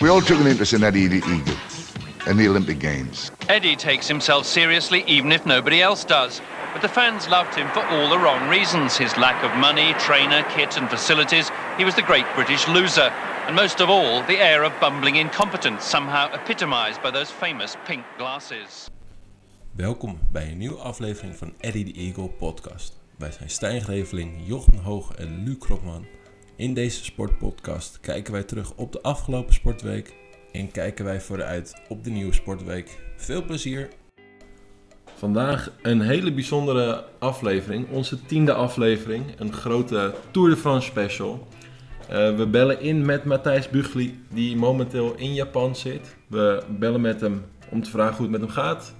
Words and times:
We 0.00 0.08
all 0.08 0.20
took 0.20 0.38
an 0.38 0.46
interest 0.46 0.74
in 0.74 0.84
Eddie 0.84 1.08
the 1.08 1.16
Eagle 1.16 1.56
and 2.28 2.38
the 2.38 2.46
Olympic 2.46 2.78
Games. 2.78 3.32
Eddie 3.48 3.74
takes 3.74 4.06
himself 4.06 4.46
seriously 4.46 5.02
even 5.08 5.32
if 5.32 5.44
nobody 5.44 5.82
else 5.82 6.04
does. 6.04 6.40
But 6.72 6.82
the 6.82 6.88
fans 6.88 7.26
loved 7.26 7.56
him 7.56 7.68
for 7.70 7.84
all 7.86 8.08
the 8.08 8.18
wrong 8.18 8.48
reasons. 8.48 8.96
His 8.96 9.16
lack 9.16 9.42
of 9.42 9.50
money, 9.56 9.94
trainer, 9.94 10.44
kit 10.54 10.76
and 10.76 10.88
facilities. 10.88 11.50
He 11.76 11.84
was 11.84 11.96
the 11.96 12.02
great 12.02 12.24
British 12.36 12.68
loser. 12.68 13.10
And 13.48 13.56
most 13.56 13.80
of 13.80 13.90
all, 13.90 14.22
the 14.26 14.38
air 14.38 14.62
of 14.62 14.72
bumbling 14.80 15.16
incompetence, 15.16 15.84
somehow 15.84 16.32
epitomized 16.32 17.02
by 17.02 17.10
those 17.10 17.32
famous 17.32 17.76
pink 17.84 18.04
glasses. 18.16 18.88
Welkom 19.72 20.18
bij 20.32 20.50
een 20.50 20.58
nieuwe 20.58 20.78
aflevering 20.78 21.36
van 21.36 21.54
Eddie 21.60 21.92
the 21.92 22.00
Eagle 22.00 22.28
podcast. 22.28 23.00
Wij 23.16 23.30
zijn 23.30 23.50
Stijn 23.50 23.82
Greveling, 23.82 24.42
Jochen 24.46 24.78
Hoog 24.78 25.14
en 25.14 25.42
Luc 25.44 25.58
Kropman. 25.58 26.06
In 26.58 26.74
deze 26.74 27.04
sportpodcast 27.04 28.00
kijken 28.00 28.32
wij 28.32 28.42
terug 28.42 28.74
op 28.74 28.92
de 28.92 29.02
afgelopen 29.02 29.54
sportweek 29.54 30.14
en 30.52 30.70
kijken 30.70 31.04
wij 31.04 31.20
vooruit 31.20 31.82
op 31.88 32.04
de 32.04 32.10
nieuwe 32.10 32.32
sportweek. 32.32 32.98
Veel 33.16 33.44
plezier! 33.44 33.88
Vandaag 35.14 35.72
een 35.82 36.00
hele 36.00 36.32
bijzondere 36.32 37.04
aflevering, 37.18 37.90
onze 37.90 38.24
tiende 38.24 38.52
aflevering, 38.52 39.24
een 39.36 39.52
grote 39.52 40.14
Tour 40.30 40.50
de 40.50 40.56
France 40.56 40.88
special. 40.88 41.46
Uh, 42.10 42.36
we 42.36 42.46
bellen 42.46 42.80
in 42.80 43.04
met 43.04 43.24
Matthijs 43.24 43.68
Bugli, 43.68 44.22
die 44.28 44.56
momenteel 44.56 45.14
in 45.16 45.34
Japan 45.34 45.76
zit. 45.76 46.16
We 46.26 46.62
bellen 46.78 47.00
met 47.00 47.20
hem 47.20 47.44
om 47.70 47.82
te 47.82 47.90
vragen 47.90 48.16
hoe 48.16 48.22
het 48.22 48.30
met 48.30 48.40
hem 48.40 48.50
gaat, 48.50 48.94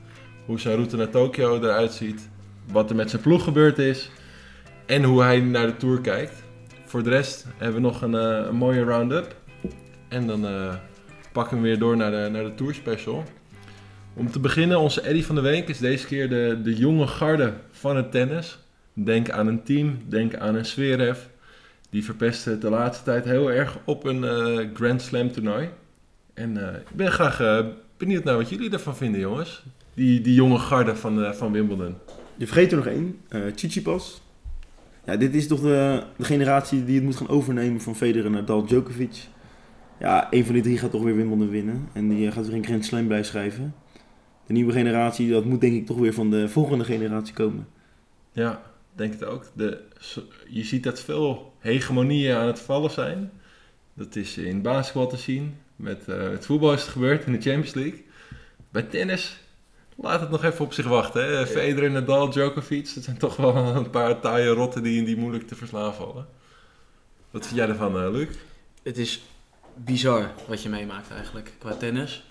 hoe 0.46 0.60
zijn 0.60 0.74
route 0.74 0.96
naar 0.96 1.10
Tokio 1.10 1.56
eruit 1.56 1.92
ziet, 1.92 2.28
wat 2.72 2.90
er 2.90 2.96
met 2.96 3.10
zijn 3.10 3.22
ploeg 3.22 3.44
gebeurd 3.44 3.78
is 3.78 4.10
en 4.86 5.04
hoe 5.04 5.22
hij 5.22 5.40
naar 5.40 5.66
de 5.66 5.76
Tour 5.76 6.00
kijkt. 6.00 6.46
Voor 6.88 7.02
de 7.02 7.10
rest 7.10 7.46
hebben 7.56 7.74
we 7.74 7.88
nog 7.88 8.02
een, 8.02 8.14
uh, 8.14 8.46
een 8.46 8.56
mooie 8.56 8.84
round-up. 8.84 9.36
En 10.08 10.26
dan 10.26 10.44
uh, 10.44 10.74
pakken 11.32 11.56
we 11.56 11.62
weer 11.62 11.78
door 11.78 11.96
naar 11.96 12.10
de, 12.10 12.28
naar 12.32 12.44
de 12.44 12.54
Tour 12.54 12.74
Special. 12.74 13.24
Om 14.14 14.30
te 14.30 14.40
beginnen, 14.40 14.78
onze 14.78 15.00
Eddy 15.00 15.22
van 15.22 15.34
de 15.34 15.40
Week 15.40 15.68
is 15.68 15.78
deze 15.78 16.06
keer 16.06 16.28
de, 16.28 16.60
de 16.62 16.74
jonge 16.74 17.06
garde 17.06 17.52
van 17.70 17.96
het 17.96 18.10
tennis. 18.10 18.58
Denk 18.92 19.30
aan 19.30 19.46
een 19.46 19.62
team, 19.62 19.98
denk 20.06 20.34
aan 20.34 20.54
een 20.54 20.66
Zverev. 20.66 21.18
Die 21.90 22.04
verpestte 22.04 22.58
de 22.58 22.70
laatste 22.70 23.04
tijd 23.04 23.24
heel 23.24 23.50
erg 23.50 23.78
op 23.84 24.04
een 24.04 24.22
uh, 24.22 24.68
Grand 24.74 25.02
Slam 25.02 25.32
toernooi. 25.32 25.68
En 26.34 26.56
ik 26.56 26.96
ben 26.96 27.12
graag 27.12 27.64
benieuwd 27.96 28.24
naar 28.24 28.36
wat 28.36 28.48
jullie 28.48 28.70
ervan 28.70 28.96
vinden, 28.96 29.20
jongens. 29.20 29.62
Die, 29.94 30.20
die 30.20 30.34
jonge 30.34 30.58
garde 30.58 30.96
van, 30.96 31.34
van 31.34 31.52
Wimbledon. 31.52 31.94
Je 32.36 32.46
vergeet 32.46 32.70
er 32.70 32.76
nog 32.76 32.86
één, 32.86 33.20
Tsitsipas. 33.54 34.20
Ja, 35.08 35.16
dit 35.16 35.34
is 35.34 35.46
toch 35.46 35.60
de, 35.60 36.02
de, 36.16 36.24
generatie 36.24 36.84
die 36.84 36.94
het 36.94 37.04
moet 37.04 37.16
gaan 37.16 37.28
overnemen 37.28 37.80
van 37.80 37.96
Federer 37.96 38.30
naar 38.30 38.44
Dal 38.44 38.66
Djokovic. 38.66 39.26
Ja, 40.00 40.28
een 40.30 40.44
van 40.44 40.54
die 40.54 40.62
drie 40.62 40.78
gaat 40.78 40.90
toch 40.90 41.02
weer 41.02 41.16
Wimbledon 41.16 41.48
winnen. 41.48 41.88
En 41.92 42.08
die 42.08 42.32
gaat 42.32 42.46
weer 42.46 42.56
een 42.56 42.64
Grand 42.64 42.84
Slam 42.84 43.08
bijschrijven. 43.08 43.74
De 44.46 44.52
nieuwe 44.52 44.72
generatie, 44.72 45.30
dat 45.30 45.44
moet 45.44 45.60
denk 45.60 45.74
ik 45.74 45.86
toch 45.86 45.98
weer 45.98 46.12
van 46.12 46.30
de 46.30 46.48
volgende 46.48 46.84
generatie 46.84 47.34
komen. 47.34 47.68
Ja, 48.32 48.62
denk 48.94 49.12
het 49.12 49.24
ook. 49.24 49.50
De, 49.52 49.80
je 50.48 50.64
ziet 50.64 50.82
dat 50.82 51.00
veel 51.00 51.52
hegemonieën 51.58 52.36
aan 52.36 52.46
het 52.46 52.60
vallen 52.60 52.90
zijn. 52.90 53.30
Dat 53.94 54.16
is 54.16 54.38
in 54.38 54.62
basketbal 54.62 55.08
te 55.08 55.16
zien. 55.16 55.54
Met 55.76 56.04
uh, 56.08 56.30
het 56.30 56.46
voetbal 56.46 56.72
is 56.72 56.80
het 56.80 56.90
gebeurd 56.90 57.24
in 57.26 57.32
de 57.32 57.40
Champions 57.40 57.74
League. 57.74 58.04
Bij 58.70 58.82
tennis 58.82 59.38
Laat 60.00 60.20
het 60.20 60.30
nog 60.30 60.44
even 60.44 60.64
op 60.64 60.72
zich 60.72 60.86
wachten. 60.86 61.24
Hè? 61.24 61.46
Federer, 61.46 61.90
Nadal, 61.90 62.30
Djokovic. 62.30 62.94
Dat 62.94 63.04
zijn 63.04 63.18
toch 63.18 63.36
wel 63.36 63.56
een 63.56 63.90
paar 63.90 64.20
taaie 64.20 64.48
rotten 64.48 64.82
die, 64.82 65.04
die 65.04 65.16
moeilijk 65.16 65.48
te 65.48 65.54
verslaan 65.54 65.94
vallen. 65.94 66.26
Wat 67.30 67.46
vind 67.46 67.58
jij 67.58 67.68
ervan, 67.68 68.04
uh, 68.04 68.10
Luc? 68.10 68.28
Het 68.82 68.98
is 68.98 69.22
bizar 69.74 70.30
wat 70.46 70.62
je 70.62 70.68
meemaakt 70.68 71.10
eigenlijk 71.10 71.52
qua 71.58 71.74
tennis. 71.74 72.24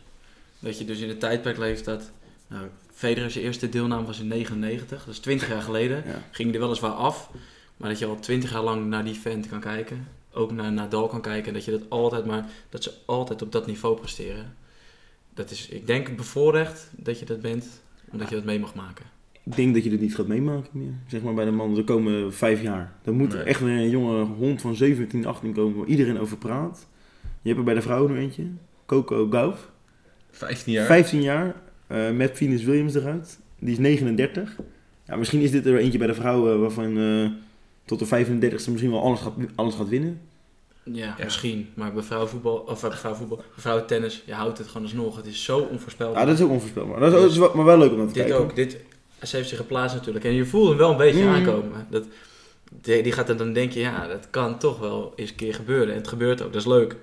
Dat 0.60 0.78
je 0.78 0.86
dus 0.86 1.00
in 1.00 1.08
de 1.08 1.18
tijdperk 1.18 1.58
leeft 1.58 1.86
dat... 1.86 2.12
Nou, 2.48 2.68
Federer 2.94 3.32
zijn 3.32 3.44
eerste 3.44 3.70
deelname 3.70 4.06
was 4.06 4.20
in 4.20 4.28
99, 4.28 5.06
dat 5.06 5.14
is 5.14 5.20
20 5.20 5.48
jaar 5.48 5.62
geleden. 5.62 6.04
Ja. 6.06 6.22
Ging 6.32 6.54
er 6.54 6.60
weliswaar 6.60 6.92
af. 6.92 7.30
Maar 7.78 7.90
dat 7.90 8.00
je 8.00 8.06
al 8.06 8.20
20 8.20 8.52
jaar 8.52 8.64
lang 8.64 8.86
naar 8.86 9.04
die 9.04 9.20
vent 9.20 9.48
kan 9.48 9.60
kijken. 9.60 10.08
Ook 10.32 10.52
naar 10.52 10.72
Nadal 10.72 11.08
kan 11.08 11.22
kijken. 11.22 11.54
Dat 11.54 11.66
je 11.66 11.72
dat 11.72 11.90
altijd 11.90 12.26
maar... 12.26 12.46
Dat 12.70 12.84
ze 12.84 12.94
altijd 13.06 13.42
op 13.42 13.52
dat 13.52 13.68
niveau 13.68 13.98
presteren 13.98 14.56
dat 15.38 15.52
is, 15.52 15.70
ik 15.70 15.88
denk, 15.88 16.16
bevoorrecht 16.16 16.90
dat 16.96 17.20
je 17.20 17.26
dat 17.26 17.42
bent, 17.42 17.82
omdat 18.12 18.30
je 18.30 18.36
dat 18.36 18.44
mee 18.44 18.60
mag 18.60 18.76
maken. 18.76 19.06
Ik 19.44 19.56
denk 19.56 19.74
dat 19.74 19.84
je 19.84 19.92
het 19.92 20.02
niet 20.02 20.16
gaat 20.16 20.28
meemaken 20.28 20.70
meer. 20.72 20.94
Zeg 21.08 21.22
maar 21.22 21.34
bij 21.34 21.46
de 21.46 21.52
man, 21.52 21.78
er 21.78 21.84
komen 21.84 22.34
vijf 22.34 22.62
jaar. 22.62 22.94
Dan 23.04 23.16
moet 23.16 23.34
er 23.34 23.46
echt 23.46 23.62
een 23.62 23.90
jonge 23.90 24.24
hond 24.24 24.62
van 24.62 24.76
17, 24.76 25.26
18 25.26 25.54
komen 25.54 25.78
waar 25.78 25.88
iedereen 25.88 26.20
over 26.20 26.38
praat. 26.38 26.88
Je 27.22 27.48
hebt 27.48 27.58
er 27.58 27.64
bij 27.64 27.74
de 27.74 27.82
vrouwen 27.82 28.12
nog 28.12 28.20
eentje, 28.20 28.44
Coco 28.86 29.28
Gauff. 29.30 29.72
15 30.32 30.74
jaar. 30.74 30.86
15 30.86 31.22
jaar, 31.22 31.56
uh, 31.92 32.12
met 32.12 32.38
Venus 32.38 32.64
Williams 32.64 32.96
eruit. 32.96 33.40
Die 33.60 33.72
is 33.72 33.78
39. 33.78 34.58
Ja, 35.06 35.16
misschien 35.16 35.42
is 35.42 35.52
dit 35.52 35.66
er 35.66 35.78
eentje 35.78 35.98
bij 35.98 36.08
de 36.08 36.14
vrouwen 36.14 36.60
waarvan 36.60 36.98
uh, 36.98 37.30
tot 37.86 38.00
de 38.00 38.26
35e 38.26 38.52
misschien 38.52 38.92
wel 38.92 39.02
alles 39.02 39.20
gaat, 39.20 39.34
alles 39.56 39.76
gaat 39.76 39.90
winnen. 39.90 40.22
Ja, 40.92 41.16
misschien. 41.24 41.70
Maar 41.74 41.94
bij 41.94 42.04
vrouwenvoetbal, 42.04 42.56
of 42.56 42.82
bij 42.82 42.92
vrouwenvoetbal, 42.92 43.38
bij 43.38 43.46
vrouwentennis, 43.58 44.24
je 44.26 44.34
houdt 44.34 44.58
het 44.58 44.68
gewoon 44.68 44.84
alsnog. 44.84 45.16
Het 45.16 45.26
is 45.26 45.44
zo 45.44 45.60
onvoorspelbaar. 45.60 46.20
Ja, 46.20 46.26
dat 46.26 46.36
is 46.36 46.44
ook 46.44 46.52
onvoorspelbaar. 46.52 47.00
Dat 47.00 47.14
is, 47.14 47.34
dus, 47.34 47.52
maar 47.54 47.66
wel 47.66 47.78
leuk 47.78 47.92
om 47.92 47.98
dat 47.98 48.08
te 48.08 48.14
dit 48.14 48.24
kijken. 48.24 48.44
Ook, 48.44 48.56
dit, 48.56 48.78
ze 49.24 49.36
heeft 49.36 49.50
zich 49.50 49.58
geplaatst 49.58 49.96
natuurlijk. 49.96 50.26
En 50.26 50.34
je 50.34 50.46
voelt 50.46 50.68
hem 50.68 50.78
wel 50.78 50.92
een 50.92 50.98
beetje 50.98 51.24
mm. 51.24 51.34
aankomen. 51.34 51.88
Dat, 51.90 52.06
die, 52.82 53.04
die 53.04 53.12
gaat 53.12 53.30
er 53.30 53.38
dan 53.38 53.54
denken, 53.54 53.80
ja, 53.80 54.08
dat 54.08 54.28
kan 54.30 54.60
toch 54.60 54.80
wel 54.80 55.14
eens 55.16 55.30
een 55.30 55.36
keer 55.36 55.54
gebeuren. 55.54 55.90
En 55.90 56.00
het 56.00 56.08
gebeurt 56.08 56.42
ook, 56.42 56.54
dat 56.54 56.62
is 56.62 56.68
leuk. 56.68 56.96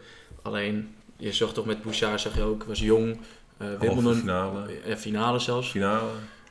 Alleen, 0.43 0.89
je 1.17 1.33
zag 1.33 1.53
toch 1.53 1.67
met 1.67 1.83
Bouchard, 1.83 2.21
zag 2.21 2.37
je 2.37 2.43
ook, 2.43 2.65
was 2.65 2.81
jong. 2.81 3.17
Uh, 3.63 3.69
Wimbledon, 3.81 4.15
finale. 4.15 4.61
Ja, 4.87 4.97
finale 4.97 5.39
zelfs. 5.39 5.71
Finale. 5.71 6.09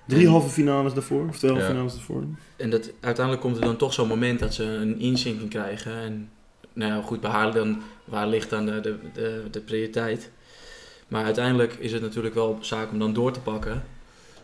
Drie 0.08 0.28
halve 0.30 0.50
finales 0.50 0.94
daarvoor, 0.94 1.28
of 1.28 1.38
twee 1.38 1.52
halve 1.52 1.66
ja. 1.66 1.72
finales 1.72 1.94
daarvoor. 1.94 2.24
En 2.56 2.70
dat, 2.70 2.92
uiteindelijk 3.00 3.46
komt 3.46 3.56
er 3.56 3.64
dan 3.64 3.76
toch 3.76 3.94
zo'n 3.94 4.08
moment 4.08 4.40
dat 4.40 4.54
ze 4.54 4.64
een 4.64 5.00
inzinking 5.00 5.50
krijgen. 5.50 5.94
En 5.94 6.30
nou 6.74 7.04
goed, 7.04 7.22
bij 7.22 7.32
haar 7.32 7.54
dan, 7.54 7.82
waar 8.06 8.28
ligt 8.28 8.50
dan 8.50 8.66
de, 8.66 8.80
de, 8.80 8.98
de, 9.14 9.44
de 9.52 9.62
prioriteit. 9.62 10.32
Maar 11.08 11.24
uiteindelijk 11.24 11.74
is 11.74 11.92
het 11.92 12.02
natuurlijk 12.02 12.36
wel 12.36 12.58
zaak 12.62 12.92
om 12.92 13.00
dan 13.00 13.14
door 13.14 13.32
te 13.32 13.40
pakken. 13.40 13.84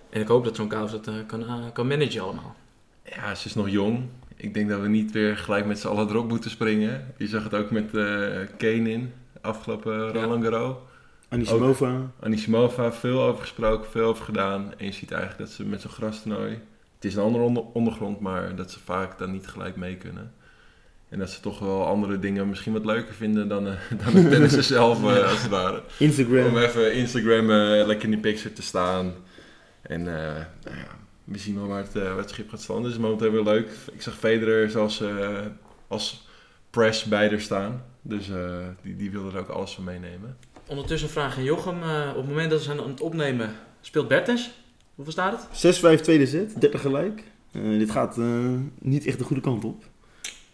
En 0.09 0.21
ik 0.21 0.27
hoop 0.27 0.43
dat 0.43 0.55
zo'n 0.55 0.67
kous 0.67 0.91
dat 0.91 1.07
uh, 1.07 1.15
kan, 1.27 1.41
uh, 1.41 1.53
kan 1.73 1.87
managen 1.87 2.21
allemaal. 2.21 2.55
Ja, 3.03 3.35
ze 3.35 3.47
is 3.47 3.55
nog 3.55 3.69
jong. 3.69 4.03
Ik 4.35 4.53
denk 4.53 4.69
dat 4.69 4.81
we 4.81 4.87
niet 4.87 5.11
weer 5.11 5.37
gelijk 5.37 5.65
met 5.65 5.79
z'n 5.79 5.87
allen 5.87 6.09
erop 6.09 6.27
moeten 6.27 6.49
springen. 6.49 7.13
Je 7.17 7.27
zag 7.27 7.43
het 7.43 7.53
ook 7.53 7.71
met 7.71 7.93
uh, 7.93 8.39
Kane 8.57 8.91
in, 8.91 9.13
afgelopen 9.41 10.11
Roland 10.11 10.43
Garros. 10.43 10.75
Anisimova. 11.29 12.11
Anisimova, 12.19 12.91
veel 12.91 13.21
over 13.21 13.41
gesproken, 13.41 13.89
veel 13.91 14.07
over 14.07 14.25
gedaan. 14.25 14.73
En 14.77 14.85
je 14.85 14.91
ziet 14.91 15.11
eigenlijk 15.11 15.41
dat 15.41 15.51
ze 15.51 15.65
met 15.65 15.81
zo'n 15.81 15.91
grastoernooi... 15.91 16.59
Het 16.95 17.07
is 17.07 17.15
een 17.15 17.23
andere 17.23 17.43
onder 17.43 17.63
ondergrond, 17.73 18.19
maar 18.19 18.55
dat 18.55 18.71
ze 18.71 18.79
vaak 18.79 19.17
dan 19.17 19.31
niet 19.31 19.47
gelijk 19.47 19.75
mee 19.75 19.95
kunnen. 19.95 20.33
En 21.09 21.19
dat 21.19 21.29
ze 21.29 21.39
toch 21.39 21.59
wel 21.59 21.85
andere 21.85 22.19
dingen 22.19 22.49
misschien 22.49 22.73
wat 22.73 22.85
leuker 22.85 23.13
vinden 23.13 23.47
dan, 23.47 23.67
uh, 23.67 23.73
dan 24.03 24.13
de 24.13 24.29
tennissen 24.29 24.63
zelf, 24.63 25.01
uh, 25.03 25.29
als 25.29 25.41
het 25.41 25.49
ware. 25.49 25.83
Instagram. 25.97 26.45
Om 26.45 26.57
even 26.57 26.93
Instagram 26.93 27.49
uh, 27.49 27.85
lekker 27.85 28.03
in 28.03 28.09
die 28.09 28.19
picture 28.19 28.53
te 28.53 28.61
staan. 28.61 29.13
En 29.81 30.03
nou 30.03 30.45
ja, 30.63 30.97
we 31.23 31.37
zien 31.37 31.55
wel 31.55 31.67
waar 31.67 31.83
het, 31.83 31.93
waar 31.93 32.17
het 32.17 32.29
schip 32.29 32.49
gaat 32.49 32.61
staan. 32.61 32.75
Dus 32.75 32.85
het 32.85 32.95
is 32.95 33.01
momenteel 33.01 33.31
weer 33.31 33.43
leuk. 33.43 33.69
Ik 33.93 34.01
zag 34.01 34.17
Federer 34.17 34.69
zoals 34.69 35.03
als 35.87 36.27
press 36.69 37.03
bij 37.03 37.31
er 37.31 37.41
staan. 37.41 37.83
Dus 38.01 38.29
die, 38.81 38.95
die 38.95 39.11
wilde 39.11 39.31
er 39.31 39.39
ook 39.39 39.49
alles 39.49 39.71
van 39.71 39.83
meenemen. 39.83 40.37
Ondertussen 40.67 41.09
vragen 41.09 41.43
Jochem, 41.43 41.77
op 42.09 42.15
het 42.15 42.27
moment 42.27 42.49
dat 42.49 42.59
ze 42.59 42.65
zijn 42.65 42.79
aan 42.79 42.89
het 42.89 43.01
opnemen, 43.01 43.55
speelt 43.81 44.07
Bertens? 44.07 44.51
Hoeveel 44.95 45.13
staat 45.13 45.49
het? 45.51 45.97
6-5 45.99 46.01
tweede 46.01 46.25
set, 46.25 46.61
30 46.61 46.81
gelijk. 46.81 47.23
dit 47.51 47.91
gaat 47.91 48.17
niet 48.79 49.05
echt 49.05 49.17
de 49.17 49.23
goede 49.23 49.41
kant 49.41 49.63
op. 49.65 49.83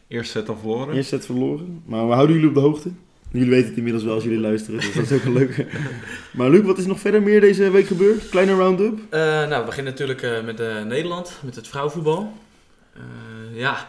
Eerste 0.07 0.31
set 0.31 0.49
al 0.49 0.57
verloren. 0.57 0.95
Eerste 0.95 1.15
set 1.15 1.25
verloren. 1.25 1.83
Maar 1.85 2.07
we 2.07 2.13
houden 2.13 2.35
jullie 2.35 2.49
op 2.49 2.55
de 2.55 2.61
hoogte. 2.61 2.89
Jullie 3.31 3.49
weten 3.49 3.67
het 3.67 3.77
inmiddels 3.77 4.03
wel 4.03 4.13
als 4.13 4.23
jullie 4.23 4.39
luisteren, 4.39 4.79
dus 4.79 4.93
dat 4.93 5.03
is 5.03 5.11
ook 5.11 5.23
een 5.23 5.33
leuke. 5.33 5.67
maar 6.37 6.49
Luc, 6.49 6.61
wat 6.61 6.77
is 6.77 6.85
nog 6.85 6.99
verder 6.99 7.21
meer 7.21 7.41
deze 7.41 7.69
week 7.69 7.87
gebeurd? 7.87 8.29
Kleine 8.29 8.53
round-up? 8.53 8.93
Uh, 8.93 9.19
nou, 9.19 9.59
we 9.59 9.65
beginnen 9.65 9.91
natuurlijk 9.91 10.21
uh, 10.21 10.43
met 10.43 10.59
uh, 10.59 10.83
Nederland, 10.83 11.39
met 11.43 11.55
het 11.55 11.67
vrouwenvoetbal. 11.67 12.33
Ja, 13.53 13.87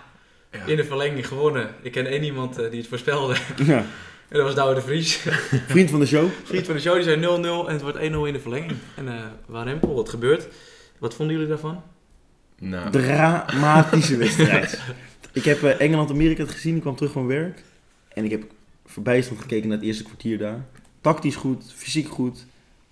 ja, 0.53 0.67
in 0.67 0.77
de 0.77 0.85
verlenging 0.85 1.27
gewonnen. 1.27 1.75
Ik 1.83 1.93
ken 1.93 2.07
één 2.07 2.23
iemand 2.23 2.55
die 2.55 2.79
het 2.81 2.87
voorspelde. 2.87 3.37
Ja. 3.67 3.85
En 4.29 4.37
dat 4.37 4.43
was 4.43 4.55
Douwe 4.55 4.75
de 4.75 4.81
Vries. 4.81 5.15
Vriend 5.69 5.91
van 5.91 6.01
de 6.01 6.07
show. 6.07 6.29
Vriend 6.45 6.67
van 6.67 6.75
de 6.75 6.81
show, 6.81 6.95
die 6.95 7.03
zei 7.03 7.21
0-0 7.21 7.69
en 7.69 7.73
het 7.73 7.83
wordt 7.83 7.99
1-0 7.99 8.01
in 8.01 8.33
de 8.33 8.41
verlenging. 8.41 8.73
En 8.95 9.07
uh, 9.07 9.13
Warempel, 9.47 9.95
wat 9.95 10.09
gebeurt? 10.09 10.49
Wat 10.99 11.15
vonden 11.15 11.35
jullie 11.35 11.51
daarvan? 11.51 11.83
Nou. 12.59 12.91
Dramatische 12.91 14.17
wedstrijd. 14.17 14.81
Ik 15.37 15.45
heb 15.45 15.63
uh, 15.63 15.81
Engeland-Amerika 15.81 16.45
gezien, 16.45 16.75
ik 16.75 16.81
kwam 16.81 16.97
terug 16.97 17.13
van 17.13 17.27
werk. 17.27 17.63
En 18.09 18.25
ik 18.25 18.31
heb 18.31 18.45
verbijsterend 18.87 19.43
gekeken 19.43 19.69
naar 19.69 19.77
het 19.77 19.87
eerste 19.87 20.05
kwartier 20.05 20.39
daar. 20.39 20.65
Tactisch 21.01 21.37
goed, 21.37 21.73
fysiek 21.75 22.09
goed. 22.09 22.47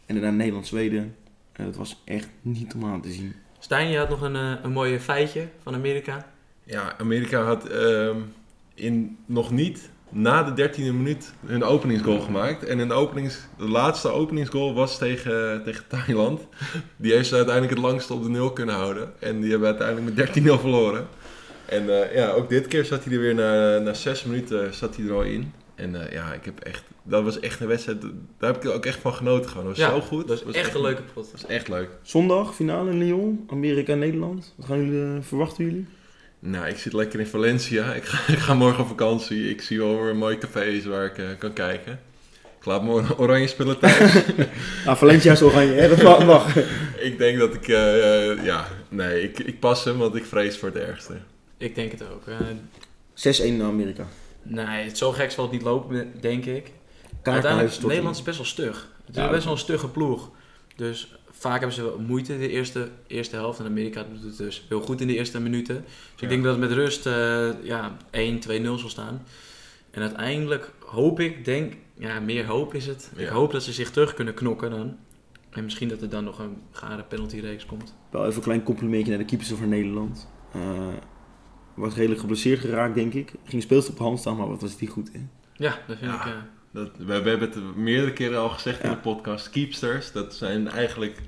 En 0.07 0.15
daarna 0.15 0.31
Nederland-Zweden. 0.31 1.17
Uh, 1.57 1.67
het 1.67 1.77
was 1.77 2.03
echt 2.05 2.29
niet 2.41 2.75
om 2.75 2.85
aan 2.85 3.01
te 3.01 3.13
zien. 3.13 3.35
Stijn, 3.59 3.91
je 3.91 3.99
had 3.99 4.09
nog 4.09 4.21
een, 4.21 4.35
uh, 4.35 4.53
een 4.63 4.73
mooie 4.73 5.01
feitje 5.01 5.49
van 5.63 5.75
Amerika. 5.75 6.27
Ja, 6.65 6.99
Amerika 6.99 7.43
had 7.43 7.73
um, 7.73 8.33
in 8.75 9.19
nog 9.27 9.51
niet 9.51 9.91
na 10.09 10.43
de 10.43 10.53
dertiende 10.53 10.93
minuut 10.93 11.33
hun 11.47 11.65
openingsgoal 11.65 12.21
gemaakt. 12.21 12.65
En 12.65 12.79
hun 12.79 12.93
openings, 12.93 13.39
de 13.57 13.69
laatste 13.69 14.09
openingsgoal 14.09 14.75
was 14.75 14.99
tegen, 14.99 15.63
tegen 15.65 15.87
Thailand. 15.89 16.41
Die 16.97 17.13
heeft 17.13 17.29
ze 17.29 17.35
uiteindelijk 17.35 17.75
het 17.75 17.85
langste 17.85 18.15
op 18.15 18.23
de 18.23 18.29
nul 18.29 18.53
kunnen 18.53 18.75
houden. 18.75 19.13
En 19.21 19.41
die 19.41 19.51
hebben 19.51 19.69
uiteindelijk 19.69 20.17
met 20.17 20.45
13-0 20.59 20.61
verloren. 20.61 21.09
En 21.67 22.03
eh, 22.03 22.15
ja, 22.15 22.31
ook 22.31 22.49
dit 22.49 22.67
keer 22.67 22.85
zat 22.85 23.05
hij 23.05 23.13
er 23.13 23.21
weer 23.21 23.35
na, 23.35 23.79
na 23.79 23.95
zes 23.95 24.25
minuten 24.25 24.75
zat 24.75 24.97
hij 24.97 25.07
er 25.07 25.13
al 25.13 25.23
in. 25.23 25.53
En 25.75 26.07
eh, 26.07 26.13
ja, 26.13 26.33
ik 26.33 26.45
heb 26.45 26.61
echt, 26.61 26.83
dat 27.03 27.25
was 27.25 27.41
echt 27.41 27.61
een 27.61 27.67
wedstrijd, 27.67 28.01
daar 28.39 28.53
heb 28.53 28.65
ik 28.65 28.71
ook 28.71 28.87
echt 28.87 28.99
van 28.99 29.15
genoten 29.15 29.51
gewoon. 29.51 29.67
Dat 29.67 29.77
was 29.77 29.87
Ja, 29.87 29.93
zo 29.93 30.01
goed. 30.01 30.29
Dat 30.29 30.39
is 30.39 30.45
was 30.45 30.55
echt 30.55 30.75
een 30.75 30.81
leuke 30.81 31.03
pot. 31.03 31.31
Dat 31.31 31.41
was 31.41 31.47
echt 31.47 31.69
leuk. 31.69 31.89
Zondag, 32.03 32.55
finale 32.55 32.91
in 32.91 32.99
Lyon, 32.99 33.45
Amerika, 33.51 33.95
Nederland. 33.95 34.55
Wat 34.57 34.67
gaan 34.67 34.85
jullie, 34.85 35.17
eh, 35.17 35.23
verwachten 35.23 35.65
jullie? 35.65 35.87
Nou, 36.39 36.67
ik 36.67 36.79
zit 36.79 36.93
lekker 36.93 37.21
in 37.21 37.27
Valencia. 37.27 37.93
Ik 37.95 38.05
ga, 38.05 38.33
ik 38.33 38.39
ga 38.39 38.55
morgen 38.55 38.83
op 38.83 38.89
vakantie. 38.89 39.51
Ik 39.51 39.63
zie 39.63 39.79
wel 39.79 40.03
weer 40.03 40.17
mooie 40.17 40.39
cafés 40.39 40.85
waar 40.85 41.05
ik 41.05 41.39
kan 41.39 41.53
kijken. 41.53 42.01
Ik 42.59 42.65
laat 42.65 42.83
me 42.83 43.19
oranje 43.19 43.47
spullen 43.47 43.79
thuis. 43.79 44.25
Ah, 44.87 44.97
Valencia 45.03 45.33
is 45.33 45.43
oranje, 45.43 45.73
hè? 45.73 45.97
Dat 45.97 46.25
mag. 46.25 46.57
ik 46.99 47.19
denk 47.19 47.39
dat 47.39 47.55
ik, 47.55 47.67
ja, 48.43 48.69
nee, 48.89 49.23
ik, 49.23 49.39
ik 49.39 49.61
pas 49.61 49.85
hem, 49.85 49.99
want 49.99 50.15
ik 50.15 50.25
vrees 50.25 50.59
voor 50.59 50.69
het 50.69 50.79
ergste. 50.79 51.15
Ik 51.65 51.75
denk 51.75 51.91
het 51.93 52.03
ook. 52.13 52.27
Eh, 52.27 52.39
6-1 53.15 53.57
naar 53.57 53.67
Amerika. 53.67 54.07
nee, 54.43 54.85
het 54.87 54.99
zo 54.99 55.13
gek 55.13 55.31
zal 55.31 55.45
het 55.45 55.53
niet 55.53 55.63
lopen, 55.63 56.13
denk 56.21 56.45
ik. 56.45 56.73
Kaartenhuis 57.23 57.45
Uiteindelijk, 57.45 57.83
Nederland 57.87 58.17
is 58.17 58.23
best 58.23 58.37
wel 58.37 58.47
stug. 58.47 58.89
Het 59.07 59.17
is 59.17 59.23
Ja, 59.23 59.31
best 59.31 59.45
wel 59.45 59.53
een 59.53 59.59
stugge 59.59 59.89
ploeg. 59.89 60.31
Dus 60.77 61.15
vaak 61.31 61.59
hebben 61.59 61.73
ze 61.77 61.83
wel 61.83 61.99
moeite 61.99 62.39
de 62.39 62.49
eerste, 62.49 62.89
eerste 63.07 63.37
helft. 63.37 63.59
En 63.59 63.67
Amerika 63.67 64.03
doet 64.13 64.23
het 64.23 64.37
dus 64.37 64.65
heel 64.69 64.81
goed 64.81 65.01
in 65.01 65.07
de 65.07 65.17
eerste 65.17 65.41
minuten. 65.41 65.75
Dus 65.75 65.93
Ja. 66.17 66.23
ik 66.23 66.29
denk 66.29 66.43
dat 66.45 66.53
het 66.53 66.61
met 66.61 66.73
rust 66.73 67.07
eh, 67.07 67.49
ja, 67.63 67.97
1, 68.11 68.41
2-0 68.41 68.79
zal 68.79 68.89
staan. 68.89 69.23
En 69.91 70.03
uiteindelijk 70.03 70.71
hoop 70.87 71.21
ik, 71.21 71.45
denk, 71.45 71.75
ja, 71.99 72.21
meer 72.21 72.47
hoop 72.47 72.75
is 72.75 72.87
het. 72.87 73.11
Ik 73.17 73.27
hoop 73.29 73.53
dat 73.53 73.63
ze 73.63 73.73
zich 73.73 73.91
terug 73.91 74.15
kunnen 74.15 74.35
knokken 74.35 74.71
dan. 74.71 74.97
En 75.51 75.65
misschien 75.65 75.89
dat 75.89 76.03
er 76.03 76.09
dan 76.09 76.25
nog 76.25 76.39
een 76.39 76.57
gare 76.71 77.03
penaltyreeks 77.03 77.67
komt. 77.67 77.95
Wel 78.11 78.25
even 78.25 78.37
een 78.37 78.43
klein 78.43 78.63
complimentje 78.63 79.09
naar 79.11 79.19
de 79.19 79.25
keepers 79.25 79.49
van 79.53 79.69
Nederland. 79.69 80.29
Eh 80.53 80.89
was 81.75 81.95
redelijk 81.95 82.21
geblesseerd 82.21 82.61
geraakt, 82.61 82.95
denk 82.95 83.15
ik. 83.15 83.33
Ging 83.45 83.63
speelst 83.63 83.89
op 83.89 83.97
de 83.97 84.03
hand 84.03 84.19
staan, 84.19 84.37
maar 84.37 84.49
wat 84.49 84.61
was 84.61 84.77
die 84.77 84.89
goed 84.89 85.11
in. 85.13 85.31
Ja, 85.53 85.79
dat 85.87 85.97
vind 85.99 86.11
Ja. 86.11 86.21
ik... 86.21 86.33
eh, 86.33 86.39
Dat, 86.71 86.91
we, 86.99 87.23
we 87.23 87.29
hebben 87.29 87.49
het 87.51 87.77
meerdere 87.77 88.13
keren 88.13 88.39
al 88.39 88.49
gezegd 88.49 88.83
in 88.83 88.91
de 88.91 88.97
podcast. 88.97 89.51
Keepsters, 89.51 90.13
dat 90.13 90.35
zijn 90.35 90.69
eigenlijk 90.69 91.19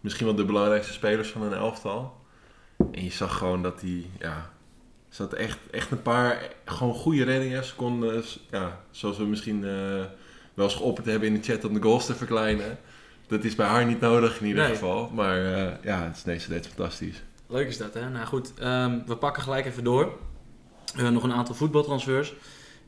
misschien 0.00 0.26
wel 0.26 0.34
de 0.34 0.44
belangrijkste 0.44 0.92
spelers 0.92 1.28
van 1.28 1.42
een 1.42 1.52
elftal. 1.52 2.16
En 2.92 3.04
je 3.04 3.10
zag 3.10 3.38
gewoon 3.38 3.62
dat 3.62 3.80
die, 3.80 4.10
ja, 4.18 4.50
zat 5.08 5.32
echt, 5.32 5.58
echt 5.70 5.90
een 5.90 6.02
paar 6.02 6.48
gewoon 6.64 6.94
goede 6.94 7.24
reddingen. 7.24 7.64
Ze 7.64 7.74
kon, 7.74 8.04
s- 8.24 8.46
ja, 8.50 8.80
zoals 8.90 9.16
we 9.18 9.24
misschien 9.24 9.64
eh, 9.64 9.70
wel 10.54 10.64
eens 10.66 10.74
geopperd 10.74 11.06
hebben 11.06 11.28
in 11.28 11.34
de 11.34 11.42
chat 11.42 11.64
om 11.64 11.74
de 11.74 11.82
goals 11.82 12.06
te 12.06 12.14
verkleinen. 12.14 12.78
Dat 13.26 13.44
is 13.44 13.54
bij 13.54 13.66
haar 13.66 13.86
niet 13.86 14.00
nodig 14.00 14.40
in 14.40 14.46
ieder 14.46 14.62
Nee. 14.62 14.72
geval. 14.72 15.10
Maar 15.14 15.54
eh, 15.54 15.72
ja, 15.82 16.04
het 16.04 16.16
is, 16.16 16.24
nee, 16.24 16.38
ze 16.38 16.48
deed 16.48 16.64
het 16.64 16.74
fantastisch. 16.74 17.22
Leuk 17.46 17.68
is 17.68 17.78
dat, 17.78 17.94
hè? 17.94 18.08
Nou 18.08 18.26
goed, 18.26 18.54
ehm, 18.54 18.98
we 19.06 19.16
pakken 19.16 19.42
gelijk 19.42 19.66
even 19.66 19.84
door. 19.84 20.18
Eh, 20.96 21.08
nog 21.08 21.22
een 21.22 21.32
aantal 21.32 21.54
voetbaltransfers. 21.54 22.34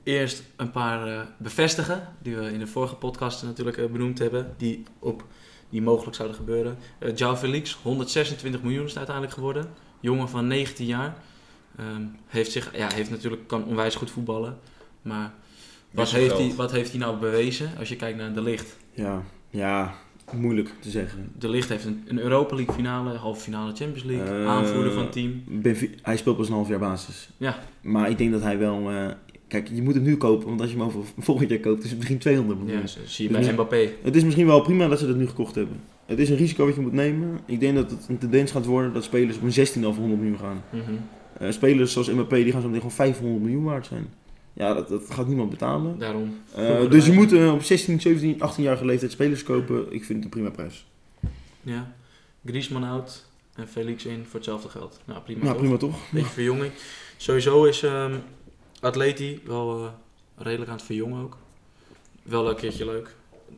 Eerst 0.02 0.43
een 0.56 0.70
paar 0.70 1.06
eh, 1.06 1.20
bevestigen, 1.38 2.08
die 2.22 2.37
we 2.37 2.52
in 2.52 2.58
de 2.58 2.66
vorige 2.66 2.94
podcast 2.94 3.43
natuurlijk 3.43 3.76
eh, 3.76 3.87
benoemd 3.87 4.19
hebben, 4.19 4.55
die, 4.56 4.82
op, 4.99 5.25
die 5.69 5.82
mogelijk 5.82 6.16
zouden 6.16 6.37
gebeuren. 6.37 6.78
Eh 6.99 7.12
João 7.14 7.38
Felix, 7.38 7.78
126 7.82 8.62
miljoen 8.62 8.82
is 8.82 8.88
het 8.88 8.96
uiteindelijk 8.96 9.34
geworden. 9.34 9.70
Jongen 10.00 10.28
van 10.28 10.46
19 10.46 10.87
jaar. 10.87 11.16
Ehm, 11.76 12.02
heeft, 12.26 12.52
zich, 12.52 12.76
ja, 12.76 12.93
heeft 12.93 13.11
natuurlijk, 13.11 13.46
kan 13.46 13.64
onwijs 13.64 13.94
goed 13.94 14.11
voetballen. 14.11 14.58
Maar 15.02 15.32
wat 15.90 16.11
heeft, 16.11 16.37
hij, 16.37 16.54
wat 16.56 16.70
heeft 16.70 16.90
hij 16.90 16.99
nou 16.99 17.16
bewezen 17.19 17.70
als 17.78 17.88
je 17.88 17.96
kijkt 17.96 18.19
naar 18.19 18.32
De 18.34 18.43
Licht? 18.43 18.76
Ja, 18.93 19.22
ja, 19.50 19.94
moeilijk 20.32 20.70
te 20.80 20.90
zeggen. 20.90 21.30
De 21.38 21.48
Licht 21.48 21.69
heeft 21.69 21.84
een, 21.84 22.02
een 22.06 22.19
Europa 22.19 22.54
League 22.56 22.75
finale, 22.75 23.16
halve 23.16 23.40
finale 23.40 23.72
Champions 23.75 24.04
League, 24.04 24.38
Eh, 24.40 24.46
aanvoerder 24.46 24.92
van 24.92 25.02
het 25.02 25.12
team. 25.12 25.42
Benfi- 25.48 25.94
hij 26.02 26.16
speelt 26.16 26.36
pas 26.36 26.48
een 26.48 26.54
half 26.54 26.69
jaar 26.69 26.78
basis. 26.78 27.28
Ja. 27.36 27.58
Maar 27.82 28.10
ik 28.10 28.19
denk 28.19 28.32
dat 28.32 28.42
hij 28.42 28.58
wel... 28.58 28.90
eh, 28.90 29.06
kijk, 29.48 29.69
je 29.72 29.82
moet 29.82 29.94
hem 29.94 30.02
nu 30.02 30.16
kopen, 30.16 30.48
want 30.48 30.60
als 30.60 30.70
je 30.70 30.76
hem 30.76 30.86
over 30.86 31.00
volgend 31.19 31.50
jaar 31.50 31.58
koopt, 31.58 31.82
is 31.84 31.88
het 31.88 31.98
misschien 31.98 32.19
200 32.19 32.58
miljoen. 32.58 32.80
Ja, 32.80 32.86
zie 32.86 33.28
je 33.28 33.34
Dus 33.34 33.44
bij 33.44 33.52
Mbappé. 33.52 33.88
Het 34.02 34.16
is 34.16 34.25
misschien 34.25 34.46
wel 34.46 34.60
prima 34.60 34.88
dat 34.88 34.98
ze 34.98 35.06
dat 35.06 35.16
nu 35.16 35.26
gekocht 35.26 35.54
hebben. 35.54 35.80
Het 36.06 36.19
is 36.19 36.30
een 36.30 36.36
risico 36.36 36.66
wat 36.66 36.75
je 36.75 36.80
moet 36.80 36.92
nemen. 36.92 37.38
Ik 37.46 37.60
denk 37.60 37.75
dat 37.76 37.90
het 37.90 38.06
een 38.08 38.19
tendens 38.19 38.50
gaat 38.50 38.64
worden 38.66 38.92
dat 38.92 39.04
spelers 39.04 39.36
op 39.36 39.42
een 39.42 39.52
16 39.52 39.86
of 39.86 39.96
100 39.96 40.20
miljoen 40.20 40.38
gaan. 40.38 40.62
Mhm. 40.70 40.82
Eh, 41.38 41.50
spelers 41.50 41.92
zoals 41.92 42.10
Mbappé, 42.10 42.36
die 42.42 42.52
gaan 42.52 42.60
zo 42.60 42.66
meteen 42.66 42.80
gewoon 42.80 42.96
500 42.96 43.42
miljoen 43.42 43.64
waard 43.64 43.86
zijn. 43.86 44.06
Ja, 44.58 44.75
dat, 44.75 44.88
dat 44.88 45.10
gaat 45.10 45.26
niemand 45.26 45.50
betalen. 45.50 45.99
Daarom. 45.99 46.40
Eh, 46.55 46.90
dus 46.90 47.06
je 47.06 47.12
moet 47.12 47.32
eh, 47.32 47.52
op 47.52 47.62
16, 47.62 48.00
17, 48.00 48.34
18-jarige 48.34 48.84
leeftijd 48.84 49.12
spelers 49.12 49.43
kopen. 49.43 49.93
Ik 49.93 50.05
vind 50.05 50.08
het 50.08 50.25
een 50.25 50.31
prima 50.31 50.50
prijs. 50.50 50.87
Ja. 51.62 51.93
Griezmann 52.44 52.84
out 52.84 53.26
en 53.55 53.69
Felix 53.69 54.05
in 54.05 54.25
voor 54.25 54.34
hetzelfde 54.34 54.69
geld. 54.69 55.00
Nou, 55.05 55.20
prima. 55.20 55.44
Nou, 55.44 55.52
toch? 55.52 55.62
prima 55.62 55.76
toch? 55.76 56.10
Beetje 56.10 56.28
verjonging. 56.28 56.72
Sowieso 57.16 57.64
is 57.64 57.82
ehm 57.82 58.14
Atleti 58.81 59.40
wel 59.44 59.84
eh, 59.84 59.90
redelijk 60.44 60.70
aan 60.70 60.76
het 60.76 60.87
verjongen 60.87 61.22
ook. 61.22 61.37
Wel 62.22 62.49
een 62.49 62.56
keertje 62.56 62.84
leuk. 62.84 63.14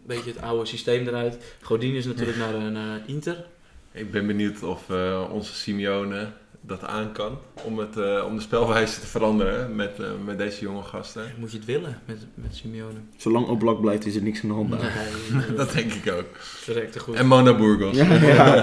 Beetje 0.07 0.31
het 0.31 0.41
oude 0.41 0.67
systeem 0.67 1.07
eruit. 1.07 1.57
Godin 1.63 1.95
is 1.95 2.07
natuurlijk 2.07 2.39
naar, 2.45 2.55
eh, 2.55 2.67
naar 2.67 3.01
Inter. 3.07 3.47
Ik 3.93 4.11
ben 4.11 4.27
benieuwd 4.27 4.63
of 4.63 4.91
eh, 4.91 5.29
onze 5.33 5.55
Simeone 5.55 6.33
dat 6.61 6.85
aan 6.85 7.13
kan 7.13 7.39
om, 7.65 7.79
het, 7.79 7.97
eh, 7.97 8.25
om 8.29 8.37
de 8.37 8.43
spelwijze 8.43 9.01
te 9.01 9.07
veranderen 9.07 9.75
met, 9.77 9.91
eh, 10.01 10.07
met 10.25 10.39
deze 10.39 10.61
jonge 10.61 10.83
gasten. 10.83 11.23
Moet 11.39 11.51
je 11.51 11.57
het 11.57 11.67
willen 11.67 11.99
met, 12.05 12.19
met 12.35 12.55
Simeone? 12.57 12.99
Zolang 13.17 13.47
Oblak 13.47 13.81
blijft, 13.81 14.07
is 14.07 14.15
er 14.17 14.23
niks 14.23 14.43
aan 14.43 14.49
de 14.49 14.55
hand. 14.55 14.69
Nee, 14.71 15.57
Dat 15.57 15.73
denk 15.73 15.93
ik 15.93 16.13
ook. 16.13 16.27
Verrekte 16.39 16.99
goed. 16.99 17.15
En 17.15 17.27
Mona 17.27 17.55
Burgos. 17.55 17.97
Ja. 17.97 18.63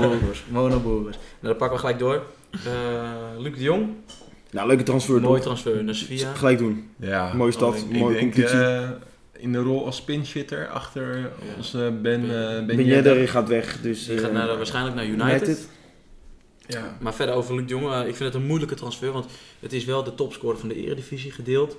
Mono 0.50 0.80
Burgers. 0.80 1.18
Nou, 1.40 1.54
dan 1.54 1.56
pakken 1.56 1.72
we 1.72 1.78
gelijk 1.78 2.00
door. 2.00 2.24
Eh 2.52 3.40
Luc 3.40 3.54
de 3.56 3.64
Jong. 3.64 3.90
Nou, 4.52 4.68
leuke 4.68 4.84
transfer. 4.84 5.22
Mooi 5.22 5.42
transfer 5.42 5.84
naar 5.84 5.96
Sevilla. 5.96 6.34
Gelijk 6.34 6.58
doen. 6.58 6.90
Ja. 7.00 7.34
Mooie 7.34 7.52
stad, 7.52 7.76
ik- 7.76 7.84
Ik 7.90 8.00
mooie 8.00 8.20
competitie. 8.20 8.60
eh, 8.60 8.90
in 9.38 9.52
de 9.52 9.58
rol 9.60 9.86
als 9.86 10.02
pinchitter 10.02 10.68
achter 10.68 11.30
onze 11.58 11.94
Ben, 12.02 12.22
eh 12.22 12.28
ben, 12.30 12.66
ben 12.66 12.86
Yedder 12.86 13.28
gaat 13.28 13.48
weg, 13.50 13.82
dus... 13.82 14.06
Die 14.06 14.18
gaat 14.18 14.32
naar, 14.32 14.48
waarschijnlijk 14.58 14.96
naar 14.96 15.06
United. 15.06 15.30
United. 15.48 15.70
Ja. 16.68 16.98
Maar 17.02 17.14
verder 17.14 17.36
over 17.36 17.56
Luc 17.56 17.68
de 17.68 17.74
Jong, 17.74 17.92
eh, 17.94 18.00
ik 18.00 18.16
vind 18.16 18.34
het 18.34 18.34
een 18.34 18.48
moeilijke 18.48 18.75
transfer, 18.75 19.12
want 19.12 19.25
het 19.60 19.74
is 19.74 19.86
wel 19.86 20.04
de 20.04 20.16
topscorer 20.16 20.58
van 20.60 20.69
de 20.69 20.75
eredivisie 20.75 21.31
gedeeld. 21.31 21.78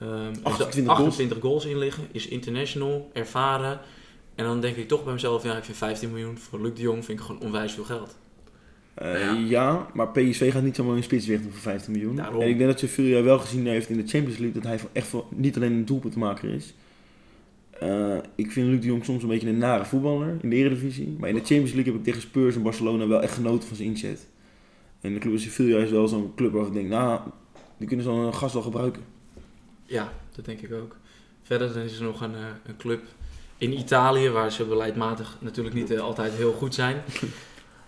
Ehm, 0.00 0.24
heeft 0.24 0.44
28 0.44 0.94
goals. 0.96 1.08
28 1.08 1.38
goals 1.40 1.64
in 1.64 1.78
liggen, 1.78 2.04
is 2.12 2.28
international, 2.28 3.10
ervaren. 3.12 3.80
En 4.34 4.44
dan 4.44 4.60
denk 4.60 4.76
ik 4.76 4.88
toch 4.88 5.04
bij 5.04 5.12
mezelf, 5.12 5.42
ja, 5.42 5.56
ik 5.56 5.64
vind 5.64 5.76
15 5.76 6.10
miljoen 6.10 6.38
voor 6.38 6.60
Luc 6.60 6.74
de 6.74 6.82
Jong 6.82 7.04
vind 7.04 7.18
ik 7.18 7.24
gewoon 7.24 7.40
onwijs 7.40 7.72
veel 7.72 7.84
geld. 7.84 8.16
Eh, 8.94 9.20
Ja. 9.20 9.32
ja. 9.32 9.86
maar 9.94 10.08
PSV 10.08 10.52
gaat 10.52 10.62
niet 10.62 10.76
zomaar 10.76 10.96
een 10.96 11.02
spits 11.02 11.26
doen 11.26 11.40
voor 11.50 11.60
15 11.60 11.92
miljoen. 11.92 12.16
Daarom. 12.16 12.42
En 12.42 12.48
ik 12.48 12.58
denk 12.58 12.70
dat 12.70 12.78
Sevilla 12.78 13.22
wel 13.22 13.38
gezien 13.38 13.66
heeft 13.66 13.88
in 13.88 13.96
de 13.96 14.08
Champions 14.08 14.38
League 14.38 14.60
dat 14.60 14.70
hij 14.70 14.80
echt 14.92 15.06
voor, 15.06 15.24
niet 15.28 15.56
alleen 15.56 15.72
een 15.72 15.84
doelpuntenmaker 15.84 16.54
is. 16.54 16.74
Eh, 17.80 18.16
ik 18.34 18.52
vind 18.52 18.68
Luc 18.68 18.80
de 18.80 18.86
Jong 18.86 19.04
soms 19.04 19.22
een 19.22 19.28
beetje 19.28 19.48
een 19.48 19.58
nare 19.58 19.84
voetballer 19.84 20.36
in 20.40 20.50
de 20.50 20.56
Eredivisie. 20.56 21.16
Maar 21.18 21.28
in 21.28 21.34
de 21.34 21.40
Champions 21.40 21.72
League 21.72 21.92
heb 21.92 22.00
ik 22.00 22.04
tegen 22.04 22.20
Spurs 22.20 22.54
en 22.54 22.62
Barcelona 22.62 23.06
wel 23.06 23.22
echt 23.22 23.34
genoten 23.34 23.68
van 23.68 23.76
zijn 23.76 23.88
inzet. 23.88 24.26
En 25.00 25.12
de 25.12 25.18
club 25.18 25.32
als 25.32 25.42
Sevilla 25.42 25.78
is 25.78 25.90
wel 25.90 26.08
zo'n 26.08 26.32
club 26.34 26.52
waarvan 26.52 26.72
ik 26.72 26.78
denk, 26.78 26.88
nou, 26.88 27.20
die 27.76 27.86
kunnen 27.86 28.06
zo'n 28.06 28.34
gast 28.34 28.54
wel 28.54 28.62
gebruiken. 28.62 29.02
Ja, 29.84 30.12
dat 30.34 30.44
denk 30.44 30.60
ik 30.60 30.72
ook. 30.72 30.96
Verder 31.42 31.76
is 31.76 31.98
er 31.98 32.04
nog 32.04 32.20
een, 32.20 32.34
eh, 32.34 32.40
een 32.66 32.76
club 32.76 33.02
in 33.58 33.78
Italië, 33.78 34.30
waar 34.30 34.52
ze 34.52 34.64
beleidmatig 34.64 35.36
natuurlijk 35.40 35.74
niet 35.74 35.90
eh, 35.90 36.00
altijd 36.00 36.32
heel 36.32 36.52
goed 36.52 36.74
zijn. 36.74 37.02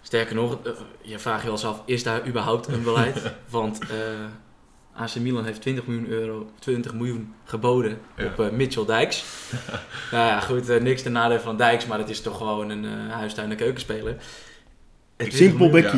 Sterker 0.02 0.34
nog, 0.34 0.58
je 1.02 1.18
vraagt 1.18 1.40
je 1.40 1.46
wel 1.46 1.56
eens 1.56 1.64
af, 1.64 1.82
is 1.84 2.02
daar 2.02 2.28
überhaupt 2.28 2.66
een 2.66 2.82
beleid? 2.82 3.34
Want 3.50 3.78
AC 4.98 5.14
Milan 5.14 5.44
heeft 5.44 5.60
20 5.60 5.86
miljoen 5.86 6.08
euro, 6.08 6.50
20 6.58 6.94
miljoen 6.94 7.34
geboden 7.44 7.98
Ja. 8.16 8.24
op 8.24 8.40
eh, 8.40 8.50
Mitchell 8.50 8.84
Dijks. 8.86 9.24
nou 10.12 10.26
ja, 10.26 10.40
goed, 10.40 10.68
eh, 10.68 10.80
niks 10.80 11.02
ten 11.02 11.12
nadele 11.12 11.40
van 11.40 11.56
Dijks, 11.56 11.86
maar 11.86 11.98
het 11.98 12.08
is 12.10 12.20
toch 12.20 12.36
gewoon 12.36 12.70
een 12.70 12.84
eh 12.84 13.12
huistuin- 13.14 13.50
en 13.50 13.56
keukenspeler. 13.56 14.16
Het 15.16 15.34
Simpel. 15.34 15.70
Becky. 15.70 15.96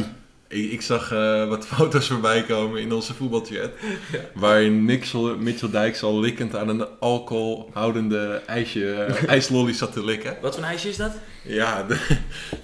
Ik, 0.48 0.70
ik 0.72 0.82
zag 0.82 1.12
eh, 1.12 1.48
wat 1.48 1.66
foto's 1.66 2.06
voorbij 2.08 2.42
komen 2.42 2.80
in 2.80 2.92
onze 2.92 3.14
voetbalchat. 3.14 3.70
Waarin 4.34 4.84
Mitchell, 4.84 5.20
Mitchell 5.38 5.70
Dijks 5.70 6.02
al 6.02 6.20
likkend 6.20 6.56
aan 6.56 6.68
een 6.68 6.86
alcoholhoudende 7.00 8.42
ijsje, 8.46 8.92
ijslolly 9.26 9.72
zat 9.72 9.92
te 9.92 10.04
likken. 10.04 10.36
Wat 10.40 10.54
voor 10.54 10.62
een 10.64 10.70
ijsje 10.70 10.88
is 10.88 10.96
dat? 10.96 11.12
Ja, 11.44 11.82
de 11.82 11.94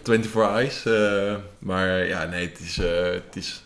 24 0.03 0.63
Ice. 0.67 0.95
eh, 0.95 1.37
maar 1.59 2.07
ja, 2.07 2.25
nee, 2.25 2.47
het 2.49 2.59
is... 2.61 2.79
eh, 2.79 3.03
het 3.05 3.37
is 3.37 3.63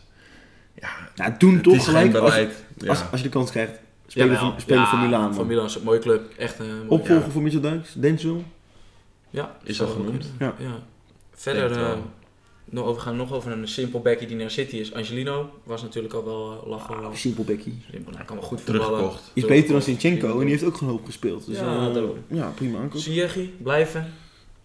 ja, 0.81 0.89
Nou, 1.17 1.33
doen 1.39 1.55
het 1.55 1.63
toch 1.63 1.85
gelijk 1.85 2.15
als. 2.15 2.35
Ja. 2.35 2.89
als, 2.89 3.03
als 3.11 3.21
je 3.21 3.27
de 3.27 3.33
kans 3.33 3.51
krijgt. 3.51 3.73
Spelen, 4.07 4.53
spelen 4.61 4.81
Ja, 4.81 4.87
voor 4.89 4.99
Milaan. 4.99 5.29
Voor 5.29 5.35
man. 5.37 5.47
Milan 5.47 5.65
is 5.67 5.75
een 5.75 5.83
mooie 5.83 5.99
club. 5.99 6.33
Echt 6.39 6.59
een 6.59 6.67
mooie 6.77 6.89
Opvolger 6.89 7.31
voor 7.31 7.43
Mitchell 7.43 7.61
Dijks, 7.61 7.93
Denzel. 7.95 8.45
Ja, 9.31 9.57
Is 9.65 9.81
al 9.81 9.87
wel 9.87 9.97
genoemd. 9.97 10.33
Ja. 10.39 10.55
Ja. 10.59 10.83
Verder, 11.35 11.71
eh, 11.71 11.77
wel. 11.77 12.03
nog 12.65 12.85
over, 12.87 13.03
gaan 13.03 13.13
we 13.13 13.19
nog 13.19 13.33
over 13.33 13.53
een 13.53 13.69
simpel 13.69 14.01
bekkie 14.01 14.27
die 14.27 14.37
naar 14.37 14.51
City 14.51 14.77
is. 14.77 14.95
Angelino 14.95 15.51
was 15.65 15.83
natuurlijk 15.83 16.15
al 16.15 16.25
wel 16.25 16.61
uh, 16.65 16.71
lachen. 16.71 17.05
Ah, 17.05 17.15
simpel 17.15 17.45
bekkie. 17.45 17.83
Simpel, 17.91 18.13
hij 18.17 18.25
kan 18.25 18.37
wel 18.37 18.45
goed 18.45 18.61
voetballen. 18.61 18.87
Teruggekocht. 18.87 19.31
Is 19.35 19.45
beter 19.45 19.73
dan 19.73 19.83
Sinchenko 19.83 20.33
en 20.33 20.39
die 20.41 20.49
heeft 20.49 20.65
ook 20.65 20.77
gewoon 20.77 20.93
hoop 20.93 21.05
gespeeld. 21.05 21.47
Dus, 21.47 21.59
Ja, 21.59 21.87
eh, 21.89 21.95
daarom. 21.95 22.17
ja 22.27 22.53
prima 22.55 22.79
aankoop. 22.79 23.01
Ziyech, 23.01 23.37
blijven. 23.63 24.13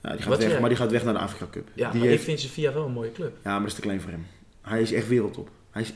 Ja, 0.02 0.10
die 0.12 0.20
gaat 0.20 0.28
Wat 0.30 0.44
weg, 0.44 0.60
maar 0.60 0.70
die 0.70 0.78
gaat 0.78 0.92
weg 0.92 1.04
naar 1.04 1.14
de 1.14 1.20
Afrika 1.20 1.48
Cup. 1.52 1.68
Ja, 1.74 1.90
die 1.92 2.00
maar 2.00 2.08
heeft- 2.10 2.20
ik 2.20 2.26
vind 2.28 2.40
Sevilla 2.40 2.74
wel 2.74 2.86
een 2.86 2.92
mooie 2.92 3.12
club. 3.12 3.38
Ja, 3.44 3.52
maar 3.52 3.60
dat 3.60 3.68
is 3.70 3.74
te 3.76 3.82
klein 3.82 4.02
voor 4.02 4.12
hem. 4.12 4.26
Hij 4.62 4.82
is 4.82 4.92
echt 4.94 5.08
wereldtop. 5.08 5.50
Hij 5.72 5.82
is 5.82 5.94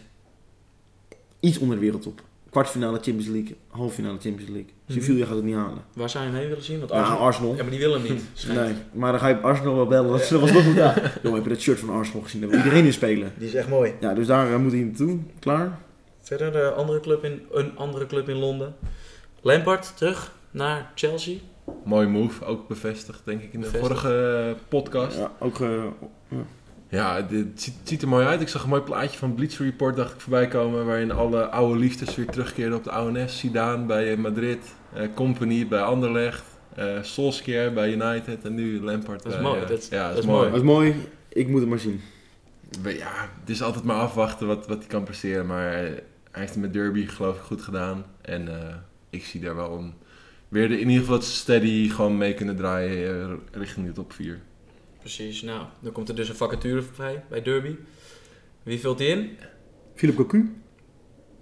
iets 1.39 1.58
onder 1.58 1.75
de 1.75 1.81
wereldtop. 1.84 2.22
Kwartfinale 2.50 2.93
Champions 3.01 3.27
League, 3.27 3.55
halffinale 3.67 4.17
Champions 4.19 4.50
League. 4.51 4.69
Mhm. 4.86 5.00
Sevilla 5.00 5.25
gaat 5.25 5.36
het 5.36 5.43
niet 5.43 5.55
halen. 5.55 5.84
Waar 5.93 6.10
zou 6.10 6.24
je 6.24 6.29
hem 6.29 6.39
heen 6.39 6.50
willen 6.50 6.63
zien? 6.63 6.79
Want 6.79 6.91
Nou, 6.91 7.01
Arsenal... 7.03 7.25
Arsenal. 7.25 7.55
Ja, 7.55 7.62
maar 7.62 7.72
die 7.72 7.79
willen 7.79 8.01
hem 8.01 8.12
niet. 8.13 8.24
schijnt. 8.34 8.60
Nee, 8.62 8.74
maar 8.93 9.12
dan 9.12 9.19
ga 9.22 9.27
je 9.27 9.36
Arsenal 9.38 9.75
wel 9.75 9.88
bellen. 9.88 10.12
Dat 10.12 10.29
was 10.29 10.51
nog 10.51 10.63
goed. 10.63 10.75
Ja. 10.75 10.93
Jongen, 11.24 11.38
heb 11.38 11.43
je 11.48 11.53
dat 11.53 11.60
shirt 11.62 11.79
van 11.79 11.89
Arsenal 11.89 12.22
gezien? 12.24 12.41
Daar 12.41 12.50
wil 12.50 12.60
iedereen 12.60 12.86
in 12.86 12.93
spelen. 12.93 13.34
Die 13.38 13.48
is 13.48 13.53
echt 13.53 13.69
mooi. 13.69 13.93
Ja, 14.00 14.13
dus 14.13 14.27
daar 14.27 14.51
eh, 14.53 14.58
moet 14.60 14.72
hij 14.72 14.81
naartoe. 14.81 15.17
Klaar? 15.39 15.79
Verder 16.22 16.51
de 16.51 16.72
andere 16.72 17.00
club 17.00 17.24
in, 17.24 17.41
een 17.51 17.77
andere 17.77 18.05
club 18.05 18.29
in 18.29 18.36
Londen. 18.36 18.75
Lampard 19.41 19.98
terug 19.98 20.36
naar 20.51 20.91
Chelsea. 20.96 21.36
Mooi 21.86 22.08
move, 22.08 22.46
ook 22.46 22.67
bevestigd 22.67 23.22
denk 23.24 23.41
ik 23.41 23.53
in 23.53 23.62
de 23.62 23.65
Bevestigd. 23.72 24.00
vorige 24.00 24.46
eh, 24.50 24.62
podcast. 24.69 25.17
Ja, 25.17 25.31
ook... 25.39 25.60
eh, 25.62 25.84
Ja, 26.29 26.38
dit 27.29 27.62
ziet, 27.62 27.74
ziet 27.84 28.01
er 28.01 28.08
mooi 28.08 28.25
uit. 28.25 28.41
Ik 28.41 28.48
zag 28.48 28.63
een 28.63 28.69
mooi 28.69 28.81
plaatje 28.81 29.17
van 29.17 29.34
Bleacher 29.36 29.65
Report 29.65 29.96
dacht 29.96 30.13
ik 30.13 30.19
voorbij 30.22 30.48
komen. 30.48 30.86
Waarin 30.86 31.12
alle 31.12 31.50
oude 31.50 31.79
liefdes 31.79 32.15
weer 32.15 32.25
terugkeerden 32.27 32.77
op 32.77 32.84
de 32.84 32.91
ONS. 33.01 33.39
Zidane 33.39 33.86
bij 33.86 34.17
Madrid, 34.17 34.75
eh, 34.93 35.03
Company 35.15 35.67
bij 35.67 35.81
Anderlecht, 35.81 36.43
eh 36.75 36.86
Solskjaer 37.01 37.74
bij 37.74 37.91
United 37.91 38.43
en 38.46 38.55
nu 38.55 38.81
Lampard 38.81 39.24
Dat 39.24 39.31
is 39.31 39.38
bij... 39.38 39.48
mooi, 39.48 39.62
eh, 39.62 39.67
dat 39.67 39.77
is- 39.79 39.88
ja, 39.88 40.03
dat 40.05 40.15
dat 40.15 40.24
is 40.24 40.29
mooi. 40.29 40.48
dat 40.50 40.58
is 40.58 40.63
mooi. 40.65 40.96
Ik 41.29 41.48
moet 41.48 41.60
het 41.60 41.69
maar 41.69 41.79
zien. 41.79 42.01
Ja, 42.84 43.29
het 43.39 43.50
is 43.50 43.62
altijd 43.62 43.84
maar 43.84 43.96
afwachten 44.00 44.48
wat, 44.48 44.67
wat 44.67 44.77
hij 44.77 44.88
kan 44.88 45.03
presteren. 45.03 45.46
Maar 45.46 45.72
hij 45.72 46.03
heeft 46.31 46.53
het 46.53 46.62
met 46.62 46.74
Derby 46.74 47.05
geloof 47.08 47.36
ik 47.36 47.41
goed 47.41 47.62
gedaan. 47.62 48.05
En 48.22 48.48
eh, 48.48 48.75
ik 49.10 49.25
zie 49.25 49.41
daar 49.41 49.55
wel 49.55 49.77
een... 49.77 49.93
Weer 50.48 50.67
de, 50.67 50.74
in 50.79 50.88
ieder 50.88 51.00
geval 51.00 51.15
het 51.15 51.25
steady 51.25 51.89
gewoon 51.89 52.17
mee 52.17 52.34
kunnen 52.34 52.55
draaien 52.55 53.39
richting 53.51 53.86
de 53.86 53.91
top 53.91 54.13
4. 54.13 54.39
Precies, 55.00 55.41
nou, 55.41 55.65
dan 55.79 55.91
komt 55.91 56.10
er 56.10 56.15
dus 56.15 56.29
een 56.29 56.36
vacature 56.36 56.82
vrij 56.82 57.24
bij 57.29 57.41
Derby. 57.41 57.75
Wie 58.63 58.79
vult 58.79 58.98
die 58.98 59.08
in? 59.08 59.38
Philip 59.96 60.15
Cocu? 60.15 60.53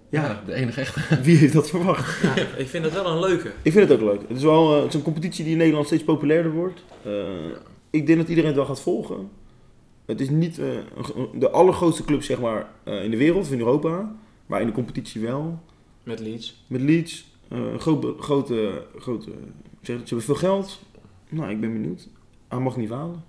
Ja, 0.10 0.44
de 0.46 0.54
enige 0.54 0.82
echte. 0.82 1.00
wie 1.28 1.38
heeft 1.38 1.54
dat 1.54 1.70
verwacht? 1.70 2.22
Ja, 2.36 2.36
ik 2.58 2.68
vind 2.68 2.84
dat 2.84 2.94
wel 2.94 3.06
een 3.06 3.20
leuke. 3.20 3.52
Ik 3.62 3.72
vind 3.72 3.90
het 3.90 4.00
ook 4.00 4.06
leuk. 4.06 4.22
Het 4.28 4.38
is 4.38 4.44
wel 4.44 4.76
eh, 4.76 4.82
het 4.82 4.88
is 4.88 4.94
een 4.94 5.02
competitie 5.02 5.44
die 5.44 5.52
in 5.54 5.60
Nederland 5.60 5.86
steeds 5.86 6.04
populairder 6.04 6.52
wordt. 6.52 6.84
Eh, 7.04 7.12
ik 7.90 8.06
denk 8.06 8.18
dat 8.18 8.28
iedereen 8.28 8.50
het 8.50 8.60
wel 8.60 8.66
gaat 8.66 8.82
volgen. 8.82 9.30
Het 10.06 10.22
is 10.22 10.30
niet 10.30 10.60
eh, 10.60 10.68
de 11.34 11.50
allergrootste 11.50 12.04
club 12.04 12.24
zeg 12.24 12.40
maar, 12.40 12.70
eh, 12.84 13.04
in 13.04 13.12
de 13.12 13.18
wereld, 13.18 13.46
of 13.46 13.52
in 13.52 13.60
Europa. 13.60 14.16
Maar 14.46 14.62
in 14.62 14.68
de 14.68 14.74
competitie 14.74 15.22
wel. 15.22 15.60
Met 16.04 16.20
Leeds. 16.20 16.64
Met 16.68 16.82
Leeds. 16.82 17.36
grote, 17.78 18.16
grote, 19.00 19.32
zeg, 19.82 19.98
ze 19.98 20.04
hebben 20.06 20.22
veel 20.22 20.36
geld. 20.36 20.80
Nou, 21.30 21.50
ik 21.50 21.62
ben 21.62 21.74
benieuwd. 21.74 22.08
Hij 22.48 22.60
mag 22.60 22.78
niet 22.78 22.90
falen. 22.90 23.24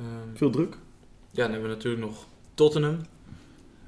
Ehm, 0.00 0.36
Veel 0.36 0.50
druk. 0.50 0.72
ja, 1.30 1.42
dan 1.42 1.50
hebben 1.52 1.68
we 1.70 1.74
natuurlijk 1.76 2.02
nog 2.04 2.26
Tottenham. 2.54 2.98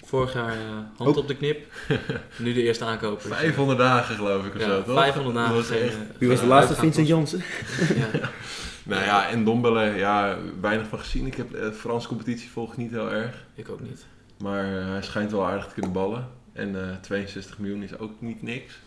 Vorig 0.05 0.33
jaar 0.35 0.53
eh, 0.53 0.59
hand 0.97 1.11
Ook. 1.11 1.17
op 1.17 1.29
de 1.29 1.37
knip. 1.37 1.73
nu 2.39 2.53
de 2.53 2.63
eerste 2.63 2.85
aankoper. 2.85 3.29
500 3.29 3.79
dagen 3.79 4.15
geloof 4.15 4.47
ik 4.47 4.55
of 4.55 4.61
Ja, 4.61 4.67
zo, 4.69 4.83
toch? 4.83 4.95
500 4.95 5.35
dagen. 5.37 5.55
Was 5.55 5.67
geen, 5.67 5.83
echt- 5.83 5.95
eh, 5.95 6.01
Wie 6.19 6.29
was 6.29 6.37
de 6.37 6.43
geen 6.45 6.55
laatste? 6.55 6.75
Vincent 6.75 7.07
Jansen. 7.07 7.39
was. 7.39 7.89
Ja. 7.97 8.31
Nou 8.85 9.03
ja, 9.05 9.29
en 9.29 9.45
Dombele, 9.45 9.81
ja, 9.85 10.39
weinig 10.61 10.87
van 10.89 10.99
gezien. 10.99 11.27
Ik 11.27 11.35
heb 11.35 11.51
de 11.51 11.73
Franse 11.73 12.09
competitie 12.09 12.51
volg 12.51 12.71
ik 12.73 12.77
niet 12.77 12.91
heel 12.91 13.11
erg. 13.13 13.45
Ik 13.55 13.69
ook 13.69 13.81
niet. 13.81 14.07
Maar 14.39 14.79
eh, 14.79 14.87
hij 14.89 15.03
schijnt 15.03 15.31
wel 15.31 15.47
aardig 15.47 15.67
te 15.67 15.73
kunnen 15.75 15.93
ballen. 15.93 16.29
En 16.53 16.89
eh 16.91 16.97
62 17.01 17.59
miljoen 17.59 17.83
is 17.83 17.99
ook 17.99 18.13
niet 18.19 18.43
niks. 18.43 18.79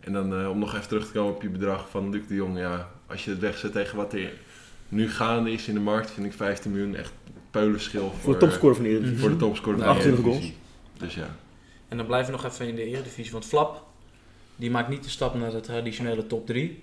En 0.00 0.12
dan 0.12 0.34
eh, 0.40 0.50
om 0.50 0.58
nog 0.58 0.74
even 0.74 0.88
terug 0.88 1.06
te 1.06 1.12
komen 1.12 1.34
op 1.34 1.42
je 1.42 1.48
bedrag 1.48 1.88
van 1.90 2.10
Luc 2.10 2.26
de 2.28 2.34
Jong. 2.34 2.58
Ja, 2.58 2.88
als 3.06 3.24
je 3.24 3.30
het 3.30 3.38
wegzet 3.40 3.72
tegen 3.72 3.96
wat 3.96 4.12
er 4.12 4.32
nu 4.88 5.10
gaande 5.10 5.50
is 5.52 5.68
in 5.68 5.74
de 5.74 5.80
markt, 5.80 6.10
vind 6.10 6.26
ik 6.26 6.32
15 6.32 6.70
miljoen 6.70 6.94
echt 6.96 7.12
peulenschil 7.50 8.10
voor, 8.10 8.20
Voor 8.20 8.32
de 8.32 8.38
topscorer 8.38 8.74
van 8.74 8.84
de 8.84 8.90
eh, 8.90 8.94
Eredivisie. 8.94 9.22
voor 9.22 9.30
de 9.38 9.44
topscorer 9.44 9.78
van 9.78 9.86
de 9.88 9.92
28 9.94 10.24
Eredivisie. 10.24 10.56
Dus 10.98 11.14
ja. 11.14 11.36
En 11.88 11.96
dan 11.96 12.06
blijven 12.06 12.34
we 12.34 12.40
nog 12.42 12.52
even 12.52 12.68
in 12.68 12.74
de 12.74 12.84
Eredivisie. 12.84 13.32
Want 13.32 13.44
Flap, 13.44 13.82
die 14.56 14.70
maakt 14.70 14.88
niet 14.88 15.02
de 15.04 15.08
stap 15.10 15.34
naar 15.34 15.50
de 15.50 15.60
traditionele 15.60 16.26
top 16.26 16.46
3. 16.46 16.82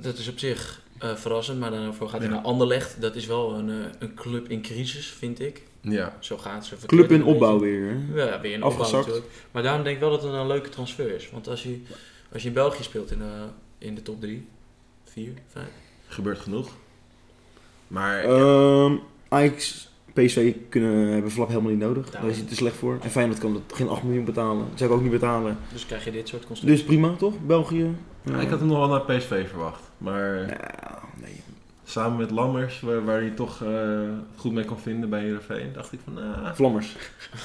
Dat 0.00 0.18
is 0.18 0.28
op 0.28 0.38
zich 0.38 0.82
eh, 0.98 1.14
verrassend, 1.16 1.58
maar 1.60 1.70
daarvoor 1.70 2.08
gaat 2.08 2.20
hij 2.20 2.28
Ja. 2.28 2.34
naar 2.34 2.44
Anderlecht. 2.44 3.00
Dat 3.00 3.16
is 3.16 3.26
wel 3.26 3.54
een, 3.54 3.70
eh, 3.70 3.76
een 3.98 4.14
club 4.14 4.48
in 4.48 4.62
crisis, 4.62 5.06
vind 5.06 5.40
ik. 5.40 5.62
Ja, 5.80 6.16
Zo 6.20 6.36
gaat 6.38 6.66
ze. 6.66 6.76
Club 6.86 7.10
in 7.10 7.24
opbouw 7.24 7.58
weer. 7.58 7.88
hè? 7.90 8.24
Ja, 8.24 8.40
weer 8.40 8.52
in 8.52 8.62
opbouw 8.62 8.78
Afgezakt. 8.80 9.06
natuurlijk. 9.06 9.32
Maar 9.50 9.62
daarom 9.62 9.82
denk 9.82 9.94
ik 9.94 10.00
wel 10.02 10.10
dat 10.10 10.22
het 10.22 10.32
een 10.32 10.46
leuke 10.46 10.68
transfer 10.68 11.14
is. 11.14 11.30
Want 11.30 11.48
als 11.48 11.62
je, 11.62 11.80
als 12.32 12.42
je 12.42 12.48
in 12.48 12.54
België 12.54 12.82
speelt 12.82 13.10
in 13.10 13.18
de, 13.18 13.44
in 13.78 13.94
de 13.94 14.02
top 14.02 14.20
3, 14.20 14.46
4, 15.04 15.32
5. 15.48 15.64
Gebeurt 16.16 16.38
genoeg. 16.38 16.68
Maar 17.88 18.24
Ehm 18.24 18.94
Ajax, 19.28 19.88
PSV 20.12 20.54
kunnen, 20.68 21.08
hebben 21.08 21.30
Flap 21.30 21.48
helemaal 21.48 21.70
niet 21.70 21.80
nodig. 21.80 22.04
Daarom. 22.04 22.20
Daar 22.20 22.30
is 22.30 22.36
hij 22.36 22.46
te 22.46 22.54
slecht 22.54 22.76
voor. 22.76 22.98
En 23.02 23.10
Feyenoord 23.10 23.38
kan 23.38 23.54
het 23.54 23.72
geen 23.72 23.88
8 23.88 24.02
miljoen 24.02 24.24
betalen. 24.24 24.66
Dat 24.68 24.78
zou 24.78 24.90
ik 24.90 24.96
ook 24.96 25.02
niet 25.02 25.12
betalen. 25.12 25.58
Dus 25.72 25.86
krijg 25.86 26.04
je 26.04 26.10
dit 26.10 26.28
soort 26.28 26.46
constructies. 26.46 26.78
Dus 26.78 26.88
prima, 26.88 27.14
toch? 27.16 27.34
België. 27.46 27.94
ja, 28.22 28.40
ik 28.40 28.48
had 28.48 28.58
hem 28.58 28.68
nog 28.68 28.78
wel 28.78 28.88
naar 28.88 29.16
PSV 29.16 29.48
verwacht. 29.48 29.82
Maar 29.98 30.46
Ja, 30.46 30.98
nee. 31.20 31.40
samen 31.84 32.18
met 32.18 32.30
Lammers, 32.30 32.80
waar, 32.80 33.04
waar 33.04 33.20
hij 33.20 33.30
toch 33.30 33.62
eh, 33.62 34.00
goed 34.36 34.52
mee 34.52 34.64
kon 34.64 34.78
vinden 34.78 35.10
bij 35.10 35.20
Heerenveen, 35.20 35.72
dacht 35.72 35.92
ik 35.92 36.00
van, 36.04 36.14
nou, 36.14 36.54
Vlammers. 36.54 36.96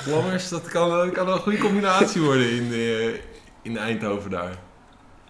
Lammers, 0.08 0.50
dat 0.50 0.68
kan, 0.68 0.90
dat 0.90 1.12
kan 1.12 1.26
wel 1.26 1.36
een 1.36 1.42
goede 1.42 1.58
combinatie 1.58 2.22
worden 2.22 2.52
in, 2.52 2.72
eh, 2.72 3.14
in 3.62 3.78
Eindhoven 3.78 4.30
daar. 4.30 4.58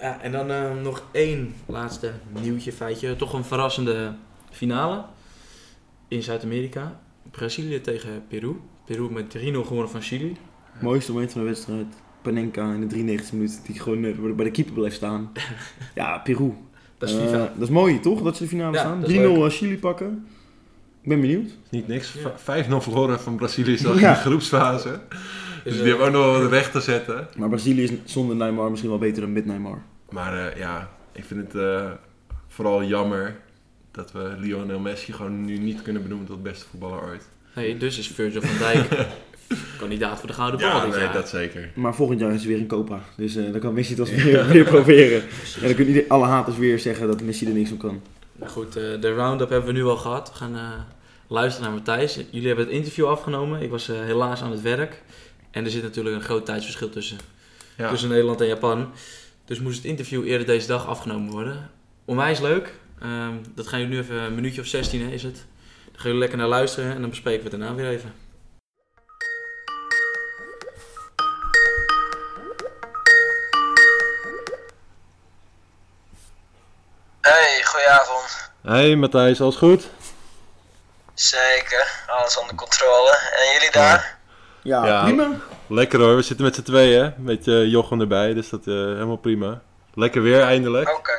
Ja, 0.02 0.22
en 0.22 0.32
dan 0.32 0.52
eh, 0.52 0.72
nog 0.84 1.04
één 1.12 1.54
laatste 1.66 2.12
nieuwtje, 2.42 2.72
feitje. 2.72 3.16
Toch 3.16 3.34
een 3.34 3.44
verrassende 3.44 4.14
finale 4.52 5.04
in 6.08 6.24
Zuid-Amerika. 6.24 7.00
Brazilië 7.32 7.82
tegen 7.82 8.24
Peru. 8.28 8.56
Peru 8.86 9.12
met 9.12 9.38
3-0 9.38 9.40
gewonnen 9.42 9.90
van 9.90 10.02
Chili. 10.02 10.36
Mooiste 10.82 11.12
moment 11.12 11.32
van 11.32 11.42
de 11.42 11.48
wedstrijd. 11.48 11.86
Panenka 12.22 12.74
in 12.74 12.82
de 12.82 12.88
93 12.88 13.32
minuten. 13.34 13.58
Die 13.66 13.80
gewoon 13.80 14.04
eh, 14.04 14.36
bij 14.36 14.46
de 14.46 14.52
keeper 14.52 14.74
bleef 14.74 14.94
staan. 14.94 15.32
Ja, 15.96 16.18
Peru. 16.18 16.54
Dat 16.98 17.10
is 17.10 17.16
Eh, 17.16 17.32
dat 17.32 17.50
is 17.62 17.70
mooi, 17.70 18.00
toch? 18.00 18.22
Dat 18.22 18.38
ze 18.38 18.44
de 18.44 18.50
finale 18.50 18.74
Ja, 18.76 18.80
staan. 18.80 19.02
dat 19.02 19.10
is 19.10 19.16
3-0 19.18 19.58
Chili 19.58 19.78
pakken. 19.80 20.28
Ik 21.02 21.10
ben 21.10 21.22
benieuwd. 21.22 21.50
Niet 21.70 21.88
niks. 21.88 22.14
Ja. 22.14 22.34
V- 22.38 22.66
5-0 22.70 22.82
verloren 22.82 23.20
van 23.20 23.36
Brazilië 23.36 23.78
Ja. 23.82 23.90
in 23.90 23.96
de 24.00 24.14
groepsfase. 24.14 24.90
Dus, 24.90 25.64
Dus, 25.64 25.74
die 25.74 25.82
eh, 25.82 25.88
hebben 25.90 26.06
ook 26.08 26.14
nog 26.14 26.40
wel 26.40 26.50
recht 26.50 26.72
te 26.72 26.82
zetten. 26.82 27.28
Maar 27.38 27.50
Brazilië 27.50 27.84
is 27.84 27.92
zonder 28.04 28.36
Neymar 28.36 28.70
misschien 28.70 28.90
wel 28.90 29.00
beter 29.00 29.22
dan 29.22 29.34
met 29.34 29.46
Neymar. 29.46 29.82
Maar 30.12 30.48
eh, 30.48 30.58
ja, 30.58 30.90
ik 31.12 31.24
vind 31.26 31.54
het 31.54 31.62
eh, 31.64 31.92
vooral 32.48 32.84
jammer 32.84 33.40
dat 33.92 34.12
we 34.12 34.34
Lionel 34.38 34.80
Messi 34.80 35.14
gewoon 35.14 35.46
nu 35.46 35.58
niet 35.58 35.82
kunnen 35.82 36.02
benoemen 36.02 36.28
tot 36.28 36.44
beste 36.44 36.66
voetballer 36.70 37.04
ooit. 37.04 37.24
hey, 37.54 37.78
dus 37.78 37.98
is 37.98 38.08
Virgil 38.08 38.42
van 38.42 38.58
Dijk 38.58 38.88
kandidaat 39.80 40.20
voor 40.20 40.28
de 40.28 40.34
Gouden 40.34 40.60
Bal 40.60 40.70
Ja, 40.70 40.86
dit 40.86 40.94
nee, 40.94 41.04
jaar. 41.04 41.14
dat 41.14 41.30
zeker. 41.30 41.72
Maar 41.76 41.96
volgend 41.96 42.20
jaar 42.20 42.30
is 42.32 42.36
het 42.40 42.48
weer 42.48 42.58
in 42.58 42.68
Copa. 42.68 43.00
Dus 43.18 43.36
eh, 43.36 43.52
dan 43.52 43.60
kan 43.60 43.74
Messi 43.74 43.92
het 43.92 44.00
als 44.00 44.10
weer, 44.24 44.48
weer 44.54 44.64
proberen. 44.64 45.22
En 45.62 45.66
dan 45.66 45.74
kunnen 45.76 46.04
alle 46.08 46.26
haters 46.26 46.58
weer 46.58 46.80
zeggen 46.80 47.08
dat 47.08 47.22
Messi 47.22 47.46
er 47.46 47.54
niks 47.54 47.72
op 47.72 47.80
kan. 47.80 48.02
Nou 48.36 48.52
goed, 48.52 48.76
eh, 48.76 48.84
de 49.02 49.14
round-up 49.14 49.50
hebben 49.50 49.74
we 49.74 49.80
nu 49.80 49.86
al 49.86 49.98
gehad. 49.98 50.30
We 50.32 50.36
gaan 50.36 50.56
eh, 50.56 50.70
luisteren 51.28 51.68
naar 51.70 51.78
Matthijs. 51.78 52.16
Jullie 52.30 52.48
hebben 52.48 52.66
het 52.66 52.74
interview 52.74 53.06
afgenomen. 53.06 53.62
Ik 53.62 53.70
was 53.70 53.90
eh, 53.90 54.00
helaas 54.00 54.42
aan 54.42 54.52
het 54.52 54.62
werk. 54.62 55.02
En 55.52 55.66
er 55.66 55.72
zit 55.72 55.84
natuurlijk 55.84 56.16
een 56.16 56.22
groot 56.22 56.46
tijdsverschil 56.46 56.90
tussen, 56.90 57.18
Ja. 57.78 57.90
tussen 57.90 58.10
Nederland 58.10 58.42
en 58.42 58.48
Japan. 58.48 58.90
Dus 59.52 59.60
moest 59.60 59.78
het 59.78 59.86
interview 59.86 60.28
eerder 60.28 60.48
deze 60.48 60.68
dag 60.68 60.88
afgenomen 60.88 61.32
worden. 61.32 61.72
Onwijs 62.06 62.40
leuk. 62.40 62.74
Ehm, 63.02 63.34
dat 63.56 63.68
gaan 63.68 63.80
jullie 63.80 63.96
nu 63.96 64.02
even 64.02 64.16
een 64.16 64.36
minuutje 64.36 64.62
of 64.62 64.68
16 64.68 65.02
hè, 65.02 65.14
is 65.14 65.24
het. 65.24 65.36
Dan 65.36 65.94
gaan 65.94 66.04
jullie 66.04 66.20
lekker 66.20 66.38
naar 66.38 66.48
luisteren 66.48 66.94
en 66.94 67.02
dan 67.02 67.10
bespreken 67.10 67.44
we 67.44 67.50
het 67.50 67.60
daarna 67.60 67.76
weer 67.76 67.90
even. 67.90 68.14
Hey, 77.22 77.64
goedenavond. 77.64 78.52
Hey 78.62 78.96
Matthijs, 78.96 79.42
alles 79.42 79.56
goed? 79.56 79.90
Zeker, 81.14 82.04
alles 82.08 82.38
onder 82.38 82.56
controle. 82.56 83.18
En 83.40 83.54
jullie 83.54 83.72
daar? 83.72 84.21
Ja, 84.64 84.86
Ja. 84.86 85.04
prima. 85.04 85.30
Lekker 85.68 86.00
hoor, 86.00 86.16
we 86.16 86.22
zitten 86.22 86.46
met 86.46 86.56
z'n 86.56 86.62
tweeën, 86.62 87.14
met 87.18 87.48
uh, 87.48 87.66
Jochem 87.72 88.02
erbij, 88.02 88.34
dus 88.34 88.50
dat 88.50 88.60
is 88.60 88.74
helemaal 88.74 89.16
prima. 89.18 89.62
Lekker 89.94 90.22
weer 90.22 90.42
eindelijk. 90.44 90.90
Oké. 90.98 91.12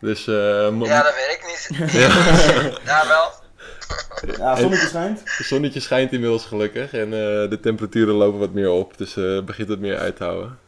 Dus, 0.00 0.26
eh, 0.26 0.80
Ja, 0.80 1.02
dat 1.02 1.14
weet 1.14 1.38
ik 1.40 1.44
niet. 1.46 1.68
ja, 2.02 2.08
Daar 2.92 3.08
wel. 3.08 3.30
Ja, 4.36 4.56
zonnetje 4.56 4.86
schijnt. 4.86 5.20
het 5.24 5.46
zonnetje 5.46 5.80
schijnt 5.80 6.12
inmiddels 6.12 6.44
gelukkig 6.44 6.92
en 6.92 7.04
eh, 7.04 7.50
de 7.50 7.58
temperaturen 7.62 8.14
lopen 8.14 8.38
wat 8.38 8.50
meer 8.52 8.70
op, 8.70 8.98
dus 8.98 9.16
eh, 9.16 9.24
het 9.34 9.44
begint 9.44 9.68
wat 9.68 9.78
meer 9.78 9.98
uit 9.98 10.16
te 10.16 10.24
houden. 10.24 10.58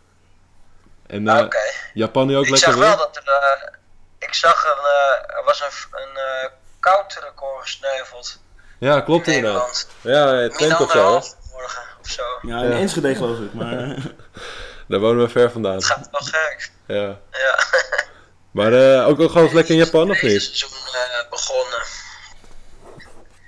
En 1.06 1.28
eh, 1.28 1.44
Oké. 1.44 1.58
Japan 1.94 2.26
nu 2.26 2.36
ook 2.36 2.44
Ik 2.44 2.50
lekker 2.50 2.68
zag 2.72 2.78
weer? 2.78 2.88
wel 2.88 2.96
dat 2.96 3.16
er... 3.16 3.22
eh, 3.32 3.72
ik 4.18 4.34
zag 4.34 4.64
een... 4.64 4.84
eh, 4.84 5.36
er 5.38 5.44
was 5.44 5.60
een, 5.60 5.98
een 6.00 6.16
eh, 6.16 6.50
koud 6.80 7.18
record 7.22 7.62
gesneuveld. 7.62 8.40
Ja, 8.78 9.00
klopt 9.00 9.26
inderdaad. 9.26 9.88
Nederland. 10.02 10.32
Ja, 10.36 10.42
eh, 10.42 10.50
Twente 10.56 10.74
Min 10.78 10.86
of 10.86 10.92
zo. 10.92 11.20
Morgen 11.54 11.82
of 12.00 12.08
zo. 12.08 12.22
Ja, 12.42 12.62
in 12.62 12.70
Ja. 12.70 12.76
Enschede 12.78 13.14
geloof 13.14 13.38
ik. 13.38 13.52
Maar, 13.54 13.96
Daar 14.88 15.00
wonen 15.00 15.24
we 15.24 15.30
ver 15.30 15.50
vandaan. 15.50 15.74
Het 15.74 15.84
gaat 15.84 16.08
wel 16.10 16.20
gek. 16.20 16.70
Ja. 16.86 17.18
Ja. 17.30 17.58
Maar 18.50 18.72
eh, 18.72 19.06
ook, 19.08 19.20
ook 19.20 19.28
gewoon 19.30 19.44
eens 19.44 19.52
lekker 19.52 19.74
in 19.74 19.84
Japan 19.84 20.10
of 20.10 20.22
niet? 20.22 20.42
seizoen 20.42 20.68
eh, 20.70 21.30
begonnen. 21.30 21.82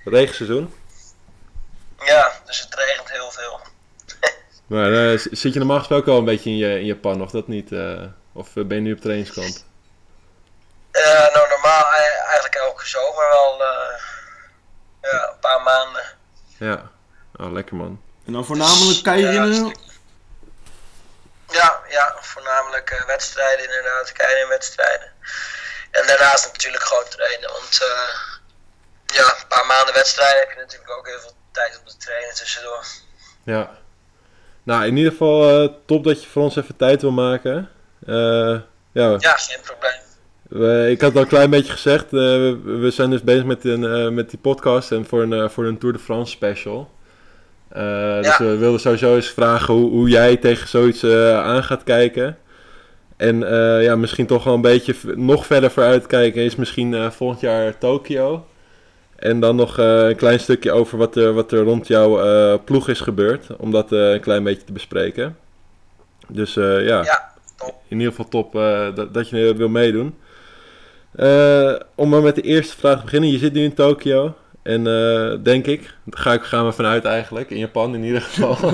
Regenseizoen. 0.05 0.75
Ja, 2.05 2.33
dus 2.45 2.61
het 2.61 2.75
regent 2.75 3.11
heel 3.11 3.31
veel. 3.31 3.61
Maar 4.67 4.93
eh, 4.93 5.19
zit 5.31 5.53
je 5.53 5.59
normaal 5.59 5.79
gesproken 5.79 6.13
al 6.13 6.19
een 6.19 6.25
beetje 6.25 6.51
in, 6.51 6.57
je, 6.57 6.79
in 6.79 6.85
Japan 6.87 7.23
of 7.23 7.31
dat 7.31 7.49
niet? 7.49 7.73
eh? 7.73 8.03
of 8.33 8.53
ben 8.53 8.75
je 8.77 8.81
nu 8.81 8.93
op 8.93 9.01
trainingskamp? 9.01 9.57
Eh, 10.91 11.35
nou, 11.35 11.49
normaal 11.49 11.85
eigenlijk 12.25 12.55
elke 12.55 12.87
zomer 12.87 13.29
wel 13.29 13.63
eh, 13.63 14.01
ja, 15.03 15.29
een 15.29 15.39
paar 15.41 15.63
maanden. 15.63 16.05
Ja. 16.59 16.91
Oh, 17.41 17.53
lekker 17.53 17.77
man. 17.77 18.01
en 18.27 18.33
dan 18.33 18.45
voornamelijk 18.45 19.03
Keirin. 19.03 19.75
Ja, 21.49 21.81
ja 21.89 22.17
voornamelijk 22.21 22.91
eh, 22.91 23.07
wedstrijden 23.07 23.65
inderdaad, 23.65 24.13
kijken 24.13 24.49
wedstrijden. 24.49 25.13
En 25.91 26.07
daarnaast 26.07 26.47
natuurlijk 26.53 26.83
gewoon 26.83 27.05
trainen, 27.09 27.51
want 27.53 27.79
eh, 27.83 28.09
ja, 29.17 29.25
een 29.41 29.47
paar 29.49 29.67
maanden 29.67 29.95
wedstrijden 29.95 30.39
heb 30.41 30.51
je 30.51 30.57
natuurlijk 30.61 30.91
ook 30.91 31.07
heel 31.07 31.21
veel 31.21 31.33
tijd 31.53 31.79
om 31.79 31.85
te 31.87 31.97
trainen 31.97 32.35
tussendoor. 32.35 32.85
Ja. 33.43 33.71
Nou, 34.63 34.87
in 34.87 34.97
ieder 34.97 35.13
geval 35.13 35.63
eh, 35.63 35.73
top 35.87 36.05
dat 36.05 36.23
je 36.23 36.29
voor 36.29 36.43
ons 36.43 36.57
even 36.57 36.77
tijd 36.77 37.01
wil 37.03 37.11
maken. 37.11 37.71
Eh, 38.07 38.15
ja, 38.93 39.17
Ja, 39.19 39.37
geen 39.37 39.61
probleem. 39.61 40.01
we- 40.43 40.91
ik 40.91 41.01
had 41.01 41.15
al 41.15 41.21
een 41.21 41.29
klein 41.29 41.51
beetje 41.51 41.73
gezegd. 41.73 42.05
eh, 42.05 42.11
we, 42.11 42.61
we 42.81 42.91
zijn 42.91 43.11
dus 43.11 43.23
bezig 43.23 43.45
met, 43.45 43.65
een, 43.65 43.85
eh, 43.85 44.09
met 44.09 44.31
die 44.31 44.39
podcast 44.39 44.93
en 44.93 45.07
voor 45.07 45.23
een, 45.23 45.33
eh, 45.33 45.49
voor 45.49 45.65
een 45.65 45.79
Tour 45.79 45.95
de 45.95 46.01
France 46.03 46.33
special. 46.33 46.95
Eh, 47.69 48.23
Dus 48.23 48.39
we 48.39 48.57
wilden 48.57 48.81
sowieso 48.81 49.15
eens 49.15 49.29
vragen 49.29 49.75
hoe, 49.75 49.91
hoe 49.91 50.09
jij 50.09 50.37
tegen 50.37 50.69
zoiets 50.69 51.03
eh, 51.03 51.39
aan 51.39 51.65
gaat 51.65 51.85
kijken. 51.85 52.39
En 53.17 53.43
eh, 53.43 53.83
ja, 53.83 53.97
misschien 53.97 54.27
toch 54.27 54.45
wel 54.45 54.55
een 54.55 54.61
beetje 54.61 54.95
nog 55.15 55.47
verder 55.47 55.71
vooruitkijken 55.71 56.43
is 56.43 56.57
misschien 56.57 57.13
volgend 57.13 57.41
jaar 57.41 57.79
Tokio. 57.79 58.47
En 59.17 59.41
dan 59.41 59.57
nog 59.57 59.79
een 59.79 60.17
klein 60.17 60.41
stukje 60.41 60.73
over 60.73 60.99
wat 60.99 61.17
er, 61.17 61.33
wat 61.33 61.53
er 61.53 61.63
rond 61.63 61.87
jouw 61.87 62.59
ploeg 62.65 62.89
is 62.89 63.01
gebeurd. 63.01 63.47
Om 63.57 63.71
dat 63.71 63.93
een 63.93 64.21
klein 64.21 64.43
beetje 64.43 64.65
te 64.65 64.73
bespreken. 64.73 65.37
Dus 66.29 66.55
ja, 66.55 66.79
Ja, 66.81 67.33
top. 67.57 67.75
in 67.89 67.99
ieder 67.99 68.13
geval 68.15 68.29
top 68.29 68.53
dat, 68.95 69.15
dat 69.15 69.29
je 69.29 69.55
wil 69.57 69.69
meedoen. 69.69 70.15
Om 71.95 72.09
maar 72.09 72.23
met 72.23 72.35
de 72.35 72.43
eerste 72.43 72.77
vraag 72.77 72.97
te 72.97 73.05
beginnen. 73.05 73.31
Je 73.31 73.39
zit 73.39 73.53
nu 73.53 73.63
in 73.63 73.75
Tokio. 73.75 74.35
En 74.67 74.87
eh, 74.87 75.45
denk 75.45 75.67
ik, 75.67 75.95
daar 76.05 76.21
ga 76.21 76.33
ik, 76.33 76.43
gaan 76.43 76.67
we 76.67 76.73
vanuit 76.73 77.05
eigenlijk. 77.05 77.51
In 77.51 77.59
Japan 77.59 77.95
in 77.95 78.03
ieder 78.03 78.23
geval. 78.23 78.57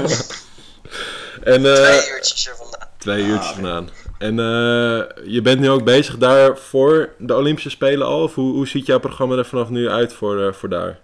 en, 1.55 1.67
eh, 1.67 1.75
Twee 1.75 2.11
uurtjes 2.11 2.49
er 2.49 2.57
vandaan. 2.57 2.89
Twee 2.99 3.23
uurtjes 3.23 3.53
vandaan. 3.53 3.91
En 4.19 4.39
eh, 4.39 5.33
je 5.33 5.41
bent 5.43 5.61
nu 5.61 5.71
ook 5.71 5.85
bezig 5.85 6.19
daar 6.19 6.59
voor 6.59 7.09
de 7.19 7.35
Olympische 7.35 7.71
Spelen 7.71 8.07
al? 8.07 8.23
Of 8.23 8.35
hoe, 8.35 8.53
hoe 8.53 8.69
ziet 8.69 8.87
jouw 8.87 8.99
programma 8.99 9.37
er 9.37 9.47
vanaf 9.47 9.69
nu 9.69 9.91
uit 9.91 10.13
voor, 10.13 10.47
eh, 10.47 10.53
voor 10.53 10.69
daar? 10.69 10.99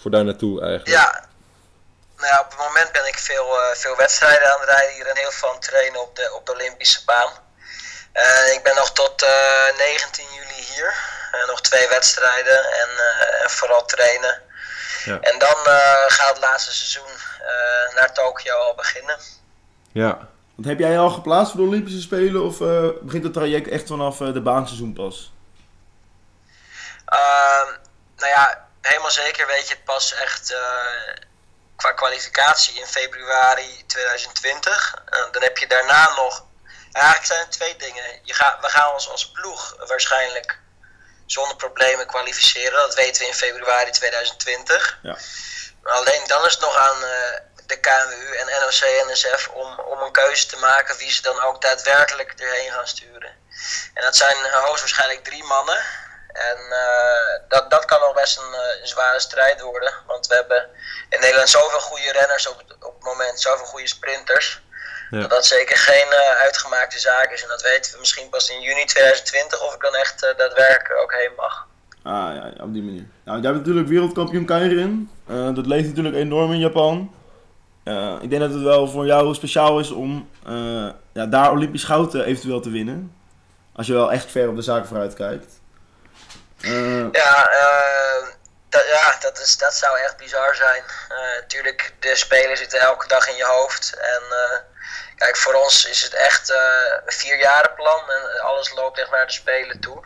Voor 0.00 0.10
daar 0.10 0.24
naartoe 0.24 0.60
eigenlijk? 0.60 0.88
Ja, 0.88 1.26
nou 2.16 2.28
ja, 2.28 2.40
op 2.40 2.50
het 2.50 2.58
moment 2.58 2.92
ben 2.92 3.06
ik 3.06 3.18
veel, 3.18 3.60
eh, 3.60 3.76
veel 3.76 3.96
wedstrijden 3.96 4.52
aan 4.52 4.60
het 4.60 4.68
rijden 4.68 4.94
hier 4.94 5.06
en 5.06 5.16
heel 5.16 5.30
veel 5.30 5.48
aan 5.48 5.54
het 5.54 5.64
trainen 5.64 6.00
op 6.00 6.16
de, 6.16 6.32
op 6.34 6.46
de 6.46 6.52
Olympische 6.52 7.04
baan. 7.04 7.30
Eh, 8.12 8.52
ik 8.52 8.62
ben 8.62 8.74
nog 8.74 8.92
tot 8.92 9.22
eh, 9.22 9.76
19 9.78 10.24
juli 10.34 10.60
hier. 10.74 10.94
Eh, 11.40 11.48
nog 11.48 11.60
twee 11.60 11.88
wedstrijden 11.88 12.58
en, 12.58 12.88
eh, 12.98 13.42
en 13.42 13.50
vooral 13.50 13.84
trainen. 13.84 14.42
Ja. 15.04 15.20
En 15.20 15.38
dan 15.38 15.56
eh, 15.64 16.04
gaat 16.06 16.28
het 16.28 16.38
laatste 16.40 16.72
seizoen 16.72 17.12
eh, 17.40 17.94
naar 17.94 18.12
Tokio 18.14 18.56
al 18.56 18.74
beginnen. 18.74 19.18
Ja. 19.92 20.28
Want 20.56 20.68
heb 20.68 20.78
jij 20.78 20.98
al 20.98 21.10
geplaatst 21.10 21.52
voor 21.52 21.60
de 21.60 21.66
Olympische 21.66 22.00
Spelen 22.00 22.42
of 22.42 22.60
eh, 22.60 22.88
begint 23.02 23.24
het 23.24 23.32
traject 23.32 23.68
echt 23.68 23.86
vanaf 23.86 24.20
eh, 24.20 24.32
de 24.32 24.42
baanseizoen 24.42 24.92
pas? 24.92 25.32
Ehm, 27.06 27.70
nou 28.16 28.30
ja, 28.30 28.68
helemaal 28.80 29.10
zeker 29.10 29.46
weet 29.46 29.68
je 29.68 29.74
het 29.74 29.84
pas 29.84 30.14
echt 30.14 30.52
eh, 30.52 31.24
qua 31.76 31.92
kwalificatie 31.92 32.80
in 32.80 32.86
februari 32.86 33.84
2020. 33.86 34.94
Eh, 35.04 35.20
dan 35.32 35.42
heb 35.42 35.58
je 35.58 35.66
daarna 35.66 36.14
nog. 36.16 36.44
Eigenlijk 36.92 37.26
zijn 37.26 37.40
er 37.40 37.50
twee 37.50 37.76
dingen. 37.76 38.20
Je 38.22 38.34
gaat, 38.34 38.60
we 38.60 38.68
gaan 38.68 38.92
ons 38.92 39.10
als 39.10 39.30
ploeg 39.30 39.76
waarschijnlijk 39.86 40.58
zonder 41.26 41.56
problemen 41.56 42.06
kwalificeren. 42.06 42.78
Dat 42.78 42.94
weten 42.94 43.22
we 43.22 43.28
in 43.28 43.34
februari 43.34 43.90
2020. 43.90 44.98
Ja. 45.02 45.16
Maar 45.82 45.92
alleen 45.92 46.22
dan 46.26 46.46
is 46.46 46.52
het 46.52 46.60
nog 46.60 46.76
aan 46.76 47.04
eh, 47.04 47.40
de 47.66 47.80
KNWU 47.80 48.34
en 48.34 48.46
NOC-NSF 48.46 49.48
om, 49.48 49.78
om 49.78 50.00
een 50.00 50.12
keuze 50.12 50.46
te 50.46 50.56
maken 50.56 50.96
wie 50.96 51.10
ze 51.10 51.22
dan 51.22 51.42
ook 51.42 51.62
daadwerkelijk 51.62 52.32
erheen 52.36 52.72
gaan 52.72 52.88
sturen. 52.88 53.30
En 53.94 54.02
dat 54.02 54.16
zijn 54.16 54.36
hoogstwaarschijnlijk 54.52 55.24
drie 55.24 55.44
mannen. 55.44 55.78
En 56.32 56.72
eh, 56.72 57.48
dat, 57.48 57.70
dat 57.70 57.84
kan 57.84 58.00
nog 58.00 58.14
best 58.14 58.38
een, 58.38 58.54
eh, 58.54 58.80
een 58.80 58.88
zware 58.88 59.20
strijd 59.20 59.60
worden. 59.60 59.94
Want 60.06 60.26
we 60.26 60.34
hebben 60.34 60.68
in 61.08 61.20
Nederland 61.20 61.48
zoveel 61.48 61.80
goede 61.80 62.12
renners 62.12 62.46
op, 62.46 62.62
op 62.80 62.94
het 62.94 63.02
moment, 63.02 63.40
zoveel 63.40 63.66
goede 63.66 63.88
sprinters. 63.88 64.60
Ja. 65.10 65.20
Dat 65.20 65.30
dat 65.30 65.46
zeker 65.46 65.76
geen 65.76 66.10
eh, 66.10 66.40
uitgemaakte 66.40 66.98
zaak 66.98 67.32
is. 67.32 67.42
En 67.42 67.48
dat 67.48 67.62
weten 67.62 67.92
we 67.92 67.98
misschien 67.98 68.28
pas 68.28 68.50
in 68.50 68.60
juni 68.60 68.84
2020 68.84 69.62
of 69.62 69.74
ik 69.74 69.80
dan 69.80 69.94
echt 69.94 70.24
eh, 70.24 70.36
daadwerkelijk 70.36 71.02
ook 71.02 71.12
heen 71.12 71.30
mag. 71.36 71.66
Ah 72.02 72.12
ja, 72.12 72.52
ja, 72.56 72.64
op 72.64 72.72
die 72.72 72.82
manier. 72.82 73.04
Nou, 73.24 73.40
jij 73.40 73.50
bent 73.50 73.64
natuurlijk 73.64 73.88
wereldkampioen 73.88 74.44
Keirin. 74.44 75.10
Eh 75.28 75.54
dat 75.54 75.66
leeft 75.66 75.88
natuurlijk 75.88 76.16
enorm 76.16 76.52
in 76.52 76.58
Japan. 76.58 77.14
Ik 78.20 78.30
denk 78.30 78.42
dat 78.42 78.52
het 78.52 78.62
wel 78.62 78.88
voor 78.88 79.06
jou 79.06 79.34
speciaal 79.34 79.78
is 79.80 79.90
om 79.90 80.30
ja, 81.12 81.26
daar 81.26 81.50
Olympisch 81.50 81.84
goud 81.84 82.14
eventueel 82.14 82.60
te 82.60 82.70
winnen. 82.70 83.14
Als 83.72 83.86
je 83.86 83.92
wel 83.92 84.12
echt 84.12 84.30
ver 84.30 84.48
op 84.48 84.56
de 84.56 84.62
zaken 84.62 84.86
vooruit 84.88 85.14
kijkt. 85.14 85.60
Ja, 87.12 87.48
eh, 87.50 88.28
dat, 88.76 88.86
ja 88.86 89.16
dat, 89.20 89.38
is, 89.38 89.56
dat 89.56 89.74
zou 89.74 89.98
echt 89.98 90.16
bizar 90.16 90.54
zijn. 90.54 90.84
Natuurlijk, 91.40 91.92
de 92.00 92.16
spelen 92.16 92.56
zitten 92.56 92.80
elke 92.80 93.08
dag 93.08 93.28
in 93.28 93.36
je 93.36 93.44
hoofd. 93.44 93.94
En 93.96 94.22
eh, 94.30 94.58
kijk, 95.16 95.36
voor 95.36 95.54
ons 95.54 95.84
is 95.84 96.02
het 96.02 96.14
echt 96.14 96.50
eh, 96.50 96.58
een 97.04 97.12
vierjarenplan 97.12 98.10
en 98.10 98.40
alles 98.40 98.72
loopt 98.72 98.98
echt 98.98 99.10
naar 99.10 99.26
de 99.26 99.32
Spelen 99.32 99.80
toe. 99.80 100.04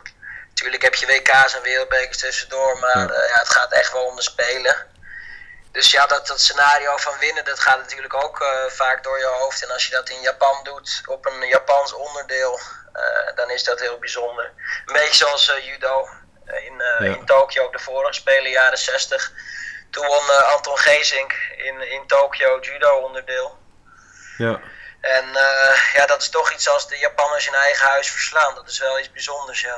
Natuurlijk 0.49 0.81
heb 0.83 0.95
je 0.95 1.05
WK's 1.05 1.55
en 1.55 1.61
wereldbekers 1.61 2.17
tussendoor, 2.17 2.79
maar 2.79 2.97
Ja. 2.97 3.13
eh, 3.13 3.29
ja, 3.29 3.37
het 3.39 3.49
gaat 3.49 3.71
echt 3.71 3.91
wel 3.91 4.05
om 4.05 4.15
de 4.15 4.21
Spelen. 4.21 4.89
Dus 5.71 5.91
ja, 5.91 6.05
dat, 6.07 6.27
dat 6.27 6.39
scenario 6.41 6.97
van 6.97 7.17
winnen, 7.19 7.45
dat 7.45 7.59
gaat 7.59 7.77
natuurlijk 7.77 8.13
ook 8.13 8.41
eh, 8.41 8.47
vaak 8.67 9.03
door 9.03 9.19
je 9.19 9.25
hoofd. 9.25 9.63
En 9.63 9.71
als 9.71 9.85
je 9.85 9.91
dat 9.91 10.09
in 10.09 10.21
Japan 10.21 10.63
doet, 10.63 11.01
op 11.05 11.25
een 11.25 11.47
Japans 11.47 11.93
onderdeel, 11.93 12.59
eh, 12.93 13.35
dan 13.35 13.49
is 13.49 13.63
dat 13.63 13.79
heel 13.79 13.97
bijzonder. 13.99 14.51
Een 14.85 14.93
beetje 14.93 15.15
zoals 15.15 15.49
eh, 15.49 15.65
judo 15.65 16.03
eh, 16.05 16.11
in, 16.45 16.81
eh, 16.81 17.07
Ja. 17.07 17.15
in 17.15 17.25
Tokio 17.25 17.63
op 17.65 17.71
de 17.73 17.79
vorige 17.79 18.13
Spelen, 18.13 18.51
jaren 18.51 18.77
60. 18.77 19.31
Toen 19.89 20.05
won 20.05 20.29
eh, 20.29 20.53
Anton 20.55 20.77
Geesink 20.77 21.33
in, 21.57 21.91
in 21.91 22.07
Tokio 22.07 22.59
judo 22.61 22.89
onderdeel. 22.89 23.57
Ja. 24.37 24.59
En 25.01 25.25
eh, 25.35 25.93
ja, 25.95 26.05
dat 26.05 26.21
is 26.21 26.29
toch 26.29 26.53
iets 26.53 26.69
als 26.69 26.87
de 26.87 26.97
Japanners 26.97 27.47
in 27.47 27.53
eigen 27.53 27.87
huis 27.87 28.11
verslaan. 28.11 28.55
Dat 28.55 28.69
is 28.69 28.79
wel 28.79 28.99
iets 28.99 29.11
bijzonders, 29.11 29.61
ja. 29.61 29.77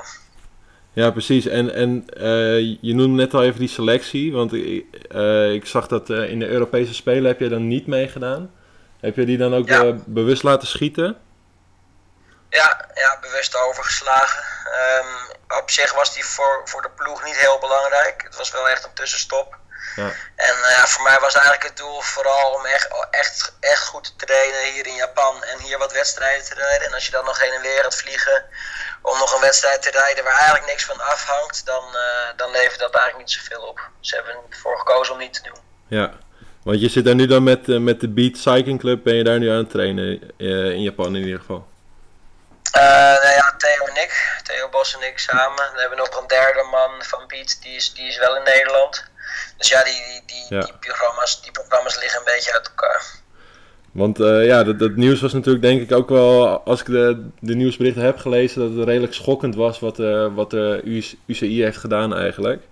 Ja, 0.93 1.11
precies. 1.11 1.45
En, 1.47 1.73
en 1.73 2.05
eh, 2.09 2.57
je 2.81 2.93
noemde 2.95 3.23
net 3.23 3.33
al 3.33 3.43
even 3.43 3.59
die 3.59 3.69
selectie. 3.69 4.33
Want 4.33 4.53
ik, 4.53 4.85
eh, 5.11 5.53
ik 5.53 5.65
zag 5.65 5.87
dat 5.87 6.09
eh, 6.09 6.29
in 6.29 6.39
de 6.39 6.47
Europese 6.47 6.93
Spelen 6.93 7.25
heb 7.25 7.39
je 7.39 7.49
dan 7.49 7.67
niet 7.67 7.87
meegedaan. 7.87 8.51
Heb 9.01 9.15
je 9.15 9.25
die 9.25 9.37
dan 9.37 9.55
ook 9.55 9.67
Ja. 9.67 9.83
eh, 9.83 9.93
bewust 10.05 10.43
laten 10.43 10.67
schieten? 10.67 11.17
Ja, 12.49 12.89
ja 12.93 13.17
bewust 13.21 13.55
overgeslagen. 13.57 14.43
Ehm, 14.73 15.07
op 15.61 15.71
zich 15.71 15.93
was 15.93 16.13
die 16.13 16.25
voor, 16.25 16.61
voor 16.65 16.81
de 16.81 16.89
ploeg 16.89 17.23
niet 17.23 17.37
heel 17.37 17.59
belangrijk. 17.59 18.23
Het 18.23 18.35
was 18.35 18.51
wel 18.51 18.69
echt 18.69 18.83
een 18.83 18.93
tussenstop. 18.93 19.57
Ja. 19.95 20.11
En 20.35 20.55
eh, 20.63 20.83
voor 20.83 21.03
mij 21.03 21.19
was 21.19 21.33
eigenlijk 21.33 21.63
het 21.63 21.77
doel 21.77 22.01
vooral 22.01 22.53
om 22.53 22.65
echt, 22.65 22.87
echt, 23.11 23.55
echt 23.59 23.85
goed 23.85 24.03
te 24.03 24.25
trainen 24.25 24.73
hier 24.73 24.87
in 24.87 24.95
Japan 24.95 25.43
en 25.43 25.59
hier 25.59 25.77
wat 25.77 25.93
wedstrijden 25.93 26.45
te 26.45 26.53
rijden. 26.53 26.87
En 26.87 26.93
als 26.93 27.05
je 27.05 27.11
dan 27.11 27.25
nog 27.25 27.39
heen 27.39 27.51
en 27.51 27.61
weer 27.61 27.83
gaat 27.83 27.95
vliegen 27.95 28.45
om 29.01 29.17
nog 29.17 29.33
een 29.33 29.41
wedstrijd 29.41 29.81
te 29.81 29.91
rijden 29.91 30.23
waar 30.23 30.37
eigenlijk 30.37 30.65
niks 30.65 30.85
van 30.85 30.99
afhangt, 30.99 31.65
dan, 31.65 31.83
eh, 31.83 32.37
dan 32.37 32.51
levert 32.51 32.79
dat 32.79 32.95
eigenlijk 32.95 33.27
niet 33.27 33.37
zoveel 33.37 33.67
op. 33.67 33.89
Ze 33.99 34.15
hebben 34.15 34.35
ervoor 34.49 34.77
gekozen 34.77 35.13
om 35.13 35.19
niet 35.19 35.33
te 35.33 35.43
doen. 35.43 35.59
Ja. 35.87 36.11
Want 36.63 36.81
je 36.81 36.89
zit 36.89 37.05
daar 37.05 37.15
nu 37.15 37.25
dan 37.25 37.43
met, 37.43 37.69
eh, 37.69 37.77
met 37.77 37.99
de 37.99 38.09
Beat 38.09 38.37
Cycling 38.37 38.79
Club. 38.79 39.03
Ben 39.03 39.15
je 39.15 39.23
daar 39.23 39.39
nu 39.39 39.49
aan 39.49 39.57
het 39.57 39.69
trainen? 39.69 40.31
in 40.37 40.81
Japan 40.81 41.15
in 41.15 41.23
ieder 41.23 41.39
geval. 41.39 41.67
Eh, 42.73 42.81
nou 43.23 43.33
ja, 43.33 43.55
Theo 43.57 43.85
en 43.85 44.01
ik, 44.03 44.39
Theo 44.43 44.69
Bos 44.69 44.95
en 44.95 45.07
ik 45.07 45.19
samen. 45.19 45.65
Dan 45.65 45.79
hebben 45.79 45.97
we 45.97 46.03
nog 46.09 46.21
een 46.21 46.27
derde 46.27 46.63
man 46.71 46.91
van 47.03 47.25
Piet, 47.27 47.61
die 47.61 47.75
is, 47.75 47.93
die 47.93 48.07
is 48.07 48.17
wel 48.17 48.35
in 48.35 48.43
Nederland. 48.43 49.03
Dus 49.57 49.67
ja, 49.67 49.83
die, 49.83 50.03
die, 50.05 50.23
die, 50.25 50.57
Ja. 50.57 50.61
die, 50.61 50.73
programma's, 50.79 51.41
die 51.41 51.51
programma's 51.51 51.99
liggen 51.99 52.19
een 52.19 52.25
beetje 52.33 52.53
uit 52.53 52.67
elkaar. 52.67 53.05
Want 53.91 54.19
eh, 54.19 54.45
ja, 54.45 54.63
dat, 54.63 54.79
dat 54.79 54.95
nieuws 54.95 55.21
was 55.21 55.33
natuurlijk 55.33 55.63
denk 55.63 55.81
ik 55.81 55.91
ook 55.91 56.09
wel, 56.09 56.61
als 56.65 56.79
ik 56.79 56.85
de, 56.85 57.29
de 57.39 57.55
nieuwsberichten 57.55 58.03
heb 58.03 58.17
gelezen, 58.17 58.61
dat 58.61 58.77
het 58.77 58.87
redelijk 58.87 59.13
schokkend 59.13 59.55
was 59.55 59.79
wat, 59.79 59.99
eh, 59.99 60.27
wat 60.35 60.49
de 60.49 60.81
UCI 61.27 61.63
heeft 61.63 61.77
gedaan 61.77 62.15
eigenlijk. 62.17 62.63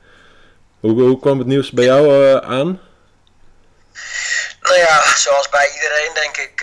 Hoe, 0.80 1.02
hoe 1.02 1.20
kwam 1.20 1.38
het 1.38 1.48
nieuws 1.48 1.72
bij 1.72 1.86
jou 1.86 2.34
aan? 2.44 2.80
Nou 4.62 4.78
ja, 4.78 5.02
zoals 5.16 5.50
bij 5.50 5.72
iedereen 5.74 6.14
denk 6.14 6.38
ik 6.38 6.62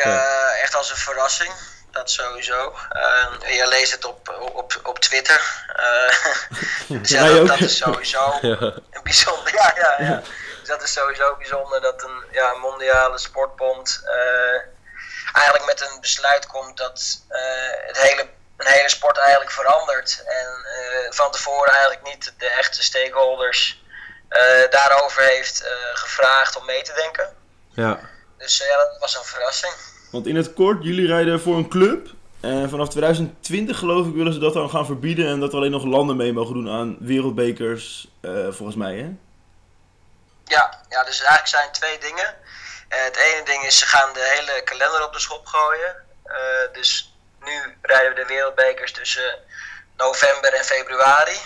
echt 0.63 0.75
als 0.75 0.91
een 0.91 0.97
verrassing. 0.97 1.51
Dat 1.99 2.11
sowieso. 2.11 2.75
Uh, 2.97 3.57
je 3.57 3.67
leest 3.67 3.93
het 3.93 4.05
op, 4.05 4.51
op, 4.53 4.81
op 4.83 4.99
Twitter. 4.99 5.67
Uh, 5.81 7.01
dus 7.01 7.11
ja, 7.17 7.45
dat, 7.45 7.61
is 7.61 7.77
sowieso 7.77 8.39
Ja. 8.41 8.61
een 8.91 9.03
bijzonder. 9.03 9.55
Ja, 9.55 9.73
ja, 9.77 9.95
ja. 10.07 10.23
Dus 10.59 10.69
dat 10.69 10.83
is 10.83 10.93
sowieso 10.93 11.37
bijzonder 11.37 11.81
dat 11.81 12.03
een 12.03 12.25
ja, 12.31 12.53
mondiale 12.53 13.19
sportbond 13.19 14.03
eh, 14.05 14.61
eigenlijk 15.33 15.67
met 15.67 15.81
een 15.81 16.01
besluit 16.01 16.47
komt 16.47 16.77
dat 16.77 17.23
eh, 17.29 17.41
het 17.87 18.01
hele, 18.03 18.29
een 18.57 18.67
hele 18.67 18.89
sport 18.89 19.19
eigenlijk 19.19 19.51
verandert. 19.51 20.23
En 20.27 20.65
eh, 20.65 21.13
van 21.13 21.31
tevoren 21.31 21.73
eigenlijk 21.73 22.03
niet 22.03 22.33
de 22.39 22.49
echte 22.49 22.83
stakeholders 22.83 23.83
eh, 24.29 24.71
daarover 24.71 25.23
heeft 25.23 25.63
eh, 25.63 25.71
gevraagd 25.93 26.57
om 26.57 26.65
mee 26.65 26.83
te 26.83 26.93
denken. 26.93 27.37
Ja. 27.69 27.99
Dus 28.39 28.61
eh, 28.63 28.69
ja, 28.69 28.77
dat 28.77 28.99
was 28.99 29.17
een 29.17 29.25
verrassing. 29.25 29.73
Want 30.11 30.27
in 30.27 30.37
het 30.37 30.55
kort, 30.55 30.85
jullie 30.85 31.07
rijden 31.07 31.41
voor 31.41 31.57
een 31.57 31.69
club. 31.69 32.09
En 32.41 32.71
vanaf 32.71 32.89
2020 32.89 33.79
geloof 33.79 34.07
ik 34.07 34.15
willen 34.15 34.33
ze 34.33 34.39
dat 34.39 34.53
dan 34.53 34.71
gaan 34.71 34.87
verbieden. 34.87 35.27
En 35.27 35.41
dat 35.41 35.51
er 35.53 35.57
alleen 35.57 35.71
nog 35.71 35.85
landen 35.85 36.17
mee 36.17 36.33
mogen 36.33 36.55
doen 36.55 36.71
aan 36.71 36.97
wereldbekers, 37.01 38.09
eh, 38.21 38.31
volgens 38.51 38.77
mij 38.77 38.95
hè? 38.97 39.11
Ja, 40.45 40.83
ja, 40.89 41.05
dus 41.05 41.19
eigenlijk 41.19 41.47
zijn 41.47 41.73
twee 41.73 41.99
dingen. 41.99 42.35
Eh, 42.89 43.03
het 43.05 43.17
ene 43.17 43.45
ding 43.45 43.63
is, 43.65 43.79
ze 43.79 43.87
gaan 43.87 44.13
de 44.13 44.35
hele 44.37 44.63
kalender 44.63 45.05
op 45.05 45.13
de 45.13 45.21
schop 45.21 45.47
gooien. 45.47 45.97
Eh, 46.25 46.73
dus 46.73 47.15
nu 47.45 47.77
rijden 47.83 48.15
we 48.15 48.21
de 48.21 48.27
wereldbekers 48.27 48.93
tussen 48.93 49.39
november 49.97 50.55
en 50.55 50.65
februari. 50.65 51.39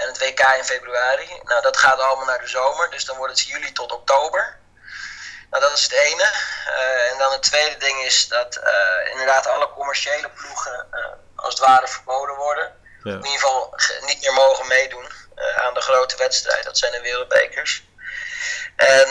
En 0.00 0.08
het 0.08 0.18
WK 0.18 0.40
in 0.58 0.64
februari. 0.64 1.28
Nou, 1.42 1.62
dat 1.62 1.76
gaat 1.76 2.00
allemaal 2.00 2.26
naar 2.26 2.40
de 2.40 2.48
zomer. 2.48 2.90
Dus 2.90 3.04
dan 3.04 3.16
wordt 3.16 3.32
het 3.38 3.48
juli 3.48 3.72
tot 3.72 3.92
oktober. 3.92 4.58
Nou, 5.50 5.62
dat 5.62 5.72
is 5.72 5.82
het 5.82 5.92
ene. 5.92 6.28
Eh, 6.76 7.12
en 7.12 7.18
dan 7.18 7.32
het 7.32 7.42
tweede 7.42 7.76
ding 7.78 7.98
is 8.04 8.28
dat 8.28 8.56
eh, 8.56 9.10
inderdaad 9.12 9.46
alle 9.46 9.68
commerciële 9.74 10.30
ploegen 10.40 10.86
eh, 10.90 11.04
als 11.34 11.54
het 11.54 11.66
ware 11.66 11.88
verboden 11.88 12.36
worden. 12.36 12.72
Ja. 13.02 13.10
In 13.10 13.16
ieder 13.16 13.30
geval 13.40 13.72
ge- 13.76 14.02
niet 14.06 14.20
meer 14.20 14.32
mogen 14.32 14.66
meedoen 14.68 15.06
aan 15.66 15.74
de 15.74 15.80
grote 15.80 16.16
wedstrijd. 16.18 16.64
Dat 16.64 16.78
zijn 16.78 16.92
de 16.92 17.00
wereldbekers. 17.00 17.84
En 18.76 19.06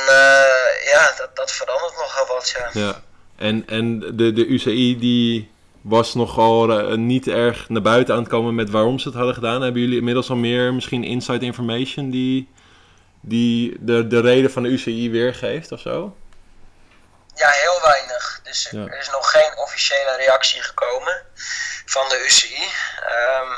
ja, 0.85 1.13
dat, 1.17 1.35
dat 1.35 1.51
verandert 1.51 1.95
nogal 1.95 2.27
wat, 2.27 2.49
ja. 2.57 2.69
ja. 2.81 3.01
En, 3.37 3.63
en 3.67 3.99
de, 3.99 4.33
de 4.33 4.45
UCI 4.45 4.97
die 4.99 5.51
was 5.81 6.13
nogal 6.13 6.65
niet 6.97 7.27
erg 7.27 7.69
naar 7.69 7.81
buiten 7.81 8.13
aan 8.15 8.19
het 8.19 8.29
komen 8.29 8.55
met 8.55 8.69
waarom 8.69 8.99
ze 8.99 9.07
het 9.07 9.17
hadden 9.17 9.33
gedaan. 9.33 9.61
Hebben 9.61 9.81
jullie 9.81 9.97
inmiddels 9.97 10.29
al 10.29 10.35
meer 10.35 10.73
misschien 10.73 11.03
inside 11.03 11.45
information 11.45 12.09
die, 12.09 12.51
die 13.21 13.77
de, 13.79 14.07
de 14.07 14.19
reden 14.19 14.51
van 14.51 14.63
de 14.63 14.69
UCI 14.69 15.09
weergeeft 15.11 15.71
of 15.71 15.79
zo? 15.79 16.15
Ja, 17.37 17.49
heel 17.49 17.81
weinig. 17.81 18.39
Dus 18.43 18.67
Ja. 18.71 18.79
er 18.85 18.97
is 18.97 19.09
nog 19.09 19.31
geen 19.31 19.57
officiële 19.57 20.15
reactie 20.15 20.61
gekomen 20.63 21.25
van 21.85 22.09
de 22.09 22.19
UCI. 22.25 22.71
Ehm, 23.07 23.51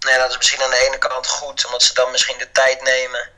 nee, 0.00 0.18
dat 0.18 0.30
is 0.30 0.36
misschien 0.36 0.62
aan 0.62 0.70
de 0.70 0.86
ene 0.86 0.98
kant 0.98 1.26
goed, 1.28 1.66
omdat 1.66 1.82
ze 1.82 1.94
dan 1.94 2.10
misschien 2.10 2.38
de 2.38 2.50
tijd 2.52 2.82
nemen 2.82 3.30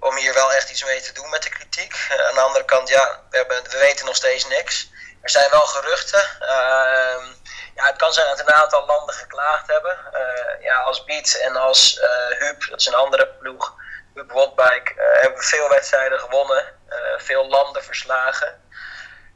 om 0.00 0.16
hier 0.16 0.34
wel 0.34 0.52
echt 0.52 0.70
iets 0.70 0.84
mee 0.84 1.00
te 1.00 1.12
doen 1.12 1.30
met 1.30 1.42
de 1.42 1.48
kritiek. 1.48 2.06
Eh, 2.10 2.26
aan 2.28 2.34
de 2.34 2.40
andere 2.40 2.64
kant, 2.64 2.88
ja, 2.88 3.20
we, 3.30 3.36
hebben, 3.36 3.62
we 3.70 3.78
weten 3.78 4.06
nog 4.06 4.16
steeds 4.16 4.46
niks. 4.46 4.90
Er 5.22 5.30
zijn 5.30 5.50
wel 5.50 5.66
geruchten. 5.66 6.22
Ehm, 6.40 7.24
ja, 7.74 7.84
het 7.86 7.96
kan 7.96 8.12
zijn 8.12 8.26
dat 8.26 8.38
een 8.40 8.52
aantal 8.54 8.86
landen 8.86 9.14
geklaagd 9.14 9.66
hebben. 9.66 9.98
Eh, 10.12 10.62
ja, 10.62 10.78
als 10.78 11.04
Beat 11.04 11.32
en 11.32 11.56
als 11.56 11.98
eh 11.98 12.38
Huub, 12.38 12.66
dat 12.70 12.80
is 12.80 12.86
een 12.86 12.94
andere 12.94 13.26
ploeg, 13.28 13.74
Huub 14.14 14.32
Wattbike, 14.32 14.92
hebben 14.96 15.38
we 15.38 15.44
veel 15.46 15.68
wedstrijden 15.68 16.20
gewonnen. 16.20 16.76
veel 17.18 17.48
landen 17.48 17.84
verslagen. 17.84 18.67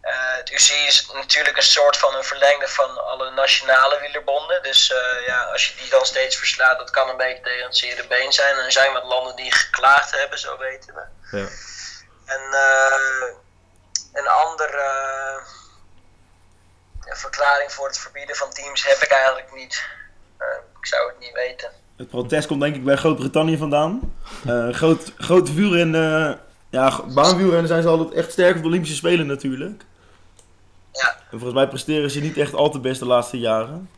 Eh, 0.03 0.37
het 0.37 0.51
UCI 0.51 0.87
is 0.87 1.11
natuurlijk 1.13 1.57
een 1.57 1.63
soort 1.63 1.97
van 1.97 2.15
een 2.15 2.25
verlengde 2.25 2.69
van 2.69 3.05
alle 3.05 3.31
nationale 3.31 4.01
wielerbonden. 4.01 4.63
Dus 4.63 4.93
eh, 4.93 5.27
ja, 5.27 5.43
als 5.43 5.69
je 5.69 5.81
die 5.81 5.91
dan 5.91 6.07
steeds 6.07 6.37
verslaat, 6.37 6.79
dat 6.79 6.91
kan 6.91 7.09
een 7.09 7.17
beetje 7.17 7.43
tegen 7.43 7.67
het 7.67 7.77
zere 7.77 8.07
been 8.07 8.33
zijn. 8.33 8.57
En 8.57 8.65
er 8.65 8.73
zijn 8.73 8.93
wat 8.93 9.05
landen 9.05 9.37
die 9.37 9.53
geklaagd 9.53 10.19
hebben, 10.21 10.39
zo 10.39 10.59
weten 10.59 10.95
we. 10.95 11.37
Ja. 11.37 11.49
En 12.25 12.43
eh, 12.53 13.35
een 14.13 14.29
andere 14.29 14.81
verklaring 17.05 17.73
voor 17.73 17.87
het 17.87 17.99
verbieden 17.99 18.37
van 18.37 18.51
teams 18.51 18.87
heb 18.87 18.97
ik 18.97 19.11
eigenlijk 19.11 19.55
niet. 19.55 19.85
Eh, 20.39 20.47
ik 20.81 20.87
zou 20.87 21.09
het 21.09 21.19
niet 21.19 21.33
weten. 21.33 21.71
Het 21.97 22.09
protest 22.09 22.47
komt 22.47 22.61
denk 22.61 22.75
ik 22.75 22.85
bij 22.85 22.97
Groot-Brittannië 22.97 23.57
vandaan. 23.57 24.15
Eh 24.47 24.69
groot, 24.73 25.13
grote 25.19 25.55
wielrennen, 25.55 26.41
ja, 26.71 27.03
baanwielrennen 27.03 27.69
zijn 27.69 27.83
ze 27.83 27.89
altijd 27.89 28.13
echt 28.13 28.33
sterk 28.33 28.57
op 28.57 28.63
de 28.63 28.69
Olympische 28.69 28.97
Spelen 28.97 29.27
natuurlijk. 29.27 29.83
Ja. 30.93 31.09
En 31.09 31.39
volgens 31.39 31.53
mij 31.53 31.69
presteren 31.69 32.11
ze 32.11 32.21
niet 32.21 32.39
echt 32.39 32.55
al 32.55 32.71
te 32.71 32.81
best 32.81 32.99
de 33.01 33.07
laatste 33.07 33.39
jaren. 33.39 33.91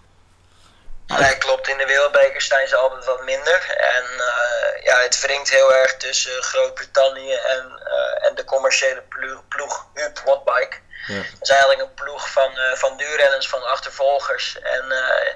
Nee, 1.07 1.39
klopt. 1.39 1.69
In 1.69 1.79
de 1.79 1.87
wereldbekers 1.87 2.47
zijn 2.47 2.69
ze 2.69 2.77
altijd 2.77 3.05
wat 3.05 3.25
minder. 3.25 3.75
En 3.77 4.05
eh, 4.05 4.85
ja, 4.85 4.99
het 4.99 5.21
wringt 5.21 5.51
heel 5.51 5.75
erg 5.75 5.97
tussen 5.97 6.43
Groot-Brittannië 6.43 7.33
en, 7.33 7.81
eh, 7.85 8.29
en 8.29 8.35
de 8.35 8.45
commerciële 8.45 9.03
ploeg, 9.09 9.49
ploeg 9.49 9.87
Huub 9.95 10.19
Wattbike. 10.25 10.77
Ja. 11.07 11.17
Dat 11.17 11.43
is 11.43 11.49
eigenlijk 11.49 11.81
een 11.81 11.95
ploeg 11.95 12.31
van, 12.31 12.59
eh 12.59 12.73
van 12.73 12.97
duurrenners, 12.97 13.49
van 13.49 13.63
achtervolgers. 13.63 14.59
En 14.61 14.91
eh, 14.93 15.35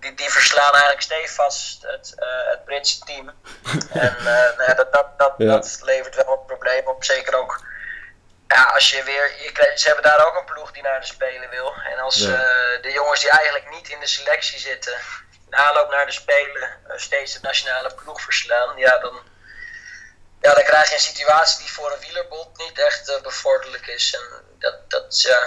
die, 0.00 0.14
die 0.14 0.30
verslaan 0.30 0.72
eigenlijk 0.72 1.02
stevast 1.02 1.82
het, 1.82 2.14
eh, 2.16 2.50
het 2.50 2.64
Britse 2.64 2.98
team. 3.04 3.28
en 3.92 4.16
eh, 4.16 4.56
nou 4.56 4.62
ja, 4.66 4.74
dat, 4.74 4.92
dat, 4.92 5.18
dat, 5.18 5.34
Ja. 5.36 5.46
dat 5.46 5.78
levert 5.82 6.14
wel 6.14 6.32
een 6.32 6.46
probleem 6.46 6.86
op. 6.86 7.04
Zeker 7.04 7.34
ook 7.38 7.60
ja, 8.48 8.62
als 8.62 8.90
je 8.90 9.02
weer. 9.04 9.26
Je 9.42 9.72
ze 9.74 9.86
hebben 9.86 10.04
daar 10.04 10.26
ook 10.26 10.36
een 10.38 10.44
ploeg 10.54 10.72
die 10.72 10.82
naar 10.82 11.00
de 11.00 11.06
Spelen 11.06 11.50
wil. 11.50 11.72
En 11.92 11.98
als 11.98 12.16
Ja. 12.16 12.28
eh, 12.34 12.82
de 12.82 12.92
jongens 12.92 13.20
die 13.20 13.30
eigenlijk 13.30 13.70
niet 13.70 13.88
in 13.88 14.00
de 14.00 14.06
selectie 14.06 14.58
zitten. 14.58 14.92
in 15.46 15.54
aanloop 15.60 15.90
naar 15.90 16.06
de 16.06 16.12
Spelen. 16.12 16.62
eh, 16.62 16.96
steeds 16.96 17.32
de 17.32 17.38
nationale 17.42 17.94
ploeg 18.02 18.20
verslaan. 18.20 18.76
Ja, 18.76 18.98
dan. 18.98 19.18
Ja, 20.40 20.54
dan 20.54 20.64
krijg 20.64 20.88
je 20.88 20.94
een 20.94 21.00
situatie 21.00 21.58
die 21.58 21.72
voor 21.72 21.92
een 21.92 22.00
wielerbond 22.00 22.58
niet 22.58 22.78
echt 22.86 23.08
eh, 23.08 23.22
bevorderlijk 23.22 23.86
is. 23.86 24.14
En 24.14 24.42
dat, 24.58 24.74
dat, 24.88 25.20
ja, 25.22 25.38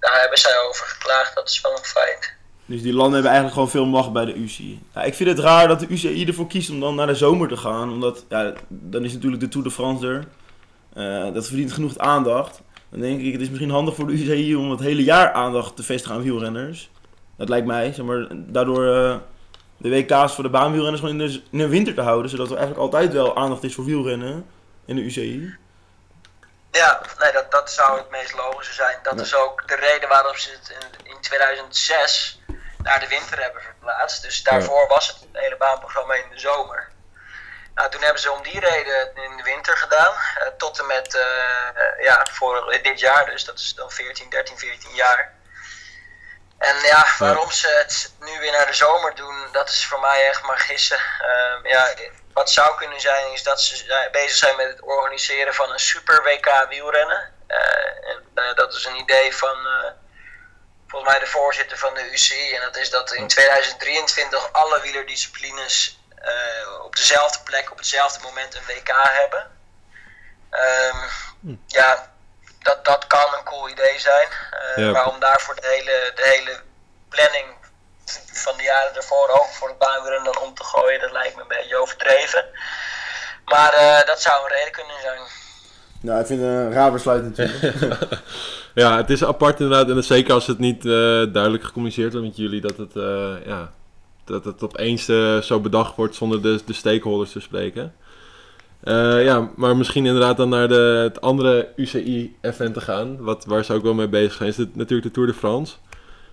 daar 0.00 0.20
hebben 0.20 0.38
zij 0.38 0.58
over 0.58 0.86
geklaagd. 0.86 1.34
Dat 1.34 1.48
is 1.48 1.60
wel 1.60 1.72
een 1.78 1.84
feit. 1.84 2.32
Dus 2.66 2.82
die 2.82 2.92
landen 2.92 3.12
hebben 3.14 3.30
eigenlijk 3.32 3.54
gewoon 3.54 3.70
veel 3.70 3.86
macht 3.86 4.12
bij 4.12 4.24
de 4.24 4.34
UCI. 4.34 4.86
Ja, 4.94 5.02
ik 5.02 5.14
vind 5.14 5.28
het 5.28 5.38
raar 5.38 5.68
dat 5.68 5.80
de 5.80 5.86
UCI 5.88 6.26
ervoor 6.26 6.46
kiest 6.46 6.70
om 6.70 6.80
dan 6.80 6.94
naar 6.94 7.06
de 7.06 7.14
zomer 7.14 7.48
te 7.48 7.56
gaan. 7.56 7.90
Omdat, 7.92 8.24
ja, 8.28 8.52
dan 8.68 9.04
is 9.04 9.12
natuurlijk 9.12 9.42
de 9.42 9.48
Tour 9.48 9.66
de 9.66 9.72
France 9.72 10.06
er. 10.06 10.24
Eh, 10.94 11.32
dat 11.32 11.46
verdient 11.46 11.72
genoeg 11.72 11.98
aandacht. 11.98 12.60
Dan 12.90 13.00
denk 13.00 13.20
ik, 13.20 13.32
het 13.32 13.40
is 13.40 13.48
misschien 13.48 13.70
handig 13.70 13.94
voor 13.94 14.06
de 14.06 14.12
UCI 14.12 14.56
om 14.56 14.70
het 14.70 14.80
hele 14.80 15.04
jaar 15.04 15.32
aandacht 15.32 15.76
te 15.76 15.82
vestigen 15.82 16.16
aan 16.16 16.22
wielrenners. 16.22 16.90
Dat 17.36 17.48
lijkt 17.48 17.66
mij. 17.66 17.92
Zeg 17.92 18.04
maar, 18.04 18.26
daardoor 18.30 18.86
eh, 18.86 19.16
de 19.76 19.88
WK's 19.88 20.32
voor 20.32 20.44
de 20.44 20.50
baanwielrenners 20.50 21.02
gewoon 21.02 21.20
in 21.20 21.26
de, 21.26 21.42
in 21.50 21.58
de 21.58 21.68
winter 21.68 21.94
te 21.94 22.00
houden. 22.00 22.30
Zodat 22.30 22.50
er 22.50 22.56
eigenlijk 22.56 22.84
altijd 22.84 23.12
wel 23.12 23.36
aandacht 23.36 23.62
is 23.62 23.74
voor 23.74 23.84
wielrennen 23.84 24.46
in 24.84 24.96
de 24.96 25.02
UCI. 25.02 25.56
Ja, 26.70 27.00
nee, 27.18 27.32
dat, 27.32 27.50
dat 27.50 27.70
zou 27.70 27.98
het 27.98 28.10
meest 28.10 28.34
logische 28.34 28.72
zijn. 28.72 28.98
Dat 29.02 29.20
is 29.20 29.34
ook 29.34 29.68
de 29.68 29.74
reden 29.74 30.08
waarom 30.08 30.36
ze 30.36 30.50
het 30.50 30.76
in, 30.80 31.10
in 31.10 31.20
2006 31.20 32.40
naar 32.78 33.00
de 33.00 33.08
winter 33.08 33.42
hebben 33.42 33.62
verplaatst. 33.62 34.22
Dus 34.22 34.42
daarvoor 34.42 34.86
was 34.88 35.08
het 35.08 35.28
hele 35.32 35.56
baanprogramma 35.56 36.14
in 36.14 36.30
de 36.30 36.38
zomer. 36.38 36.88
Nou, 37.74 37.90
toen 37.90 38.02
hebben 38.02 38.22
ze 38.22 38.32
om 38.32 38.42
die 38.42 38.60
reden 38.60 39.16
in 39.16 39.36
de 39.36 39.42
winter 39.42 39.76
gedaan. 39.76 40.14
eh, 40.14 40.46
tot 40.56 40.78
en 40.78 40.86
met, 40.86 41.14
eh, 41.14 42.04
ja, 42.04 42.26
voor 42.30 42.78
dit 42.82 43.00
jaar 43.00 43.26
dus. 43.26 43.44
Dat 43.44 43.58
is 43.58 43.74
dan 43.74 43.90
14, 43.90 44.30
13, 44.30 44.58
14 44.58 44.94
jaar. 44.94 45.32
En 46.58 46.76
ja, 46.76 47.06
waarom 47.18 47.50
ze 47.50 47.68
het 47.68 48.12
nu 48.20 48.38
weer 48.38 48.52
naar 48.52 48.66
de 48.66 48.72
zomer 48.72 49.14
doen, 49.14 49.48
dat 49.52 49.68
is 49.68 49.86
voor 49.86 50.00
mij 50.00 50.26
echt 50.26 50.42
maar 50.42 50.58
gissen. 50.58 50.98
Ehm, 51.20 51.66
ja, 51.66 51.94
wat 52.32 52.50
zou 52.50 52.76
kunnen 52.76 53.00
zijn, 53.00 53.32
is 53.32 53.42
dat 53.42 53.60
ze 53.60 54.08
bezig 54.12 54.36
zijn 54.36 54.56
met 54.56 54.68
het 54.68 54.82
organiseren 54.82 55.54
van 55.54 55.70
een 55.70 55.78
super 55.78 56.22
WK 56.22 56.66
wielrennen. 56.68 57.32
Eh, 57.46 58.10
en 58.10 58.54
dat 58.54 58.74
is 58.74 58.84
een 58.84 58.96
idee 58.96 59.36
van 59.36 59.56
volgens 60.88 61.10
mij 61.12 61.20
de 61.20 61.26
voorzitter 61.26 61.78
van 61.78 61.94
de 61.94 62.10
UCI. 62.10 62.54
En 62.54 62.60
dat 62.60 62.76
is 62.76 62.90
dat 62.90 63.12
in 63.12 63.28
2023 63.28 64.52
alle 64.52 64.80
wielerdisciplines 64.80 66.03
eh, 66.24 66.84
op 66.84 66.96
dezelfde 66.96 67.38
plek, 67.44 67.70
op 67.70 67.78
hetzelfde 67.78 68.22
moment 68.22 68.54
een 68.54 68.66
WK 68.66 68.90
hebben. 69.20 69.50
Ehm, 70.50 70.98
Ja, 71.66 72.12
dat, 72.62 72.84
dat 72.84 73.06
kan 73.06 73.34
een 73.38 73.44
cool 73.44 73.68
idee 73.68 73.98
zijn. 73.98 74.28
Eh, 74.50 74.84
Ja. 74.84 74.90
Maar 74.90 75.08
om 75.08 75.20
daarvoor 75.20 75.54
de 75.54 75.66
hele, 75.66 76.12
de 76.14 76.22
hele 76.34 76.60
planning 77.08 77.46
van 78.32 78.56
de 78.56 78.62
jaren 78.62 78.94
ervoor 78.96 79.28
ook 79.28 79.48
voor 79.52 79.68
het 79.68 79.78
baanwielrennen 79.78 80.32
dan 80.32 80.42
om 80.42 80.54
te 80.54 80.64
gooien, 80.64 81.00
dat 81.00 81.12
lijkt 81.12 81.36
me 81.36 81.42
een 81.42 81.48
beetje 81.48 81.76
overdreven. 81.76 82.44
Maar 83.44 83.72
eh, 83.72 84.06
dat 84.06 84.20
zou 84.22 84.42
een 84.44 84.56
reden 84.56 84.72
kunnen 84.72 85.00
zijn. 85.02 85.20
Nou, 86.00 86.20
ik 86.20 86.26
vind 86.26 86.40
het 86.40 86.48
een 86.48 86.72
raar 86.72 86.92
besluit 86.92 87.22
natuurlijk. 87.22 87.62
Ja, 88.74 88.96
het 88.96 89.10
is 89.10 89.24
apart 89.24 89.60
inderdaad. 89.60 89.96
En 89.96 90.04
zeker 90.04 90.34
als 90.34 90.46
het 90.46 90.58
niet 90.58 90.78
eh, 90.78 90.92
duidelijk 91.32 91.64
gecommuniceerd 91.64 92.12
wordt 92.12 92.26
met 92.26 92.36
jullie. 92.36 92.60
Dat 92.60 92.76
het, 92.76 92.96
eh, 92.96 93.46
ja, 93.46 93.72
dat 94.24 94.44
het 94.44 94.62
opeens 94.62 95.08
eh, 95.08 95.38
zo 95.38 95.60
bedacht 95.60 95.96
wordt 95.96 96.14
zonder 96.14 96.42
de, 96.42 96.60
de 96.66 96.72
stakeholders 96.72 97.32
te 97.32 97.40
spreken. 97.40 97.94
Eh, 98.80 99.24
ja, 99.24 99.50
maar 99.56 99.76
misschien 99.76 100.06
inderdaad 100.06 100.36
dan 100.36 100.48
naar 100.48 100.68
de, 100.68 101.00
het 101.02 101.20
andere 101.20 101.72
UCI-event 101.76 102.74
te 102.74 102.80
gaan. 102.80 103.22
Wat, 103.22 103.44
waar 103.44 103.64
ze 103.64 103.72
ook 103.72 103.82
wel 103.82 103.94
mee 103.94 104.08
bezig 104.08 104.32
zijn. 104.32 104.48
Is 104.48 104.56
het 104.56 104.76
natuurlijk 104.76 105.08
de 105.08 105.14
Tour 105.14 105.28
de 105.28 105.34
France. 105.34 105.74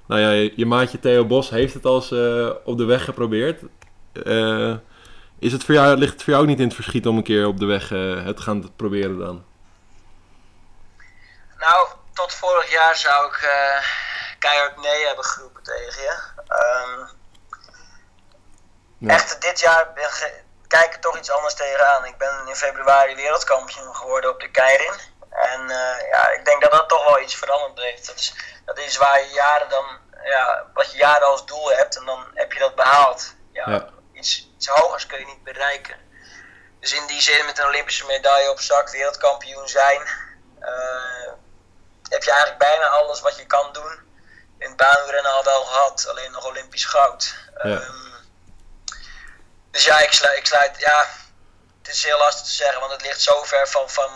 Nou 0.07 0.21
ja, 0.21 0.29
je, 0.29 0.53
je 0.55 0.65
maatje 0.65 0.99
Theo 0.99 1.25
Bos 1.25 1.49
heeft 1.49 1.73
het 1.73 1.85
als 1.85 2.11
uh, 2.11 2.49
op 2.63 2.77
de 2.77 2.83
weg 2.83 3.03
geprobeerd. 3.03 3.61
Is 5.39 5.51
het 5.51 5.63
voor 5.63 5.75
jou, 5.75 5.97
ligt 5.97 6.13
het 6.13 6.23
voor 6.23 6.33
jou 6.33 6.43
ook 6.43 6.49
niet 6.49 6.59
in 6.59 6.65
het 6.65 6.75
verschiet 6.75 7.07
om 7.07 7.17
een 7.17 7.23
keer 7.23 7.47
op 7.47 7.59
de 7.59 7.65
weg 7.65 7.89
het 7.89 8.35
te 8.35 8.41
gaan 8.41 8.75
proberen 8.75 9.17
dan? 9.17 9.43
Nou, 11.59 11.87
tot 12.13 12.33
vorig 12.33 12.71
jaar 12.71 12.95
zou 12.95 13.25
ik 13.25 13.37
keihard 14.39 14.81
nee 14.81 15.05
hebben 15.05 15.25
geroepen 15.25 15.63
tegen 15.63 16.01
je. 16.01 16.17
Um, 16.49 17.19
ja. 19.01 19.13
Echt, 19.13 19.41
dit 19.41 19.59
jaar 19.59 19.93
ben, 19.93 20.09
kijk 20.67 20.93
ik 20.95 21.01
toch 21.01 21.17
iets 21.17 21.31
anders 21.31 21.53
tegenaan. 21.53 22.05
Ik 22.05 22.17
ben 22.17 22.47
in 22.47 22.55
februari 22.55 23.15
wereldkampioen 23.15 23.95
geworden 23.95 24.29
op 24.29 24.39
de 24.39 24.51
Keirin. 24.51 24.99
En 25.29 25.61
uh, 25.61 26.09
ja, 26.11 26.29
ik 26.29 26.45
denk 26.45 26.61
dat 26.61 26.71
dat 26.71 26.89
toch 26.89 27.05
wel 27.05 27.19
iets 27.19 27.35
veranderd 27.35 27.79
heeft. 27.79 28.07
Dat 28.07 28.15
is, 28.15 28.35
dat 28.65 28.77
is 28.77 28.97
waar 28.97 29.19
je 29.19 29.29
jaren 29.29 29.69
dan, 29.69 29.85
ja, 30.23 30.65
wat 30.73 30.91
je 30.91 30.97
jaren 30.97 31.27
als 31.27 31.45
doel 31.45 31.71
hebt 31.71 31.97
en 31.97 32.05
dan 32.05 32.31
heb 32.33 32.53
je 32.53 32.59
dat 32.59 32.75
behaald. 32.75 33.33
Ja, 33.53 33.69
ja. 33.69 33.89
Iets, 34.13 34.49
iets 34.55 34.67
hogers 34.67 35.05
kun 35.05 35.19
je 35.19 35.25
niet 35.25 35.43
bereiken. 35.43 35.97
Dus 36.79 36.93
in 36.93 37.07
die 37.07 37.21
zin 37.21 37.45
met 37.45 37.57
een 37.57 37.65
Olympische 37.65 38.05
medaille 38.05 38.49
op 38.49 38.59
zak, 38.59 38.89
wereldkampioen 38.89 39.67
zijn, 39.67 40.01
uh, 40.59 41.31
heb 42.09 42.23
je 42.23 42.31
eigenlijk 42.31 42.59
bijna 42.59 42.87
alles 42.87 43.21
wat 43.21 43.37
je 43.37 43.45
kan 43.45 43.73
doen. 43.73 44.09
In 44.59 44.67
het 44.67 44.77
baanrennen 44.77 45.31
al 45.31 45.43
wel 45.43 45.63
gehad, 45.63 46.07
alleen 46.09 46.31
nog 46.31 46.45
Olympisch 46.45 46.85
goud. 46.85 47.35
Ja. 47.63 47.69
Um, 47.69 48.10
dus 49.71 49.83
ja, 49.83 49.99
ik 49.99 50.11
sluit, 50.11 50.37
ik 50.37 50.45
sluit, 50.45 50.79
ja, 50.79 51.05
het 51.81 51.93
is 51.93 52.03
heel 52.03 52.17
lastig 52.17 52.45
te 52.47 52.53
zeggen, 52.53 52.79
want 52.79 52.91
het 52.91 53.01
ligt 53.01 53.21
zo 53.21 53.43
ver 53.43 53.67
van, 53.67 53.89
van, 53.89 54.09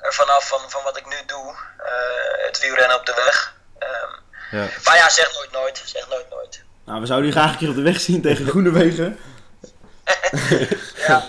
ervan 0.00 0.28
af 0.28 0.48
van, 0.48 0.70
van 0.70 0.82
wat 0.82 0.96
ik 0.96 1.06
nu 1.06 1.16
doe, 1.26 1.54
uh, 1.78 2.46
het 2.46 2.60
wielrennen 2.60 2.96
op 2.96 3.06
de 3.06 3.14
weg. 3.14 3.54
Um, 3.78 4.18
ja. 4.50 4.68
Maar 4.84 4.96
ja, 4.96 5.08
zeg 5.08 5.34
nooit 5.34 5.50
nooit, 5.50 5.82
zeg 5.84 6.08
nooit 6.08 6.30
nooit. 6.30 6.62
Nou, 6.84 7.00
we 7.00 7.06
zouden 7.06 7.30
die 7.30 7.38
graag 7.38 7.52
een 7.52 7.58
keer 7.58 7.68
op 7.68 7.74
de 7.74 7.82
weg 7.82 8.00
zien 8.00 8.22
tegen 8.22 8.46
Groenewegen. 8.46 9.20
ja, 11.08 11.24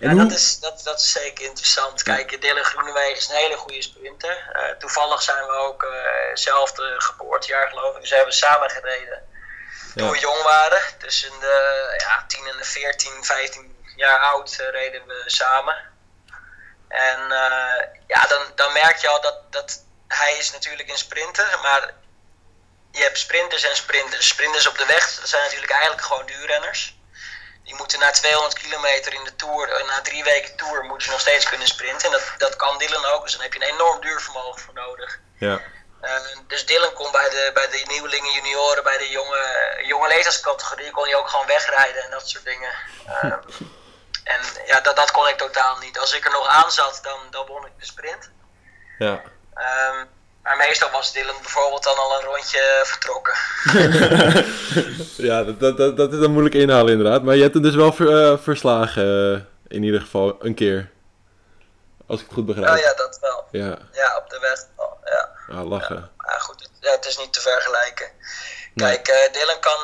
ja 0.00 0.10
hoe... 0.10 0.22
dat, 0.22 0.32
is, 0.32 0.60
dat, 0.60 0.80
dat 0.84 1.00
is 1.00 1.12
zeker 1.12 1.44
interessant. 1.44 2.02
Kijk, 2.02 2.40
Dylan 2.40 2.64
Groenewegen 2.64 3.16
is 3.16 3.28
een 3.28 3.36
hele 3.36 3.56
goede 3.56 3.82
sprinter. 3.82 4.52
Uh, 4.52 4.78
toevallig 4.78 5.22
zijn 5.22 5.46
we 5.46 5.52
ook 5.52 5.82
uh, 5.82 5.90
hetzelfde 6.30 6.94
geboortejaar 6.98 7.68
geloof 7.68 7.94
ik, 7.94 8.00
dus 8.00 8.10
we 8.10 8.16
hebben 8.16 8.34
samen 8.34 8.70
gereden 8.70 9.22
toen 9.94 10.10
we 10.10 10.18
jong 10.18 10.42
waren. 10.42 10.82
Tussen 10.98 11.40
de 11.40 11.94
ja, 11.98 12.24
10 12.26 12.46
en 12.46 12.56
de 12.56 12.64
14, 12.64 13.24
15 13.24 13.76
jaar 13.96 14.20
oud 14.20 14.58
uh, 14.60 14.70
reden 14.70 15.06
we 15.06 15.22
samen. 15.26 15.76
En 16.88 17.20
uh, 17.28 17.82
ja, 18.06 18.26
dan, 18.28 18.42
dan 18.54 18.72
merk 18.72 18.96
je 18.96 19.08
al 19.08 19.20
dat, 19.20 19.52
dat 19.52 19.84
hij 20.08 20.36
is 20.36 20.52
natuurlijk 20.52 20.88
een 20.88 20.98
sprinter, 20.98 21.58
maar 21.62 21.94
je 22.92 23.02
hebt 23.02 23.18
sprinters 23.18 23.62
en 23.62 23.76
sprinters. 23.76 24.28
Sprinters 24.28 24.66
op 24.66 24.78
de 24.78 24.86
weg, 24.86 25.14
dat 25.14 25.28
zijn 25.28 25.42
natuurlijk 25.42 25.72
eigenlijk 25.72 26.02
gewoon 26.02 26.26
duurrenners. 26.26 26.96
Die 27.64 27.74
moeten 27.74 27.98
na 27.98 28.10
200 28.10 28.54
kilometer 28.54 29.14
in 29.14 29.24
de 29.24 29.36
Tour, 29.36 29.68
eh, 29.68 29.86
na 29.86 30.00
drie 30.00 30.24
weken 30.24 30.56
Tour, 30.56 30.84
moeten 30.84 31.02
ze 31.02 31.10
nog 31.10 31.20
steeds 31.20 31.48
kunnen 31.48 31.66
sprinten. 31.66 32.06
En 32.06 32.12
dat, 32.12 32.34
dat 32.38 32.56
kan 32.56 32.78
Dylan 32.78 33.04
ook, 33.04 33.22
dus 33.22 33.32
dan 33.32 33.42
heb 33.42 33.52
je 33.52 33.62
een 33.62 33.74
enorm 33.74 34.00
duurvermogen 34.00 34.60
voor 34.60 34.74
nodig. 34.74 35.18
Ja. 35.38 35.60
Uh, 36.04 36.10
dus 36.46 36.66
Dylan 36.66 36.92
kon 36.92 37.12
bij 37.12 37.28
de, 37.28 37.50
bij 37.54 37.68
de 37.68 37.84
nieuwelingen, 37.88 38.32
junioren, 38.32 38.84
bij 38.84 38.98
de 38.98 39.08
jonge, 39.08 39.42
jonge 39.86 40.08
leeftijdscategorie, 40.08 40.90
kon 40.90 41.04
hij 41.04 41.16
ook 41.16 41.28
gewoon 41.28 41.46
wegrijden 41.46 42.02
en 42.04 42.10
dat 42.10 42.28
soort 42.28 42.44
dingen. 42.44 42.72
Uh, 43.06 43.24
en 44.34 44.40
ja, 44.66 44.80
dat, 44.80 44.96
dat 44.96 45.10
kon 45.10 45.28
ik 45.28 45.36
totaal 45.36 45.78
niet. 45.78 45.98
Als 45.98 46.14
ik 46.14 46.24
er 46.24 46.30
nog 46.32 46.48
aan 46.48 46.70
zat, 46.70 47.00
dan, 47.02 47.18
dan 47.30 47.46
won 47.46 47.66
ik 47.66 47.72
de 47.78 47.86
sprint. 47.86 48.30
Ja. 48.98 49.22
Um, 49.90 50.08
maar 50.42 50.56
meestal 50.56 50.90
was 50.90 51.12
Dylan 51.12 51.42
bijvoorbeeld 51.42 51.84
dan 51.84 51.96
al 51.96 52.16
een 52.16 52.24
rondje 52.24 52.80
vertrokken. 52.84 53.34
ja, 55.28 55.42
dat, 55.42 55.76
dat, 55.76 55.96
dat 55.96 56.12
is 56.12 56.18
dan 56.20 56.30
moeilijk 56.30 56.54
inhalen 56.54 56.92
inderdaad. 56.92 57.22
Maar 57.22 57.34
je 57.34 57.42
hebt 57.42 57.54
hem 57.54 57.62
dus 57.62 57.74
wel 57.74 57.92
ver, 57.92 58.32
uh, 58.32 58.38
verslagen, 58.38 59.48
in 59.68 59.82
ieder 59.82 60.00
geval, 60.00 60.36
een 60.40 60.54
keer. 60.54 60.90
Als 62.06 62.20
ik 62.20 62.26
het 62.26 62.34
goed 62.34 62.46
begrijp. 62.46 62.68
Ja, 62.68 62.76
ja 62.76 62.94
dat 62.94 63.18
wel. 63.20 63.44
Ja, 63.50 63.78
ja 63.92 64.16
op 64.16 64.30
de 64.30 64.38
weg 64.40 64.58
ja. 65.04 65.28
Ah, 65.48 65.68
lachen. 65.68 66.10
Ja, 66.18 66.38
goed, 66.38 66.62
het, 66.62 66.70
ja, 66.80 66.90
het 66.90 67.06
is 67.06 67.18
niet 67.18 67.32
te 67.32 67.40
vergelijken. 67.40 68.10
Kijk, 68.74 69.08
uh, 69.08 69.32
Dylan 69.32 69.60
kan, 69.60 69.80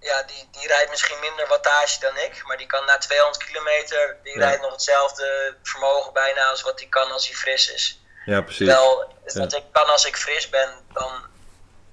ja, 0.00 0.22
die, 0.22 0.48
die 0.50 0.66
rijdt 0.66 0.90
misschien 0.90 1.20
minder 1.20 1.48
wattage 1.48 2.00
dan 2.00 2.16
ik, 2.16 2.42
maar 2.44 2.56
die 2.56 2.66
kan 2.66 2.84
na 2.84 2.98
200 2.98 3.44
kilometer, 3.44 4.16
die 4.22 4.38
ja. 4.38 4.44
rijdt 4.44 4.62
nog 4.62 4.72
hetzelfde 4.72 5.56
vermogen 5.62 6.12
bijna 6.12 6.44
als 6.44 6.62
wat 6.62 6.80
hij 6.80 6.88
kan 6.88 7.10
als 7.10 7.26
hij 7.26 7.36
fris 7.36 7.70
is. 7.70 8.00
Ja, 8.24 8.40
precies. 8.40 8.66
Wel, 8.66 9.14
wat 9.24 9.54
ik 9.54 9.64
kan 9.72 9.88
als 9.88 10.04
ik 10.04 10.16
fris 10.16 10.48
ben, 10.48 10.70
dan, 10.92 11.26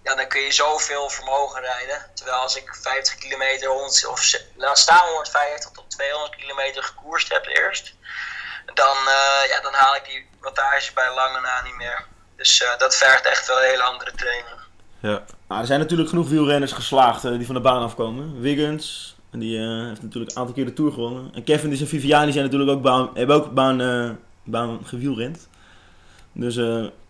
ja, 0.03 0.15
dan 0.15 0.27
kun 0.27 0.41
je 0.41 0.51
zoveel 0.51 1.09
vermogen 1.09 1.61
rijden. 1.61 2.11
Terwijl 2.13 2.37
als 2.37 2.55
ik 2.55 2.75
50 2.81 3.15
kilometer, 3.15 3.69
100, 3.69 4.05
of 4.05 4.33
laat 4.55 4.79
staan 4.79 5.07
150 5.07 5.71
tot 5.71 5.91
200 5.91 6.35
kilometer 6.35 6.83
gekoerst 6.83 7.29
heb 7.29 7.45
eerst, 7.45 7.93
dan, 8.73 8.97
uh, 8.97 9.47
ja, 9.47 9.59
dan 9.61 9.73
haal 9.73 9.95
ik 9.95 10.05
die 10.05 10.29
wattage 10.39 10.93
bij 10.93 11.13
lange 11.13 11.39
na 11.39 11.61
niet 11.61 11.75
meer. 11.75 12.05
Dus 12.39 12.61
uh, 12.61 12.77
dat 12.77 12.95
vergt 12.95 13.25
echt 13.25 13.47
wel 13.47 13.57
een 13.57 13.69
hele 13.69 13.83
andere 13.83 14.11
training. 14.15 14.57
Ja. 14.99 15.23
Nou, 15.47 15.61
er 15.61 15.67
zijn 15.67 15.79
natuurlijk 15.79 16.09
genoeg 16.09 16.29
wielrenners 16.29 16.71
geslaagd 16.71 17.23
uh, 17.23 17.31
die 17.31 17.45
van 17.45 17.55
de 17.55 17.61
baan 17.61 17.83
afkomen. 17.83 18.41
Wiggins, 18.41 19.15
die 19.31 19.57
uh, 19.57 19.87
heeft 19.87 20.01
natuurlijk 20.01 20.31
een 20.31 20.37
aantal 20.37 20.55
keer 20.55 20.65
de 20.65 20.73
Tour 20.73 20.91
gewonnen. 20.91 21.31
En 21.33 21.43
Kevin 21.43 21.71
en 21.71 21.87
Viviani 21.87 22.31
zijn 22.31 22.43
natuurlijk 22.43 22.71
ook 22.71 22.81
baan, 22.81 23.09
hebben 23.13 23.35
ook 23.35 23.53
baan, 23.53 24.19
baan 24.43 24.79
gewielrend. 24.85 25.47
Dus 26.31 26.55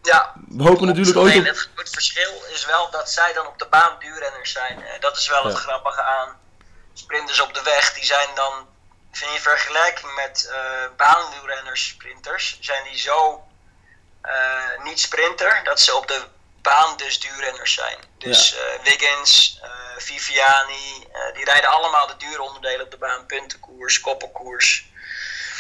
ja, 0.02 0.34
we 0.48 0.64
hopen 0.64 0.88
natuurlijk 0.88 1.18
ook... 1.18 1.26
Op... 1.26 1.34
Het, 1.34 1.70
het, 1.76 1.90
verschil 1.90 2.32
is 2.54 2.66
wel 2.66 2.92
dat 2.92 3.12
zij 3.12 3.34
dan 3.34 3.48
op 3.48 3.60
de 3.60 3.68
baan 3.70 3.96
duurrenners 4.00 4.52
zijn. 4.52 4.84
dat 5.00 5.18
is 5.18 5.30
wel 5.30 5.44
het 5.44 5.56
grappige 5.58 6.02
aan. 6.02 6.38
Sprinters 6.94 7.42
op 7.42 7.54
de 7.54 7.62
weg, 7.64 7.94
die 7.94 8.06
zijn 8.06 8.30
dan... 8.36 8.68
In 9.12 9.40
vergelijking 9.40 10.16
met 10.16 10.54
baanwielrenners, 10.98 11.88
sprinters, 11.88 12.58
zijn 12.62 12.84
die 12.84 12.98
zo 12.98 13.44
uh, 14.26 14.84
niet 14.84 15.00
sprinter, 15.00 15.62
dat 15.64 15.80
ze 15.80 15.96
op 15.96 16.08
de 16.08 16.24
baan 16.62 16.98
dus 16.98 17.20
duurrenners 17.20 17.74
zijn. 17.74 17.98
Dus 18.18 18.50
ja. 18.50 18.58
uh, 18.58 18.84
Wiggins, 18.84 19.60
uh, 19.64 19.70
Viviani, 19.98 21.08
die 21.34 21.46
rijden 21.46 21.70
allemaal 21.70 22.08
de 22.08 22.18
duuronderdelen 22.18 22.86
op 22.86 22.92
de 22.92 22.98
baan. 22.98 23.26
Puntenkoers, 23.26 24.00
koppelkoers, 24.00 24.86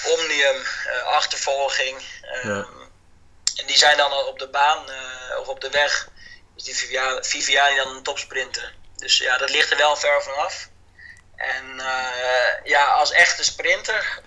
omnium, 0.05 0.63
achtervolging. 1.05 2.01
Ja. 2.43 2.65
En 3.55 3.65
die 3.65 3.77
zijn 3.77 3.97
dan 3.97 4.13
op 4.13 4.39
de 4.39 4.49
baan 4.49 4.83
of 5.39 5.47
op 5.47 5.61
de 5.61 5.69
weg. 5.69 6.07
Is 6.55 6.63
die 6.63 6.75
Viviani, 6.75 7.23
Viviani 7.23 7.75
dan 7.75 7.95
een 7.95 8.03
topsprinter. 8.03 8.73
Dus 8.95 9.17
ja, 9.17 9.37
dat 9.37 9.49
ligt 9.49 9.71
er 9.71 9.77
wel 9.77 9.95
ver 9.95 10.23
vanaf. 10.23 10.67
En 11.35 11.81
ja, 12.63 12.85
als 12.85 13.11
echte 13.11 13.43
sprinter 13.43 14.21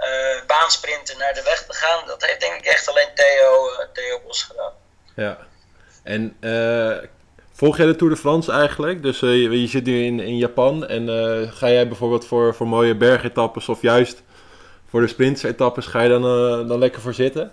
uh, 0.00 0.46
baansprinten 0.46 1.18
naar 1.18 1.34
de 1.34 1.42
weg 1.42 1.64
te 1.66 1.74
gaan, 1.74 2.06
dat 2.06 2.26
heeft 2.26 2.40
denk 2.40 2.54
ik 2.54 2.64
echt 2.64 2.88
alleen 2.88 3.08
Theo, 3.14 3.70
uh, 3.70 3.78
Theo 3.92 4.20
Bos 4.26 4.42
gedaan. 4.42 4.72
Ja, 5.14 5.38
en 6.02 6.36
uh, 6.40 7.08
volg 7.52 7.76
jij 7.76 7.86
de 7.86 7.96
Tour 7.96 8.12
de 8.14 8.20
France 8.20 8.52
eigenlijk? 8.52 9.02
Dus 9.02 9.20
je, 9.20 9.60
je, 9.60 9.66
zit 9.66 9.84
nu 9.84 10.04
in, 10.04 10.20
in 10.20 10.36
Japan 10.36 10.86
en 10.86 11.08
ga 11.52 11.68
jij 11.68 11.88
bijvoorbeeld 11.88 12.26
voor, 12.26 12.54
voor 12.54 12.66
mooie 12.66 12.94
bergetappes 12.94 13.68
of 13.68 13.82
juist 13.82 14.22
voor 14.90 15.00
de 15.00 15.08
sprintetappes, 15.08 15.86
ga 15.86 16.00
je 16.02 16.08
dan, 16.08 16.22
dan 16.68 16.78
lekker 16.78 17.00
voor 17.00 17.14
zitten? 17.14 17.52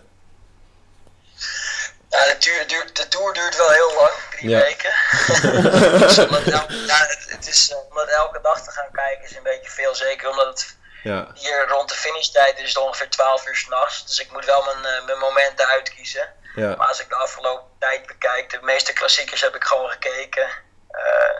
Ja, 2.10 2.26
de, 2.26 2.38
tour, 2.38 2.68
duurt, 2.68 2.96
de 2.96 3.08
tour 3.08 3.34
duurt 3.34 3.58
wel 3.58 3.70
heel 3.70 3.94
lang, 3.96 4.12
drie 4.32 4.50
ja. 4.50 4.60
weken. 4.60 4.92
dus 6.00 6.20
omdat, 6.26 6.44
ja, 6.54 6.66
het, 6.88 7.26
het 7.28 7.48
is, 7.48 7.74
om 7.90 7.98
elke 7.98 8.40
dag 8.42 8.64
te 8.64 8.72
gaan 8.72 8.92
kijken 8.92 9.24
is 9.24 9.36
een 9.36 9.44
beetje 9.44 9.70
veel, 9.70 9.96
zeker 9.96 10.30
omdat 10.30 10.48
het 10.48 10.76
ja. 11.04 11.32
Hier 11.34 11.68
rond 11.68 11.90
de 11.90 11.96
finishtijd 11.96 12.60
is 12.60 12.68
het 12.68 12.78
ongeveer 12.78 13.10
12 13.10 13.48
uur 13.48 13.56
s'nachts. 13.56 14.06
Dus 14.06 14.20
ik 14.20 14.32
moet 14.32 14.46
wel 14.46 14.64
mijn, 14.64 14.96
uh, 14.96 15.06
mijn 15.06 15.18
momenten 15.18 15.68
uitkiezen. 15.68 16.34
Ja. 16.56 16.76
Maar 16.76 16.88
als 16.88 17.00
ik 17.00 17.10
de 17.10 17.16
afgelopen 17.16 17.70
tijd 17.80 18.06
bekijk, 18.06 18.50
de 18.50 18.60
meeste 18.62 18.94
klassiekers 18.94 19.42
heb 19.42 19.56
ik 19.56 19.64
gewoon 19.64 19.90
gekeken. 19.90 20.50
Uh, 20.92 21.40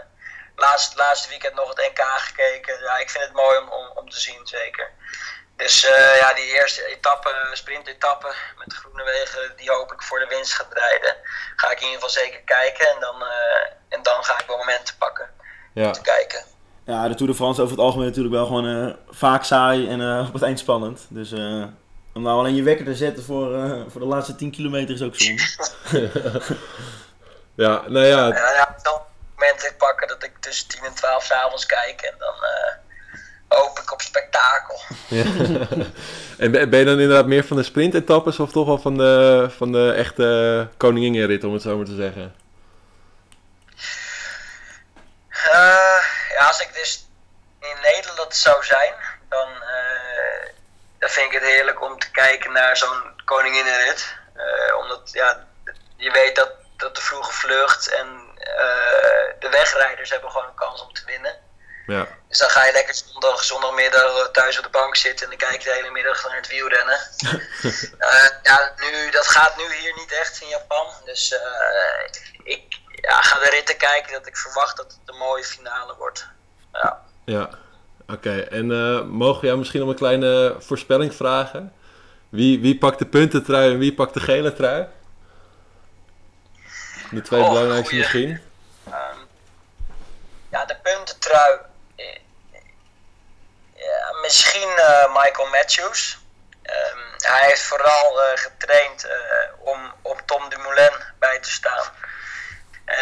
laatst, 0.56 0.96
laatste 0.96 1.30
weekend 1.30 1.56
nog 1.56 1.70
het 1.70 1.92
NK 1.92 2.06
gekeken. 2.06 2.80
Ja, 2.80 2.98
ik 2.98 3.10
vind 3.10 3.24
het 3.24 3.34
mooi 3.34 3.58
om, 3.58 3.70
om, 3.70 3.92
om 3.96 4.10
te 4.10 4.20
zien, 4.20 4.48
zeker. 4.48 4.92
Dus 5.56 5.86
uh, 5.86 6.18
ja, 6.18 6.34
die 6.34 6.46
eerste 6.46 6.86
etappe, 6.86 7.50
sprintetappe 7.54 8.34
met 8.58 8.70
de 8.70 8.76
groene 8.76 9.04
wegen, 9.04 9.54
die 9.56 9.72
hoop 9.72 9.94
ik 9.94 10.02
voor 10.02 10.20
de 10.20 10.28
winst 10.28 10.54
gaat 10.54 10.74
rijden. 10.74 11.18
Ga 11.56 11.72
ik 11.72 11.80
in 11.80 11.86
ieder 11.86 12.02
geval 12.02 12.24
zeker 12.24 12.42
kijken 12.42 12.88
en 12.88 13.00
dan, 13.00 13.26
en 13.90 14.04
dan 14.04 14.24
ga 14.24 14.40
ik 14.40 14.48
wel 14.48 14.58
momenten 14.58 14.98
pakken 14.98 15.34
ja. 15.74 15.86
om 15.86 15.92
te 15.92 16.02
kijken 16.02 16.51
ja, 16.86 17.08
de 17.08 17.16
Tour 17.16 17.32
de 17.32 17.38
France 17.38 17.62
over 17.62 17.76
het 17.76 17.86
algemeen 17.86 18.08
natuurlijk 18.08 18.36
wel 18.36 18.46
gewoon 18.46 18.66
uh, 18.66 18.94
vaak 19.10 19.44
saai 19.44 19.88
en 19.88 20.00
uh, 20.00 20.26
op 20.28 20.34
het 20.34 20.42
eind 20.42 20.60
spannend. 20.60 21.06
Dus 21.10 21.32
uh, 21.32 21.64
om 22.14 22.22
nou 22.22 22.40
alleen 22.40 22.56
je 22.56 22.64
wekker 22.64 22.86
te 22.86 22.96
zetten 22.96 23.24
voor, 23.24 23.70
voor 23.88 24.02
de 24.02 24.08
laatste 24.08 24.36
10 24.36 24.52
kilometer 24.52 24.96
is 24.96 25.02
ook 25.02 25.16
zonde. 25.16 25.44
ja, 27.64 27.84
nou 27.88 28.06
ja. 28.06 28.28
Ja, 28.28 28.54
ja 28.54 28.78
dan 28.84 29.02
momenten 29.36 29.76
pakken 29.78 30.08
dat 30.08 30.24
ik 30.24 30.32
tussen 30.40 30.68
10 30.68 30.84
en 30.84 30.94
12 30.94 31.24
s'avonds 31.24 31.66
kijk 31.66 32.02
en 32.02 32.16
dan 32.18 32.34
hoop 33.58 33.80
ik 33.80 33.94
op 33.94 34.02
spektakel. 34.02 34.80
Ja. 35.08 35.24
en 36.38 36.52
ben 36.52 36.70
ben 36.70 36.80
je 36.80 36.86
dan 36.86 37.00
inderdaad 37.00 37.26
meer 37.26 37.44
van 37.44 37.58
de 37.58 37.64
sprintetappes 37.64 38.40
of 38.40 38.52
toch 38.52 38.66
wel 38.66 38.78
van 38.78 38.98
de, 38.98 39.48
van 39.58 39.72
de 39.72 39.92
echte 39.92 40.68
koninginrit, 40.78 41.44
om 41.44 41.54
het 41.54 41.62
zo 41.62 41.78
maar 41.78 41.86
te 41.86 41.96
zeggen? 41.96 42.34
Eh, 45.50 46.04
ja, 46.30 46.48
als 46.48 46.60
ik 46.60 46.74
dus 46.74 47.08
in 47.60 47.78
Nederland 47.82 48.36
zou 48.36 48.64
zijn, 48.64 48.94
dan, 49.30 49.64
eh, 49.64 50.50
dan 51.00 51.10
vind 51.10 51.26
ik 51.26 51.40
het 51.40 51.50
heerlijk 51.50 51.82
om 51.82 52.00
te 52.00 52.12
kijken 52.12 52.52
naar 52.52 52.78
zo'n 52.78 53.22
koninginnenrit. 53.26 54.16
Eh, 54.36 54.76
omdat 54.78 55.12
ja, 55.12 55.48
je 55.96 56.12
weet 56.12 56.36
dat, 56.36 56.52
dat 56.78 56.96
de 56.96 57.02
vroege 57.02 57.32
vlucht 57.32 57.88
en 57.88 58.30
de 59.40 59.50
wegrijders 59.50 60.10
hebben 60.10 60.32
gewoon 60.32 60.48
een 60.48 60.54
kans 60.54 60.82
om 60.82 60.94
te 60.94 61.06
winnen. 61.06 61.40
Ja, 61.92 62.08
Dus 62.28 62.38
dan 62.38 62.50
ga 62.50 62.66
je 62.66 62.72
lekker 62.72 62.96
zondag, 62.96 63.44
zondagmiddag 63.44 64.30
thuis 64.32 64.58
op 64.58 64.64
de 64.64 64.70
bank 64.70 64.96
zitten 64.96 65.24
en 65.26 65.38
dan 65.38 65.48
kijk 65.50 65.62
je 65.62 65.70
de 65.70 65.76
hele 65.76 65.92
middag 65.92 66.28
naar 66.28 66.36
het 66.36 66.48
wielrennen. 66.48 67.00
Eh, 67.98 68.28
ja, 68.44 68.72
nu, 68.78 69.12
dat 69.12 69.28
gaat 69.28 69.58
nu 69.58 69.64
hier 69.76 69.94
niet 69.96 70.12
echt 70.12 70.42
in 70.42 70.48
Japan. 70.48 70.88
Dus 71.06 71.34
eh, 71.34 72.22
ik 72.44 72.64
ja, 73.02 73.22
ga 73.22 73.40
de 73.40 73.50
ritten 73.50 73.78
kijken 73.78 74.12
dat 74.14 74.28
ik 74.28 74.38
verwacht 74.38 74.78
dat 74.78 74.86
het 74.86 75.00
een 75.06 75.18
mooie 75.18 75.44
finale 75.44 75.96
wordt. 75.98 76.28
Ja. 76.74 77.02
ja. 77.26 77.50
Oké, 78.08 78.40
en 78.40 78.72
eh, 78.72 79.02
mogen 79.04 79.42
we 79.42 79.46
jou 79.48 79.58
misschien 79.60 79.82
om 79.82 79.90
een 79.90 79.96
kleine 79.96 80.56
voorspelling 80.60 81.16
vragen? 81.16 81.74
Wie, 82.30 82.60
wie 82.60 82.78
pakt 82.78 83.00
de 83.00 83.06
puntentrui 83.06 83.72
en 83.72 83.80
wie 83.80 83.94
pakt 83.94 84.14
de 84.14 84.20
gele 84.20 84.54
trui? 84.54 84.88
De 87.12 87.22
twee 87.22 87.42
Oh, 87.42 87.48
belangrijkste 87.50 87.90
goeie. 87.90 88.00
misschien. 88.00 88.42
Ehm, 88.86 89.18
ja, 90.52 90.66
de 90.66 90.76
puntentrui. 90.84 91.60
Misschien 94.32 94.78
eh, 94.78 95.14
Michael 95.14 95.48
Matthews. 95.48 96.18
Ehm, 96.64 97.00
hij 97.18 97.48
heeft 97.48 97.62
vooral 97.62 98.22
eh, 98.24 98.38
getraind 98.38 99.06
eh, 99.06 99.18
om, 99.60 99.94
om 100.02 100.26
Tom 100.26 100.50
Dumoulin 100.50 100.94
bij 101.20 101.40
te 101.40 101.52
staan. 101.52 101.86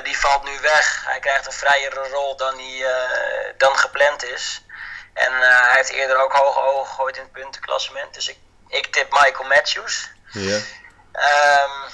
Die 0.04 0.18
valt 0.20 0.44
nu 0.44 0.60
weg. 0.60 1.06
Hij 1.06 1.20
krijgt 1.20 1.46
een 1.46 1.52
vrijere 1.52 2.08
rol 2.10 2.36
dan, 2.36 2.60
eh, 2.60 3.54
dan 3.58 3.78
gepland 3.78 4.24
is. 4.24 4.66
En 5.14 5.34
hij 5.34 5.76
heeft 5.76 5.90
eerder 5.90 6.24
ook 6.24 6.34
hoge 6.34 6.60
ogen 6.60 6.88
gegooid 6.88 7.16
in 7.16 7.22
het 7.22 7.32
puntenklassement. 7.32 8.14
Dus 8.14 8.28
ik, 8.28 8.38
ik 8.68 8.94
tip 8.94 9.12
Michael 9.12 9.48
Matthews. 9.48 10.10
Ja. 10.32 10.60
Ehm, 11.12 11.92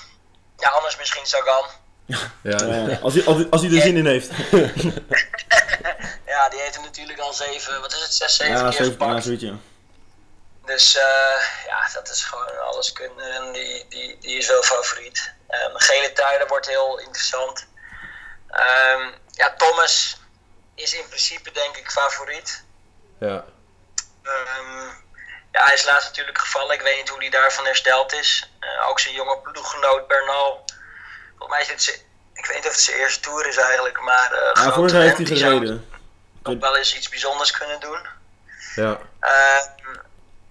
ja, 0.58 0.70
anders 0.70 0.96
misschien 0.96 1.26
Sagan. 1.26 1.66
Ja, 2.06 2.98
als, 3.02 3.14
hij, 3.14 3.26
als, 3.26 3.36
hij- 3.38 3.48
als 3.50 3.62
hij 3.62 3.72
er 3.76 3.82
zin 3.82 3.98
in 3.98 4.06
heeft. 4.06 4.30
Ja, 6.26 6.50
die 6.50 6.60
heeft 6.60 6.76
hem 6.76 6.84
natuurlijk 6.84 7.20
al 7.20 7.34
zeven, 7.34 7.82
wat 7.82 7.94
is 7.94 8.02
het, 8.02 8.14
zes, 8.14 8.36
zeven 8.36 8.54
Ja, 8.56 8.62
keer 8.64 8.72
zeven, 8.72 8.92
gepakt. 8.92 9.14
ja, 9.14 9.22
zoiets. 9.22 9.44
Dus 10.66 10.98
eh, 10.98 11.66
ja, 11.68 11.90
dat 11.94 12.10
is 12.10 12.24
gewoon 12.24 12.60
alles 12.60 12.92
kunnen 12.92 13.32
en 13.34 13.52
die, 13.52 13.86
die, 13.90 14.18
die 14.20 14.38
is 14.38 14.48
wel 14.48 14.64
favoriet. 14.64 15.34
Ehm 15.48 15.72
gele 15.78 16.12
dat 16.40 16.50
wordt 16.50 16.68
heel 16.68 17.00
interessant. 17.00 17.68
Ehm, 18.50 19.12
ja, 19.32 19.54
Thomas 19.58 20.18
is 20.76 20.94
in 20.94 21.08
principe 21.08 21.52
denk 21.52 21.78
ik 21.78 21.92
favoriet. 21.92 22.64
ja. 23.20 23.46
Ehm, 24.24 24.88
ja, 25.52 25.64
hij 25.64 25.74
is 25.74 25.84
laatst 25.86 26.08
natuurlijk 26.08 26.38
gevallen. 26.38 26.76
Ik 26.76 26.82
weet 26.82 26.98
niet 26.98 27.10
hoe 27.10 27.20
hij 27.20 27.30
daarvan 27.30 27.66
hersteld 27.66 28.14
is. 28.14 28.50
Eh, 28.60 28.88
ook 28.90 29.00
zijn 29.00 29.14
jonge 29.14 29.38
ploeggenoot 29.40 30.08
Bernal. 30.08 30.66
Volgens 31.38 31.58
mij 31.58 31.68
dit 31.68 31.84
zijn, 31.84 31.98
ik 32.34 32.46
weet 32.46 32.56
niet 32.56 32.66
of 32.66 32.72
het 32.72 32.82
zijn 32.82 32.98
eerste 32.98 33.20
tour 33.20 33.48
is 33.48 33.58
eigenlijk, 33.58 34.02
maar 34.02 34.32
eh 34.32 34.40
Ja, 34.54 34.64
jaar 34.64 35.02
heeft 35.02 35.18
hij 35.18 35.26
gereden. 35.26 35.90
nog 36.44 36.60
wel 36.60 36.78
eens 36.78 36.96
iets 36.96 37.10
bijzonders 37.10 37.52
kunnen 37.52 37.80
doen. 37.80 38.08
ja. 38.76 39.00
Ehm, 39.20 39.96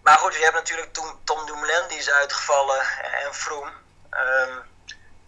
maar 0.02 0.18
goed, 0.18 0.34
je 0.34 0.42
hebt 0.42 0.54
natuurlijk 0.54 0.92
Tom, 0.92 1.20
Tom 1.24 1.46
Dumoulin, 1.46 1.82
die 1.88 1.98
is 1.98 2.10
uitgevallen, 2.10 2.80
en 3.24 3.34
Froome. 3.34 3.70
Ehm, 4.10 4.52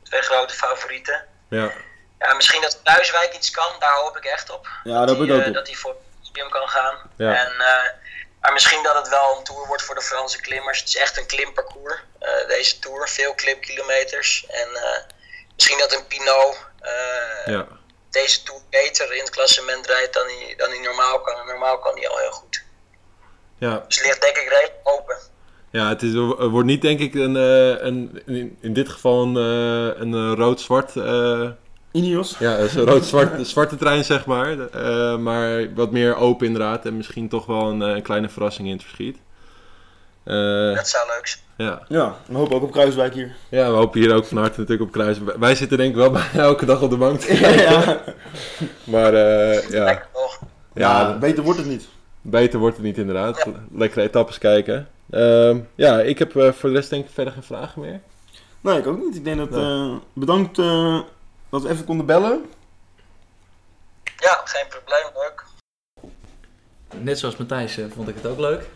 twee 0.02 0.22
grote 0.22 0.54
favorieten. 0.54 1.26
ja. 1.48 1.70
Ja, 2.18 2.34
misschien 2.34 2.60
dat 2.62 2.80
Kruiswijk 2.82 3.34
iets 3.34 3.50
kan, 3.50 3.72
daar 3.78 3.92
hoop 3.94 4.16
ik 4.16 4.24
echt 4.24 4.50
op. 4.50 4.68
Ja, 4.84 4.92
daar 4.92 5.08
hoop 5.08 5.16
Die, 5.18 5.26
ik 5.26 5.32
ook 5.40 5.46
eh. 5.46 5.52
Dat 5.52 5.66
hij 5.66 5.76
voor 5.76 5.90
het 5.90 6.26
podium 6.28 6.50
kan 6.50 6.68
gaan. 6.68 7.10
Ja. 7.16 7.34
En, 7.46 7.52
eh, 7.60 7.90
maar 8.40 8.52
misschien 8.52 8.82
dat 8.82 8.94
het 8.94 9.08
wel 9.08 9.36
een 9.38 9.44
tour 9.44 9.66
wordt 9.66 9.82
voor 9.82 9.94
de 9.94 10.00
Franse 10.02 10.40
klimmers. 10.40 10.78
Het 10.78 10.88
is 10.88 10.96
echt 10.96 11.16
een 11.18 11.26
klimparcours, 11.26 11.94
deze 12.48 12.78
tour. 12.78 13.08
Veel 13.08 13.34
klimkilometers. 13.34 14.46
En 14.46 14.68
misschien 15.56 15.78
dat 15.78 15.92
een 15.92 16.06
Pinot 16.06 16.66
eh, 16.80 17.52
ja. 17.54 17.66
deze 18.10 18.42
tour 18.42 18.60
beter 18.70 19.12
in 19.12 19.20
het 19.20 19.30
klassement 19.30 19.86
rijdt 19.86 20.14
dan 20.14 20.26
hij, 20.26 20.54
dan 20.56 20.70
hij 20.70 20.80
normaal 20.80 21.20
kan. 21.20 21.38
En 21.38 21.46
normaal 21.46 21.78
kan 21.78 21.96
hij 21.96 22.08
al 22.08 22.18
heel 22.18 22.30
goed. 22.30 22.64
ja. 23.58 23.84
Dus 23.86 23.96
het 23.96 24.06
ligt 24.06 24.20
denk 24.20 24.36
ik 24.36 24.48
redelijk 24.48 24.80
open. 24.82 25.16
Ja, 25.70 25.88
het 25.88 26.02
is, 26.02 26.14
er 26.14 26.48
wordt 26.48 26.66
niet 26.66 26.82
denk 26.82 27.00
ik 27.00 27.14
een, 27.14 27.36
eh, 27.36 27.86
een 27.86 28.22
in, 28.26 28.58
in 28.60 28.72
dit 28.72 28.88
geval 28.88 29.22
een, 29.22 29.36
eh, 29.36 30.00
een 30.00 30.34
rood-zwart, 30.34 30.96
eh, 30.96 31.48
Ineos. 31.96 32.36
ja, 32.38 32.58
een 32.58 32.84
rood-zwart 32.84 33.46
zwarte 33.48 33.76
trein 33.76 34.04
zeg 34.04 34.26
maar. 34.26 34.68
Eh, 34.68 35.16
maar 35.16 35.74
wat 35.74 35.90
meer 35.90 36.16
open 36.16 36.46
inderdaad 36.46 36.84
en 36.84 36.96
misschien 36.96 37.28
toch 37.28 37.46
wel 37.46 37.68
een, 37.68 37.82
eh, 37.82 37.88
een 37.88 38.02
kleine 38.02 38.28
verrassing 38.28 38.68
in 38.68 38.74
het 38.74 38.82
verschiet. 38.82 39.18
Eh, 40.26 40.74
Dat 40.76 40.88
zou 40.88 41.06
leuk 41.06 41.26
zijn. 41.26 41.42
ja. 41.56 41.82
Ja, 41.88 42.14
we 42.26 42.36
hopen 42.36 42.56
ook 42.56 42.62
op 42.62 42.72
Kruiswijk 42.72 43.14
hier. 43.14 43.34
ja, 43.48 43.70
we 43.70 43.76
hopen 43.76 44.00
hier 44.00 44.14
ook 44.14 44.24
van 44.26 44.36
harte 44.36 44.60
natuurlijk 44.60 44.88
op 44.88 44.92
Kruis. 44.94 45.18
Wij 45.38 45.54
zitten 45.54 45.78
denk 45.78 45.90
ik 45.90 45.96
wel 45.96 46.10
bijna 46.20 46.30
elke 46.32 46.64
dag 46.64 46.80
op 46.82 46.90
de 46.90 46.96
bank 46.96 47.20
te 47.20 47.38
Ja, 47.38 47.48
ja. 47.48 48.00
Maar 48.84 49.14
eh, 49.14 49.68
ja, 49.70 49.84
Lekker 49.84 50.06
toch? 50.12 50.38
ja, 50.74 51.18
beter 51.18 51.42
wordt 51.44 51.58
het 51.58 51.68
niet. 51.68 51.88
beter 52.20 52.58
wordt 52.58 52.76
het 52.76 52.84
niet 52.84 52.98
inderdaad. 52.98 53.46
Lekkere 53.74 54.02
etappes 54.06 54.38
kijken. 54.38 54.88
Ehm, 55.10 55.58
ja, 55.74 56.00
ik 56.00 56.18
heb 56.18 56.36
eh, 56.36 56.52
voor 56.52 56.68
de 56.68 56.74
rest 56.74 56.90
denk 56.90 57.04
ik 57.04 57.10
verder 57.14 57.32
geen 57.32 57.42
vragen 57.42 57.80
meer. 57.80 58.00
Nee, 58.60 58.78
ik 58.78 58.86
ook 58.86 58.98
niet. 59.04 59.16
Ik 59.16 59.24
denk 59.24 59.38
dat... 59.38 59.50
Nee. 59.50 59.60
eh, 59.90 59.94
bedankt 60.12 60.58
eh, 60.58 61.00
dat 61.50 61.62
we 61.62 61.68
even 61.68 61.84
konden 61.84 62.06
bellen. 62.06 62.44
Ja, 64.16 64.40
geen 64.44 64.64
probleem, 64.68 65.04
leuk. 65.14 65.44
Net 67.02 67.18
zoals 67.18 67.36
Matthijs 67.36 67.78
vond 67.94 68.08
ik 68.08 68.14
het 68.14 68.26
ook 68.26 68.38
leuk. 68.38 68.66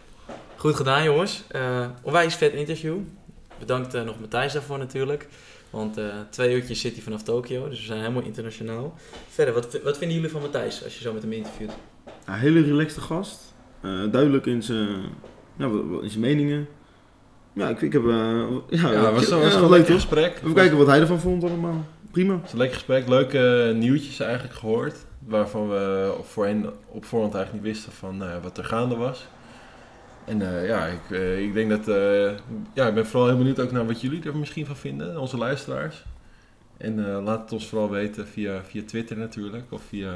Goed 0.61 0.77
gedaan 0.77 1.05
jongens. 1.05 1.45
Eh 1.49 1.87
onwijs 2.03 2.35
vet 2.35 2.53
interview. 2.53 2.97
Bedankt 3.59 3.95
eh, 3.95 4.03
nog 4.03 4.21
Matthijs 4.21 4.53
daarvoor 4.53 4.79
natuurlijk. 4.79 5.29
Want 5.71 5.97
eh, 5.97 6.05
twee 6.31 6.55
uurtjes 6.55 6.81
zit 6.81 6.95
hij 6.95 7.03
vanaf 7.03 7.23
Tokio, 7.23 7.69
dus 7.69 7.79
we 7.79 7.85
zijn 7.85 8.01
helemaal 8.01 8.23
internationaal. 8.23 8.95
Verder, 9.29 9.55
wat, 9.55 9.81
wat 9.83 9.99
vinden 9.99 10.17
jullie 10.17 10.31
van 10.31 10.41
Matthijs 10.41 10.85
als 10.85 10.95
je 10.95 11.01
zo 11.01 11.13
met 11.13 11.23
hem 11.23 11.33
interviewt? 11.33 11.73
Een 12.25 12.35
hele 12.35 12.63
relaxte 12.63 13.01
gast. 13.01 13.55
Eh, 13.81 13.91
duidelijk 14.11 14.47
in 14.47 14.63
zijn, 14.63 14.89
in 16.03 16.11
zijn 16.11 16.21
meningen. 16.21 16.69
Ja, 17.53 17.69
ik, 17.69 17.81
ik 17.81 17.93
heb... 17.93 18.03
ja, 18.69 19.13
was, 19.13 19.29
ja, 19.29 19.37
een 19.37 19.71
leuk 19.71 19.87
gesprek. 19.87 20.37
Even 20.37 20.55
kijken 20.55 20.77
wat 20.77 20.87
hij 20.87 21.01
ervan 21.01 21.21
vond 21.21 21.45
allemaal. 21.45 21.85
Prima. 22.11 22.35
Het 22.35 22.45
is 22.45 22.53
een 22.53 22.59
lekker 22.59 22.77
gesprek, 22.77 23.09
leuke 23.09 23.63
eh, 23.69 23.75
nieuwtjes 23.75 24.21
eigenlijk 24.21 24.55
gehoord. 24.55 24.97
Waarvan 25.27 25.69
we 25.69 26.15
op 26.19 26.27
voorheen 26.27 26.71
op 26.89 27.05
voorhand 27.05 27.35
eigenlijk 27.35 27.65
niet 27.65 27.75
wisten 27.75 27.93
van 27.93 28.23
wat 28.43 28.59
er 28.59 28.65
gaande 28.65 28.97
was. 28.97 29.27
En 30.25 30.43
eh, 30.55 30.67
ja, 30.67 30.87
ik, 30.87 31.11
eh, 31.11 31.41
ik 31.43 31.55
denk 31.55 31.71
dat. 31.71 31.89
eh, 31.89 32.31
ja, 32.75 32.87
ik 32.89 32.95
ben 32.95 33.07
vooral 33.07 33.29
heel 33.29 33.39
benieuwd 33.39 33.61
ook 33.61 33.73
naar 33.73 33.87
wat 33.87 34.01
jullie 34.01 34.23
er 34.25 34.37
misschien 34.37 34.67
van 34.67 34.77
vinden, 34.77 35.19
onze 35.21 35.37
luisteraars. 35.37 36.05
En 36.77 37.07
eh, 37.15 37.23
laat 37.25 37.41
het 37.41 37.53
ons 37.53 37.67
vooral 37.69 37.91
weten 37.91 38.27
via, 38.27 38.63
via 38.65 38.83
Twitter 38.87 39.17
natuurlijk, 39.17 39.65
of 39.73 39.83
via 39.89 40.15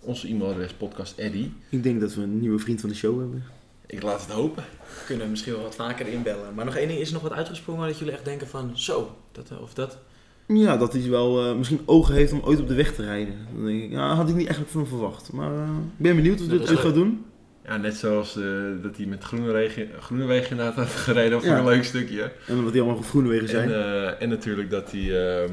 onze 0.00 0.28
e-mailadres 0.28 0.72
podcast 0.72 1.18
Eddy. 1.18 1.50
Ik 1.68 1.82
denk 1.82 2.00
dat 2.00 2.14
we 2.14 2.22
een 2.22 2.40
nieuwe 2.40 2.58
vriend 2.58 2.80
van 2.80 2.88
de 2.88 2.94
show 2.94 3.18
hebben. 3.18 3.44
Ik 3.86 4.02
laat 4.02 4.20
het 4.20 4.30
hopen. 4.30 4.64
Kunnen 5.06 5.24
we 5.24 5.30
misschien 5.30 5.52
wel 5.52 5.62
wat 5.62 5.74
vaker 5.74 6.06
inbellen. 6.06 6.54
Maar 6.54 6.64
nog 6.64 6.74
één 6.76 6.88
ding, 6.88 7.00
is 7.00 7.06
er 7.08 7.12
nog 7.12 7.22
wat 7.22 7.32
uitgesprongen 7.32 7.86
dat 7.88 7.98
jullie 7.98 8.12
echt 8.14 8.24
denken 8.24 8.46
van 8.48 8.70
zo, 8.74 9.16
dat 9.32 9.52
of 9.62 9.74
dat? 9.74 9.98
Ja, 10.46 10.76
dat 10.76 10.92
hij 10.92 11.10
wel 11.10 11.44
eh, 11.46 11.56
misschien 11.56 11.80
ogen 11.84 12.14
heeft 12.14 12.32
om 12.32 12.40
ooit 12.44 12.60
op 12.60 12.68
de 12.68 12.74
weg 12.74 12.94
te 12.94 13.02
rijden. 13.04 13.34
Dan 13.54 13.64
denk 13.66 13.82
ik, 13.82 13.90
ja, 13.90 14.14
had 14.14 14.28
ik 14.28 14.34
niet 14.34 14.46
eigenlijk 14.46 14.70
van 14.70 14.80
hem 14.80 14.90
verwacht. 14.90 15.32
Maar 15.32 15.54
eh, 15.54 15.62
ik 15.68 15.96
ben 15.96 16.16
benieuwd 16.16 16.40
of 16.40 16.46
Dat 16.46 16.58
dit 16.58 16.68
ooit 16.70 16.78
gaat 16.78 16.94
doen. 16.94 17.24
Ja, 17.64 17.76
net 17.76 17.94
zoals 17.94 18.36
eh, 18.36 18.44
dat 18.82 18.96
hij 18.96 19.06
met 19.06 19.24
Groenewegen, 19.24 19.88
Groenewegen 20.00 20.50
inderdaad 20.50 20.74
heeft 20.76 20.94
gereden 20.96 21.40
Ja. 21.42 21.58
een 21.58 21.64
leuk 21.64 21.84
stukje. 21.84 22.32
En 22.46 22.58
omdat 22.58 22.72
die 22.72 22.82
allemaal 22.82 23.02
groene 23.02 23.28
wegen 23.28 23.48
zijn. 23.48 23.72
En, 23.72 23.74
eh, 23.84 24.22
en 24.22 24.28
natuurlijk 24.28 24.70
dat 24.70 24.90
hij 24.90 25.00
ehm, 25.42 25.52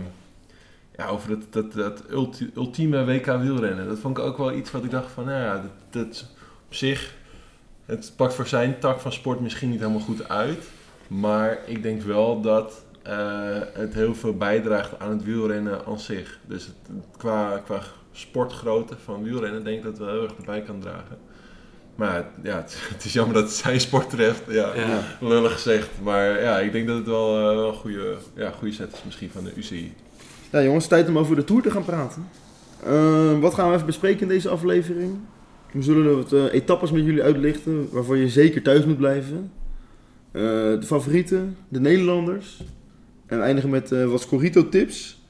ja, 0.97 1.07
over 1.07 1.29
dat, 1.29 1.53
dat, 1.53 1.73
dat 1.73 2.03
ulti- 2.11 2.51
ultieme 2.55 3.05
WK 3.05 3.25
wielrennen. 3.25 3.87
Dat 3.87 3.99
vond 3.99 4.17
ik 4.17 4.23
ook 4.23 4.37
wel 4.37 4.53
iets 4.53 4.71
wat 4.71 4.83
ik 4.83 4.91
dacht 4.91 5.11
van, 5.11 5.25
nou 5.25 5.41
ja, 5.41 5.53
dat, 5.53 5.71
dat 6.05 6.25
op 6.67 6.73
zich, 6.73 7.13
het 7.85 8.13
pakt 8.15 8.33
voor 8.33 8.47
zijn 8.47 8.79
tak 8.79 8.99
van 8.99 9.11
sport 9.13 9.39
misschien 9.39 9.69
niet 9.69 9.79
helemaal 9.79 9.99
goed 10.01 10.29
uit. 10.29 10.69
Maar 11.07 11.57
ik 11.65 11.83
denk 11.83 12.01
wel 12.01 12.41
dat 12.41 12.85
eh, 13.03 13.15
het 13.73 13.93
heel 13.93 14.15
veel 14.15 14.33
bijdraagt 14.37 14.99
aan 14.99 15.09
het 15.11 15.23
wielrennen 15.23 15.85
aan 15.85 15.99
zich. 15.99 16.39
Dus 16.47 16.65
het, 16.65 16.75
qua, 17.17 17.61
qua 17.65 17.79
sportgrootte 18.11 18.95
van 19.03 19.23
wielrennen 19.23 19.63
denk 19.63 19.77
ik 19.77 19.83
dat 19.83 19.91
het 19.97 20.01
wel 20.01 20.13
heel 20.13 20.23
erg 20.23 20.35
erbij 20.37 20.61
kan 20.61 20.79
dragen. 20.79 21.17
Maar 21.97 22.25
ja, 22.43 22.55
het, 22.55 22.77
het 22.93 23.05
is 23.05 23.13
jammer 23.13 23.33
dat 23.35 23.43
het 23.43 23.53
zijn 23.53 23.79
sport 23.79 24.09
treft. 24.09 24.41
Ja, 24.47 24.75
Ja. 24.75 25.03
lullig 25.21 25.51
gezegd. 25.53 25.89
Maar 26.03 26.41
ja, 26.41 26.59
ik 26.59 26.71
denk 26.71 26.87
dat 26.87 26.97
het 26.97 27.05
wel, 27.05 27.51
eh, 27.51 27.65
een 27.67 27.73
goede, 27.73 28.15
ja, 28.35 28.51
goede 28.51 28.73
set 28.73 28.93
is 28.93 29.01
misschien 29.05 29.29
van 29.29 29.43
de 29.43 29.51
UCI. 29.55 29.93
Ja 30.51 30.63
jongens, 30.63 30.87
tijd 30.87 31.07
om 31.07 31.17
over 31.17 31.35
de 31.35 31.43
Tour 31.43 31.61
te 31.61 31.71
gaan 31.71 31.85
praten. 31.85 32.27
Eh, 32.83 33.39
wat 33.39 33.53
gaan 33.53 33.67
we 33.69 33.73
even 33.73 33.85
bespreken 33.85 34.21
in 34.21 34.27
deze 34.27 34.49
aflevering? 34.49 35.17
We 35.71 35.81
zullen 35.81 36.15
wat 36.15 36.33
eh, 36.33 36.53
etappes 36.53 36.91
met 36.91 37.03
jullie 37.05 37.23
uitlichten 37.23 37.87
waarvan 37.91 38.17
je 38.17 38.29
zeker 38.29 38.61
thuis 38.61 38.85
moet 38.85 38.97
blijven. 38.97 39.51
Eh, 40.31 40.41
de 40.41 40.83
favorieten, 40.85 41.57
de 41.69 41.79
Nederlanders. 41.79 42.63
En 43.25 43.37
we 43.37 43.43
eindigen 43.43 43.69
met 43.69 43.91
eh, 43.91 44.05
wat 44.05 44.21
Scorito 44.21 44.69
tips. 44.69 45.21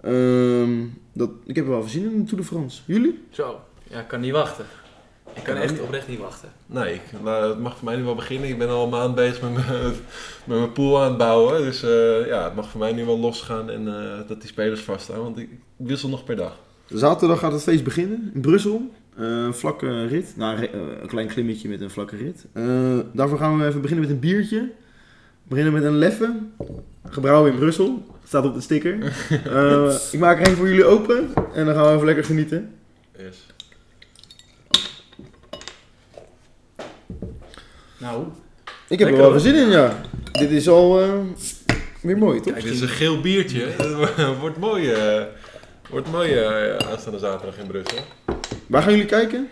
Ehm, 0.00 0.70
dat, 1.12 1.30
ik 1.44 1.56
heb 1.56 1.64
er 1.64 1.70
wel 1.70 1.80
veel 1.80 1.90
zin 1.90 2.02
in 2.12 2.18
de 2.18 2.24
Tour 2.24 2.40
de 2.42 2.48
France. 2.48 2.82
Jullie? 2.86 3.18
Zo, 3.30 3.60
ja, 3.90 4.00
ik 4.00 4.08
kan 4.08 4.20
niet 4.20 4.32
wachten. 4.32 4.64
Ik 5.34 5.42
kan 5.42 5.56
echt 5.56 5.80
oprecht 5.80 6.08
niet 6.08 6.18
wachten. 6.18 6.48
Nee, 6.66 6.94
ik, 6.94 7.02
nou, 7.22 7.48
het 7.48 7.58
mag 7.58 7.76
voor 7.76 7.84
mij 7.84 7.96
nu 7.96 8.02
wel 8.02 8.14
beginnen. 8.14 8.48
Ik 8.48 8.58
ben 8.58 8.68
al 8.68 8.84
een 8.84 8.90
maand 8.90 9.14
bezig 9.14 9.42
met 9.42 9.52
mijn, 9.52 9.82
met 10.44 10.58
mijn 10.58 10.72
pool 10.72 11.00
aan 11.00 11.08
het 11.08 11.16
bouwen. 11.16 11.62
Dus 11.62 11.82
eh, 11.82 12.26
ja, 12.26 12.44
het 12.44 12.54
mag 12.54 12.68
voor 12.68 12.80
mij 12.80 12.92
nu 12.92 13.04
wel 13.04 13.18
losgaan 13.18 13.70
en 13.70 13.88
eh, 13.88 14.28
dat 14.28 14.40
die 14.40 14.50
spelers 14.50 14.80
vaststaan. 14.80 15.22
Want 15.22 15.38
ik 15.38 15.48
wissel 15.76 16.08
nog 16.08 16.24
per 16.24 16.36
dag. 16.36 16.58
Zaterdag 16.86 17.38
gaat 17.38 17.52
het 17.52 17.62
feest 17.62 17.84
beginnen 17.84 18.30
in 18.34 18.40
Brussel. 18.40 18.90
Eh, 19.16 19.26
een 19.26 19.54
vlakke 19.54 20.06
rit. 20.06 20.32
Nou, 20.36 20.68
een 21.00 21.06
klein 21.06 21.26
klimmetje 21.26 21.68
met 21.68 21.80
een 21.80 21.90
vlakke 21.90 22.16
rit. 22.16 22.46
Eh, 22.52 22.98
daarvoor 23.12 23.38
gaan 23.38 23.58
we 23.58 23.66
even 23.66 23.80
beginnen 23.80 24.06
met 24.06 24.14
een 24.14 24.20
biertje. 24.20 24.60
We 24.60 25.48
beginnen 25.48 25.72
met 25.72 25.84
een 25.84 25.96
leffe. 25.96 26.34
Gebrouwen 27.08 27.52
in 27.52 27.58
Brussel. 27.58 28.04
Staat 28.24 28.44
op 28.44 28.54
de 28.54 28.60
sticker. 28.60 28.98
Eh, 29.44 29.94
ik 30.12 30.18
maak 30.18 30.40
er 30.40 30.46
één 30.46 30.56
voor 30.56 30.68
jullie 30.68 30.84
open. 30.84 31.34
En 31.54 31.66
dan 31.66 31.74
gaan 31.74 31.84
we 31.86 31.92
even 31.92 32.06
lekker 32.06 32.24
genieten. 32.24 32.70
Yes. 33.18 33.46
Nou, 38.02 38.26
Ik 38.88 38.98
heb 38.98 39.08
er 39.08 39.16
wel 39.16 39.30
veel 39.30 39.40
zin 39.40 39.54
in, 39.54 39.68
ja. 39.68 40.00
Dit 40.32 40.50
is 40.50 40.68
al 40.68 41.02
eh, 41.02 41.12
weer 42.00 42.18
mooi, 42.18 42.40
toch? 42.40 42.52
Kijk, 42.52 42.64
dit 42.64 42.74
is 42.74 42.80
een 42.80 42.88
geel 42.88 43.20
biertje. 43.20 43.66
Het 44.16 44.38
wordt 44.38 44.58
mooi, 44.58 44.90
eh, 44.92 45.22
wordt 45.90 46.10
mooi 46.10 46.32
eh, 46.32 46.76
aanstaande 46.76 47.18
zaterdag 47.18 47.58
in 47.58 47.66
Brussel. 47.66 47.98
Waar 48.66 48.82
gaan 48.82 48.90
jullie 48.92 49.06
kijken? 49.06 49.48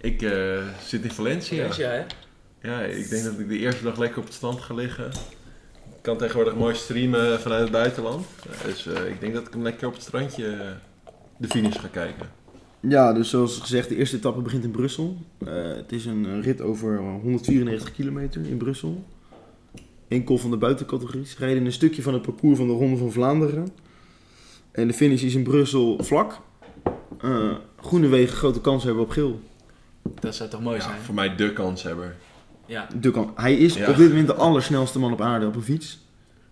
Ik 0.00 0.22
eh, 0.22 0.58
zit 0.84 1.04
in 1.04 1.10
Valencia. 1.10 1.66
ja, 1.76 1.90
hè? 1.90 2.02
Ja, 2.62 2.80
ik 2.80 3.10
denk 3.10 3.24
dat 3.24 3.38
ik 3.38 3.48
de 3.48 3.58
eerste 3.58 3.82
dag 3.84 3.98
lekker 3.98 4.18
op 4.18 4.24
het 4.24 4.34
strand 4.34 4.60
ga 4.60 4.74
liggen. 4.74 5.06
Ik 5.96 6.02
kan 6.02 6.16
tegenwoordig 6.16 6.54
mooi 6.54 6.74
streamen 6.74 7.40
vanuit 7.40 7.62
het 7.62 7.70
buitenland. 7.70 8.26
Dus 8.64 8.86
eh, 8.86 9.06
ik 9.06 9.20
denk 9.20 9.34
dat 9.34 9.46
ik 9.46 9.52
hem 9.52 9.62
lekker 9.62 9.86
op 9.86 9.94
het 9.94 10.02
strandje 10.02 10.76
de 11.36 11.48
finish 11.48 11.80
ga 11.80 11.88
kijken. 11.88 12.35
Ja, 12.88 13.12
dus 13.12 13.30
zoals 13.30 13.58
gezegd, 13.58 13.88
de 13.88 13.96
eerste 13.96 14.16
etappe 14.16 14.40
begint 14.40 14.64
in 14.64 14.70
Brussel. 14.70 15.16
Eh, 15.38 15.52
het 15.54 15.92
is 15.92 16.04
een 16.04 16.42
rit 16.42 16.60
over 16.60 16.98
194 16.98 17.92
kilometer 17.92 18.46
in 18.46 18.56
Brussel. 18.56 19.04
Enkel 20.08 20.38
van 20.38 20.50
de 20.50 20.56
buitencategories. 20.56 21.38
Rijden 21.38 21.64
een 21.64 21.72
stukje 21.72 22.02
van 22.02 22.12
het 22.12 22.22
parcours 22.22 22.58
van 22.58 22.66
de 22.66 22.72
Ronde 22.72 22.96
van 22.96 23.12
Vlaanderen. 23.12 23.68
En 24.72 24.86
de 24.88 24.94
finish 24.94 25.22
is 25.22 25.34
in 25.34 25.42
Brussel 25.42 25.98
vlak. 26.04 26.40
Eh 27.20 27.54
Groenewegen 27.80 28.36
grote 28.36 28.60
kans 28.60 28.84
hebben 28.84 29.02
op 29.02 29.10
geel. 29.10 29.40
Dat 30.20 30.34
zou 30.34 30.50
toch 30.50 30.62
mooi 30.62 30.76
Ja, 30.76 30.82
zijn? 30.82 31.00
voor 31.00 31.14
mij 31.14 31.34
de 31.36 31.52
kanshebber. 31.52 32.16
Ja. 32.66 32.88
De 33.00 33.10
kan. 33.10 33.32
Hij 33.34 33.56
is 33.56 33.74
Ja. 33.74 33.88
op 33.90 33.96
dit 33.96 34.08
moment 34.08 34.26
de 34.26 34.34
allersnelste 34.34 34.98
man 34.98 35.12
op 35.12 35.20
aarde 35.20 35.46
op 35.46 35.54
een 35.56 35.62
fiets. 35.62 35.98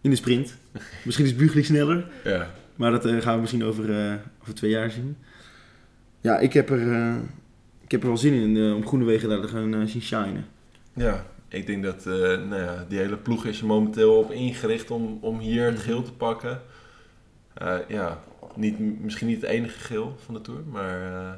In 0.01 0.11
de 0.11 0.17
sprint. 0.17 0.57
Misschien 1.05 1.25
is 1.27 1.37
Bugli 1.37 1.63
sneller. 1.65 2.07
Ja. 2.25 2.51
Maar 2.77 2.91
dat 2.91 3.05
eh, 3.05 3.17
gaan 3.21 3.35
we 3.35 3.41
misschien 3.41 3.65
over, 3.65 4.07
eh, 4.09 4.15
over 4.43 4.55
twee 4.55 4.71
jaar 4.71 4.91
zien. 4.91 5.17
Ja, 6.25 6.39
ik 6.39 6.53
heb 6.53 6.71
er, 6.71 6.93
eh, 6.93 7.15
ik 7.85 7.91
heb 7.91 8.03
er 8.03 8.09
wel 8.09 8.17
zin 8.17 8.33
in 8.33 8.57
eh, 8.57 8.75
om 8.75 8.87
Groenewegen 8.87 9.29
daar 9.29 9.41
te 9.41 9.49
gaan 9.49 9.75
eh, 9.75 9.81
zien 9.87 10.03
shinen. 10.03 10.47
ja, 10.95 11.27
ik 11.49 11.67
denk 11.67 11.83
dat 11.85 12.07
eh, 12.07 12.13
nou 12.49 12.55
ja, 12.63 12.85
die 12.89 12.99
hele 12.99 13.17
ploeg 13.17 13.45
is 13.45 13.61
er 13.61 13.67
momenteel 13.67 14.19
op 14.19 14.31
ingericht 14.33 14.91
om, 14.91 15.19
om 15.21 15.39
hier 15.39 15.67
het 15.67 15.79
geel 15.79 16.03
te 16.03 16.13
pakken. 16.13 16.61
Eh, 17.55 17.77
ja, 17.89 18.21
niet, 18.55 19.01
misschien 19.03 19.27
niet 19.27 19.41
het 19.41 19.51
enige 19.51 19.79
geel 19.79 20.17
van 20.25 20.35
de 20.35 20.41
Tour, 20.41 20.61
maar 20.71 21.03
eh, 21.13 21.33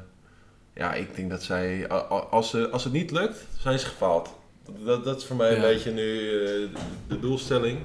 ja, 0.73 0.93
ik 0.93 1.15
denk 1.15 1.29
dat 1.29 1.43
zij, 1.43 1.87
als, 2.29 2.49
ze, 2.49 2.69
als 2.69 2.83
het 2.83 2.93
niet 2.93 3.11
lukt, 3.11 3.45
zijn 3.59 3.79
ze 3.79 3.85
gefaald. 3.85 4.35
Dat, 4.85 5.03
dat, 5.03 5.17
is 5.17 5.25
voor 5.25 5.35
mij 5.35 5.49
een 5.49 5.55
Ja. 5.55 5.61
beetje 5.61 5.91
nu 5.91 6.17
eh, 6.19 6.69
de, 7.07 7.19
doelstelling. 7.19 7.77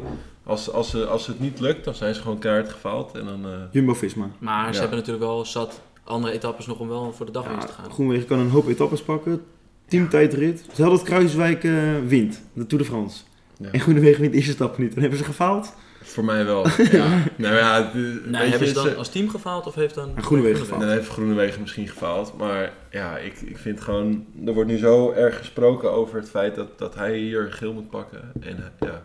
Als, 0.45 0.71
als, 0.71 0.91
ze, 0.91 1.07
als 1.07 1.27
het 1.27 1.41
niet 1.41 1.61
lukt, 1.61 1.85
dan 1.85 1.95
zijn 1.95 2.15
ze 2.15 2.21
gewoon 2.21 2.39
keihard 2.39 2.69
gefaald. 2.71 3.15
En 3.15 3.25
dan, 3.25 3.45
eh, 3.47 3.51
Jumbo-Visma. 3.71 4.31
Maar 4.39 4.75
ze 4.75 4.81
hebben 4.81 4.99
natuurlijk 4.99 5.25
wel 5.25 5.45
zat 5.45 5.81
andere 6.05 6.33
etappes 6.35 6.67
nog 6.67 6.79
om 6.79 6.89
wel 6.89 7.13
voor 7.13 7.27
de 7.27 7.33
dagwinst 7.33 7.67
te 7.67 7.73
gaan. 7.73 7.91
Groenewegen 7.91 8.27
kan 8.27 8.39
een 8.39 8.51
hoop 8.51 8.69
etappes 8.69 9.03
pakken. 9.03 9.43
Teamtijdrit. 9.87 10.65
Stel 10.73 10.91
dat 10.91 11.03
Kruiswijk 11.03 11.65
eh, 11.65 11.73
wint, 12.07 12.43
de 12.53 12.67
Tour 12.67 12.85
de 12.85 12.91
France. 12.91 13.23
Ja. 13.59 13.69
En 13.71 13.81
Groenewegen 13.81 14.21
wint 14.21 14.33
de 14.33 14.39
eerste 14.39 14.53
stap 14.53 14.79
niet. 14.79 14.91
Dan 14.93 15.01
hebben 15.01 15.19
ze 15.19 15.25
gefaald. 15.25 15.75
voor 16.03 16.25
mij 16.25 16.45
wel. 16.45 16.67
ja. 16.91 17.23
Nou 17.37 17.55
ja, 17.57 17.81
de- 17.93 17.99
weet 18.23 18.31
Nou, 18.31 18.45
je, 18.45 18.51
hebben 18.51 18.69
ze 18.69 18.75
dan 18.75 18.87
ze- 18.87 18.95
als 18.95 19.09
team 19.09 19.29
gefaald 19.29 19.67
of 19.67 19.75
heeft 19.75 19.95
dan... 19.95 20.11
En 20.17 20.23
Groenewegen 20.23 20.61
gefaald. 20.61 20.81
Dan 20.81 20.91
heeft 20.91 21.09
Groenewegen 21.09 21.61
misschien 21.61 21.89
gefaald. 21.89 22.37
Maar 22.39 22.73
ja, 22.91 23.19
ik, 23.19 23.41
ik 23.41 23.59
vind 23.59 23.81
gewoon... 23.81 24.25
Er 24.47 24.55
wordt 24.55 24.71
nu 24.71 24.77
zo 24.79 25.11
erg 25.13 25.37
gesproken 25.39 25.93
over 25.93 26.17
het 26.19 26.31
feit 26.31 26.55
dat, 26.55 26.79
dat 26.79 26.95
hij 26.95 27.19
hier 27.19 27.53
geel 27.53 27.73
moet 27.73 27.91
pakken. 27.91 28.33
En 28.41 28.57
eh, 28.59 28.89
ja, 28.89 29.03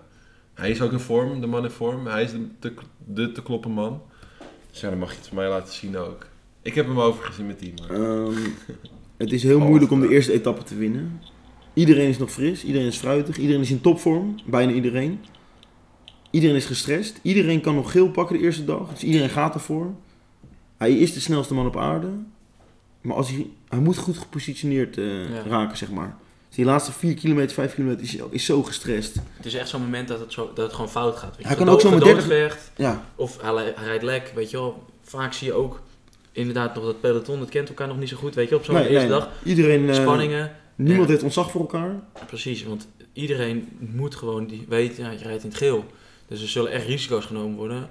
hij 0.53 0.69
is 0.69 0.81
ook 0.81 0.91
in 0.91 0.99
vorm, 0.99 1.41
de 1.41 1.47
man 1.47 1.63
in 1.63 1.69
vorm. 1.69 2.07
Hij 2.07 2.23
is 2.23 2.31
de 2.31 2.47
te, 2.59 2.73
de 3.05 3.31
te 3.31 3.41
kloppen 3.43 3.71
man. 3.71 4.01
Dus 4.71 4.79
ja, 4.81 4.89
dan 4.89 4.99
mag 4.99 5.09
je 5.11 5.17
het 5.17 5.27
van 5.27 5.37
mij 5.37 5.47
laten 5.49 5.73
zien 5.73 5.97
ook. 5.97 6.25
Ik 6.67 6.75
heb 6.75 6.87
hem 6.87 6.99
overgezien 6.99 7.47
met 7.47 7.59
die 7.59 7.73
man. 7.75 7.89
Ehm, 7.89 8.39
het 9.17 9.31
is 9.31 9.43
heel 9.43 9.59
moeilijk 9.59 9.91
om 9.91 9.99
de 10.01 10.09
eerste 10.09 10.33
etappe 10.33 10.63
te 10.63 10.75
winnen. 10.75 11.21
Iedereen 11.73 12.09
is 12.09 12.17
nog 12.17 12.31
fris, 12.31 12.63
iedereen 12.63 12.87
is 12.87 12.97
fruitig, 12.97 13.37
iedereen 13.37 13.61
is 13.61 13.71
in 13.71 13.81
topvorm, 13.81 14.35
bijna 14.45 14.71
iedereen. 14.71 15.19
Iedereen 16.31 16.55
is 16.55 16.65
gestrest, 16.65 17.19
iedereen 17.21 17.61
kan 17.61 17.75
nog 17.75 17.91
geel 17.91 18.09
pakken 18.09 18.37
de 18.37 18.43
eerste 18.43 18.65
dag, 18.65 18.89
dus 18.89 19.03
iedereen 19.03 19.29
gaat 19.29 19.53
ervoor. 19.53 19.93
Hij 20.77 20.97
is 20.97 21.13
de 21.13 21.19
snelste 21.19 21.53
man 21.53 21.65
op 21.65 21.77
aarde, 21.77 22.07
maar 23.01 23.15
als 23.15 23.29
hij, 23.29 23.47
hij 23.69 23.79
moet 23.79 23.97
goed 23.97 24.17
gepositioneerd 24.17 24.97
eh, 24.97 25.29
Ja. 25.29 25.41
raken, 25.47 25.77
zeg 25.77 25.91
maar. 25.91 26.15
Dus 26.47 26.55
die 26.55 26.65
laatste 26.65 26.91
4 26.91 27.13
kilometer, 27.13 27.53
5 27.53 27.73
kilometer 27.73 28.03
is, 28.03 28.17
is 28.29 28.45
zo 28.45 28.63
gestrest. 28.63 29.15
Het 29.35 29.45
is 29.45 29.53
echt 29.53 29.69
zo'n 29.69 29.81
moment 29.81 30.07
dat 30.07 30.19
het, 30.19 30.33
zo, 30.33 30.51
dat 30.53 30.65
het 30.65 30.73
gewoon 30.73 30.89
fout 30.89 31.15
gaat. 31.15 31.29
Weet 31.29 31.41
je. 31.41 31.47
Hij 31.47 31.55
kan 31.55 31.69
ook 31.69 31.81
zomaar 31.81 31.99
30 31.99 32.23
gedoodverfd, 32.23 32.71
Ja, 32.77 33.05
Of 33.15 33.41
hij, 33.41 33.53
hij 33.75 33.85
rijdt 33.85 34.03
lek, 34.03 34.31
weet 34.35 34.49
je 34.49 34.57
wel. 34.57 34.83
Vaak 35.01 35.33
zie 35.33 35.47
je 35.47 35.53
ook 35.53 35.81
inderdaad 36.37 36.75
nog 36.75 36.83
dat 36.85 37.01
peloton, 37.01 37.39
dat 37.39 37.49
kent 37.49 37.67
elkaar 37.69 37.87
nog 37.87 37.99
niet 37.99 38.09
zo 38.09 38.17
goed, 38.17 38.35
weet 38.35 38.49
je, 38.49 38.55
op 38.55 38.63
zo'n 38.65 38.75
nee, 38.75 38.83
eerste 38.89 39.07
nee. 39.07 39.19
dag. 39.19 39.29
Iedereen, 39.43 39.89
eh, 39.89 39.95
Spanningen, 39.95 40.51
niemand 40.75 41.05
Ja. 41.05 41.11
heeft 41.11 41.23
ontzag 41.23 41.51
voor 41.51 41.61
elkaar. 41.61 41.95
precies, 42.27 42.63
want 42.63 42.87
iedereen 43.13 43.67
moet 43.79 44.15
gewoon 44.15 44.47
die 44.47 44.65
weten, 44.69 45.03
ja, 45.03 45.11
je 45.11 45.17
rijdt 45.23 45.43
in 45.43 45.49
het 45.49 45.57
geel. 45.57 45.85
Dus 46.27 46.41
er 46.41 46.47
zullen 46.47 46.71
echt 46.71 46.85
risico's 46.87 47.25
genomen 47.25 47.57
worden. 47.57 47.87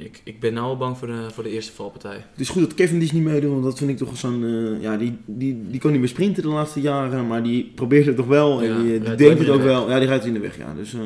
Ik, 0.00 0.20
ik 0.24 0.40
ben 0.40 0.52
nou 0.54 0.66
al 0.66 0.76
bang 0.76 0.98
voor 0.98 1.08
de, 1.08 1.26
voor 1.32 1.42
de 1.42 1.50
eerste 1.50 1.72
valpartij. 1.72 2.14
Het 2.30 2.40
is 2.40 2.48
goed 2.48 2.62
dat 2.62 2.74
Kevin 2.74 2.98
niet 2.98 3.12
meedoet, 3.12 3.50
want 3.50 3.62
dat 3.64 3.78
vind 3.78 3.90
ik 3.90 3.96
toch 3.96 4.16
zo'n... 4.16 4.44
eh, 4.76 4.82
ja, 4.82 4.96
die, 4.96 5.18
die, 5.24 5.62
die 5.70 5.80
kon 5.80 5.90
niet 5.90 6.00
meer 6.00 6.08
sprinten 6.08 6.42
de 6.42 6.48
laatste 6.48 6.80
jaren, 6.80 7.26
maar 7.26 7.42
die 7.42 7.72
probeert 7.74 8.06
het 8.06 8.16
toch 8.16 8.26
wel. 8.26 8.62
En 8.62 8.68
Ja, 8.68 8.74
die, 8.74 8.82
die 8.84 8.90
rijdt 8.92 9.06
wel 9.06 9.16
denkt 9.16 9.32
in 9.32 9.36
het 9.38 9.46
de 9.46 9.52
ook 9.52 9.58
weg. 9.62 9.66
wel. 9.66 9.90
Ja, 9.90 9.98
die 9.98 10.08
rijdt 10.08 10.24
in 10.24 10.32
de 10.32 10.40
weg, 10.40 10.56
ja. 10.58 10.74
Dus, 10.76 10.94
eh, 10.94 11.00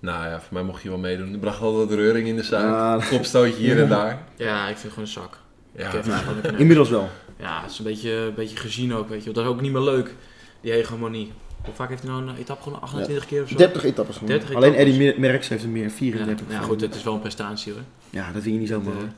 Nou 0.00 0.26
ja, 0.28 0.40
voor 0.40 0.54
mij 0.54 0.62
mocht 0.62 0.82
je 0.82 0.88
wel 0.88 0.98
meedoen. 0.98 1.32
Er 1.32 1.38
bracht 1.38 1.60
altijd 1.60 1.88
wat 1.88 1.98
reuring 1.98 2.28
in 2.28 2.36
de 2.36 2.42
zaak. 2.42 3.00
Ja. 3.00 3.06
Kopstootje 3.10 3.56
hier 3.62 3.82
en 3.82 3.88
daar. 3.88 4.22
Ja, 4.36 4.60
ik 4.68 4.76
vind 4.76 4.82
het 4.82 4.92
gewoon 4.92 5.04
een 5.04 5.30
zak. 5.30 5.38
Ja, 5.76 5.92
inmiddels 6.58 6.90
wel. 6.90 7.08
Ja, 7.38 7.62
het 7.62 7.70
is 7.70 7.78
een 7.78 7.84
beetje, 7.84 8.10
een 8.12 8.34
beetje 8.34 8.56
gezien 8.56 8.94
ook, 8.94 9.08
weet 9.08 9.18
je. 9.18 9.24
wel. 9.24 9.34
Dat 9.34 9.44
is 9.44 9.50
ook 9.50 9.60
niet 9.60 9.72
meer 9.72 9.80
leuk, 9.82 10.14
die 10.60 10.72
hegemonie. 10.72 11.32
Hoe 11.64 11.74
vaak 11.74 11.88
heeft 11.88 12.02
hij 12.02 12.10
nou 12.10 12.22
een 12.28 12.36
etappe 12.36 12.62
gewonnen? 12.62 12.82
28 12.88 13.26
keer 13.26 13.42
of 13.42 13.48
zo? 13.48 13.56
30 13.56 13.84
etappes 13.84 14.14
gewoon. 14.16 14.28
30 14.30 14.54
Alleen 14.54 14.72
etappes. 14.72 14.92
Eddie 14.94 15.06
Mer- 15.12 15.20
Merckx 15.20 15.48
heeft 15.48 15.62
er 15.62 15.68
meer, 15.68 15.82
Ja, 15.82 15.90
34. 15.90 16.46
ja, 16.50 16.60
goed, 16.60 16.80
het 16.80 16.94
is 16.94 17.02
wel 17.02 17.14
een 17.14 17.20
prestatie 17.20 17.72
hoor. 17.72 17.82
Ja, 18.10 18.32
dat 18.32 18.42
vind 18.42 18.54
je 18.54 18.60
niet 18.60 18.68
zomaar. 18.68 18.94
Hoor. 18.94 19.08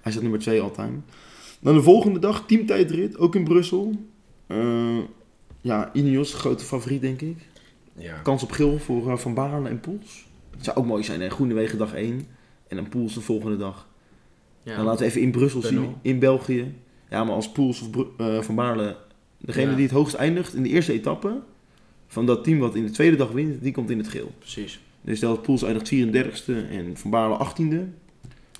Hij 0.00 0.12
staat 0.12 0.22
nummer 0.22 0.40
2 0.40 0.60
all-time. 0.60 0.98
Dan 1.60 1.74
de 1.74 1.82
volgende 1.82 2.18
dag, 2.18 2.44
teamtijdrit, 2.46 3.18
ook 3.18 3.34
in 3.34 3.44
Brussel. 3.44 3.94
Eh, 4.46 4.98
ja, 5.60 5.90
Ineos, 5.92 6.34
grote 6.34 6.64
favoriet 6.64 7.00
denk 7.00 7.20
ik. 7.20 7.36
ja. 7.96 8.14
Kans 8.22 8.42
op 8.42 8.50
geel 8.50 8.78
voor 8.78 9.10
eh, 9.10 9.16
Van 9.16 9.34
Baarle 9.34 9.68
en 9.68 9.80
Poels. 9.80 10.26
Het 10.50 10.64
zou 10.64 10.76
ook 10.76 10.86
mooi 10.86 11.04
zijn, 11.04 11.20
hè? 11.20 11.28
Groenewegen 11.30 11.78
dag 11.78 11.94
1 11.94 12.26
en 12.68 12.76
dan 12.76 12.88
Poels 12.88 13.14
de 13.14 13.20
volgende 13.20 13.56
dag. 13.56 13.86
Ja, 14.62 14.76
Dan 14.76 14.84
laten 14.84 15.00
we 15.00 15.04
even 15.06 15.20
in 15.20 15.30
Brussel 15.30 15.62
zien, 15.62 15.94
in 16.02 16.18
België. 16.18 16.74
Ja, 17.10 17.24
maar 17.24 17.34
als 17.34 17.52
Poels 17.52 17.80
of 17.80 17.90
Bru- 17.90 18.06
eh, 18.18 18.40
Van 18.40 18.54
Baarle, 18.54 18.96
degene 19.38 19.70
Ja. 19.70 19.74
die 19.76 19.84
het 19.84 19.94
hoogst 19.94 20.14
eindigt 20.14 20.54
in 20.54 20.62
de 20.62 20.68
eerste 20.68 20.92
etappe, 20.92 21.40
van 22.06 22.26
dat 22.26 22.44
team 22.44 22.58
wat 22.58 22.74
in 22.74 22.84
de 22.84 22.90
tweede 22.90 23.16
dag 23.16 23.30
wint, 23.30 23.62
die 23.62 23.72
komt 23.72 23.90
in 23.90 23.98
het 23.98 24.08
geel. 24.08 24.32
precies. 24.38 24.80
Dus 25.02 25.16
stel 25.16 25.34
dat 25.34 25.42
Poels 25.42 25.62
eindigt 25.62 25.88
34ste 25.88 26.52
en 26.70 26.96
Van 26.96 27.10
Baarle 27.10 27.36
18e. 27.38 27.92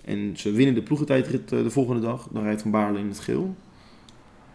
En 0.05 0.33
ze 0.37 0.53
winnen 0.53 0.75
de 0.75 0.83
ploegentijdrit 0.83 1.53
eh, 1.53 1.63
de 1.63 1.71
volgende 1.71 2.01
dag, 2.01 2.29
dan 2.33 2.43
rijdt 2.43 2.63
Van 2.63 2.71
Baarle 2.71 2.99
in 2.99 3.09
het 3.09 3.21
geel. 3.21 3.55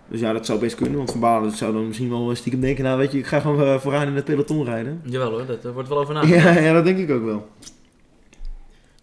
Dus 0.10 0.20
ja, 0.20 0.34
dat 0.34 0.46
zou 0.46 0.60
best 0.60 0.76
kunnen, 0.76 0.98
want 0.98 1.12
Van 1.12 1.20
Baarle 1.20 1.50
zou 1.52 1.74
dan 1.74 1.88
misschien 1.88 2.10
wel 2.10 2.36
stiekem 2.36 2.62
denken, 2.62 2.84
nou 2.84 2.98
weet 2.98 3.12
je, 3.12 3.18
ik 3.18 3.26
ga 3.26 3.40
gewoon 3.40 3.62
eh, 3.62 3.80
vooraan 3.80 4.08
in 4.08 4.16
het 4.16 4.26
peloton 4.26 4.64
rijden. 4.66 5.02
Jawel 5.04 5.30
hoor, 5.32 5.46
dat, 5.46 5.62
daar 5.62 5.74
wordt 5.74 5.90
wel 5.90 5.98
over 6.00 6.14
nagedacht. 6.14 6.44
Ja, 6.44 6.60
ja, 6.68 6.74
dat 6.74 6.84
denk 6.86 6.98
ik 6.98 7.10
ook 7.12 7.24
wel. 7.24 7.48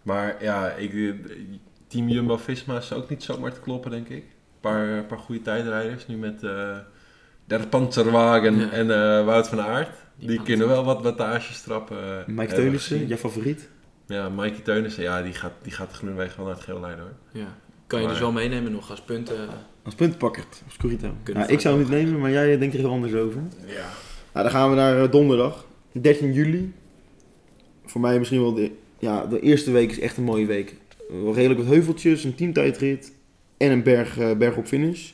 Maar 0.03 0.37
ja, 0.41 0.71
ik, 0.71 0.93
eh, 0.93 1.09
Team 1.93 2.09
Jumbo-Visma 2.09 2.77
is 2.77 2.93
ook 2.93 3.09
niet 3.11 3.23
zomaar 3.23 3.53
te 3.53 3.61
kloppen, 3.61 3.91
denk 3.91 4.09
ik. 4.09 4.23
Een 4.23 4.61
paar, 4.61 5.05
paar 5.05 5.19
goede 5.19 5.43
tijdrijders. 5.43 6.07
Nu 6.07 6.17
met 6.17 6.43
eh 6.43 6.77
Der 7.45 7.67
Panzerwagen 7.67 8.59
Ja. 8.59 8.71
en 8.71 8.91
eh, 8.91 9.25
Wout 9.25 9.49
van 9.49 9.61
Aert. 9.61 9.89
Die, 10.17 10.27
Panzer. 10.27 10.45
kunnen 10.45 10.69
wel 10.69 10.85
wat 10.85 11.03
wattages 11.03 11.61
trappen. 11.63 11.97
eh, 12.21 12.27
Mike 12.27 12.55
Teunissen, 12.55 13.07
jouw 13.07 13.17
favoriet. 13.17 13.69
Ja, 14.07 14.29
Mikey 14.29 14.61
Teunissen, 14.61 15.03
ja, 15.03 15.23
die 15.23 15.33
gaat, 15.33 15.53
die 15.63 15.73
gaat 15.73 16.01
wel 16.01 16.15
naar 16.15 16.55
het 16.55 16.61
geel 16.61 16.81
leiden 16.81 17.05
hoor. 17.05 17.43
Ja. 17.43 17.57
Kan 17.87 18.03
je 18.03 18.09
dus 18.09 18.19
wel 18.19 18.33
meenemen 18.33 18.73
nog 18.73 18.91
als 18.91 19.01
punten, 19.01 19.37
Als 19.83 19.95
puntpakker. 19.95 20.45
Nou, 21.33 21.53
ik 21.53 21.61
zou 21.61 21.75
hem 21.75 21.83
niet 21.83 21.93
nemen, 21.93 22.21
maar 22.21 22.31
jij 22.31 22.59
denkt 22.59 22.75
er 22.75 22.81
heel 22.81 22.91
anders 22.91 23.15
over. 23.15 23.41
Ja. 23.67 23.75
Nou, 24.33 24.45
dan 24.47 24.51
gaan 24.51 24.71
we 24.71 24.77
naar 24.77 25.03
eh, 25.03 25.11
donderdag, 25.11 25.65
13 25.93 26.33
juli. 26.33 26.73
Voor 27.85 28.01
mij 28.01 28.19
misschien 28.19 28.41
wel 28.41 28.55
de, 28.55 28.71
ja, 28.99 29.27
de 29.27 29.41
eerste 29.41 29.71
week 29.71 29.91
is 29.91 30.01
echt 30.01 30.17
een 30.17 30.25
mooie 30.25 30.47
week. 30.47 30.77
Wel 31.21 31.35
redelijk 31.35 31.61
wat 31.61 31.69
heuveltjes, 31.69 32.25
een 32.25 32.35
teamtijdrit 32.35 33.13
en 33.57 33.71
een 33.71 33.83
berg, 33.83 34.19
eh, 34.19 34.37
berg 34.37 34.57
op 34.57 34.67
finish. 34.67 35.11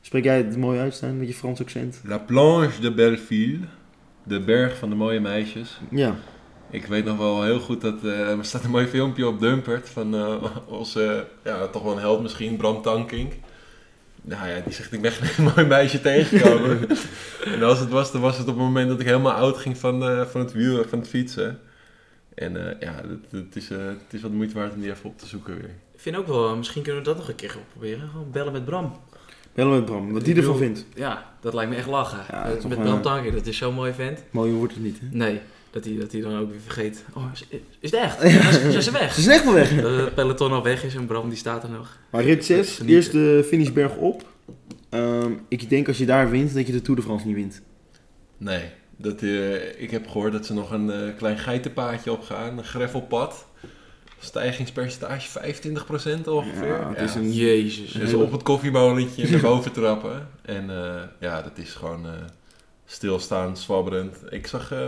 Spreek 0.00 0.24
jij 0.24 0.36
het 0.36 0.56
mooi 0.56 0.78
uit, 0.78 0.94
Stijn, 0.94 1.18
met 1.18 1.28
je 1.28 1.34
Frans 1.34 1.60
accent? 1.60 2.00
La 2.04 2.18
Planche 2.18 2.80
de 2.80 2.94
Belleville. 2.94 3.58
De 4.22 4.40
berg 4.40 4.78
van 4.78 4.88
de 4.88 4.94
mooie 4.94 5.20
meisjes. 5.20 5.80
Ja. 5.90 6.16
Ik 6.70 6.86
weet 6.86 7.04
nog 7.04 7.18
wel 7.18 7.42
heel 7.42 7.60
goed 7.60 7.80
dat 7.80 8.04
eh, 8.04 8.30
er 8.30 8.44
staat 8.44 8.64
een 8.64 8.70
mooi 8.70 8.86
filmpje 8.86 9.26
op 9.26 9.40
Dumpert 9.40 9.88
van 9.88 10.14
eh, 10.14 10.44
onze, 10.68 11.26
ja, 11.44 11.66
toch 11.66 11.82
wel 11.82 11.92
een 11.92 11.98
held 11.98 12.22
misschien, 12.22 12.56
Bram 12.56 12.82
Tankink. 12.82 13.32
Nou 14.22 14.48
ja, 14.48 14.60
die 14.60 14.72
zegt 14.72 14.92
ik 14.92 15.00
ben 15.00 15.12
geen 15.12 15.44
mooi 15.54 15.66
meisje 15.66 16.00
tegengekomen. 16.00 16.88
en 17.54 17.62
als 17.62 17.78
het 17.78 17.88
was, 17.88 18.12
dan 18.12 18.20
was 18.20 18.38
het 18.38 18.48
op 18.48 18.54
het 18.54 18.64
moment 18.64 18.88
dat 18.88 19.00
ik 19.00 19.06
helemaal 19.06 19.32
oud 19.32 19.56
ging 19.56 19.78
van, 19.78 20.08
eh, 20.08 20.26
van 20.26 20.40
het 20.40 20.52
wiel, 20.52 20.84
van 20.88 20.98
het 20.98 21.08
fietsen. 21.08 21.60
En 22.36 22.56
eh, 22.66 22.80
ja, 22.80 22.94
het, 22.94 23.30
het, 23.44 23.56
is, 23.56 23.70
eh, 23.70 23.78
het 23.86 24.12
is 24.12 24.20
wat 24.22 24.30
de 24.30 24.36
moeite 24.36 24.54
waard 24.54 24.74
om 24.74 24.80
die 24.80 24.90
even 24.90 25.04
op 25.10 25.18
te 25.18 25.26
zoeken 25.26 25.54
weer. 25.56 25.70
Ik 25.94 26.00
vind 26.00 26.16
ook 26.16 26.26
wel, 26.26 26.56
misschien 26.56 26.82
kunnen 26.82 27.02
we 27.02 27.08
dat 27.08 27.16
nog 27.16 27.28
een 27.28 27.34
keer 27.34 27.50
gaan 27.50 27.60
proberen. 27.70 28.08
Gewoon 28.08 28.30
bellen 28.30 28.52
met 28.52 28.64
Bram. 28.64 28.96
Bellen 29.54 29.72
met 29.74 29.84
Bram, 29.84 30.12
wat 30.12 30.24
die 30.24 30.34
Ik 30.34 30.38
ervan 30.40 30.58
bedoel- 30.58 30.74
vindt. 30.74 30.86
Ja, 30.94 31.32
dat 31.40 31.54
lijkt 31.54 31.70
me 31.70 31.76
echt 31.76 31.86
lachen. 31.86 32.18
Ja, 32.30 32.44
Eh, 32.44 32.52
met 32.64 32.78
eh, 32.78 32.82
Bram 32.84 33.02
Tanker, 33.02 33.32
dat 33.32 33.46
is 33.46 33.56
zo'n 33.56 33.74
mooi 33.74 33.92
vent. 33.92 34.22
Mooier 34.30 34.54
wordt 34.54 34.74
het 34.74 34.82
niet, 34.82 34.98
hè? 35.00 35.06
Nee, 35.10 35.40
dat 35.70 35.84
hij, 35.84 35.96
dat 35.96 36.12
hij 36.12 36.20
dan 36.20 36.38
ook 36.38 36.50
weer 36.50 36.60
vergeet. 36.60 37.04
Oh, 37.14 37.24
is, 37.32 37.46
is 37.80 37.90
het 37.90 38.00
echt? 38.00 38.20
Zijn 38.20 38.52
ze- 38.52 38.70
Zijn 38.70 38.82
ze 38.82 38.90
weg? 38.90 39.14
Ze 39.14 39.20
is 39.20 39.26
echt 39.26 39.44
wel 39.44 39.54
weg. 39.54 39.80
Dat 39.80 40.00
het 40.00 40.14
peloton 40.14 40.52
al 40.52 40.62
weg 40.62 40.84
is 40.84 40.94
en 40.94 41.06
Bram 41.06 41.28
die 41.28 41.38
staat 41.38 41.62
er 41.62 41.70
nog. 41.70 41.98
Maar 42.10 42.22
rit 42.22 42.44
6, 42.44 42.66
Genieten. 42.70 42.96
eerst 42.96 43.12
de 43.12 43.44
finishberg 43.46 43.96
op. 43.96 44.24
Ehm, 44.90 45.32
ik 45.48 45.68
denk 45.68 45.88
als 45.88 45.98
je 45.98 46.06
daar 46.06 46.30
wint, 46.30 46.54
dat 46.54 46.66
je 46.66 46.72
de 46.72 46.82
Tour 46.82 47.00
de 47.00 47.06
France 47.06 47.26
niet 47.26 47.34
wint. 47.36 47.62
Nee, 48.38 48.62
dat, 48.96 49.22
eh, 49.22 49.80
ik 49.82 49.90
heb 49.90 50.08
gehoord 50.08 50.32
dat 50.32 50.46
ze 50.46 50.54
nog 50.54 50.70
een 50.70 50.90
eh, 50.90 51.16
klein 51.16 51.38
geitenpaadje 51.38 52.12
opgaan, 52.12 52.58
een 52.58 52.64
greffelpad. 52.64 53.46
Stijgingspercentage 54.20 55.28
25% 55.28 56.28
ongeveer. 56.28 56.66
Ja, 56.66 56.88
het 56.94 57.00
is 57.08 57.14
een- 57.14 57.32
Jezus. 57.32 57.92
Dus 57.92 58.12
op 58.14 58.32
het 58.32 58.42
koffieballetje 58.42 59.30
naar 59.30 59.40
boven 59.50 59.72
trappen. 59.72 60.28
En 60.42 60.70
eh, 60.70 61.02
ja, 61.20 61.42
dat 61.42 61.58
is 61.58 61.72
gewoon 61.74 62.04
eh, 62.06 62.12
stilstaan, 62.86 63.56
zwabberend. 63.56 64.16
Ik 64.30 64.46
zag 64.46 64.72
eh, 64.72 64.78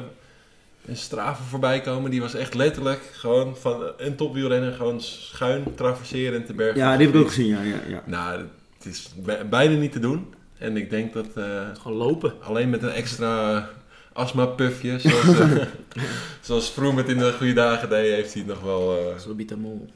een 0.86 0.96
straven 0.96 1.44
voorbij 1.44 1.80
komen. 1.80 2.11
Die 2.11 2.20
was 2.20 2.34
echt 2.34 2.54
letterlijk 2.54 3.00
gewoon 3.12 3.56
van 3.56 3.82
een 3.96 4.16
topwielrenner 4.16 4.72
gewoon 4.72 5.00
schuin 5.00 5.64
traverserend 5.74 6.46
de 6.46 6.54
berg. 6.54 6.76
Ja, 6.76 6.96
die 6.96 7.06
heb 7.06 7.14
ik 7.14 7.20
ook 7.20 7.28
gezien, 7.28 7.46
ja. 7.48 7.62
ja, 7.62 7.76
ja. 7.88 8.02
Nou, 8.06 8.38
het 8.78 8.86
is 8.86 9.09
bij- 9.16 9.48
bijna 9.48 9.76
niet 9.78 9.92
te 9.92 10.00
doen. 10.00 10.34
En 10.59 10.76
ik 10.76 10.90
denk 10.90 11.12
dat 11.12 11.26
eh, 11.34 11.44
Gewoon 11.80 11.96
lopen. 11.98 12.32
alleen 12.42 12.70
met 12.70 12.82
een 12.82 12.90
extra 12.92 13.68
astma-puffje, 14.18 14.98
zoals, 14.98 15.26
zoals 16.40 16.68
Froome 16.68 17.00
het 17.00 17.08
in 17.10 17.18
de 17.18 17.32
goede 17.32 17.52
dagen 17.52 17.88
deed, 17.88 18.14
heeft 18.14 18.32
hij 18.32 18.42
het 18.42 18.50
nog 18.50 18.60
wel, 18.62 18.96
eh, 18.98 19.18
Sobitamol. 19.18 19.86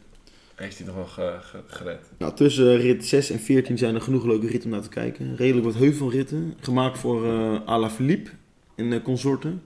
heeft 0.54 0.78
hij 0.78 0.86
het 0.86 0.96
nog 0.96 1.04
wel 1.16 1.26
ge- 1.26 1.38
ge- 1.46 1.62
gered. 1.66 2.00
Nou, 2.18 2.34
tussen 2.34 2.76
rit 2.76 3.06
6 3.06 3.30
en 3.30 3.38
14 3.40 3.78
zijn 3.78 3.94
er 3.94 4.00
genoeg 4.00 4.24
leuke 4.24 4.46
ritten 4.46 4.64
om 4.70 4.70
naar 4.76 4.82
te 4.84 4.88
kijken. 4.88 5.36
Redelijk 5.36 5.64
wat 5.64 5.74
heuvelritten. 5.74 6.54
Gemaakt 6.60 6.98
voor 6.98 7.26
eh 7.26 7.56
Alaphilippe 7.64 8.30
en 8.76 8.92
eh, 8.92 9.02
consorten. 9.02 9.62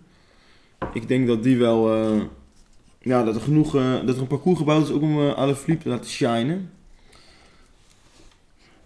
Ik 0.93 1.09
denk 1.09 1.27
dat 1.27 1.43
die 1.43 1.57
wel... 1.59 1.95
eh, 1.95 2.21
ja, 3.01 3.25
dat 3.25 3.35
er 3.35 3.41
genoeg... 3.41 3.73
dat 3.73 4.15
er 4.15 4.21
een 4.21 4.27
parcours 4.27 4.59
gebouwd 4.59 4.85
is 4.89 4.95
ook 4.95 5.03
om 5.03 5.21
eh 5.21 5.35
Alaphilippe 5.35 5.83
te 5.83 5.89
laten 5.89 6.11
shinen. 6.11 6.71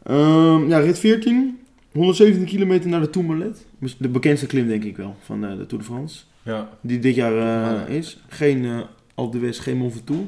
Ehm, 0.02 0.68
ja, 0.68 0.78
rit 0.78 0.98
14. 0.98 1.59
117 1.92 2.44
kilometer 2.44 2.90
naar 2.90 3.00
de 3.00 3.10
Tourmalet. 3.10 3.66
De 3.98 4.08
bekendste 4.08 4.46
klim 4.46 4.68
denk 4.68 4.84
ik 4.84 4.96
wel 4.96 5.16
van 5.24 5.44
eh, 5.44 5.56
de 5.56 5.66
Tour 5.66 5.82
de 5.84 5.88
France. 5.90 6.22
Ja. 6.42 6.68
Die 6.80 6.98
dit 6.98 7.14
jaar 7.14 7.32
eh, 7.32 7.38
Ja. 7.78 7.86
is. 7.86 8.18
Geen 8.28 8.64
eh 8.64 8.80
Alpe 9.14 9.38
d'Huez, 9.38 9.60
geen 9.62 9.76
Mont 9.76 9.92
Ventoux. 9.92 10.20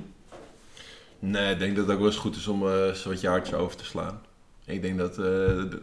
Nee, 1.18 1.52
ik 1.52 1.58
denk 1.58 1.76
dat 1.76 1.84
het 1.84 1.92
ook 1.94 2.00
wel 2.00 2.10
eens 2.10 2.18
goed 2.20 2.36
is 2.36 2.48
om 2.48 2.66
eh 2.68 2.90
zo'n 2.92 3.12
wat 3.12 3.20
jaartje 3.20 3.56
over 3.56 3.76
te 3.76 3.84
slaan. 3.84 4.20
Ik 4.64 4.82
denk 4.82 4.98
dat, 4.98 5.10
eh, 5.10 5.24
de- 5.24 5.80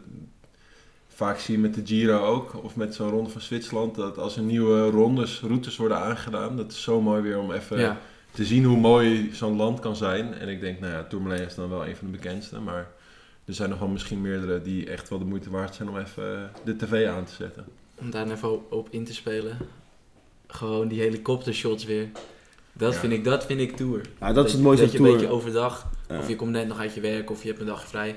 vaak 1.08 1.40
zie 1.40 1.56
je 1.56 1.62
met 1.62 1.74
de 1.76 1.82
Giro 1.86 2.20
ook, 2.26 2.64
of 2.64 2.76
met 2.76 2.96
zo'n 2.96 3.10
ronde 3.10 3.30
van 3.30 3.42
Zwitserland, 3.42 3.96
dat 3.96 4.18
als 4.18 4.38
er 4.38 4.44
nieuwe 4.44 4.90
rondes, 4.90 5.40
routes 5.42 5.78
worden 5.78 5.98
aangedaan, 6.00 6.56
dat 6.58 6.72
is 6.72 6.82
zo 6.82 7.02
mooi 7.02 7.22
weer 7.22 7.40
om 7.40 7.52
even 7.52 7.80
Ja. 7.80 7.98
te 8.32 8.46
zien 8.46 8.64
hoe 8.64 8.78
mooi 8.78 9.30
zo'n 9.34 9.56
land 9.56 9.80
kan 9.80 9.96
zijn. 9.96 10.34
En 10.34 10.48
ik 10.50 10.60
denk, 10.62 10.80
nou 10.80 10.94
ja, 10.94 11.04
Tourmalet 11.04 11.48
is 11.48 11.56
dan 11.56 11.70
wel 11.70 11.88
een 11.88 11.96
van 11.96 12.12
de 12.12 12.18
bekendste, 12.18 12.60
maar 12.60 12.88
er 13.50 13.56
zijn 13.56 13.70
nog 13.70 13.80
wel 13.80 13.88
misschien 13.88 14.22
meerdere 14.22 14.62
die 14.62 14.89
echt 14.89 15.10
wel 15.10 15.20
de 15.20 15.26
moeite 15.26 15.50
waard 15.50 15.76
zijn 15.76 15.89
om 15.89 15.97
even 15.97 16.36
eh, 16.36 16.41
de 16.66 16.76
tv 16.76 17.08
aan 17.08 17.26
te 17.26 17.34
zetten. 17.34 17.66
Om 17.95 18.10
daar 18.12 18.32
even 18.32 18.52
op- 18.52 18.72
op 18.72 18.88
in 18.91 19.04
te 19.06 19.14
spelen. 19.14 19.58
Gewoon 20.47 20.88
die 20.88 21.00
helikoptershots 21.02 21.84
weer. 21.86 22.08
Dat, 22.74 22.93
Ja. 22.93 23.00
vind 23.00 23.14
ik, 23.14 23.24
dat 23.24 23.45
vind 23.45 23.60
ik 23.60 23.76
tour. 23.76 24.02
Ja, 24.20 24.34
dat 24.34 24.45
is 24.45 24.52
het 24.54 24.62
mooiste 24.62 24.86
Dat 24.86 24.93
aan 24.95 25.02
je 25.02 25.04
een 25.04 25.10
Tour. 25.18 25.28
beetje 25.28 25.36
overdag, 25.41 25.88
Ja. 26.10 26.18
of 26.20 26.28
je 26.28 26.36
komt 26.36 26.52
net 26.52 26.68
nog 26.68 26.80
uit 26.80 26.93
je 26.93 27.02
werk, 27.02 27.30
of 27.32 27.41
je 27.41 27.47
hebt 27.47 27.60
een 27.60 27.66
dag 27.68 27.88
vrij. 27.88 28.16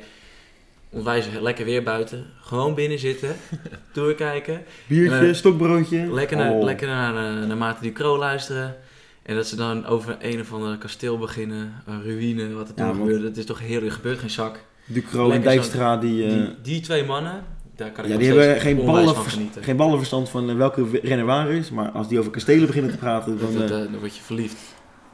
Onwijs 0.90 1.26
lekker 1.40 1.64
weer 1.64 1.82
buiten. 1.82 2.26
Gewoon 2.40 2.74
binnen 2.74 2.98
zitten. 2.98 3.36
tour 3.92 4.14
kijken. 4.14 4.62
Biertje, 4.86 5.34
stokbroodje. 5.34 6.12
Lekker 6.12 6.36
naar, 6.36 6.50
Oh. 6.52 6.64
lekker 6.64 6.86
naar, 6.88 7.40
eh, 7.40 7.46
naar 7.46 7.56
Maarten 7.56 7.82
Ducro 7.82 8.18
luisteren. 8.18 8.76
En 9.22 9.34
dat 9.34 9.46
ze 9.46 9.56
dan 9.56 9.86
over 9.86 10.16
een 10.20 10.40
of 10.40 10.52
ander 10.52 10.78
kasteel 10.78 11.18
beginnen. 11.18 11.72
Een 11.86 12.02
ruïne, 12.02 12.52
wat 12.52 12.68
er 12.68 12.74
toen 12.74 12.86
Ja, 12.86 12.92
gebeurde. 12.92 13.22
Dat 13.28 13.36
is 13.36 13.44
toch 13.46 13.60
heerlijk. 13.60 13.86
Er 13.86 13.92
gebeurt 13.92 14.18
geen 14.18 14.30
zak. 14.30 14.64
Ducro 14.86 15.30
en 15.30 15.42
Dijkstra, 15.42 15.96
die, 15.96 16.24
eh, 16.24 16.30
Die, 16.32 16.48
die 16.62 16.80
twee 16.80 17.04
mannen, 17.04 17.44
daar 17.76 17.90
kan 17.90 18.04
ik 18.04 18.10
ja, 18.10 18.16
die 18.16 18.26
hebben 18.28 18.60
geen, 18.60 18.78
onwijs 18.78 18.96
ballen, 19.06 19.14
van 19.14 19.24
genieten. 19.32 19.62
geen 19.62 19.76
ballenverstand 19.76 20.28
van 20.28 20.50
eh, 20.50 20.56
welke 20.56 20.86
renner 21.02 21.26
waar 21.26 21.50
is. 21.50 21.70
Maar 21.70 21.90
als 21.90 22.08
die 22.08 22.18
over 22.18 22.30
kastelen 22.30 22.66
beginnen 22.66 22.90
te 22.90 22.96
praten, 22.98 23.38
dan... 23.38 23.52
Dat, 23.52 23.62
eh, 23.62 23.68
dan 23.68 23.98
word 23.98 24.16
je 24.16 24.22
verliefd. 24.22 24.56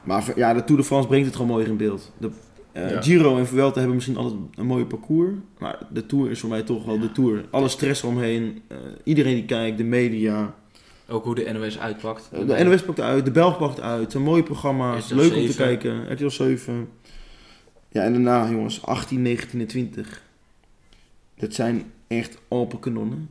maar 0.03 0.33
ja, 0.37 0.55
de 0.55 0.65
Tour 0.65 0.81
de 0.81 0.87
France 0.87 1.09
brengt 1.09 1.27
het 1.27 1.37
gewoon 1.37 1.51
mooier 1.51 1.69
in 1.69 1.77
beeld. 1.77 2.13
De, 2.19 2.31
Ja. 2.75 3.03
Giro 3.03 3.39
en 3.39 3.47
Vuelta 3.47 3.77
hebben 3.79 3.95
misschien 3.95 4.17
altijd 4.17 4.41
een 4.57 4.67
mooie 4.67 4.87
parcours. 4.87 5.31
Maar 5.59 5.79
de 5.91 6.07
Tour 6.07 6.31
is 6.31 6.41
voor 6.41 6.49
mij 6.49 6.63
toch 6.63 6.85
wel 6.85 6.99
de 6.99 7.13
Tour. 7.13 7.45
Alle 7.51 7.69
stress 7.69 8.03
eromheen. 8.03 8.63
eh, 8.69 8.77
iedereen 9.05 9.35
die 9.35 9.45
kijkt, 9.45 9.79
de 9.79 9.85
media. 9.85 10.55
Ook 11.09 11.25
hoe 11.25 11.35
de 11.35 11.51
NOS 11.53 11.79
uitpakt. 11.79 12.31
De 12.47 12.65
NOS 12.65 12.83
pakt 12.83 13.01
uit, 13.01 13.25
de 13.25 13.31
Belg 13.31 13.59
pakt 13.59 13.81
uit. 13.81 14.15
Een 14.15 14.23
mooie 14.23 14.43
programma's, 14.43 15.05
RTL 15.05 15.15
leuk 15.15 15.35
om 15.35 15.47
te 15.47 15.53
7. 15.53 15.55
kijken. 15.65 16.13
RTL 16.13 16.29
7. 16.29 16.89
Ja, 17.89 18.03
en 18.03 18.13
daarna 18.13 18.51
jongens, 18.51 18.87
18, 18.87 19.23
19 19.23 19.61
en 19.61 19.67
20. 19.67 20.23
Dat 21.35 21.55
zijn 21.55 21.85
echt 22.07 22.39
open 22.49 22.79
kanonnen. 22.79 23.29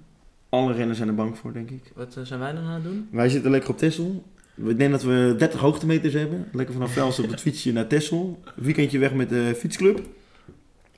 Alle 0.50 0.74
renners 0.74 0.98
zijn 0.98 1.10
er 1.10 1.16
bang 1.16 1.38
voor, 1.38 1.54
denk 1.54 1.70
ik. 1.70 1.92
Wat 1.96 2.16
eh, 2.18 2.24
zijn 2.24 2.40
wij 2.40 2.54
dan 2.54 2.64
aan 2.64 2.74
het 2.74 2.84
doen? 2.84 3.08
Wij 3.12 3.30
zitten 3.30 3.52
lekker 3.52 3.70
op 3.70 3.78
Texel. 3.78 4.24
Ik 4.66 4.78
denk 4.78 4.92
dat 4.92 5.04
we 5.04 5.36
30 5.38 5.60
hoogtemeters 5.60 6.14
hebben. 6.14 6.48
Lekker 6.52 6.74
vanaf 6.74 6.92
Velsen 6.92 7.24
op 7.24 7.30
het 7.30 7.42
fietsje 7.48 7.72
naar. 7.72 7.86
Een 7.90 8.36
weekendje 8.56 9.00
weg 9.00 9.14
met 9.14 9.30
de 9.30 9.56
fietsclub. 9.58 10.02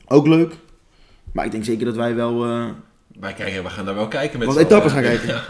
Ook 0.07 0.28
leuk. 0.28 0.53
Maar 1.32 1.45
ik 1.45 1.51
denk 1.51 1.64
zeker 1.64 1.86
dat 1.86 1.95
wij 1.95 2.16
wel 2.16 2.45
eh, 2.45 2.70
Wij 3.20 3.34
kijken, 3.34 3.64
we 3.64 3.70
gaan 3.70 3.86
daar 3.86 3.95
wel 3.95 4.07
kijken 4.07 4.39
met 4.39 4.47
wat 4.47 4.57
etappes 4.57 4.91
gaan 4.91 5.01
kijken. 5.01 5.28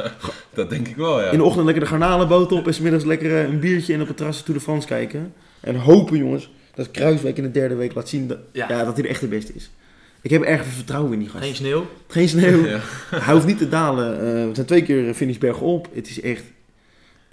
Ja, 0.51 0.65
dat 0.65 0.69
denk 0.69 0.87
ik 0.87 0.95
wel, 0.95 1.21
ja. 1.21 1.29
In 1.29 1.37
de 1.37 1.43
ochtend 1.43 1.65
lekker 1.65 1.83
de 1.83 1.89
garnalenboot 1.89 2.51
op 2.51 2.67
en 2.67 2.73
's 2.73 2.79
middags 2.79 3.05
lekker 3.05 3.31
eh, 3.31 3.43
een 3.43 3.59
biertje 3.59 3.93
en 3.93 4.01
op 4.01 4.07
het 4.07 4.17
terras 4.17 4.41
Tour 4.41 4.59
de 4.59 4.65
France 4.65 4.87
kijken. 4.87 5.33
En 5.59 5.75
hopen 5.75 6.17
jongens 6.17 6.49
dat 6.79 6.91
Kruiswijk 6.91 7.37
in 7.37 7.43
de 7.43 7.51
derde 7.51 7.75
week 7.75 7.93
laat 7.93 8.09
zien 8.09 8.27
dat, 8.27 8.37
ja. 8.51 8.69
Ja. 8.69 8.83
dat 8.83 8.93
hij 8.93 9.03
de 9.03 9.09
echte 9.09 9.27
beste 9.27 9.53
is. 9.53 9.69
Ik 10.21 10.29
heb 10.29 10.41
erg 10.41 10.63
veel 10.63 10.71
vertrouwen 10.71 11.13
in 11.13 11.19
die 11.19 11.29
gast. 11.29 11.43
Geen 11.43 11.55
sneeuw. 11.55 11.85
Geen 12.07 12.29
sneeuw. 12.29 12.65
Ja. 12.67 12.79
Hij 13.15 13.33
hoeft 13.33 13.45
niet 13.45 13.57
te 13.57 13.69
dalen. 13.69 14.13
Eh, 14.13 14.47
we 14.47 14.49
zijn 14.53 14.65
twee 14.65 14.83
keer 14.83 15.13
finish 15.13 15.37
bergop. 15.37 15.87
Het 15.93 16.09
is 16.09 16.21
echt... 16.21 16.43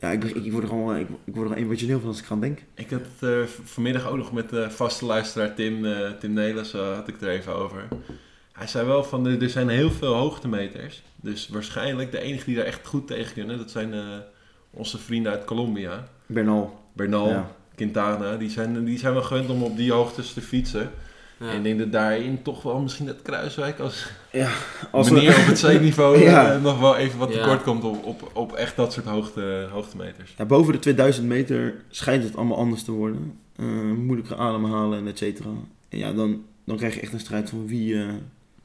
Ja, 0.00 0.10
ik, 0.10 0.24
ik, 0.24 0.52
word 0.52 0.62
er 0.62 0.68
gewoon 0.68 0.96
ik, 0.96 1.08
ik 1.24 1.34
word 1.34 1.50
er 1.50 1.56
emotioneel 1.56 1.98
van 2.00 2.08
als 2.08 2.20
ik 2.22 2.30
aan 2.30 2.40
denk. 2.40 2.58
Ik 2.74 2.90
had 2.90 3.00
het 3.18 3.30
eh, 3.30 3.46
vanmiddag 3.64 4.08
ook 4.08 4.16
nog 4.16 4.32
met 4.32 4.48
de 4.48 4.70
vaste 4.70 5.04
luisteraar 5.04 5.54
Tim, 5.54 5.84
eh 5.84 6.10
Tim 6.10 6.32
Nelis, 6.32 6.74
eh, 6.74 6.94
had 6.94 7.08
ik 7.08 7.14
het 7.14 7.22
er 7.22 7.28
even 7.28 7.54
over. 7.54 7.88
Hij 8.52 8.66
zei 8.66 8.86
wel 8.86 9.04
van, 9.04 9.26
er 9.26 9.50
zijn 9.50 9.68
heel 9.68 9.90
veel 9.90 10.14
hoogtemeters. 10.14 11.02
Dus 11.20 11.48
waarschijnlijk 11.48 12.10
de 12.10 12.20
enige 12.20 12.44
die 12.44 12.56
daar 12.56 12.64
echt 12.64 12.86
goed 12.86 13.06
tegen 13.06 13.32
kunnen, 13.32 13.58
dat 13.58 13.70
zijn 13.70 13.92
eh, 13.94 14.00
onze 14.70 14.98
vrienden 14.98 15.32
uit 15.32 15.44
Colombia. 15.44 16.08
Bernal. 16.26 16.80
Bernal, 16.92 17.28
Ja. 17.28 17.56
Quintana, 17.76 18.36
die 18.36 18.50
zijn, 18.50 18.84
die 18.84 18.98
zijn 18.98 19.12
wel 19.12 19.22
gewend 19.22 19.50
om 19.50 19.62
op 19.62 19.76
die 19.76 19.92
hoogtes 19.92 20.32
te 20.32 20.40
fietsen. 20.40 20.90
Ja. 21.40 21.48
En 21.50 21.56
ik 21.56 21.62
denk 21.62 21.78
dat 21.78 21.92
daarin 21.92 22.42
toch 22.42 22.62
wel 22.62 22.78
misschien 22.80 23.06
dat 23.06 23.22
Kruiswijk 23.22 23.78
als, 23.78 24.06
Als 24.90 25.10
meneer 25.10 25.34
we, 25.34 25.40
op 25.40 25.46
het 25.46 25.58
zeeniveau 25.58 26.18
Ja. 26.22 26.52
eh, 26.54 26.62
nog 26.62 26.80
wel 26.80 26.96
even 26.96 27.18
wat 27.18 27.32
Ja. 27.34 27.40
tekort 27.42 27.62
komt 27.62 27.84
op, 27.84 28.04
op, 28.04 28.30
op 28.32 28.52
echt 28.52 28.76
dat 28.76 28.92
soort 28.92 29.06
hoogte, 29.06 29.68
hoogtemeters. 29.70 30.34
ja, 30.38 30.44
boven 30.44 30.72
de 30.72 30.78
2000 30.78 31.26
meter 31.26 31.74
schijnt 31.88 32.24
het 32.24 32.36
allemaal 32.36 32.56
anders 32.56 32.82
te 32.82 32.92
worden. 32.92 33.38
Eh 33.56 33.64
moeilijker 33.96 34.36
ademhalen 34.36 34.98
en 34.98 35.06
et 35.06 35.18
cetera. 35.18 35.48
En 35.88 35.98
ja, 35.98 36.12
dan, 36.12 36.42
dan 36.64 36.76
krijg 36.76 36.94
je 36.94 37.00
echt 37.00 37.12
een 37.12 37.20
strijd 37.20 37.50
van 37.50 37.66
wie, 37.66 37.94
eh, 38.02 38.08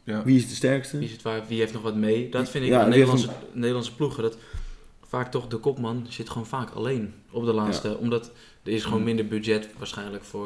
Ja. 0.04 0.24
wie 0.24 0.38
is 0.38 0.50
de 0.50 0.56
sterkste. 0.56 0.98
Wie 0.98 1.08
is 1.08 1.12
het 1.14 1.22
waar? 1.22 1.42
Wie 1.48 1.60
heeft 1.60 1.74
nog 1.74 1.82
wat 1.82 1.96
mee? 1.96 2.30
Dat 2.30 2.50
vind 2.50 2.64
ik 2.64 2.70
Ja, 2.70 2.82
aan 2.82 2.90
Nederlandse, 2.90 3.30
Nederlandse 3.54 3.96
ploegen. 3.96 4.24
Dat 4.24 4.38
vaak 5.08 5.32
toch 5.32 5.48
de 5.48 5.58
kopman 5.58 6.06
zit 6.10 6.30
gewoon 6.30 6.48
vaak 6.48 6.70
alleen 6.70 7.14
op 7.32 7.46
de 7.46 7.54
laatste. 7.54 7.98
Omdat 7.98 8.32
er 8.64 8.72
is 8.72 8.84
gewoon 8.84 9.04
minder 9.04 9.28
budget 9.28 9.70
waarschijnlijk 9.78 10.24
voor 10.24 10.46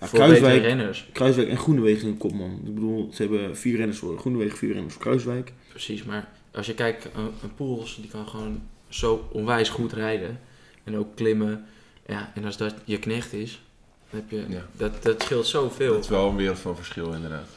Ja, 0.00 0.06
voor 0.06 0.18
betere 0.18 0.38
Kruiswijk, 0.38 0.62
renners. 0.62 1.08
Kruiswijk 1.12 1.48
en 1.48 1.56
Groenewegen 1.56 2.08
een 2.08 2.16
kopman. 2.16 2.60
Ik 2.64 2.74
bedoel, 2.74 3.08
ze 3.12 3.22
hebben 3.22 3.56
vier 3.56 3.76
renners 3.76 3.98
voor 3.98 4.18
Groenewegen, 4.18 4.58
vier 4.58 4.72
renners 4.72 4.94
voor 4.94 5.02
Kruiswijk. 5.02 5.52
Precies, 5.68 6.02
maar 6.04 6.28
als 6.52 6.66
je 6.66 6.74
kijkt, 6.74 7.04
een, 7.04 7.30
een 7.42 7.54
Poels, 7.54 7.96
die 8.00 8.10
kan 8.10 8.28
gewoon 8.28 8.62
zo 8.88 9.28
onwijs 9.32 9.68
goed 9.68 9.92
rijden. 9.92 10.40
En 10.84 10.96
ook 10.96 11.16
klimmen. 11.16 11.64
Ja, 12.06 12.32
en 12.34 12.44
als 12.44 12.56
dat 12.56 12.74
je 12.84 12.98
knecht 12.98 13.32
is, 13.32 13.62
dan 14.10 14.20
heb 14.20 14.30
je, 14.30 14.54
Ja. 14.54 14.66
dat, 14.76 15.02
dat 15.02 15.22
scheelt 15.22 15.46
zoveel. 15.46 15.92
Dat 15.92 16.02
is 16.04 16.08
wel 16.10 16.28
een 16.28 16.36
wereld 16.36 16.58
van 16.58 16.76
verschil 16.76 17.12
inderdaad. 17.12 17.48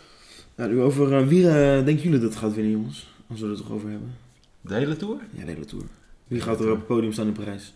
Ja, 0.57 0.65
nu 0.65 0.81
over 0.81 1.13
eh, 1.13 1.27
wie 1.27 1.47
eh, 1.47 1.85
denken 1.85 2.03
jullie 2.03 2.19
dat 2.19 2.29
het 2.29 2.39
gaat 2.39 2.53
winnen, 2.53 2.71
jongens? 2.73 3.07
Als 3.29 3.39
we 3.41 3.47
het 3.47 3.57
toch 3.57 3.71
over 3.71 3.89
hebben. 3.89 4.15
De 4.61 4.73
hele 4.73 4.95
tour? 4.97 5.17
Ja, 5.31 5.45
de 5.45 5.51
hele 5.51 5.65
Tour. 5.65 5.83
Wie 6.27 6.41
gaat 6.41 6.59
er 6.59 6.71
op 6.71 6.77
het 6.77 6.87
podium 6.87 7.11
staan 7.13 7.27
in 7.27 7.33
Parijs? 7.33 7.73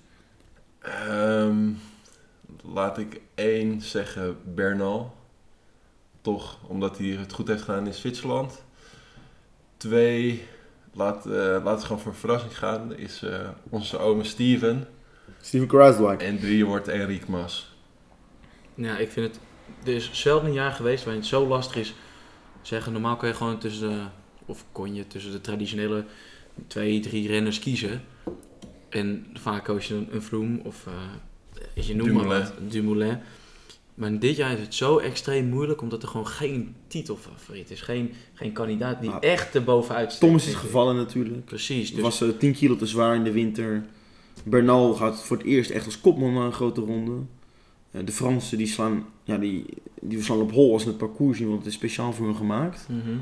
Ehm, 0.80 1.58
laat 2.64 2.98
ik 2.98 3.22
één 3.36 3.82
zeggen, 3.82 4.38
Bernal. 4.56 5.16
Toch, 6.22 6.58
omdat 6.68 6.98
hij 6.98 7.08
het 7.08 7.34
goed 7.34 7.48
heeft 7.48 7.62
gedaan 7.62 7.86
in 7.86 7.94
Zwitserland. 7.94 8.64
Twee, 9.78 10.48
laat, 10.94 11.26
eh 11.26 11.34
laat 11.34 11.76
het 11.76 11.84
gewoon 11.84 12.02
voor 12.02 12.12
een 12.12 12.18
verrassing 12.18 12.58
gaan, 12.58 12.96
is 12.96 13.24
eh, 13.24 13.50
onze 13.70 13.98
ome 13.98 14.24
Steven. 14.24 14.88
Steven 15.42 15.68
Kruiswijk. 15.68 16.22
En 16.22 16.40
drie 16.40 16.66
wordt 16.66 16.88
Enric 16.88 17.28
Mas. 17.28 17.76
Ja, 18.76 18.98
ik 18.98 19.12
vind 19.12 19.28
het. 19.28 19.40
Er 19.84 19.96
is 19.96 20.10
zelden 20.14 20.48
een 20.48 20.54
jaar 20.54 20.72
geweest 20.72 21.04
waarin 21.04 21.22
het 21.22 21.32
zo 21.32 21.48
lastig 21.48 21.76
is. 21.76 21.94
Zeggen, 22.62 22.92
normaal 22.92 23.18
kun 23.18 23.28
je 23.28 23.34
gewoon 23.34 23.60
tussen 23.60 23.90
de. 23.90 24.04
Of 24.46 24.66
kon 24.72 24.96
je 24.96 25.08
tussen 25.08 25.32
de 25.32 25.42
traditionele 25.42 26.06
twee, 26.68 27.00
drie 27.00 27.28
renners 27.28 27.60
kiezen. 27.60 28.02
En 28.90 29.28
vaak 29.34 29.64
koos 29.64 29.88
je 29.88 29.96
een, 29.96 30.08
een 30.12 30.22
Vroom 30.22 30.60
of. 30.64 30.88
eh 30.88 30.94
je 31.74 31.96
noemt 31.96 32.12
maar 32.14 32.22
Dumoulin. 32.24 32.44
wat. 32.44 32.72
Dumoulin. 32.72 33.18
Maar 33.94 34.20
dit 34.20 34.36
jaar 34.36 34.54
is 34.54 34.60
het 34.60 34.76
zo 34.76 34.98
extreem 34.98 35.48
moeilijk 35.50 35.82
omdat 35.82 36.02
er 36.04 36.08
gewoon 36.10 36.28
geen 36.28 36.76
titelfavoriet 36.88 37.72
is. 37.72 37.82
Geen, 37.82 38.14
geen 38.34 38.52
kandidaat 38.52 39.02
die 39.02 39.10
Ah, 39.10 39.18
echt 39.20 39.56
erbovenuit 39.56 40.12
steekt. 40.12 40.20
Thomas 40.26 40.48
is 40.48 40.54
gevallen 40.54 40.96
natuurlijk. 40.96 41.46
Precies. 41.46 41.94
Dus 41.94 42.02
was 42.02 42.22
eh, 42.22 42.30
10 42.30 42.54
kilo 42.54 42.76
te 42.76 42.86
zwaar 42.86 43.16
in 43.16 43.24
de 43.24 43.32
winter. 43.32 43.86
Bernal 44.44 44.94
gaat 44.94 45.22
voor 45.24 45.38
het 45.38 45.46
eerst 45.46 45.70
echt 45.70 45.86
als 45.86 46.02
kopman 46.02 46.34
naar 46.34 46.46
een 46.46 46.54
grote 46.54 46.82
ronde. 46.82 47.12
Eh, 47.92 48.02
de 48.06 48.12
Fransen 48.12 48.58
die 48.58 48.68
slaan, 48.68 49.06
ja, 49.24 49.38
die, 49.38 49.66
die 50.02 50.24
slaan 50.24 50.42
op 50.42 50.52
hol 50.52 50.74
als 50.74 50.82
ze 50.82 50.88
het 50.88 50.98
parcours 50.98 51.38
zien, 51.38 51.48
want 51.48 51.60
het 51.60 51.68
is 51.68 51.74
speciaal 51.74 52.14
voor 52.14 52.26
hun 52.26 52.36
gemaakt. 52.36 52.86
mhm. 52.90 53.18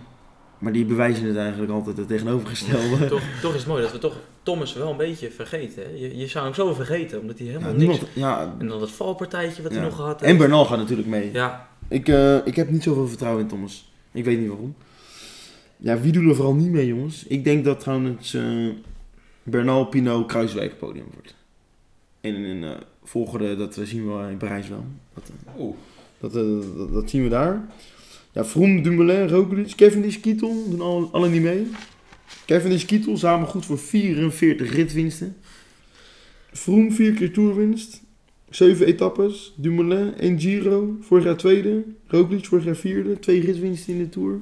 Maar 0.59 0.71
die 0.71 0.85
bewijzen 0.85 1.25
het 1.27 1.37
eigenlijk 1.37 1.71
altijd 1.71 1.97
het 1.97 2.07
tegenovergestelde. 2.07 3.05
toch, 3.07 3.21
toch 3.41 3.53
is 3.53 3.59
het 3.59 3.67
mooi 3.67 3.81
dat 3.81 3.91
we 3.91 3.97
toch 3.97 4.15
Thomas 4.43 4.73
wel 4.73 4.91
een 4.91 4.97
beetje 4.97 5.31
vergeten. 5.31 5.83
Hè? 5.83 5.89
Je, 5.89 6.17
je 6.17 6.27
zou 6.27 6.45
hem 6.45 6.53
zo 6.53 6.73
vergeten, 6.73 7.19
omdat 7.19 7.37
hij 7.37 7.47
Ja, 7.47 7.51
helemaal 7.53 7.73
niemand, 7.73 8.01
niks... 8.01 8.13
ja, 8.13 8.55
En 8.59 8.67
dan 8.67 8.79
dat 8.79 8.91
valpartijtje 8.91 9.61
wat 9.63 9.71
Ja. 9.71 9.77
hij 9.77 9.87
nog 9.87 9.95
gehad 9.95 10.21
en 10.21 10.27
heeft. 10.27 10.39
Bernal 10.39 10.65
gaat 10.65 10.77
natuurlijk 10.77 11.07
mee. 11.07 11.31
Ja, 11.33 11.67
Ik, 11.87 12.07
eh, 12.07 12.45
ik 12.45 12.55
heb 12.55 12.69
niet 12.69 12.83
zoveel 12.83 13.07
vertrouwen 13.07 13.41
in 13.41 13.47
Thomas. 13.47 13.91
Ik 14.11 14.25
weet 14.25 14.39
niet 14.39 14.47
waarom. 14.47 14.75
Ja, 15.77 15.99
wie 15.99 16.11
doet 16.11 16.29
er 16.29 16.35
vooral 16.35 16.53
niet 16.55 16.71
mee, 16.71 16.87
jongens? 16.87 17.23
Ik 17.27 17.43
denk 17.43 17.65
dat 17.65 17.79
trouwens 17.79 18.33
eh 18.33 18.67
Bernal, 19.43 19.85
Pino, 19.85 20.23
Kruiswijk 20.25 20.69
het 20.69 20.79
podium 20.79 21.05
wordt. 21.13 21.35
En 22.21 22.35
in 22.35 22.63
een 22.63 22.75
volgorde, 23.03 23.55
dat 23.55 23.77
eh, 23.77 23.85
zien 23.85 24.07
we 24.17 24.29
in 24.31 24.37
Parijs 24.37 24.67
wel. 24.67 24.85
Dat, 25.13 25.23
eh, 25.45 25.61
Oeh. 25.61 25.75
dat, 26.19 26.35
eh, 26.35 26.43
dat, 26.77 26.93
dat 26.93 27.09
zien 27.09 27.23
we 27.23 27.29
daar. 27.29 27.61
Ja, 28.37 28.45
Vroom, 28.45 28.81
Dumoulin, 28.81 29.27
Roglic, 29.29 29.75
Cavendish, 29.75 30.19
Kittel 30.19 30.69
doen 30.69 30.81
alle, 30.81 31.05
alle 31.11 31.29
niet 31.29 31.41
mee. 31.41 31.67
Cavendish, 32.45 32.85
Kittel 32.85 33.17
samen 33.17 33.47
goed 33.47 33.65
voor 33.65 33.79
44 33.79 34.73
ritwinsten. 34.73 35.35
Vroom 36.51 36.91
vier 36.91 37.13
keer 37.13 37.33
toerwinst. 37.33 38.01
7 38.49 38.85
etappes. 38.85 39.53
Dumoulin, 39.55 40.13
1 40.19 40.39
Giro. 40.39 40.95
Vorig 41.01 41.23
jaar 41.23 41.35
tweede. 41.37 41.83
Roglic 42.07 42.45
vorig 42.45 42.65
jaar 42.65 42.75
vierde. 42.75 43.19
Twee 43.19 43.41
ritwinsten 43.41 43.93
in 43.93 43.99
de 43.99 44.09
Tour. 44.09 44.39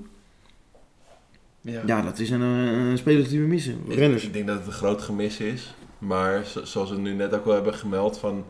Ja, 1.62 2.02
dat 2.02 2.20
is 2.20 2.30
een, 2.30 2.42
eh, 2.42 2.90
een 2.90 2.98
speler 2.98 3.28
die 3.30 3.40
we 3.42 3.48
missen. 3.48 3.78
Ik- 3.88 3.96
Renners. 3.96 4.24
Ik 4.24 4.34
denk 4.34 4.48
dat 4.48 4.58
het 4.58 4.68
een 4.68 4.74
groot 4.74 5.02
gemis 5.02 5.40
is. 5.40 5.74
Maar 5.98 6.46
zo- 6.46 6.66
zoals 6.66 6.90
we 6.90 6.98
nu 6.98 7.14
net 7.14 7.34
ook 7.34 7.46
wel 7.46 7.54
hebben 7.54 7.74
gemeld, 7.74 8.18
van, 8.18 8.46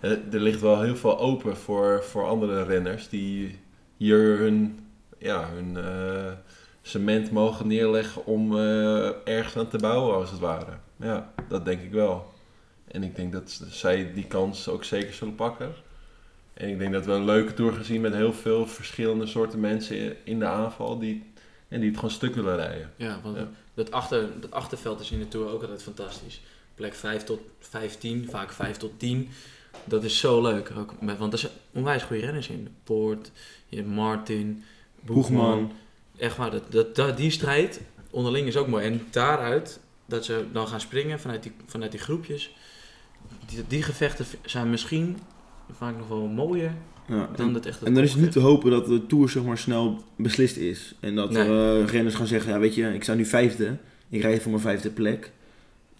eh, 0.00 0.10
er 0.10 0.40
ligt 0.40 0.60
wel 0.60 0.82
heel 0.82 0.96
veel 0.96 1.18
open 1.18 1.56
voor, 1.56 2.04
voor 2.08 2.24
andere 2.26 2.62
renners 2.64 3.08
die 3.08 3.54
hier 4.02 4.38
hun, 4.38 4.86
ja, 5.18 5.48
hun 5.48 5.76
eh, 5.76 6.32
cement 6.82 7.30
mogen 7.30 7.66
neerleggen 7.66 8.26
om 8.26 8.58
eh, 8.58 9.28
ergens 9.28 9.56
aan 9.56 9.68
te 9.68 9.78
bouwen, 9.78 10.14
als 10.14 10.30
het 10.30 10.40
ware. 10.40 10.72
Ja, 10.96 11.32
dat 11.48 11.64
denk 11.64 11.82
ik 11.82 11.92
wel. 11.92 12.32
En 12.88 13.02
ik 13.02 13.16
denk 13.16 13.32
dat 13.32 13.62
zij 13.70 14.12
die 14.12 14.26
kans 14.26 14.68
ook 14.68 14.84
zeker 14.84 15.14
zullen 15.14 15.34
pakken. 15.34 15.72
En 16.54 16.68
ik 16.68 16.78
denk 16.78 16.92
dat 16.92 17.06
we 17.06 17.12
een 17.12 17.24
leuke 17.24 17.54
tour 17.54 17.72
gezien 17.72 18.00
met 18.00 18.14
heel 18.14 18.32
veel 18.32 18.66
verschillende 18.66 19.26
soorten 19.26 19.60
mensen 19.60 20.26
in 20.26 20.38
de 20.38 20.46
aanval 20.46 20.98
die, 20.98 21.32
en 21.68 21.80
die 21.80 21.88
het 21.88 21.98
gewoon 21.98 22.14
stuk 22.14 22.34
willen 22.34 22.56
rijden. 22.56 22.90
ja 22.96 23.20
want 23.22 23.36
Ja. 23.36 23.48
Dat, 23.74 23.90
achter, 23.90 24.40
dat 24.40 24.50
achterveld 24.50 25.00
is 25.00 25.10
in 25.10 25.18
de 25.18 25.28
Tour 25.28 25.50
ook 25.50 25.62
altijd 25.62 25.82
fantastisch. 25.82 26.40
Plek 26.74 26.94
5 26.94 27.24
tot 27.24 27.40
15, 27.58 28.28
vaak 28.30 28.52
5 28.52 28.76
tot 28.76 28.98
10. 28.98 29.28
Dat 29.84 30.04
is 30.04 30.18
zo 30.18 30.42
leuk. 30.42 30.72
Ook 30.78 30.94
met, 31.00 31.18
want 31.18 31.32
er 31.32 31.38
zijn 31.38 31.52
onwijs 31.72 32.02
goede 32.02 32.22
renners 32.22 32.48
in. 32.48 32.68
Poort, 32.84 33.30
je 33.68 33.76
hebt 33.76 33.88
Martin, 33.88 34.62
Boegman. 35.00 35.72
Echt 36.16 36.36
waar, 36.36 36.50
dat, 36.50 36.72
dat, 36.72 36.94
dat, 36.96 37.16
die 37.16 37.30
strijd 37.30 37.80
onderling 38.10 38.46
is 38.46 38.56
ook 38.56 38.66
mooi. 38.68 38.84
En 38.84 39.06
daaruit, 39.10 39.80
dat 40.06 40.24
ze 40.24 40.44
dan 40.52 40.68
gaan 40.68 40.80
springen 40.80 41.20
vanuit 41.20 41.42
die, 41.42 41.52
vanuit 41.66 41.90
die 41.90 42.00
groepjes. 42.00 42.54
Die, 43.46 43.64
die 43.68 43.82
gevechten 43.82 44.26
zijn 44.44 44.70
misschien 44.70 45.18
vaak 45.72 45.96
nog 45.98 46.08
wel 46.08 46.26
mooier 46.26 46.72
Ja. 47.08 47.28
dan 47.36 47.54
het 47.54 47.66
echte 47.66 47.84
En 47.84 47.94
dan 47.94 48.02
is 48.02 48.12
het 48.12 48.20
niet 48.20 48.32
te 48.32 48.40
hopen 48.40 48.70
dat 48.70 48.86
de 48.86 49.06
Tour 49.06 49.28
zeg 49.28 49.42
maar, 49.42 49.58
snel 49.58 50.04
beslist 50.16 50.56
is. 50.56 50.94
En 51.00 51.14
dat 51.14 51.30
Nee. 51.30 51.48
eh, 51.80 51.86
renners 51.88 52.14
gaan 52.14 52.26
zeggen, 52.26 52.52
ja, 52.52 52.58
weet 52.58 52.74
je, 52.74 52.94
ik 52.94 53.02
sta 53.02 53.14
nu 53.14 53.24
vijfde. 53.24 53.76
Ik 54.08 54.22
rijd 54.22 54.42
voor 54.42 54.50
mijn 54.50 54.62
vijfde 54.62 54.90
plek. 54.90 55.30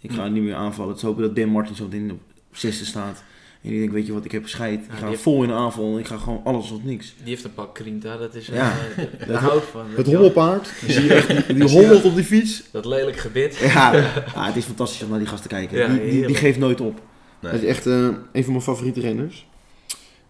Ik 0.01 0.13
ga 0.13 0.27
Hm. 0.27 0.33
niet 0.33 0.43
meer 0.43 0.55
aanvallen. 0.55 0.89
Het 0.91 0.99
is 1.01 1.05
hopen 1.07 1.23
dat 1.23 1.37
Dan 1.37 1.49
Martin 1.49 1.75
zo 1.77 1.85
meteen 1.85 2.11
op 2.11 2.21
zesde 2.53 2.85
staat. 2.85 3.23
En 3.63 3.69
die 3.71 3.79
denkt, 3.79 3.95
weet 3.95 4.07
je 4.07 4.13
wat, 4.13 4.25
ik 4.25 4.33
heb 4.33 4.49
scheid. 4.49 4.81
Ik 4.85 4.91
Ja, 4.91 4.97
ga 4.97 5.13
vol 5.13 5.43
in 5.43 5.49
de 5.49 5.55
aanval 5.55 5.93
en 5.93 5.99
ik 5.99 6.07
ga 6.07 6.17
gewoon 6.17 6.41
alles 6.45 6.71
of 6.71 6.83
niks. 6.83 7.15
Die 7.19 7.29
heeft 7.29 7.45
een 7.45 7.55
pak 7.55 7.75
Krinta, 7.75 8.17
dat 8.17 8.35
is... 8.35 8.47
Ja. 8.47 8.75
eh, 9.19 9.37
hou 9.45 9.59
ik 9.59 9.63
van. 9.65 9.87
Het 9.95 10.07
hommelpaard, 10.07 10.73
zie 10.87 11.03
je 11.05 11.15
echt, 11.15 11.47
die, 11.47 11.55
die 11.55 11.69
hommelt 11.79 12.05
op 12.05 12.15
die 12.15 12.25
fiets. 12.25 12.63
Dat 12.73 12.85
lelijk 12.85 13.17
gebit. 13.17 13.57
Ja, 13.57 13.93
ja, 13.95 14.03
het 14.47 14.57
is 14.57 14.65
fantastisch 14.65 15.03
om 15.03 15.11
naar 15.11 15.19
die 15.19 15.29
gast 15.29 15.43
te 15.43 15.49
kijken. 15.49 15.79
Ja, 15.79 15.87
die, 15.89 16.11
die, 16.11 16.27
die 16.27 16.37
geeft 16.37 16.59
nooit 16.59 16.81
op. 16.81 17.01
Nee. 17.41 17.53
Dat 17.53 17.61
is 17.61 17.67
echt 17.69 17.87
eh, 17.87 17.95
een 18.33 18.43
van 18.45 18.53
mijn 18.53 18.63
favoriete 18.63 19.01
renners. 19.01 19.47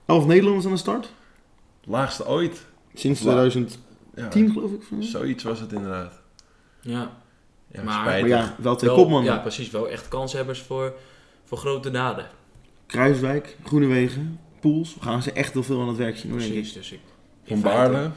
Elf 0.07 0.27
Nederlanders 0.27 0.67
aan 0.67 0.73
de 0.73 0.79
start. 0.79 1.13
Laagste 1.85 2.27
ooit. 2.27 2.65
Sinds 2.95 3.21
La- 3.23 3.31
2010 3.33 3.79
Ja, 4.15 4.53
geloof 4.53 4.71
ik. 4.73 4.83
van. 4.89 5.03
zoiets 5.03 5.43
was 5.43 5.61
het 5.61 5.73
inderdaad. 5.73 6.21
Ja, 6.81 7.11
Ja, 7.73 7.83
Maar- 7.83 8.05
Maar 8.05 8.29
ja, 8.29 8.55
wel 8.59 8.77
twee 8.77 8.91
wel, 8.91 8.99
kopmannen. 8.99 9.33
ja, 9.33 9.39
precies. 9.39 9.71
Wel 9.71 9.89
echt 9.89 10.09
kanshebbers 10.09 10.61
voor, 10.61 10.95
voor 11.45 11.59
grote 11.59 11.91
daden. 11.91 12.27
Kruiswijk, 12.93 13.57
Groenewegen, 13.65 14.39
Poels. 14.61 14.95
We 14.95 15.01
gaan 15.03 15.23
ze 15.23 15.33
echt 15.33 15.53
heel 15.53 15.63
veel 15.63 15.81
aan 15.81 15.89
het 15.89 15.97
werk 15.97 16.17
zien 16.17 16.31
hoor, 16.31 16.41
denk 16.41 16.51
ik. 16.53 16.57
Precies, 16.59 16.75
dus 16.77 16.93
ik... 16.93 17.01
Van 17.45 17.61
Baarle, 17.61 18.11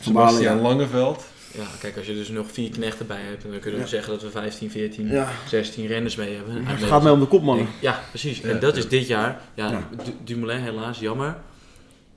Van 0.00 0.12
Baarle, 0.12 0.30
Sebastian 0.30 0.56
ja. 0.56 0.62
Langeveld. 0.62 1.24
Ja, 1.54 1.64
kijk, 1.80 1.96
als 1.96 2.06
je 2.06 2.14
dus 2.14 2.28
nog 2.28 2.50
vier 2.52 2.70
knechten 2.70 3.06
bij 3.06 3.20
hebt, 3.20 3.42
dan 3.42 3.50
kunnen 3.50 3.72
we 3.80 3.84
Ja. 3.84 3.90
zeggen 3.90 4.12
dat 4.12 4.22
we 4.22 4.30
15, 4.30 4.70
14, 4.70 5.06
Ja. 5.06 5.32
16 5.48 5.86
renners 5.86 6.16
mee 6.16 6.34
hebben. 6.34 6.66
Het 6.66 6.82
gaat 6.82 7.02
mij 7.02 7.12
om 7.12 7.20
de 7.20 7.26
kopmannen. 7.26 7.66
Ja, 7.80 8.00
precies. 8.08 8.38
Ja, 8.38 8.48
en 8.48 8.60
dat 8.60 8.76
is 8.76 8.88
dit 8.88 9.06
jaar. 9.06 9.40
Ja, 9.54 9.70
Ja. 9.70 9.88
Du- 10.04 10.12
Dumoulin 10.24 10.60
helaas, 10.62 10.98
jammer. 10.98 11.36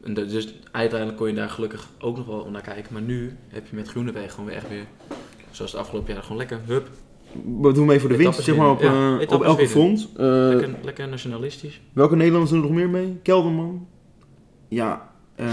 En 0.03 0.13
dus 0.13 0.53
uiteindelijk 0.71 1.17
kon 1.19 1.27
je 1.27 1.33
daar 1.33 1.49
gelukkig 1.49 1.87
ook 1.99 2.17
nog 2.17 2.25
wel 2.25 2.49
naar 2.51 2.61
kijken. 2.61 2.93
Maar 2.93 3.01
nu 3.01 3.37
heb 3.49 3.67
je 3.69 3.75
met 3.75 3.87
Groenewegen 3.87 4.29
gewoon 4.29 4.45
weer 4.45 4.55
echt 4.55 4.69
weer, 4.69 4.85
zoals 5.51 5.71
het 5.71 5.81
afgelopen 5.81 6.13
jaar, 6.13 6.21
gewoon 6.23 6.37
lekker, 6.37 6.59
hup, 6.65 6.89
We 7.61 7.71
doen 7.71 7.85
mee 7.85 7.99
voor 7.99 8.09
de 8.09 8.15
winst, 8.15 8.43
zeg 8.43 8.55
maar, 8.55 8.69
op. 8.69 8.81
Ja, 8.81 9.19
eh, 9.19 9.31
op 9.31 9.43
elke 9.43 9.67
front. 9.67 10.07
Eh, 10.17 10.25
lekker, 10.25 10.69
lekker 10.83 11.07
nationalistisch. 11.07 11.81
welke 11.93 12.15
Nederlanders 12.15 12.51
doen 12.51 12.61
er 12.61 12.67
nog 12.67 12.75
meer 12.77 12.89
mee? 12.89 13.19
Kelderman. 13.23 13.87
Ja, 14.67 15.09
eh, 15.35 15.45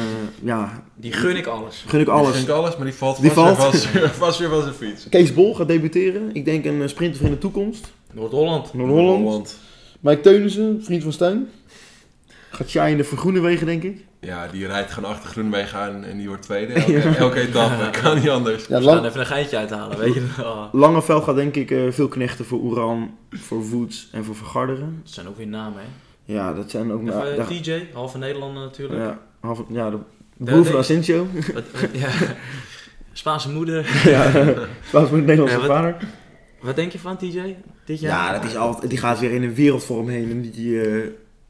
ja, 0.43 0.85
Die 0.97 1.13
gun 1.13 1.37
ik 1.37 1.47
alles. 1.47 1.85
gun 1.87 2.01
ik 2.01 2.09
Alles. 2.09 2.27
alles. 2.29 2.43
Ik 2.43 2.49
alles, 2.49 2.77
maar 2.77 2.85
die 2.87 2.95
valt 2.95 3.21
Die 3.21 3.31
vast, 3.31 3.57
valt. 3.57 3.73
Weer, 3.93 4.03
vast, 4.03 4.17
vast 4.25 4.39
weer 4.39 4.49
van 4.49 4.63
zijn 4.63 4.75
fiets. 4.75 5.09
Kees 5.09 5.35
Bol 5.35 5.55
gaat 5.55 5.69
debuteren. 5.69 6.31
Ik 6.33 6.45
denk 6.45 6.65
een 6.65 6.89
sprinter 6.89 7.25
in 7.25 7.31
de 7.31 7.39
toekomst. 7.39 7.93
Noord-Holland. 8.13 8.75
Noord-Holland. 8.75 9.59
Mike 10.01 10.21
Teunissen, 10.21 10.85
vriend 10.85 11.03
van 11.03 11.13
Stijn. 11.13 11.49
Gaat 12.51 12.69
shinen 12.69 13.05
voor 13.05 13.19
Groenewegen, 13.19 13.67
denk 13.67 13.83
ik. 13.83 14.05
Ja, 14.25 14.47
die 14.47 14.67
rijdt 14.67 14.93
gewoon 14.93 15.11
achter 15.11 15.31
Groenwegen 15.31 15.79
aan 15.79 16.05
en 16.05 16.17
die 16.19 16.29
wordt 16.29 16.43
tweede. 16.43 16.73
Elke, 16.95 17.01
elke 17.19 17.41
etappe, 17.41 18.01
kan 18.01 18.19
niet 18.19 18.29
anders. 18.29 18.67
Ja, 18.67 18.79
We 18.81 18.85
gaan 18.85 19.05
even 19.05 19.21
een 19.21 19.27
geintje 19.27 19.57
uithalen, 19.57 19.99
weet 19.99 20.15
je 20.15 20.27
wel. 20.37 20.69
Langeveld 20.73 21.25
gaat 21.25 21.35
denk 21.37 21.55
ik 21.55 21.71
eh, 21.71 21.81
veel 21.91 22.09
knechten 22.09 22.45
voor 22.45 22.59
Oeran, 22.61 23.17
voor 23.31 23.69
Woods 23.69 24.09
en 24.13 24.25
voor 24.25 24.37
Vergarderen. 24.37 25.01
Dat 25.05 25.13
zijn 25.13 25.29
ook 25.29 25.37
weer 25.37 25.47
namen, 25.47 25.79
hè. 25.81 25.87
Ja, 26.33 26.53
dat 26.53 26.71
zijn 26.71 26.93
ook... 26.93 27.01
Even, 27.01 27.15
nou, 27.15 27.29
eh, 27.31 27.37
daar- 27.37 27.47
TJ, 27.47 27.89
halve 27.93 28.19
Nederlander 28.19 28.63
natuurlijk. 28.63 29.01
ja, 29.01 29.19
half, 29.41 29.63
ja, 29.69 29.91
de 29.91 29.99
broer 30.37 30.65
van. 30.65 30.77
Asensio. 30.77 31.27
Ja. 31.93 32.09
Spaanse 33.13 33.51
moeder. 33.51 33.87
ja, 34.11 34.31
Spaans 34.87 35.11
met 35.11 35.19
een 35.21 35.25
Nederlandse 35.25 35.57
Ja, 35.61 35.67
wat- 35.67 35.77
vader. 35.77 35.97
Wat 36.61 36.77
denk 36.77 36.93
je 36.93 36.99
van 36.99 37.17
TJ 37.17 37.57
dit 37.85 38.01
jaar? 38.01 38.33
Ja, 38.35 38.41
dat 38.41 38.51
is 38.51 38.57
altijd, 38.57 38.91
die 38.91 38.99
gaat 38.99 39.19
weer 39.21 39.31
in 39.33 39.43
een 39.43 39.55
wereldvorm 39.55 40.09
heen. 40.09 40.31
En 40.31 40.41
die, 40.51 40.81
eh, 40.81 41.09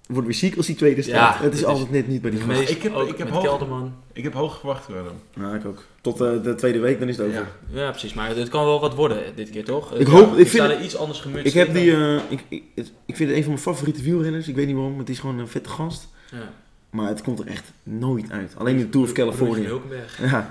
wordt 0.09 0.27
weer 0.27 0.37
ziek 0.37 0.57
als 0.57 0.67
hij 0.67 0.77
tweede 0.77 1.03
staat. 1.03 1.39
Ja, 1.39 1.45
het 1.45 1.55
is 1.55 1.65
altijd 1.65 1.91
net 1.91 2.09
niet 2.09 2.23
bij 2.23 2.31
die 2.31 2.41
De 2.47 2.55
gast. 2.55 2.71
ik 2.71 2.83
heb- 2.83 2.93
ik 2.97 3.09
heb 3.09 3.19
met 3.19 3.29
hoog- 3.29 3.43
Kelderman. 3.45 3.95
Ik 4.13 4.23
heb 4.23 4.33
hoog 4.35 4.59
verwacht 4.59 4.85
van 4.85 4.95
hem. 4.95 5.05
Ja, 5.45 5.55
ik 5.55 5.65
ook. 5.65 5.85
Tot 6.01 6.21
eh, 6.21 6.43
de 6.43 6.55
tweede 6.55 6.79
week, 6.79 6.99
dan 6.99 7.09
is 7.09 7.17
het 7.17 7.27
over. 7.27 7.47
Ja. 7.73 7.81
Ja, 7.81 7.91
precies. 7.91 8.15
Maar 8.15 8.37
het 8.37 8.49
kan 8.49 8.65
wel 8.65 8.81
wat 8.81 8.95
worden 8.95 9.23
dit 9.35 9.51
keer, 9.51 9.65
toch? 9.65 9.95
Ik 9.95 10.07
Ja, 10.07 10.13
hoop- 10.13 10.37
ik 10.37 10.49
vind 10.49 10.63
het- 10.63 10.73
er 10.73 10.83
iets 10.85 10.97
anders 10.97 11.21
gemutst 11.21 11.47
Ik 11.47 11.53
heb 11.53 11.75
die, 11.75 11.93
eh, 11.93 12.15
ik, 12.29 12.45
ik, 12.49 12.63
ik 13.07 13.17
vind 13.17 13.29
het 13.29 13.39
een 13.39 13.43
van 13.45 13.53
mijn 13.53 13.59
favoriete 13.65 14.03
wielrenners. 14.03 14.49
Ik 14.49 14.55
weet 14.55 14.67
niet 14.67 14.75
waarom, 14.77 14.99
het 14.99 15.09
is 15.09 15.19
gewoon 15.19 15.39
een 15.39 15.49
vette 15.49 15.69
gast. 15.69 16.09
ja. 16.31 16.53
Maar 16.91 17.09
het 17.09 17.23
komt 17.23 17.39
er 17.39 17.47
echt 17.47 17.73
nooit 17.83 18.31
uit. 18.31 18.53
Alleen 18.57 18.75
in 18.77 18.81
de 18.81 18.89
Tour 18.89 19.07
of 19.07 19.13
California. 19.13 19.69
Ja. 20.21 20.49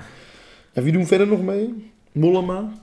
ja. 0.74 0.82
Wie 0.82 0.91
doen 0.91 1.01
we 1.01 1.08
verder 1.08 1.28
nog 1.28 1.41
mee? 1.41 1.91
Mollema. 2.12 2.74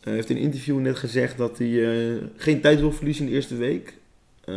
Hij 0.00 0.12
heeft 0.12 0.30
in 0.30 0.36
een 0.36 0.42
interview 0.42 0.78
net 0.78 0.96
gezegd 0.98 1.38
dat 1.38 1.58
hij 1.58 1.84
eh, 2.08 2.16
geen 2.36 2.60
tijd 2.60 2.80
wil 2.80 2.92
verliezen 2.92 3.24
in 3.24 3.30
de 3.30 3.36
eerste 3.36 3.56
week. 3.56 3.94
Eh, 4.44 4.54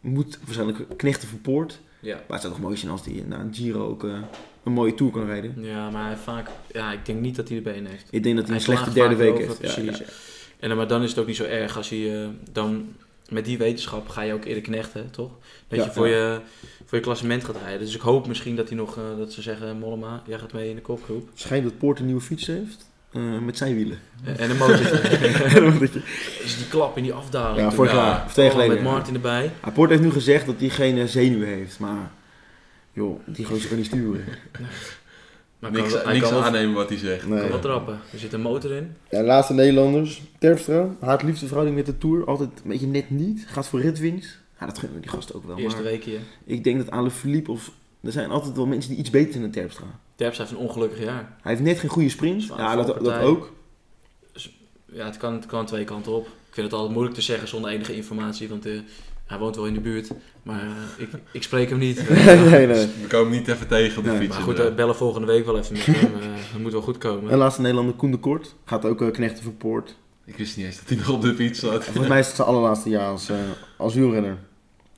moet 0.00 0.38
waarschijnlijk 0.44 0.96
knechten 0.96 1.28
van 1.28 1.40
Poort. 1.40 1.80
Ja. 2.00 2.14
Maar 2.14 2.24
het 2.28 2.40
zou 2.40 2.52
toch 2.52 2.62
mooi 2.62 2.76
zijn 2.76 2.92
als 2.92 3.04
hij 3.04 3.24
na 3.26 3.40
een 3.40 3.54
Giro 3.54 3.88
ook 3.88 4.04
eh, 4.04 4.18
een 4.64 4.72
mooie 4.72 4.94
Tour 4.94 5.12
kan 5.12 5.26
rijden. 5.26 5.54
ja, 5.58 5.90
maar 5.90 6.06
hij 6.06 6.16
vaak... 6.16 6.48
Ja, 6.72 6.92
ik 6.92 7.06
denk 7.06 7.20
niet 7.20 7.36
dat 7.36 7.48
hij 7.48 7.56
de 7.56 7.62
benen 7.62 7.90
heeft. 7.90 8.08
Ik 8.10 8.22
denk 8.22 8.36
dat 8.36 8.46
hij 8.46 8.56
een 8.56 8.62
Hij 8.64 8.74
slechte 8.74 8.92
derde 8.94 9.14
week 9.14 9.32
over, 9.32 9.46
heeft. 9.46 9.58
Precies. 9.58 9.98
ja, 9.98 10.04
ja. 10.04 10.12
En 10.58 10.68
dan, 10.68 10.76
maar 10.76 10.88
dan 10.88 11.02
is 11.02 11.10
het 11.10 11.18
ook 11.18 11.26
niet 11.26 11.36
zo 11.36 11.44
erg 11.44 11.76
als 11.76 11.88
je 11.88 12.22
eh, 12.22 12.52
dan... 12.52 12.94
Met 13.30 13.44
die 13.44 13.58
wetenschap 13.58 14.08
ga 14.08 14.22
je 14.22 14.32
ook 14.32 14.44
eerder 14.44 14.62
knechten, 14.62 15.10
toch? 15.10 15.30
Dat 15.68 15.78
Ja, 15.78 15.84
je, 15.84 15.90
voor 15.90 16.08
ja. 16.08 16.32
je 16.32 16.40
voor 16.84 16.98
je 16.98 17.04
klassement 17.04 17.44
gaat 17.44 17.56
rijden. 17.62 17.80
Dus 17.86 17.94
ik 17.94 18.00
hoop 18.00 18.26
misschien 18.26 18.56
dat 18.56 18.68
hij 18.68 18.76
nog... 18.76 18.98
dat 19.18 19.32
ze 19.32 19.42
zeggen, 19.42 19.78
Mollema, 19.78 20.22
jij 20.26 20.38
gaat 20.38 20.52
mee 20.52 20.68
in 20.68 20.74
de 20.74 20.82
kopgroep. 20.82 21.28
Schijnt 21.34 21.64
dat 21.64 21.78
Poort 21.78 21.98
een 21.98 22.06
nieuwe 22.06 22.20
fiets 22.20 22.46
heeft. 22.46 22.90
Eh, 23.16 23.38
met 23.38 23.56
zijn 23.56 23.74
wielen. 23.74 23.98
Eh, 24.24 24.40
en 24.40 24.50
een 24.50 24.56
motortje. 24.56 25.60
Motortje. 25.70 26.00
dus 26.42 26.56
die 26.56 26.68
klap 26.68 26.96
in 26.96 27.02
die 27.02 27.12
afdaling. 27.12 27.58
ja, 27.58 27.72
vorig 27.72 27.92
jaar. 27.92 28.24
Of 28.26 28.32
twee 28.32 28.44
jaar 28.44 28.54
geleden. 28.54 28.74
met. 28.74 28.84
Martin 28.92 29.14
erbij. 29.14 29.50
Ja, 29.64 29.70
Poort 29.70 29.90
heeft 29.90 30.02
nu 30.02 30.10
gezegd 30.10 30.46
dat 30.46 30.54
hij 30.58 30.68
geen 30.68 31.08
zenuwen 31.08 31.48
heeft. 31.48 31.78
Maar 31.78 32.10
joh, 32.92 33.20
die 33.24 33.44
gozer 33.44 33.68
kan 33.68 33.76
niet 33.76 33.86
sturen. 33.86 34.24
Maar 35.58 35.70
niks 35.70 36.02
kan, 36.02 36.12
niks 36.12 36.28
kan 36.28 36.42
aannemen 36.42 36.74
wat 36.74 36.88
hij 36.88 36.98
zegt. 36.98 37.26
Nee. 37.26 37.40
kan 37.40 37.48
wel 37.48 37.58
trappen. 37.58 38.00
Er 38.12 38.18
zit 38.18 38.32
een 38.32 38.40
motor 38.40 38.72
in. 38.72 38.96
Ja, 39.10 39.18
de 39.18 39.26
laatste 39.26 39.54
Nederlanders. 39.54 40.22
Terpstra, 40.38 40.88
haar 41.00 41.24
liefste 41.24 41.46
verhouding 41.46 41.76
met 41.76 41.86
de 41.86 41.98
Tour. 41.98 42.26
Altijd 42.26 42.48
een 42.62 42.70
beetje 42.70 42.86
net 42.86 43.10
niet. 43.10 43.44
Gaat 43.48 43.68
voor 43.68 43.80
ritwins. 43.80 44.38
Ja, 44.60 44.66
dat 44.66 44.78
gunnen 44.78 44.96
we 44.96 45.02
die 45.02 45.10
gasten 45.10 45.34
ook 45.34 45.46
wel. 45.46 45.58
Eerste 45.58 45.82
maar 45.82 45.90
week 45.90 46.04
hier. 46.04 46.20
ik 46.44 46.64
denk 46.64 46.78
dat 46.78 46.90
Ale 46.90 47.10
Philippe 47.10 47.50
of... 47.50 47.70
Er 48.00 48.12
zijn 48.12 48.30
altijd 48.30 48.56
wel 48.56 48.66
mensen 48.66 48.90
die 48.90 49.00
iets 49.00 49.10
beter 49.10 49.30
zijn 49.32 49.42
dan 49.42 49.52
Terpstra. 49.52 49.86
Terps 50.16 50.38
heeft 50.38 50.50
een 50.50 50.56
ongelukkig 50.56 50.98
jaar. 51.04 51.36
Hij 51.42 51.52
heeft 51.52 51.64
net 51.64 51.78
geen 51.78 51.90
goede 51.90 52.08
sprint. 52.08 52.44
Ja, 52.56 52.76
dat, 52.76 52.86
dat 53.04 53.20
ook. 53.20 53.52
Ja, 54.92 55.04
het 55.04 55.16
kan, 55.16 55.32
het 55.32 55.46
kan 55.46 55.66
twee 55.66 55.84
kanten 55.84 56.12
op. 56.12 56.26
Ik 56.26 56.32
vind 56.62 56.66
het 56.66 56.72
altijd 56.74 56.92
moeilijk 56.92 57.16
te 57.16 57.22
zeggen 57.22 57.48
zonder 57.48 57.70
enige 57.70 57.94
informatie, 57.94 58.48
want 58.48 58.66
eh, 58.66 58.72
hij 59.26 59.38
woont 59.38 59.56
wel 59.56 59.66
in 59.66 59.74
de 59.74 59.80
buurt. 59.80 60.10
Maar 60.42 60.60
eh, 60.62 60.68
ik, 60.96 61.08
ik 61.32 61.42
spreek 61.42 61.68
hem 61.68 61.78
niet. 61.78 62.08
nee, 62.08 62.36
nee, 62.36 62.66
nee. 62.66 62.86
We 62.86 63.06
komen 63.08 63.32
niet 63.32 63.48
even 63.48 63.66
tegen 63.68 63.98
op 63.98 64.04
de 64.04 64.10
Nee, 64.10 64.18
fiets. 64.18 64.34
Maar 64.34 64.44
goed, 64.44 64.56
we 64.58 64.72
bellen 64.72 64.96
volgende 64.96 65.26
week 65.26 65.44
wel 65.44 65.58
even 65.58 65.72
met 65.72 65.86
hem. 65.86 66.14
eh, 66.14 66.28
dat 66.52 66.60
moet 66.60 66.72
wel 66.72 66.80
goed 66.82 66.98
komen. 66.98 67.30
En 67.30 67.38
laatste 67.38 67.60
Nederlander 67.60 67.94
Koen 67.94 68.10
de 68.10 68.18
Kort. 68.18 68.54
Gaat 68.64 68.84
ook 68.84 69.02
eh, 69.02 69.10
knechten 69.10 69.42
voor 69.44 69.52
Poort. 69.52 69.96
Ik 70.24 70.36
wist 70.36 70.56
niet 70.56 70.66
eens 70.66 70.76
dat 70.76 70.88
hij 70.88 70.96
nog 70.96 71.08
op 71.08 71.22
de 71.22 71.34
fiets 71.34 71.58
zat. 71.58 71.84
Volgens 71.84 72.08
mij 72.08 72.18
is 72.18 72.26
het 72.26 72.36
zijn 72.36 72.48
allerlaatste 72.48 72.88
jaar 72.88 73.10
als, 73.10 73.28
eh, 73.28 73.36
als 73.76 73.94
wielrenner. 73.94 74.36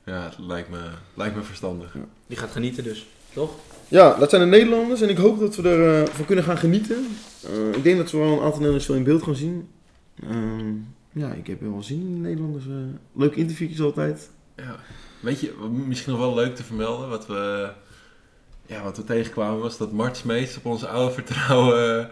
Ja, 0.05 0.23
het 0.23 0.37
lijkt 0.37 0.69
me, 0.69 0.79
lijkt 1.13 1.35
me 1.35 1.41
verstandig. 1.41 1.95
Die 2.27 2.37
gaat 2.37 2.51
genieten 2.51 2.83
dus, 2.83 3.05
toch? 3.33 3.51
Ja, 3.89 4.15
dat 4.19 4.29
zijn 4.29 4.41
de 4.41 4.47
Nederlanders 4.47 5.01
en 5.01 5.09
ik 5.09 5.17
hoop 5.17 5.39
dat 5.39 5.55
we 5.55 5.69
ervan 5.69 6.15
van 6.15 6.25
kunnen 6.25 6.43
gaan 6.43 6.57
genieten. 6.57 7.07
Eh, 7.43 7.77
ik 7.77 7.83
denk 7.83 7.97
dat 7.97 8.11
we 8.11 8.17
wel 8.17 8.27
een 8.27 8.33
aantal 8.33 8.49
Nederlanders 8.49 8.85
veel 8.85 8.95
in 8.95 9.03
beeld 9.03 9.23
gaan 9.23 9.35
zien. 9.35 9.67
Ehm, 10.23 10.73
ja, 11.13 11.33
ik 11.33 11.47
heb 11.47 11.61
wel 11.61 11.83
zin 11.83 11.99
in 11.99 12.13
de 12.13 12.27
Nederlanders. 12.27 12.65
eh 12.65 12.73
leuke 13.13 13.39
interviewjes 13.39 13.81
altijd. 13.81 14.29
Ja. 14.55 14.75
Weet 15.19 15.39
je, 15.39 15.53
misschien 15.87 16.11
nog 16.11 16.21
wel 16.21 16.35
leuk 16.35 16.55
te 16.55 16.63
vermelden, 16.63 17.09
wat 17.09 17.27
we, 17.27 17.69
ja, 18.65 18.83
wat 18.83 18.97
we 18.97 19.03
tegenkwamen 19.03 19.59
was 19.59 19.77
dat 19.77 19.91
Mart 19.91 20.17
Smeets 20.17 20.57
op 20.57 20.65
onze 20.65 20.87
oude 20.87 21.13
vertrouwen 21.13 21.99
eh, 21.99 22.05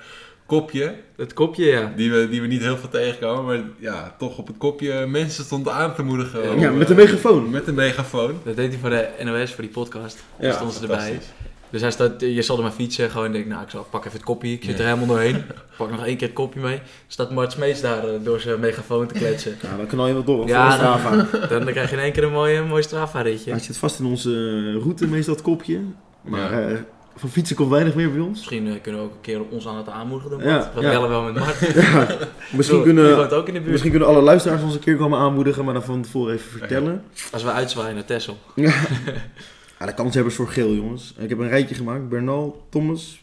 kopje, 0.45 0.95
Het 1.15 1.33
kopje, 1.33 1.65
ja. 1.65 1.93
die 1.95 2.11
we, 2.11 2.29
die 2.29 2.41
we 2.41 2.47
niet 2.47 2.61
heel 2.61 2.77
veel 2.77 2.89
tegenkwamen, 2.89 3.45
maar 3.45 3.69
ja, 3.79 4.15
toch 4.17 4.37
op 4.37 4.47
het 4.47 4.57
kopje 4.57 5.05
mensen 5.07 5.43
stond 5.43 5.67
aan 5.69 5.95
te 5.95 6.03
moedigen. 6.03 6.43
Ja, 6.43 6.53
om, 6.53 6.59
Ja, 6.59 6.71
met 6.71 6.89
eh, 6.89 6.95
de 6.95 7.03
megafoon. 7.03 7.49
Met 7.49 7.65
de 7.65 7.73
megafoon. 7.73 8.39
Dat 8.43 8.55
deed 8.55 8.69
hij 8.71 8.79
voor 8.79 8.89
de 8.89 9.09
NOS, 9.23 9.53
voor 9.53 9.63
die 9.63 9.73
podcast. 9.73 10.23
Ja, 10.39 10.51
stond 10.51 10.73
ze 10.73 10.81
erbij. 10.81 11.19
Dus 11.69 11.81
hij 11.81 11.91
staat, 11.91 12.11
je 12.21 12.41
zal 12.41 12.57
er 12.57 12.63
maar 12.63 12.71
fietsen. 12.71 13.09
Gewoon 13.09 13.31
denk, 13.31 13.45
nou, 13.45 13.63
ik 13.63 13.69
zal 13.69 13.87
pak 13.89 14.05
even 14.05 14.17
het 14.17 14.25
kopje. 14.27 14.51
Ik 14.51 14.63
zit 14.63 14.79
er 14.79 14.85
helemaal 14.85 15.07
doorheen. 15.07 15.43
Pak 15.77 15.91
nog 15.91 16.05
één 16.05 16.17
keer 16.17 16.27
het 16.27 16.35
kopje 16.35 16.59
mee. 16.59 16.79
Staat 17.07 17.31
Mart 17.31 17.51
Smeets 17.51 17.81
daar 17.81 18.03
eh, 18.07 18.13
door 18.23 18.39
zijn 18.39 18.59
megafoon 18.59 19.07
te 19.07 19.13
kletsen. 19.13 19.55
Ja, 19.61 19.77
dan 19.77 19.85
knal 19.85 20.07
je 20.07 20.13
wel 20.13 20.23
door. 20.23 20.47
Ja, 20.47 20.67
dan- 20.67 20.77
Strava. 20.77 21.15
Dan, 21.47 21.63
dan 21.65 21.73
krijg 21.73 21.89
je 21.89 21.95
in 21.95 22.01
één 22.01 22.11
keer 22.11 22.23
een 22.23 22.31
mooi, 22.31 22.61
mooi 22.61 22.83
Strava-ritje. 22.83 23.51
Hij 23.51 23.59
zit 23.59 23.77
vast 23.77 23.99
in 23.99 24.05
onze 24.05 24.29
eh, 24.75 24.81
route, 24.81 25.07
meestal 25.07 25.33
het 25.33 25.43
kopje. 25.43 25.79
Maar 26.21 26.61
Ja. 26.61 26.69
eh, 26.69 26.77
van 27.15 27.29
fietsen 27.29 27.55
komt 27.55 27.69
weinig 27.69 27.95
meer 27.95 28.11
bij 28.11 28.19
ons. 28.21 28.37
Misschien 28.37 28.67
eh, 28.67 28.81
kunnen 28.81 29.01
we 29.01 29.07
ook 29.07 29.13
een 29.13 29.21
keer 29.21 29.41
ons 29.49 29.67
aan 29.67 29.77
het 29.77 29.89
aanmoedigen. 29.89 30.43
Ja. 30.43 30.71
We 30.75 30.81
ja. 30.81 30.89
bellen 30.89 31.09
wel 31.09 31.21
met 31.23 31.33
Mart. 31.45 31.59
Ja, 31.59 32.07
misschien, 32.51 32.83
kunnen, 32.83 33.15
woont 33.15 33.33
ook 33.33 33.47
in 33.47 33.53
de 33.53 33.59
buurt. 33.59 33.71
misschien 33.71 33.91
kunnen 33.91 34.09
alle 34.09 34.21
luisteraars 34.21 34.61
ons 34.61 34.73
een 34.73 34.79
keer 34.79 34.95
komen 34.95 35.19
aanmoedigen, 35.19 35.65
maar 35.65 35.73
dan 35.73 35.83
van 35.83 36.01
tevoren 36.01 36.33
even 36.33 36.49
vertellen. 36.59 37.03
Als 37.31 37.43
we 37.43 37.51
uitzwaaien 37.51 37.95
naar 37.95 38.05
Texel. 38.05 38.37
Ja, 39.79 39.85
de 39.85 39.93
kanshebbers 39.93 40.35
voor 40.35 40.47
geel, 40.47 40.73
jongens. 40.73 41.13
Ik 41.17 41.29
heb 41.29 41.37
een 41.39 41.47
rijtje 41.49 41.75
gemaakt. 41.75 42.09
Bernal, 42.09 42.65
Thomas, 42.69 43.21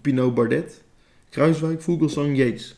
Pinot 0.00 0.34
Bardet, 0.34 0.82
Kruiswijk, 1.30 1.82
Vogelsang, 1.82 2.36
Yates. 2.36 2.74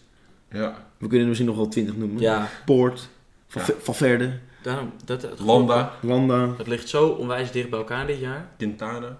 Ja. 0.50 0.86
We 0.98 1.02
kunnen 1.06 1.20
er 1.20 1.26
misschien 1.26 1.48
nog 1.48 1.56
wel 1.56 1.68
twintig 1.68 1.96
noemen. 1.96 2.20
Ja, 2.22 2.48
Poort, 2.64 3.08
Van, 3.48 3.60
Ja. 3.60 3.66
Ve- 3.66 3.76
van 3.80 3.94
Verde, 3.94 4.38
daarom. 4.62 4.92
Dat, 5.04 5.22
het, 5.22 5.38
Landa, 5.40 5.92
Landa. 6.02 6.54
Het 6.58 6.66
ligt 6.66 6.88
zo 6.88 7.08
onwijs 7.08 7.50
dicht 7.50 7.70
bij 7.70 7.78
elkaar 7.78 8.06
dit 8.06 8.18
jaar. 8.18 8.48
Quintana. 8.56 9.18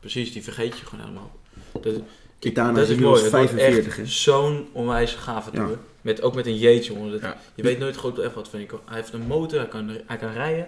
Precies, 0.00 0.32
die 0.32 0.42
vergeet 0.42 0.78
je 0.78 0.86
gewoon 0.86 1.04
helemaal. 1.04 1.30
Dat, 1.80 1.94
Quintana 2.38 2.72
dat 2.72 2.76
is 2.82 2.88
is 2.88 2.94
inmiddels 2.94 3.20
mooi. 3.20 3.22
Het 3.22 3.32
wordt 3.50 3.62
45, 3.62 3.96
hè? 3.96 4.02
echt 4.02 4.12
zo'n 4.12 4.66
onwijs 4.72 5.14
gave 5.14 5.50
Ja. 5.52 5.64
tour. 5.64 5.78
Met, 6.00 6.22
ook 6.22 6.34
met 6.34 6.46
een 6.46 6.56
Yates, 6.56 6.86
jongen. 6.86 7.10
Dat, 7.10 7.20
Ja. 7.20 7.36
Je 7.54 7.62
weet 7.62 7.78
nooit 7.78 7.96
goed 7.96 8.18
echt 8.18 8.34
wat 8.34 8.48
van 8.48 8.60
je 8.60 8.66
kan- 8.66 8.80
Hij 8.84 8.96
heeft 8.96 9.12
een 9.12 9.26
motor, 9.26 9.58
hij 9.58 9.68
kan, 9.68 9.90
hij 10.06 10.16
kan 10.16 10.32
rijden. 10.32 10.66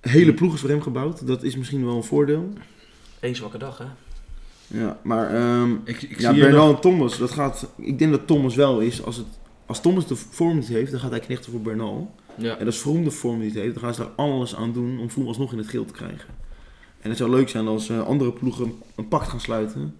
Hele 0.00 0.34
ploeg 0.34 0.54
is 0.54 0.60
voor 0.60 0.68
hem 0.68 0.82
gebouwd. 0.82 1.26
Dat 1.26 1.42
is 1.42 1.56
misschien 1.56 1.84
wel 1.84 1.96
een 1.96 2.04
voordeel. 2.04 2.52
Eén 3.20 3.36
zwakke 3.36 3.58
dag, 3.58 3.78
hè? 3.78 3.84
Ja, 4.66 4.98
maar 5.02 5.34
ehm, 5.34 5.74
Ik, 5.84 6.02
ik 6.02 6.20
ja, 6.20 6.32
zie 6.32 6.40
Bernal 6.40 6.66
nog... 6.66 6.74
en 6.74 6.80
Thomas, 6.80 7.18
dat 7.18 7.30
gaat... 7.30 7.72
Ik 7.76 7.98
denk 7.98 8.10
dat 8.10 8.26
Thomas 8.26 8.54
wel 8.54 8.80
is. 8.80 9.02
Als, 9.02 9.16
het, 9.16 9.26
als 9.66 9.80
Thomas 9.80 10.06
de 10.06 10.16
vorm 10.16 10.54
niet 10.54 10.68
heeft, 10.68 10.90
dan 10.90 11.00
gaat 11.00 11.10
hij 11.10 11.20
knechten 11.20 11.52
voor 11.52 11.60
Bernal. 11.60 12.14
Ja. 12.34 12.56
En 12.56 12.66
als 12.66 12.78
Vroom 12.78 13.04
de 13.04 13.10
vorm 13.10 13.38
niet 13.38 13.54
heeft, 13.54 13.74
dan 13.74 13.82
gaan 13.82 13.94
ze 13.94 14.00
daar 14.00 14.12
alles 14.16 14.54
aan 14.54 14.72
doen 14.72 14.98
om 14.98 15.10
Vroom 15.10 15.26
alsnog 15.26 15.52
in 15.52 15.58
het 15.58 15.68
geel 15.68 15.84
te 15.84 15.92
krijgen. 15.92 16.28
En 17.00 17.08
het 17.08 17.18
zou 17.18 17.30
leuk 17.30 17.48
zijn 17.48 17.66
als 17.66 17.88
eh, 17.88 18.06
andere 18.06 18.32
ploegen 18.32 18.72
een 18.94 19.08
pact 19.08 19.28
gaan 19.28 19.40
sluiten. 19.40 19.96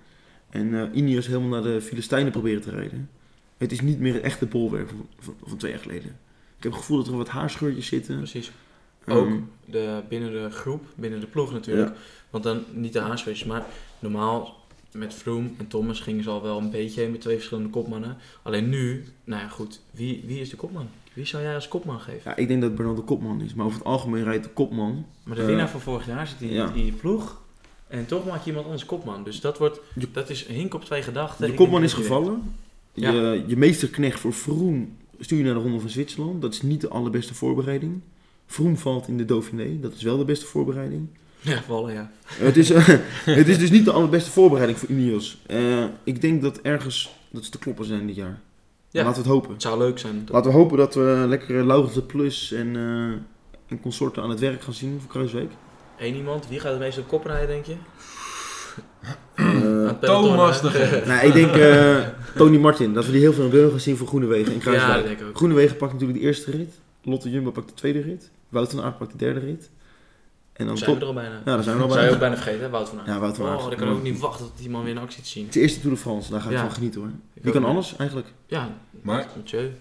En 0.50 0.74
eh 0.74 0.96
Ineos 0.96 1.26
helemaal 1.26 1.48
naar 1.48 1.72
de 1.72 1.80
Filistijnen 1.80 2.32
proberen 2.32 2.62
te 2.62 2.70
rijden. 2.70 3.10
Het 3.56 3.72
is 3.72 3.80
niet 3.80 3.98
meer 3.98 4.14
het 4.14 4.22
echte 4.22 4.46
bolwerk 4.46 4.88
van, 4.88 5.06
van, 5.18 5.34
van 5.42 5.58
twee 5.58 5.70
jaar 5.70 5.80
geleden. 5.80 6.16
Ik 6.56 6.62
heb 6.62 6.72
het 6.72 6.80
gevoel 6.80 6.96
dat 6.96 7.06
er 7.06 7.16
wat 7.16 7.28
haarscheurtjes 7.28 7.86
zitten. 7.86 8.16
Precies. 8.16 8.52
Ook 9.16 9.28
de, 9.64 10.00
binnen 10.08 10.32
de 10.32 10.50
groep, 10.50 10.84
binnen 10.94 11.20
de 11.20 11.26
ploeg 11.26 11.52
natuurlijk. 11.52 11.96
Want 12.30 12.44
dan 12.44 12.64
niet 12.72 12.92
de 12.92 13.00
haarswitches, 13.00 13.46
maar 13.48 13.64
normaal 13.98 14.58
met 14.92 15.14
Vroom 15.14 15.54
en 15.58 15.66
Thomas 15.68 16.00
gingen 16.00 16.22
ze 16.22 16.30
al 16.30 16.42
wel 16.42 16.58
een 16.58 16.70
beetje 16.70 17.00
heen 17.00 17.10
met 17.10 17.20
twee 17.20 17.36
verschillende 17.36 17.68
kopmannen. 17.70 18.16
Alleen 18.42 18.68
nu, 18.68 19.04
nou 19.24 19.42
ja 19.42 19.48
goed, 19.48 19.80
wie, 19.90 20.22
wie 20.26 20.40
is 20.40 20.50
de 20.50 20.56
kopman? 20.56 20.88
Wie 21.12 21.24
zou 21.26 21.42
jij 21.42 21.54
als 21.54 21.68
kopman 21.68 22.00
geven? 22.00 22.20
ja, 22.24 22.36
ik 22.36 22.48
denk 22.48 22.60
dat 22.62 22.74
Bernal 22.74 22.94
de 22.94 23.02
kopman 23.02 23.40
is. 23.40 23.54
Maar 23.54 23.66
over 23.66 23.78
het 23.78 23.86
algemeen 23.86 24.24
rijdt 24.24 24.44
de 24.44 24.50
kopman. 24.50 25.06
Maar 25.22 25.34
de 25.36 25.40
Eh, 25.42 25.46
winnaar 25.48 25.68
van 25.68 25.80
vorig 25.80 26.06
jaar 26.06 26.26
zit 26.26 26.40
in, 26.40 26.48
ja. 26.52 26.72
in 26.74 26.84
je 26.86 26.92
ploeg. 26.92 27.40
En 27.88 28.06
toch 28.06 28.26
maak 28.26 28.40
je 28.40 28.46
iemand 28.46 28.64
anders 28.64 28.86
kopman. 28.86 29.24
Dus 29.24 29.40
dat, 29.40 29.58
wordt, 29.58 29.80
Je- 29.94 30.06
dat 30.12 30.30
is 30.30 30.46
hink 30.46 30.74
op 30.74 30.84
twee 30.84 31.02
gedachten. 31.02 31.46
De 31.50 31.54
kopman 31.54 31.82
is 31.82 31.92
gevallen. 31.92 32.54
Ja. 32.92 33.10
Je, 33.12 33.44
je 33.46 33.56
meesterknecht 33.56 34.20
voor 34.20 34.32
Vroom 34.32 34.96
stuur 35.20 35.38
je 35.38 35.44
naar 35.44 35.54
de 35.54 35.60
Ronde 35.60 35.80
van 35.80 35.88
Zwitserland. 35.90 36.42
Dat 36.42 36.52
is 36.54 36.62
niet 36.62 36.80
de 36.80 36.88
allerbeste 36.88 37.34
voorbereiding. 37.34 38.00
Vroom 38.50 38.76
valt 38.76 39.08
in 39.08 39.16
de 39.16 39.24
Dauphiné. 39.24 39.80
Dat 39.80 39.94
is 39.94 40.02
wel 40.02 40.18
de 40.18 40.24
beste 40.24 40.46
voorbereiding. 40.46 41.08
Ja, 41.40 41.62
vallen 41.62 41.92
ja. 41.92 42.10
het, 42.26 42.56
is, 42.56 42.70
eh, 42.72 42.88
het 43.24 43.48
is 43.48 43.58
dus 43.58 43.70
niet 43.70 43.84
de 43.84 43.92
allerbeste 43.92 44.30
voorbereiding 44.30 44.78
voor 44.78 44.88
Ineos. 44.88 45.38
Eh, 45.46 45.84
ik 46.04 46.20
denk 46.20 46.42
dat 46.42 46.60
ergens 46.60 47.14
dat 47.30 47.44
ze 47.44 47.50
te 47.50 47.58
kloppen 47.58 47.84
zijn 47.84 48.06
dit 48.06 48.16
jaar. 48.16 48.40
Ja. 48.90 49.04
Laten 49.04 49.22
we 49.22 49.28
het 49.28 49.38
hopen. 49.38 49.52
Het 49.52 49.62
zou 49.62 49.78
leuk 49.78 49.98
zijn. 49.98 50.26
Laten 50.30 50.50
we 50.50 50.56
hopen 50.56 50.78
dat 50.78 50.94
we 50.94 51.24
lekker 51.28 51.66
Laurens 51.66 51.94
de 51.94 52.02
Plus 52.02 52.52
en, 52.52 52.76
eh, 52.76 53.72
en 53.72 53.80
consorten 53.80 54.22
aan 54.22 54.30
het 54.30 54.40
werk 54.40 54.62
gaan 54.62 54.74
zien 54.74 54.98
voor 55.00 55.10
Kruiswijk. 55.10 55.50
Eén 55.98 56.14
iemand, 56.14 56.48
wie 56.48 56.60
gaat 56.60 56.70
het 56.70 56.80
meest 56.80 56.98
op 56.98 57.08
kop 57.08 57.24
rijden, 57.24 57.48
denk 57.48 57.64
je? 57.64 57.74
Eh, 59.34 59.98
peloton, 60.00 60.22
Thomas 60.22 60.60
hè? 60.60 60.70
de 60.70 61.02
nou, 61.10 61.26
ik 61.26 61.32
denk 61.32 61.56
eh, 61.56 61.98
Tony 62.36 62.58
Martin. 62.58 62.94
Dat 62.94 63.06
we 63.06 63.12
die 63.12 63.20
heel 63.20 63.32
veel 63.32 63.44
in 63.44 63.50
beeld 63.50 63.70
gaan 63.70 63.80
zien 63.80 63.96
voor 63.96 64.06
Groenewegen 64.06 64.52
en 64.52 64.54
Ja, 64.54 64.60
Kruiswijk. 64.60 65.20
ik 65.20 65.26
ook. 65.28 65.36
Groenewegen 65.36 65.76
pakt 65.76 65.92
natuurlijk 65.92 66.18
de 66.18 66.24
eerste 66.24 66.50
rit. 66.50 66.74
Lotte 67.02 67.30
Jumbo 67.30 67.50
pakt 67.50 67.68
de 67.68 67.74
tweede 67.74 68.00
rit. 68.00 68.30
Wout 68.48 68.70
van 68.70 68.82
Aert 68.82 68.98
pakt 68.98 69.10
de 69.12 69.16
derde 69.18 69.40
rit. 69.40 69.70
En 70.52 70.66
dan 70.66 70.78
Zijn 70.78 70.94
we 70.94 71.00
er 71.00 71.06
al 71.06 71.12
bijna. 71.14 71.34
Ja, 71.34 71.42
daar 71.44 71.62
zijn 71.62 71.76
we 71.76 71.82
al 71.82 71.88
Zou 71.88 72.00
je 72.00 72.04
bij. 72.06 72.14
ook 72.14 72.20
bijna 72.20 72.34
vergeten, 72.36 72.60
hè? 72.62 72.70
Wout 72.70 72.88
van 72.88 72.98
Aert. 72.98 73.08
Ja, 73.08 73.18
Wout 73.18 73.36
van 73.36 73.46
Aert. 73.46 73.62
Oh, 73.64 73.72
ik 73.72 73.78
kan 73.78 73.88
ook 73.88 74.02
niet 74.02 74.18
wachten 74.18 74.46
tot 74.46 74.58
die 74.58 74.70
man 74.70 74.82
weer 74.84 74.92
in 74.92 74.98
actie 74.98 75.22
te 75.22 75.28
zien. 75.28 75.44
Het 75.46 75.54
is 75.56 75.60
de 75.60 75.60
eerste 75.66 75.80
Tour 75.80 75.94
de 75.96 76.00
France. 76.02 76.30
Daar 76.30 76.40
ga 76.40 76.46
ik 76.48 76.54
Ja. 76.54 76.60
van 76.60 76.70
genieten 76.72 77.00
hoor. 77.00 77.10
Ik 77.34 77.52
kan 77.52 77.62
niet. 77.62 77.70
alles 77.70 77.96
eigenlijk? 77.96 78.32
Ja, 78.46 78.68
Maar 79.02 79.26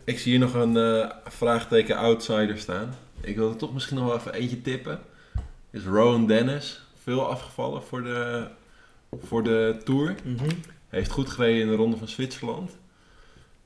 ik 0.04 0.20
zie 0.20 0.32
hier 0.32 0.40
nog 0.40 0.54
een 0.54 0.78
eh, 0.78 1.10
vraagteken 1.26 1.96
outsider 1.98 2.58
staan. 2.58 2.96
Ik 3.22 3.36
wil 3.36 3.50
er 3.50 3.56
toch 3.56 3.74
misschien 3.74 3.98
nog 3.98 4.06
wel 4.06 4.16
even 4.18 4.34
eentje 4.34 4.62
tippen. 4.62 5.00
is 5.72 5.84
Rowan 5.84 6.28
Dennis 6.28 6.82
veel 7.02 7.30
afgevallen 7.30 7.84
voor 7.84 8.04
de, 8.04 8.48
voor 9.24 9.44
de 9.44 9.82
Tour. 9.84 10.16
Mhm. 10.24 10.50
Heeft 10.90 11.12
goed 11.12 11.30
gereden 11.30 11.62
in 11.62 11.68
de 11.68 11.76
Ronde 11.76 11.98
van 11.98 12.08
Zwitserland. 12.08 12.72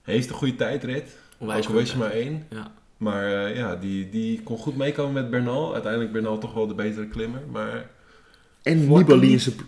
Heeft 0.02 0.30
een 0.30 0.36
goede 0.36 0.56
tijdrit. 0.56 1.18
Onwijs 1.38 1.68
Ook 1.68 1.74
al 1.76 1.80
er 1.82 1.98
maar 1.98 2.12
één. 2.12 2.46
Ja. 2.50 2.72
Maar 3.04 3.46
eh, 3.46 3.56
ja, 3.56 3.76
die, 3.76 4.10
die 4.10 4.42
kon 4.44 4.58
goed 4.58 4.78
meekomen 4.78 5.14
met 5.14 5.30
Bernal. 5.30 5.74
Uiteindelijk 5.74 6.12
Bernal 6.12 6.38
toch 6.38 6.54
wel 6.54 6.68
de 6.68 6.74
betere 6.74 7.08
klimmer. 7.08 7.42
Maar 7.52 7.90
En 8.62 8.88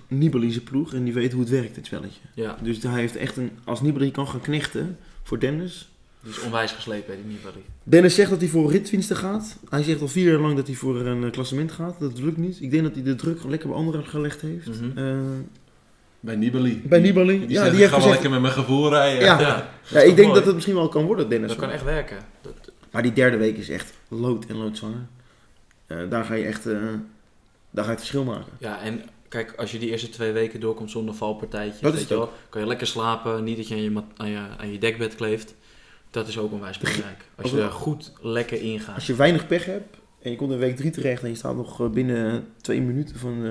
Nibali 0.08 0.52
zijn 0.52 0.64
ploeg 0.64 0.94
en 0.94 1.04
die 1.04 1.14
weet 1.14 1.32
hoe 1.32 1.42
het 1.42 1.50
werkt, 1.50 1.76
het 1.76 1.86
spelletje. 1.86 2.20
ja, 2.34 2.58
Dus 2.62 2.84
hij 2.84 3.00
heeft 3.00 3.16
echt 3.16 3.38
een... 3.38 3.52
Als 3.64 3.82
Nibali 3.82 4.12
kan 4.12 4.28
gaan 4.28 4.42
knechten 4.42 4.98
voor 5.24 5.40
Dennis... 5.40 5.90
die 6.22 6.32
is 6.32 6.42
onwijs 6.42 6.72
geslepen, 6.72 7.14
hè, 7.16 7.20
die 7.22 7.32
Nibali. 7.36 7.64
Dennis 7.84 8.16
zegt 8.16 8.30
dat 8.30 8.40
hij 8.40 8.50
voor 8.50 8.72
ritwinsten 8.72 9.16
gaat. 9.16 9.58
Hij 9.70 9.84
zegt 9.84 10.02
al 10.02 10.08
vier 10.08 10.32
jaar 10.32 10.40
lang 10.40 10.56
dat 10.56 10.68
hij 10.68 10.76
voor 10.76 11.06
een 11.06 11.24
eh, 11.24 11.32
klassement 11.32 11.72
gaat. 11.72 12.00
Dat 12.00 12.20
lukt 12.20 12.38
niet. 12.38 12.62
Ik 12.62 12.72
denk 12.72 12.84
dat 12.84 12.94
hij 12.94 13.04
de 13.04 13.16
druk 13.16 13.44
lekker 13.44 13.70
bij 13.70 13.78
anderen 13.78 14.06
gelegd 14.06 14.42
heeft. 14.42 14.68
Mhm. 14.82 14.98
Eh, 14.98 15.18
bij 16.20 16.36
Nibali. 16.36 16.82
bij 16.86 17.00
Nibali. 17.00 17.40
Die 17.40 17.50
ja, 17.50 17.60
zegt, 17.60 17.72
die 17.72 17.80
heeft 17.80 17.92
ga 17.92 17.98
wel 17.98 18.08
gezegd... 18.08 18.24
lekker 18.24 18.30
met 18.30 18.42
mijn 18.42 18.54
gevoel 18.54 18.90
rijden. 18.90 19.24
Ja. 19.24 19.40
Ja, 19.40 20.00
is 20.00 20.10
ik 20.10 20.16
denk 20.16 20.28
mooi? 20.28 20.34
dat 20.34 20.46
het 20.46 20.54
misschien 20.54 20.76
wel 20.76 20.90
kan 20.90 21.06
worden, 21.06 21.30
Dennis. 21.30 21.50
Dat 21.50 21.58
kan 21.58 21.70
echt 21.70 21.84
werken. 21.84 22.18
Dat, 22.42 22.65
Maar 22.96 23.04
die 23.04 23.14
derde 23.14 23.38
week 23.38 23.58
is 23.58 23.70
echt 23.70 23.94
lood 24.08 24.46
en 24.46 24.56
loodzwanger. 24.56 25.06
Eh 25.88 26.10
daar 26.10 26.24
ga 26.24 26.34
je 26.34 26.46
echt... 26.46 26.66
eh, 26.66 26.74
daar 27.72 27.84
ga 27.84 27.90
je 27.90 27.90
het 27.90 28.00
verschil 28.00 28.24
maken. 28.24 28.54
ja, 28.58 28.82
en 28.82 29.02
kijk, 29.28 29.54
als 29.58 29.72
je 29.72 29.80
die 29.80 29.90
eerste 29.90 30.10
twee 30.10 30.32
weken 30.32 30.60
doorkomt 30.60 30.92
zonder 30.92 31.16
Dat 31.18 31.54
is 31.64 31.80
weet 31.82 32.08
je 32.08 32.16
wel, 32.16 32.32
kan 32.50 32.62
je 32.62 32.68
lekker 32.68 32.88
slapen, 32.88 33.44
niet 33.44 33.58
dat 33.58 33.68
je 33.68 33.76
aan 33.76 33.82
je, 33.82 34.02
aan 34.18 34.30
je, 34.30 34.48
aan 34.58 34.72
je 34.72 34.78
dekbed 34.80 35.16
kleeft. 35.16 35.56
Dat 36.10 36.28
is 36.28 36.38
ook 36.38 36.52
onwijs 36.52 36.78
belangrijk. 36.78 37.26
Als 37.42 37.52
je 37.52 37.62
er 37.62 37.72
goed 37.72 38.12
lekker 38.22 38.62
in 38.62 38.80
gaat. 38.80 38.96
Als 38.96 39.08
je 39.08 39.16
weinig 39.16 39.48
pech 39.48 39.66
hebt 39.66 39.98
en 40.22 40.32
je 40.32 40.38
komt 40.38 40.52
in 40.52 40.58
week 40.58 40.76
3 40.76 40.92
terecht 40.92 41.24
en 41.24 41.30
je 41.30 41.36
staat 41.36 41.56
nog 41.56 41.82
eh, 41.82 41.90
binnen 41.90 42.48
twee 42.62 42.82
minuten 42.82 43.20
van, 43.20 43.44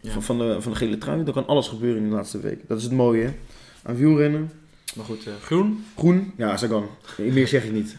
Ja. 0.00 0.10
van, 0.10 0.22
van, 0.22 0.38
de, 0.38 0.62
van 0.62 0.72
de 0.72 0.78
gele 0.78 0.98
trui, 0.98 1.24
dan 1.24 1.34
kan 1.34 1.46
alles 1.46 1.68
gebeuren 1.68 2.02
in 2.02 2.08
de 2.08 2.14
laatste 2.14 2.40
week. 2.40 2.68
Dat 2.68 2.78
is 2.78 2.84
het 2.84 2.92
mooie 2.92 3.22
hè? 3.24 3.34
aan 3.82 3.96
wielrennen. 3.96 4.50
Maar 4.96 5.04
goed, 5.04 5.28
groen. 5.42 5.84
Groen, 5.96 6.32
ja, 6.36 6.56
Sagan. 6.56 6.88
Meer 7.18 7.48
zeg 7.48 7.64
ik 7.64 7.72
niet. 7.72 7.96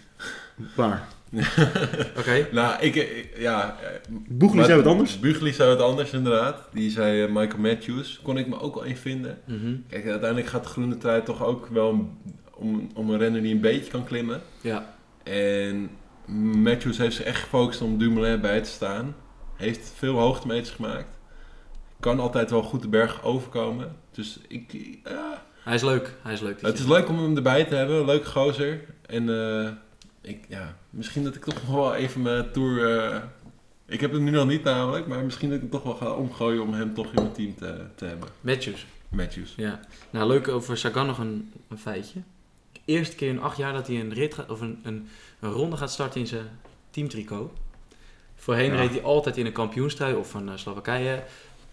Klaar. 0.76 1.08
Oké. 2.20 2.48
Nou, 2.52 2.82
ik, 2.82 2.96
ik- 2.96 3.34
ja... 3.38 3.78
eh, 3.82 3.90
Boegli 4.30 4.64
zei 4.64 4.76
wat 4.82 4.92
anders. 4.92 5.20
Bugli 5.20 5.54
zei 5.54 5.70
het 5.70 5.80
anders, 5.82 6.12
inderdaad. 6.12 6.68
Die 6.74 6.92
zei 6.92 7.22
eh, 7.24 7.30
Michael 7.32 7.60
Matthews. 7.62 8.20
Kon 8.24 8.38
ik 8.38 8.48
me 8.48 8.60
ook 8.60 8.76
wel 8.76 8.84
in 8.84 8.98
vinden. 8.98 9.38
Mhm. 9.46 9.76
Kijk, 9.90 10.08
uiteindelijk 10.08 10.50
gaat 10.50 10.64
de 10.64 10.70
groene 10.70 10.98
trui 10.98 11.24
toch 11.24 11.44
ook 11.44 11.68
wel 11.68 11.88
om, 11.90 12.18
om, 12.54 12.90
om 12.94 13.10
een 13.10 13.18
renner 13.20 13.42
die 13.42 13.54
een 13.54 13.62
beetje 13.62 13.92
kan 13.92 14.04
klimmen. 14.04 14.42
Ja, 14.62 14.96
En 15.24 15.90
Matthews 16.64 16.98
heeft 16.98 17.16
zich 17.16 17.26
echt 17.26 17.42
gefocust 17.42 17.82
om 17.82 17.98
Dumoulin 17.98 18.42
bij 18.42 18.62
te 18.62 18.70
staan. 18.70 19.16
Heeft 19.56 19.94
veel 19.96 20.18
hoogtemeters 20.18 20.70
gemaakt. 20.76 21.18
Kan 22.00 22.20
altijd 22.20 22.50
wel 22.52 22.64
goed 22.64 22.82
de 22.82 22.88
berg 22.88 23.24
overkomen. 23.24 23.96
Dus 24.12 24.40
ik, 24.48 24.74
ja, 25.04 25.44
hij 25.64 25.76
is 25.76 25.84
leuk. 25.84 26.14
Hij 26.22 26.34
is 26.34 26.42
leuk. 26.42 26.62
het 26.62 26.80
is 26.80 26.86
leuk 26.88 27.10
om 27.10 27.20
hem 27.20 27.36
erbij 27.36 27.66
te 27.66 27.76
hebben. 27.76 28.06
Leuk 28.06 28.26
gozer. 28.26 28.80
En 29.06 29.30
eh, 29.30 29.70
ik, 30.28 30.46
ja, 30.48 30.78
misschien 30.90 31.24
dat 31.24 31.36
ik 31.36 31.44
toch 31.44 31.54
nog 31.54 31.76
wel 31.76 31.96
even 31.96 32.22
mijn 32.22 32.52
tour... 32.52 33.00
eh, 33.00 33.22
ik 33.86 34.02
heb 34.02 34.12
hem 34.12 34.24
nu 34.24 34.32
nog 34.32 34.48
niet 34.48 34.64
namelijk. 34.64 35.08
Maar 35.08 35.24
misschien 35.24 35.48
dat 35.50 35.56
ik 35.56 35.62
hem 35.62 35.72
toch 35.72 35.84
wel 35.84 35.96
ga 35.96 36.12
omgooien 36.12 36.62
om 36.62 36.74
hem 36.74 36.94
toch 36.94 37.06
in 37.08 37.14
mijn 37.22 37.32
team 37.32 37.56
te, 37.56 37.86
te 37.96 38.06
hebben. 38.06 38.30
Matthews. 38.42 38.86
Matthews. 39.10 39.54
Ja. 39.56 39.80
Nou, 40.10 40.28
leuk 40.28 40.48
over 40.48 40.78
Sagan 40.78 41.06
nog 41.06 41.18
een, 41.18 41.52
een 41.68 41.78
feitje. 41.78 42.20
Eerste 42.86 43.16
keer 43.16 43.30
in 43.30 43.42
acht 43.42 43.58
jaar 43.58 43.74
dat 43.74 43.88
hij 43.88 44.00
een 44.00 44.14
rit 44.14 44.34
gaat, 44.34 44.50
of 44.50 44.62
een, 44.62 44.80
een, 44.84 45.08
een 45.40 45.52
ronde 45.52 45.78
gaat 45.78 45.92
starten 45.92 46.20
in 46.20 46.28
zijn 46.28 46.48
teamtricot. 46.90 47.52
Voorheen 48.36 48.72
Ja. 48.72 48.78
reed 48.80 48.90
hij 48.90 49.04
altijd 49.04 49.38
in 49.38 49.46
een 49.46 49.52
kampioenstrui 49.52 50.16
of 50.16 50.30
van 50.30 50.50
eh, 50.50 50.58
Slowakije. 50.58 51.24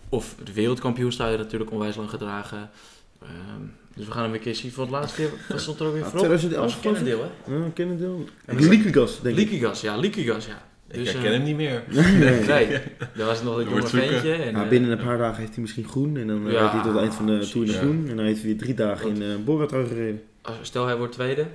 Of 0.09 0.35
de 0.45 0.53
wereldkampioenstrui 0.53 1.37
natuurlijk 1.37 1.71
onwijs 1.71 1.97
lang 1.97 2.11
gedragen. 2.11 2.71
Ehm, 3.23 3.63
dus 3.97 4.07
we 4.07 4.13
gaan 4.13 4.23
hem 4.23 4.31
weer 4.31 4.41
een 4.41 4.47
keer 4.47 4.55
zien. 4.55 4.71
Voor 4.73 4.83
het 4.83 4.93
laatste 4.93 5.21
keer, 5.21 5.31
wat 5.49 5.61
stond 5.61 5.81
er 5.81 5.87
ook 5.87 5.93
weer 5.93 6.03
Ja, 6.03 6.09
voor? 6.09 6.19
2011 6.19 6.81
geloof 6.81 6.99
ik. 6.99 7.05
deel, 7.05 7.21
hè? 7.45 7.55
Ja, 7.55 7.71
Kennedeel. 7.75 8.25
En 8.45 8.69
Liquigas, 8.69 9.21
denk 9.23 9.37
ik. 9.39 9.43
Liquigas, 9.43 9.81
ja, 9.81 9.97
Liquigas, 9.97 10.47
ja. 10.47 10.63
Ik 10.89 10.95
Dus, 10.95 11.13
herken 11.13 11.31
eh, 11.31 11.37
hem 11.37 11.43
niet 11.45 11.57
meer. 11.57 11.83
Nee. 12.19 12.47
Nee, 12.47 12.81
dat 13.17 13.27
was 13.27 13.43
nog 13.43 13.57
een 13.57 13.69
jonge 13.69 13.87
ventje. 13.87 14.33
En, 14.33 14.53
Nou, 14.53 14.65
eh, 14.65 14.71
binnen 14.71 14.91
een 14.91 15.05
paar 15.05 15.19
dagen 15.19 15.41
heeft 15.41 15.53
hij 15.53 15.61
misschien 15.63 15.85
groen 15.89 16.17
en 16.17 16.27
dan 16.27 16.47
eh, 16.47 16.53
Ja, 16.53 16.59
rijdt 16.59 16.73
hij 16.73 16.83
tot 16.83 16.93
het 16.93 17.01
eind 17.01 17.15
van 17.15 17.27
de 17.27 17.49
Tour 17.53 17.67
naar 17.67 17.75
ja. 17.77 17.81
groen. 17.81 18.07
En 18.09 18.17
dan 18.17 18.25
heeft 18.25 18.39
hij 18.41 18.49
weer 18.49 18.59
drie 18.59 18.75
dagen 18.75 19.09
in 19.15 19.23
uh, 19.23 19.29
Borat 19.45 19.71
gereden. 19.71 20.23
als- 20.43 20.57
stel 20.63 20.87
hij 20.87 20.97
wordt 20.97 21.13
tweede. 21.13 21.47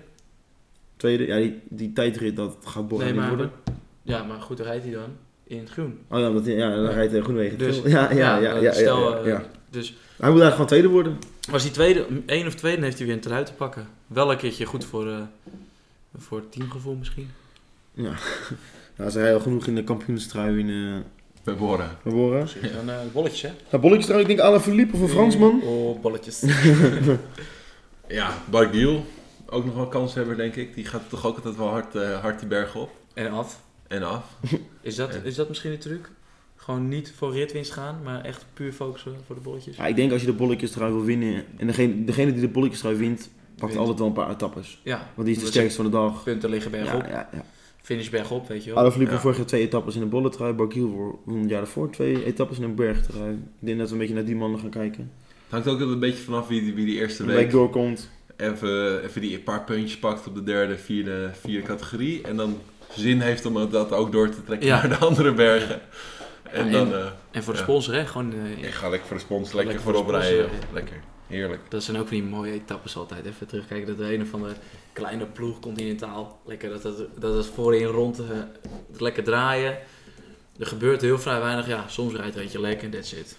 Tweede, 0.97 1.25
ja, 1.27 1.37
die, 1.37 1.59
die 1.69 1.93
tijdrit, 1.93 2.35
dat 2.35 2.57
gaat 2.65 2.87
Borat 2.87 3.03
Nee, 3.03 3.13
niet 3.13 3.21
maar, 3.21 3.29
worden. 3.29 3.51
ja, 4.01 4.23
maar 4.23 4.41
goed, 4.41 4.57
dan 4.57 4.65
rijdt 4.65 4.83
hij 4.83 4.93
dan 4.93 5.09
in 5.43 5.59
het 5.59 5.69
groen. 5.69 5.99
Oh 6.09 6.19
ja, 6.19 6.29
dat, 6.31 6.45
ja 6.45 6.75
dan 6.75 6.85
rijdt 6.89 7.11
hij 7.11 7.21
Groenwegen. 7.21 7.57
Dus, 7.57 7.81
ja, 7.85 8.11
ja, 8.11 8.37
ja, 8.37 8.37
ja, 8.37 8.57
ja, 8.57 8.71
stel, 8.73 9.11
ja, 9.11 9.17
eh, 9.21 9.25
ja. 9.27 9.43
Dus 9.69 9.87
Hij 10.17 10.29
moet 10.31 10.41
eigenlijk 10.41 10.51
gewoon 10.51 10.67
tweede 10.67 10.87
worden. 10.87 11.17
was 11.51 11.63
hij 11.63 11.71
tweede, 11.71 12.05
één 12.25 12.47
of 12.47 12.55
tweede, 12.55 12.77
dan 12.77 12.85
heeft 12.85 12.97
hij 12.97 13.07
weer 13.07 13.15
een 13.15 13.21
trui 13.21 13.45
te 13.45 13.53
pakken. 13.53 13.87
Wel 14.07 14.31
een 14.31 14.37
keertje 14.37 14.65
goed 14.65 14.85
voor, 14.85 15.07
eh, 15.07 15.21
voor 16.17 16.37
het 16.37 16.51
teamgevoel 16.51 16.95
misschien. 16.95 17.29
Ja. 17.93 18.13
ja, 18.97 19.09
ze 19.09 19.17
rijden 19.17 19.37
al 19.37 19.43
genoeg 19.43 19.67
in 19.67 19.75
de 19.75 19.83
kampioenstrui 19.83 20.59
in 20.59 20.67
uh, 20.67 20.97
Bij 21.43 21.55
Bora. 21.55 21.97
Bora. 22.03 22.45
Dan 22.73 22.89
eh 22.89 22.95
bolletjes, 23.13 23.41
hè? 23.41 23.51
Nou, 23.69 23.81
bolletjestrui, 23.81 24.21
ik 24.21 24.27
denk 24.27 24.39
Alain 24.39 24.61
Philippe 24.61 24.95
of 24.95 25.01
een 25.01 25.09
Fransman. 25.09 25.61
Oh, 25.61 26.01
bolletjes. 26.01 26.43
Ja, 28.07 28.37
Barguil. 28.49 29.05
Ook 29.45 29.65
nog 29.65 29.75
wel 29.75 29.87
kans 29.87 30.13
hebben, 30.13 30.37
denk 30.37 30.55
ik. 30.55 30.73
Die 30.75 30.85
gaat 30.85 31.09
toch 31.09 31.25
ook 31.25 31.35
altijd 31.35 31.55
wel 31.55 31.67
hard, 31.67 31.95
eh, 31.95 32.19
hard 32.19 32.39
die 32.39 32.47
berg 32.47 32.75
op 32.75 32.91
en 33.13 33.31
af. 33.31 33.61
en 33.87 34.03
af. 34.03 34.23
Is 34.81 34.95
dat, 34.95 35.09
is 35.23 35.35
dat 35.35 35.49
misschien 35.49 35.71
de 35.71 35.77
truc? 35.77 36.09
Gewoon 36.69 36.87
niet 36.87 37.13
voor 37.17 37.33
ritwinst 37.33 37.71
gaan, 37.71 37.99
maar 38.03 38.21
echt 38.25 38.45
puur 38.53 38.71
focussen 38.73 39.15
voor 39.25 39.35
de 39.35 39.41
bolletjes? 39.41 39.75
Ja, 39.77 39.85
ik 39.87 39.95
denk 39.95 40.11
als 40.11 40.21
je 40.21 40.27
de 40.27 40.33
bolletjestrui 40.33 40.91
wil 40.91 41.03
winnen, 41.03 41.43
en 41.57 41.67
degene, 41.67 42.03
degene 42.03 42.31
die 42.31 42.41
de 42.41 42.47
bolletjestrui 42.47 42.95
wint, 42.95 43.29
pakt 43.55 43.61
Wint. 43.67 43.77
altijd 43.77 43.97
wel 43.97 44.07
een 44.07 44.13
paar 44.13 44.29
etappes. 44.29 44.79
Ja, 44.83 45.09
Want 45.15 45.27
die 45.27 45.35
is 45.35 45.41
de 45.43 45.47
sterkste 45.47 45.75
van 45.81 45.85
de 45.85 45.97
dag. 45.97 46.23
punten 46.23 46.49
liggen 46.49 46.71
bergop. 46.71 47.01
Ja, 47.01 47.09
ja, 47.09 47.29
ja. 47.33 47.43
Finish 47.81 48.09
bergop, 48.09 48.47
weet 48.47 48.63
je 48.63 48.69
wel. 48.69 48.77
Alain 48.77 48.91
Philippe 48.91 49.13
Ja. 49.13 49.19
vorig 49.19 49.37
jaar 49.37 49.45
twee 49.45 49.61
etappes 49.61 49.95
in 49.95 50.01
een 50.01 50.09
bolletrui. 50.09 50.53
Barguil 50.53 51.19
won 51.25 51.39
het 51.41 51.49
jaar 51.49 51.59
daarvoor 51.61 51.89
twee 51.91 52.25
etappes 52.25 52.57
in 52.57 52.63
een 52.63 52.75
bergtrui. 52.75 53.31
Ik 53.33 53.39
denk 53.59 53.77
dat 53.77 53.87
we 53.87 53.93
een 53.93 53.99
beetje 53.99 54.13
naar 54.15 54.25
die 54.25 54.35
mannen 54.35 54.59
gaan 54.59 54.69
kijken. 54.69 55.11
Het 55.49 55.65
hangt 55.65 55.67
ook 55.67 55.79
een 55.79 55.99
beetje 55.99 56.23
vanaf 56.23 56.47
wie, 56.47 56.61
die- 56.61 56.73
wie 56.73 56.85
die 56.85 56.95
eerste 56.99 57.25
week 57.25 57.35
week 57.35 57.51
doorkomt. 57.51 58.09
even, 58.37 59.03
even 59.03 59.21
die 59.21 59.39
paar 59.39 59.63
puntjes 59.63 59.99
pakt 59.99 60.27
op 60.27 60.35
de 60.35 60.43
derde, 60.43 60.77
vierde, 60.77 61.29
vierde 61.41 61.67
categorie. 61.67 62.21
En 62.21 62.35
dan 62.37 62.57
zin 62.95 63.19
heeft 63.21 63.45
om 63.45 63.69
dat 63.69 63.91
ook 63.91 64.11
door 64.11 64.29
te 64.29 64.43
trekken 64.43 64.67
Ja. 64.67 64.79
naar 64.87 64.99
de 64.99 65.05
andere 65.05 65.33
bergen. 65.33 65.81
En 66.53 66.71
dan 66.71 66.93
eh, 66.93 67.05
En 67.31 67.43
voor 67.43 67.53
de 67.53 67.59
Ja. 67.59 67.65
sponsor, 67.65 67.93
hè? 67.93 68.05
Gewoon, 68.05 68.33
eh, 68.33 68.63
ik 68.63 68.73
ga 68.73 68.89
lekker 68.89 69.07
voor 69.07 69.17
de 69.17 69.23
spons 69.23 69.53
lekker, 69.53 69.65
Lekker 69.73 69.81
voor 69.83 69.93
voorop 69.93 70.11
de 70.11 70.19
sponsor, 70.21 70.37
rijden. 70.39 70.59
ja. 70.67 70.73
Lekker, 70.73 70.99
heerlijk. 71.27 71.61
Dat 71.69 71.83
zijn 71.83 71.97
ook 71.97 72.07
van 72.07 72.17
die 72.17 72.25
mooie 72.25 72.51
etappes 72.51 72.95
altijd. 72.97 73.25
Even 73.25 73.47
terugkijken 73.47 73.87
dat 73.87 73.97
de 73.97 74.13
een 74.13 74.21
of 74.21 74.33
andere 74.33 74.53
kleine 74.93 75.25
ploeg 75.25 75.59
continentaal. 75.59 76.39
Lekker 76.45 76.69
dat 76.69 76.83
het, 76.83 76.97
dat 77.17 77.35
het 77.35 77.45
voorin 77.45 77.83
rond 77.85 78.19
eh, 78.19 78.25
lekker 78.97 79.23
draaien. 79.23 79.77
Er 80.59 80.65
gebeurt 80.65 81.01
heel 81.01 81.19
vrij 81.19 81.39
weinig. 81.39 81.67
Ja, 81.67 81.87
soms 81.87 82.13
rijdt 82.13 82.35
er 82.35 82.41
eentje 82.41 82.59
lekker 82.61 82.85
en 82.85 82.91
that's 82.91 83.11
it. 83.13 83.37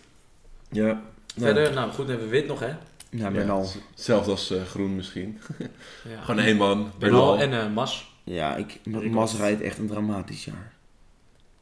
Ja. 0.71 1.03
Verder, 1.39 1.73
nou 1.73 1.89
goed, 1.89 1.97
dan 1.97 2.07
hebben 2.09 2.25
we 2.27 2.33
wit 2.33 2.47
nog 2.47 2.61
hè. 2.61 2.73
Ja, 3.11 3.31
Bernal. 3.31 3.63
Ja, 3.63 3.69
Hetzelfde 3.91 4.31
als 4.31 4.51
eh, 4.51 4.63
groen 4.65 4.97
misschien. 4.97 5.39
Ja. 6.09 6.21
Gewoon 6.21 6.41
één 6.45 6.57
man. 6.57 6.93
Bernal 6.99 7.39
en 7.39 7.53
eh, 7.61 7.73
Mas. 7.73 8.13
Ja, 8.25 8.57
ik, 8.57 8.81
Mas. 9.11 9.37
rijdt 9.37 9.61
echt 9.63 9.79
een 9.79 9.87
dramatisch 9.87 10.45
jaar. 10.45 10.73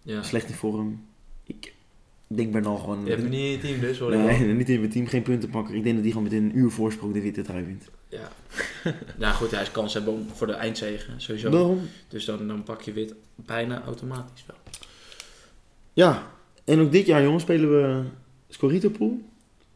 Ja. 0.03 0.23
Slecht 0.23 0.49
in 0.49 0.55
vorm. 0.55 1.07
Ik 2.29 2.37
denk 2.37 2.53
Bernal 2.53 2.77
gewoon... 2.77 3.05
Je 3.05 3.11
hebt 3.11 3.23
hem 3.23 3.31
niet 3.31 3.41
in 3.41 3.51
je 3.51 3.59
team 3.59 3.81
dus 3.81 3.99
hoor. 3.99 4.11
Nee, 4.11 4.39
niet 4.55 4.69
in 4.69 4.79
mijn 4.79 4.91
team, 4.91 5.07
geen 5.07 5.23
punten 5.23 5.51
pakken. 5.51 5.75
Ik 5.75 5.83
denk 5.83 5.95
dat 5.95 6.05
hij 6.05 6.13
gewoon 6.13 6.29
met 6.29 6.39
een 6.39 6.59
uur 6.59 6.71
voorsprong 6.71 7.13
de 7.13 7.21
witte 7.21 7.43
trui 7.43 7.65
wint. 7.65 7.85
Ja. 8.09 8.31
ja 9.19 9.31
goed, 9.31 9.51
hij 9.51 9.63
is 9.63 9.71
kans 9.71 9.95
hebben 9.95 10.13
om 10.13 10.27
voor 10.35 10.47
de 10.47 10.53
eindzege 10.53 11.11
sowieso. 11.17 11.51
Daarom. 11.51 11.81
Dus 12.09 12.25
dan, 12.25 12.49
dan 12.49 12.63
pak 12.63 12.83
je 12.83 12.93
wit 12.93 13.15
bijna 13.35 13.83
automatisch 13.85 14.45
wel. 14.47 14.57
Ja, 15.93 16.27
en 16.65 16.81
ook 16.81 16.93
dit 16.93 17.07
jaar 17.07 17.23
jongens 17.23 17.43
spelen 17.43 17.71
we 17.71 18.03
Scorito 18.49 18.89
Pool. 18.89 19.21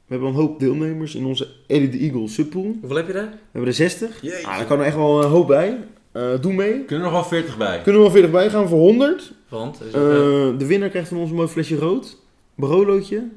We 0.07 0.19
hebben 0.19 0.29
een 0.29 0.35
hoop 0.35 0.59
deelnemers 0.61 1.15
in 1.15 1.25
onze 1.25 1.49
Eddie 1.67 1.89
the 1.89 1.99
Eagle 1.99 2.29
subpool. 2.29 2.77
Hoeveel 2.81 2.97
heb 2.97 3.07
je 3.07 3.13
daar? 3.13 3.31
We 3.31 3.39
hebben 3.53 3.71
er 3.71 3.77
60. 3.77 4.23
Jeetje. 4.23 4.47
Ah, 4.47 4.57
daar 4.57 4.67
kan 4.67 4.79
er 4.79 4.85
echt 4.85 4.97
wel 4.97 5.23
een 5.23 5.31
hoop 5.31 5.47
bij. 5.47 5.79
Eh, 6.13 6.41
doe 6.41 6.53
mee. 6.53 6.85
Kunnen 6.85 7.07
er 7.07 7.13
nog 7.13 7.21
wel 7.21 7.25
40 7.25 7.57
bij. 7.57 7.83
Kunnen 7.83 8.01
we 8.01 8.07
wel 8.07 8.11
40 8.11 8.31
bij 8.31 8.51
gaan 8.51 8.69
voor 8.69 8.79
100. 8.79 9.33
Want 9.49 9.81
is 9.87 9.93
Eh, 9.93 10.01
eh, 10.01 10.59
de 10.59 10.67
winnaar 10.67 10.89
krijgt 10.89 11.09
van 11.09 11.19
ons 11.19 11.31
een 11.31 11.37
mooi 11.37 11.49
flesje 11.49 11.77
rood. 11.77 12.22
Barolootje. 12.69 13.29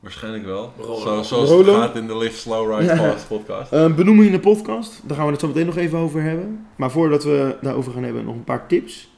Waarschijnlijk 0.00 0.44
wel. 0.44 0.72
Zo, 0.82 1.22
zoals 1.22 1.50
het 1.50 1.66
gaat 1.66 1.96
in 1.96 2.06
de 2.06 2.16
Live 2.16 2.36
Slow 2.38 2.70
Ride 2.70 2.84
Ja. 2.94 2.96
Fast 2.96 3.28
podcast. 3.28 3.72
Eh, 3.72 3.94
benoeming 3.94 4.26
in 4.26 4.32
de 4.32 4.40
podcast. 4.40 5.00
Daar 5.04 5.16
gaan 5.16 5.26
we 5.26 5.32
het 5.32 5.40
zo 5.40 5.46
meteen 5.46 5.66
nog 5.66 5.76
even 5.76 5.98
over 5.98 6.22
hebben. 6.22 6.66
Maar 6.76 6.90
voordat 6.90 7.24
we 7.24 7.56
daarover 7.60 7.92
gaan 7.92 8.02
hebben, 8.02 8.24
nog 8.24 8.34
een 8.34 8.44
paar 8.44 8.66
tips. 8.66 9.08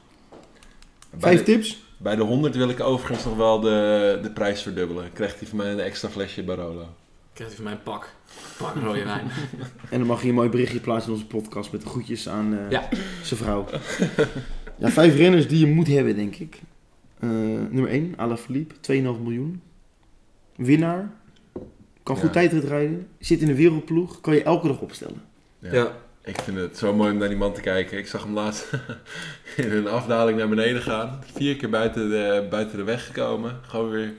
Bij 1.09 1.19
Vijf 1.19 1.37
de, 1.37 1.43
tips. 1.43 1.83
bij 1.97 2.15
de 2.15 2.21
100 2.23 2.55
wil 2.55 2.69
ik 2.69 2.79
overigens 2.79 3.25
nog 3.25 3.35
wel 3.35 3.59
de, 3.59 4.19
de 4.21 4.31
prijs 4.31 4.61
verdubbelen. 4.61 5.13
Krijgt 5.13 5.39
hij 5.39 5.47
van 5.47 5.57
mij 5.57 5.71
een 5.71 5.79
extra 5.79 6.09
flesje 6.09 6.43
Barolo. 6.43 6.87
krijgt 7.33 7.53
hij 7.53 7.63
van 7.63 7.63
mij 7.63 7.73
een 7.73 7.83
pak. 7.83 8.09
Pak 8.57 8.75
rode 8.83 9.03
wijn. 9.03 9.27
En 9.91 9.97
dan 9.99 10.07
mag 10.07 10.21
je 10.21 10.27
een 10.27 10.33
mooi 10.33 10.49
berichtje 10.49 10.79
plaatsen 10.79 11.11
in 11.11 11.15
onze 11.17 11.27
podcast 11.27 11.71
met 11.71 11.81
de 11.81 11.87
groetjes 11.89 12.29
aan 12.29 12.53
eh, 12.57 12.69
Ja. 12.71 12.89
zijn 13.23 13.39
vrouw. 13.39 13.65
ja, 14.77 14.89
vijf 14.89 15.15
renners 15.15 15.47
die 15.47 15.59
je 15.59 15.73
moet 15.73 15.87
hebben, 15.87 16.15
denk 16.15 16.35
ik. 16.35 16.61
Eh, 17.23 17.29
nummer 17.69 17.89
1, 17.89 18.13
Alaphilippe, 18.17 18.75
2,5 18.79 19.19
miljoen. 19.21 19.61
Winnaar. 20.55 21.11
Kan 22.03 22.15
goed 22.15 22.25
Ja. 22.25 22.31
tijdrit 22.31 22.63
rijden. 22.63 23.07
Zit 23.19 23.41
in 23.41 23.49
een 23.49 23.55
wereldploeg. 23.55 24.21
Kan 24.21 24.33
je 24.35 24.43
elke 24.43 24.67
dag 24.67 24.79
opstellen. 24.79 25.21
Ja. 25.59 25.91
Ik 26.23 26.39
vind 26.41 26.57
het 26.57 26.77
zo 26.77 26.93
mooi 26.93 27.11
om 27.11 27.17
naar 27.17 27.27
die 27.27 27.37
man 27.37 27.53
te 27.53 27.61
kijken. 27.61 27.97
Ik 27.97 28.07
zag 28.07 28.23
hem 28.23 28.33
laatst 28.33 28.69
in 29.57 29.71
een 29.71 29.87
afdaling 29.87 30.37
naar 30.37 30.49
beneden 30.49 30.81
gaan. 30.81 31.19
Vier 31.33 31.55
keer 31.55 31.69
buiten 31.69 32.09
de, 32.09 32.47
buiten 32.49 32.77
de 32.77 32.83
weg 32.83 33.05
gekomen. 33.05 33.59
Gewoon 33.61 33.89
weer 33.89 34.13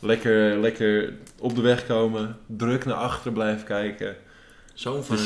lekker, 0.00 0.56
lekker 0.58 1.12
op 1.38 1.54
de 1.54 1.60
weg 1.60 1.86
komen. 1.86 2.36
Druk 2.46 2.84
naar 2.84 2.94
achteren 2.94 3.32
blijven 3.32 3.64
kijken. 3.66 4.16
Zoon 4.74 5.04
van, 5.04 5.16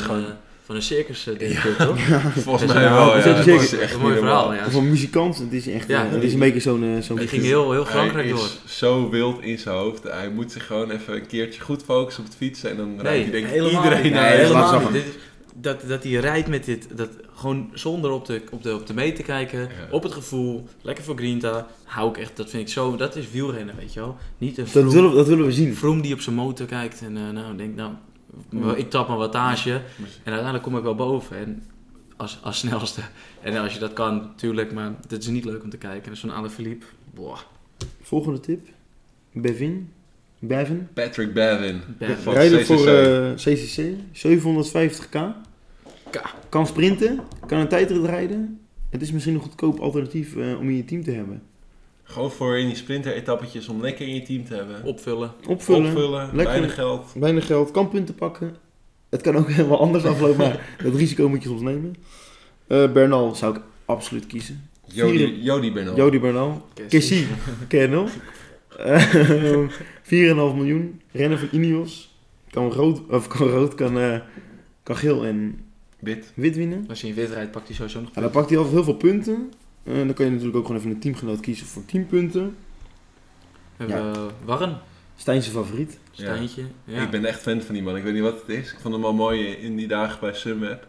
Een, 0.75 0.81
gewoon- 0.81 1.03
eh, 1.03 1.07
van 1.07 1.15
een 1.15 1.15
circus, 1.17 1.27
eh, 1.27 1.39
directeur, 1.39 1.75
toch? 1.87 1.99
Volgens 2.43 2.71
Ja, 2.71 2.73
mij 2.79 2.83
ja, 2.83 2.93
wel, 2.93 3.13
dat 3.13 3.23
ja. 3.45 3.53
is 3.53 3.69
Dat 3.71 3.79
echt 3.79 3.93
een 3.93 3.99
mooi 4.01 4.17
verhaal, 4.17 4.53
ja. 4.53 4.69
Van 4.71 4.89
muzikant. 4.89 5.37
Het 5.37 5.53
is 5.53 5.67
echt 5.67 5.87
Ja, 5.87 5.97
eh, 6.05 6.09
het 6.11 6.19
die- 6.19 6.27
is 6.27 6.33
een 6.33 6.39
beetje 6.39 6.59
zo'n... 6.59 6.83
eh, 6.83 7.01
zo'n 7.01 7.17
Die 7.17 7.27
ging 7.27 7.43
heel, 7.43 7.71
heel 7.71 7.85
Frankrijk 7.85 8.25
hij 8.25 8.33
door. 8.35 8.45
is 8.65 8.77
zo 8.77 9.09
wild 9.09 9.41
in 9.41 9.59
zijn 9.59 9.75
hoofd. 9.75 10.03
Hij 10.03 10.29
moet 10.29 10.51
zich 10.51 10.65
gewoon 10.65 10.91
even 10.91 11.13
een 11.15 11.27
keertje 11.27 11.61
goed 11.61 11.83
focussen 11.83 12.23
op 12.23 12.29
het 12.29 12.37
fietsen. 12.37 12.69
En 12.69 12.77
dan 12.77 12.99
rijdt 13.01 13.23
hij 13.31 13.41
denk 13.41 13.45
iedereen 13.53 14.11
naar 14.11 14.29
Nee, 14.29 14.37
helemaal 14.39 14.69
zakken. 14.69 14.93
niet. 14.93 15.03
Dit 15.03 15.13
is- 15.13 15.19
dat, 15.55 15.81
dat 15.87 16.03
hij 16.03 16.11
rijdt 16.11 16.47
met 16.47 16.65
dit, 16.65 16.87
dat 16.97 17.09
gewoon 17.35 17.69
zonder 17.73 18.11
op 18.11 18.25
de, 18.25 18.41
op 18.51 18.63
de, 18.63 18.73
op 18.73 18.87
de 18.87 18.93
meet 18.93 19.15
te 19.15 19.23
kijken, 19.23 19.59
Ja. 19.59 19.67
op 19.91 20.03
het 20.03 20.11
gevoel, 20.13 20.67
lekker 20.81 21.03
voor 21.03 21.15
Grinta, 21.17 21.67
hou 21.83 22.09
ik 22.09 22.17
echt, 22.17 22.37
dat 22.37 22.49
vind 22.49 22.67
ik 22.67 22.73
zo, 22.73 22.95
dat 22.95 23.15
is 23.15 23.25
wielrennen, 23.31 23.75
weet 23.79 23.93
je 23.93 23.99
wel. 23.99 24.17
Niet 24.37 24.57
een 24.57 24.63
Dat 24.63 24.71
Froome, 24.71 24.91
willen, 24.91 25.09
we- 25.09 25.15
dat 25.15 25.27
willen 25.27 25.45
we 25.45 25.51
zien. 25.51 25.75
Froome 25.75 26.01
die 26.01 26.13
op 26.13 26.19
zijn 26.19 26.35
motor 26.35 26.65
kijkt 26.65 27.01
en 27.01 27.17
eh, 27.17 27.29
nou, 27.33 27.55
denk 27.57 27.75
nou, 27.75 27.89
Ja. 27.91 27.99
Ik 28.75 28.89
tap 28.89 29.07
mijn 29.07 29.19
wattage 29.19 29.71
en 29.73 29.83
uiteindelijk 30.23 30.63
kom 30.63 30.77
ik 30.77 30.83
wel 30.83 30.95
boven 30.95 31.37
en 31.37 31.63
als, 32.17 32.39
als 32.41 32.57
snelste. 32.57 33.01
En 33.41 33.57
als 33.57 33.73
je 33.73 33.79
dat 33.79 33.93
kan, 33.93 34.15
natuurlijk, 34.15 34.73
maar 34.73 34.91
dat 35.07 35.21
is 35.21 35.27
niet 35.27 35.45
leuk 35.45 35.63
om 35.63 35.69
te 35.69 35.77
kijken. 35.77 36.09
Dus 36.09 36.19
zo'n 36.19 36.31
Alaphilippe, 36.31 36.85
boah, 37.13 37.39
Volgende 38.01 38.39
tip. 38.39 38.67
Bevin. 39.31 39.89
Bevin. 40.39 40.87
Patrick 40.93 41.33
Bevin. 41.33 41.81
Bevin. 41.97 42.33
Rijden 42.33 42.65
voor 42.65 42.87
eh, 42.87 43.33
CCC. 43.33 43.93
750k. 44.13 45.17
K. 46.09 46.33
Kan 46.49 46.67
sprinten. 46.67 47.19
Kan 47.47 47.59
een 47.59 47.67
tijdrit 47.67 48.05
rijden. 48.05 48.59
Het 48.89 49.01
is 49.01 49.11
misschien 49.11 49.33
een 49.33 49.39
goedkoop 49.39 49.79
alternatief 49.79 50.35
eh, 50.35 50.59
om 50.59 50.69
in 50.69 50.75
je 50.75 50.85
team 50.85 51.03
te 51.03 51.11
hebben. 51.11 51.41
Gewoon 52.03 52.31
voor 52.31 52.57
in 52.57 52.67
die 52.67 52.75
sprinter-etappetjes 52.75 53.67
om 53.67 53.81
lekker 53.81 54.07
in 54.07 54.13
je 54.13 54.21
team 54.21 54.45
te 54.45 54.55
hebben. 54.55 54.83
opvullen. 54.83 55.31
Opvullen. 55.47 55.85
Opvullen, 55.89 56.25
lekker. 56.25 56.45
weinig 56.45 56.73
geld. 56.73 57.11
Weinig 57.15 57.45
geld. 57.45 57.71
Kan 57.71 57.89
punten 57.89 58.15
pakken. 58.15 58.55
Het 59.09 59.21
kan 59.21 59.35
ook 59.35 59.49
helemaal 59.51 59.79
anders 59.79 60.03
aflopen. 60.05 60.37
Maar 60.37 60.75
dat 60.83 60.95
risico 60.95 61.29
moet 61.29 61.43
je 61.43 61.49
soms 61.49 61.61
nemen. 61.61 61.95
Eh, 62.67 62.91
Bernal 62.91 63.35
zou 63.35 63.55
ik 63.55 63.61
absoluut 63.85 64.27
kiezen. 64.27 64.69
Jody, 64.85 65.33
Jody 65.41 65.71
Bernal. 65.73 65.95
Jody 65.95 66.19
Bernal. 66.19 66.67
Kessie. 66.89 67.27
Ken 67.67 67.81
je 67.81 67.87
nog? 67.87 68.09
Eh, 68.77 69.67
4,5 70.51 70.55
miljoen. 70.55 71.01
Rennen 71.11 71.39
van 71.39 71.47
Ineos. 71.51 72.15
Kan 72.49 72.71
rood, 72.71 73.01
of 73.09 73.27
kan, 73.27 73.47
rood 73.47 73.75
kan, 73.75 73.99
eh, 73.99 74.19
kan 74.83 74.95
geel 74.97 75.25
en 75.25 75.59
Wit. 75.99 76.31
wit 76.35 76.55
winnen. 76.55 76.85
Als 76.89 77.01
je 77.01 77.07
in 77.07 77.13
wit 77.13 77.29
rijdt, 77.29 77.51
pakt 77.51 77.67
hij 77.67 77.75
sowieso 77.75 77.99
nog 78.01 78.09
Ja, 78.15 78.21
dan 78.21 78.31
pakt 78.31 78.49
hij 78.49 78.57
altijd 78.57 78.75
heel 78.75 78.83
veel 78.83 78.95
punten. 78.95 79.51
Eh, 79.83 79.93
dan 79.95 80.13
kan 80.13 80.25
je 80.25 80.31
natuurlijk 80.31 80.57
ook 80.57 80.65
gewoon 80.65 80.79
even 80.81 80.91
een 80.91 80.99
teamgenoot 80.99 81.39
kiezen 81.39 81.65
voor 81.67 81.85
10 81.85 82.07
punten. 82.07 82.55
We 83.77 83.85
hebben 83.91 84.13
eh, 84.15 84.21
Warren, 84.45 84.79
Stijn 85.15 85.41
zijn 85.41 85.55
favoriet. 85.55 85.99
Stijntje. 86.11 86.63
Ja. 86.85 87.01
Ik 87.03 87.09
ben 87.09 87.25
echt 87.25 87.41
fan 87.41 87.61
van 87.61 87.73
die 87.73 87.83
man. 87.83 87.95
Ik 87.97 88.03
weet 88.03 88.13
niet 88.13 88.21
wat 88.21 88.39
het 88.41 88.49
is. 88.49 88.71
Ik 88.71 88.79
vond 88.81 88.93
hem 88.93 89.05
al 89.05 89.13
mooi 89.13 89.47
in 89.47 89.75
die 89.75 89.87
dagen 89.87 90.19
bij 90.19 90.33
Sunweb. 90.33 90.87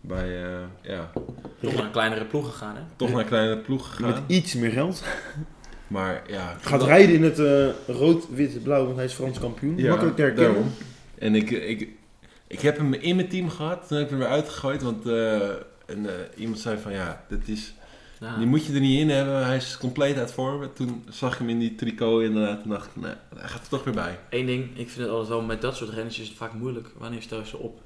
Bij, 0.00 0.44
eh, 0.44 0.58
ja, 0.82 1.10
toch 1.60 1.74
naar 1.74 1.84
een 1.84 1.90
kleinere 1.90 2.24
ploeg 2.24 2.46
gegaan, 2.50 2.76
hè? 2.76 2.82
toch 2.96 3.10
naar 3.10 3.18
een 3.20 3.26
kleine 3.26 3.58
ploeg 3.58 3.98
Met 4.00 4.10
gegaan. 4.10 4.24
iets 4.26 4.54
meer 4.54 4.70
geld. 4.70 5.02
Maar 5.86 6.22
ja. 6.28 6.56
Gaat 6.60 6.80
dat- 6.80 6.88
rijden 6.88 7.14
in 7.14 7.22
het 7.22 7.38
eh, 7.38 7.68
rood, 7.96 8.28
wit, 8.30 8.62
blauw, 8.62 8.84
want 8.84 8.96
hij 8.96 9.04
is 9.04 9.12
Frans 9.12 9.38
kampioen. 9.38 9.76
Ja, 9.76 9.88
Makkelijk 9.88 10.16
te 10.16 10.22
herkennen. 10.22 10.52
daarom. 10.52 10.72
En 11.18 11.34
ik, 11.34 11.50
ik, 11.50 11.88
ik 12.46 12.60
heb 12.60 12.76
hem 12.76 12.92
in 12.94 13.16
mijn 13.16 13.28
team 13.28 13.48
gehad. 13.50 13.88
Toen 13.88 13.96
heb 13.96 14.06
ik 14.06 14.10
hem 14.10 14.18
weer 14.18 14.28
uitgegooid. 14.28 14.82
Want 14.82 15.06
eh, 15.06 15.38
een, 15.86 16.06
eh, 16.06 16.12
iemand 16.36 16.58
zei 16.60 16.78
van 16.78 16.92
ja, 16.92 17.24
dit 17.28 17.48
is, 17.48 17.74
Ja. 18.20 18.36
die 18.36 18.46
moet 18.46 18.66
je 18.66 18.72
er 18.72 18.80
niet 18.80 19.00
in 19.00 19.10
hebben. 19.10 19.44
Hij 19.44 19.56
is 19.56 19.76
compleet 19.78 20.16
uit 20.16 20.32
vorm. 20.32 20.72
Toen 20.72 21.04
zag 21.08 21.32
ik 21.32 21.38
hem 21.38 21.48
in 21.48 21.58
die 21.58 21.74
tricot 21.74 22.22
inderdaad. 22.22 22.60
Toen 22.60 22.70
dacht 22.70 22.86
ik, 22.86 23.02
nee, 23.02 23.12
hij 23.36 23.48
gaat 23.48 23.62
er 23.62 23.68
toch 23.68 23.84
weer 23.84 23.94
bij. 23.94 24.18
Eén 24.30 24.46
ding, 24.46 24.64
ik 24.64 24.88
vind 24.88 24.98
het 24.98 25.08
altijd 25.08 25.28
wel 25.28 25.40
met 25.42 25.60
dat 25.60 25.76
soort 25.76 25.90
renners 25.90 26.18
is 26.18 26.28
het 26.28 26.36
vaak 26.36 26.52
moeilijk. 26.52 26.88
Wanneer 26.98 27.22
stel 27.22 27.38
je 27.38 27.46
ze 27.46 27.56
op? 27.56 27.80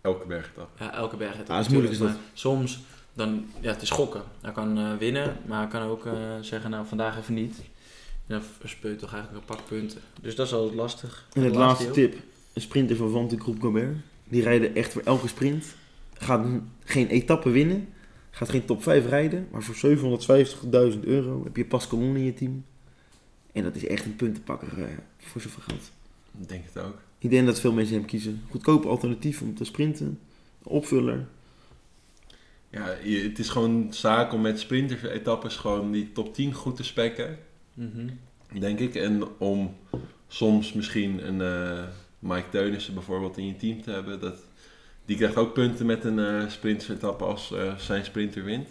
Elke 0.00 0.26
bergtap. 0.26 0.68
Ja, 0.78 0.94
elke 0.94 1.16
berg 1.16 1.36
het 1.36 1.48
Ja, 1.48 1.56
dat 1.56 1.64
is 1.64 1.70
moeilijk, 1.70 1.92
is 1.92 2.00
dat. 2.00 2.16
Soms, 2.32 2.80
dan, 3.12 3.44
ja, 3.60 3.72
het 3.72 3.82
is 3.82 3.90
gokken. 3.90 4.22
Hij 4.40 4.52
kan 4.52 4.78
eh, 4.78 4.96
winnen, 4.98 5.36
maar 5.46 5.58
hij 5.58 5.68
kan 5.68 5.82
ook 5.82 6.06
eh, 6.06 6.12
zeggen, 6.40 6.70
nou 6.70 6.86
vandaag 6.86 7.18
even 7.18 7.34
niet. 7.34 7.58
En 8.26 8.34
dan 8.34 8.42
verspeur 8.58 8.90
je 8.90 8.96
toch 8.96 9.12
eigenlijk 9.12 9.42
een 9.42 9.56
pak 9.56 9.66
punten. 9.66 10.00
Dus 10.20 10.34
dat 10.34 10.46
is 10.46 10.52
altijd 10.52 10.74
lastig. 10.74 11.26
En 11.32 11.42
het 11.42 11.54
laatste 11.54 11.84
deel. 11.84 11.94
tip. 11.94 12.14
Een 12.52 12.62
sprinter 12.62 12.96
van 12.96 13.10
Van 13.10 13.28
de 13.28 13.40
Groep 13.40 13.60
Gobert. 13.60 13.96
Die 14.24 14.42
rijden 14.42 14.74
echt 14.74 14.92
voor 14.92 15.02
elke 15.02 15.28
sprint. 15.28 15.64
Gaat 16.18 16.46
geen 16.84 17.08
etappe 17.08 17.50
winnen. 17.50 17.88
Gaat 18.34 18.48
geen 18.48 18.64
top 18.64 18.82
5 18.82 19.08
rijden. 19.08 19.48
Maar 19.50 19.62
voor 19.62 19.96
750.000 20.94 21.00
euro 21.00 21.44
heb 21.44 21.56
je 21.56 21.64
Pascal 21.64 21.98
Lon 21.98 22.16
in 22.16 22.24
je 22.24 22.34
team. 22.34 22.64
En 23.52 23.62
dat 23.62 23.76
is 23.76 23.86
echt 23.86 24.04
een 24.04 24.16
puntenpakker 24.16 24.68
eh, 24.82 24.88
voor 25.18 25.40
zoveel 25.40 25.62
geld. 25.62 25.90
Ik 26.40 26.48
denk 26.48 26.64
het 26.72 26.84
ook. 26.84 26.96
Ik 27.18 27.30
denk 27.30 27.46
dat 27.46 27.60
veel 27.60 27.72
mensen 27.72 27.94
hem 27.96 28.04
kiezen. 28.04 28.42
Goedkoop 28.50 28.84
alternatief 28.84 29.40
om 29.42 29.54
te 29.54 29.64
sprinten. 29.64 30.18
Opvuller. 30.62 31.26
Ja, 32.70 32.94
je- 33.04 33.22
het 33.22 33.38
is 33.38 33.48
gewoon 33.48 33.86
zaak 33.92 34.32
om 34.32 34.40
met 34.40 34.60
sprinters-etappes 34.60 35.56
gewoon 35.56 35.92
die 35.92 36.12
top 36.12 36.34
10 36.34 36.52
goed 36.52 36.76
te 36.76 36.82
spekken. 36.84 37.38
Mhm. 37.74 38.08
Denk 38.58 38.78
ik. 38.78 38.94
En 38.94 39.22
om 39.38 39.74
soms 40.28 40.72
misschien 40.72 41.26
een 41.28 41.40
eh, 41.40 41.84
Mike 42.18 42.48
Teunissen 42.50 42.94
bijvoorbeeld 42.94 43.36
in 43.38 43.46
je 43.46 43.56
team 43.56 43.82
te 43.82 43.90
hebben. 43.90 44.20
Dat, 44.20 44.38
die 45.04 45.16
krijgt 45.16 45.36
ook 45.36 45.52
punten 45.52 45.86
met 45.86 46.04
een 46.04 46.50
sprintersetappe 46.50 47.24
als 47.24 47.52
eh, 47.52 47.76
zijn 47.76 48.04
sprinter 48.04 48.44
wint. 48.44 48.68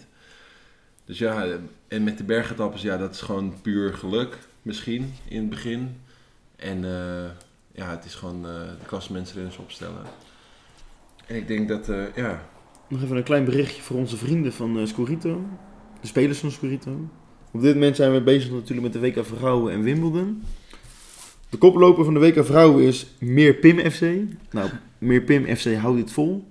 Dus 1.06 1.18
ja, 1.18 1.46
en 1.88 2.04
met 2.04 2.18
de 2.18 2.24
bergetappes, 2.24 2.82
ja, 2.82 2.98
dat 2.98 3.14
is 3.14 3.22
gewoon 3.22 3.62
puur 3.62 3.94
geluk 3.94 4.38
misschien 4.62 5.14
in 5.28 5.40
het 5.40 5.50
begin. 5.50 5.96
En 6.56 6.84
eh, 6.84 7.30
ja, 7.72 7.90
het 7.90 8.06
is 8.06 8.16
gewoon 8.16 8.42
de 8.42 8.86
klassementsrenners 8.86 9.58
opstellen. 9.58 10.02
En 11.26 11.36
ik 11.36 11.48
denk 11.48 11.68
dat, 11.68 11.86
ja, 12.16 12.46
Nog 12.88 13.04
even 13.04 13.18
een 13.18 13.24
klein 13.24 13.46
berichtje 13.46 13.82
voor 13.82 13.98
onze 13.98 14.18
vrienden 14.18 14.54
van 14.54 14.88
Scorito. 14.88 15.46
De 16.02 16.08
spelers 16.08 16.40
van 16.40 16.52
Scorito. 16.52 17.10
Op 17.52 17.62
dit 17.62 17.74
moment 17.74 17.96
zijn 17.96 18.14
we 18.14 18.22
bezig 18.22 18.52
natuurlijk 18.52 18.82
met 18.82 18.94
de 18.94 19.00
WK 19.00 19.26
Vrouwen 19.26 19.74
en 19.74 19.84
Wimbledon. 19.84 20.44
De 21.50 21.58
koploper 21.58 22.06
van 22.06 22.14
de 22.14 22.20
WK 22.20 22.46
Vrouwen 22.46 22.84
is 22.84 23.08
Meer 23.20 23.54
Pim 23.54 23.92
FC. 23.92 24.02
Nou, 24.52 24.70
Meer 25.04 25.22
Pim 25.22 25.56
FC 25.56 25.76
houdt 25.76 25.98
dit 25.98 26.12
vol. 26.12 26.48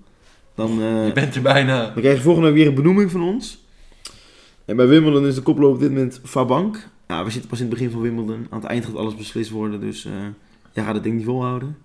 Dan, 0.54 0.70
eh, 0.82 1.06
je 1.06 1.12
bent 1.12 1.34
er 1.34 1.42
bijna. 1.42 1.84
dan 1.84 1.94
krijg 1.94 2.16
je 2.16 2.22
volgende 2.22 2.48
week 2.48 2.56
weer 2.56 2.66
een 2.66 2.74
benoeming 2.74 3.10
van 3.10 3.22
ons. 3.22 3.64
En 4.64 4.76
bij 4.76 4.86
Wimbledon 4.86 5.26
is 5.26 5.34
de 5.34 5.42
koploper 5.42 5.74
op 5.74 5.80
dit 5.80 5.90
moment 5.90 6.20
Fabank. 6.24 6.88
Nou, 7.06 7.24
we 7.24 7.30
zitten 7.30 7.50
pas 7.50 7.60
in 7.60 7.66
het 7.66 7.74
begin 7.74 7.90
van 7.90 8.00
Wimbledon. 8.00 8.46
Aan 8.50 8.60
het 8.60 8.68
eind 8.68 8.84
gaat 8.84 8.96
alles 8.96 9.16
beslist 9.16 9.50
worden. 9.50 9.80
Dus 9.80 10.04
eh 10.04 10.12
jij 10.72 10.84
gaat 10.84 10.94
het 10.94 11.02
ding 11.02 11.16
niet 11.16 11.24
volhouden. 11.24 11.76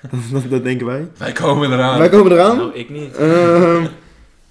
dat, 0.32 0.50
dat 0.50 0.64
denken 0.64 0.86
wij. 0.86 1.08
Wij 1.16 1.32
komen 1.32 1.72
eraan. 1.72 1.98
Wij 1.98 2.08
komen 2.08 2.32
eraan. 2.32 2.56
Nou, 2.56 2.74
ik 2.74 2.90
niet. 2.90 3.16
Ehm, 3.16 3.86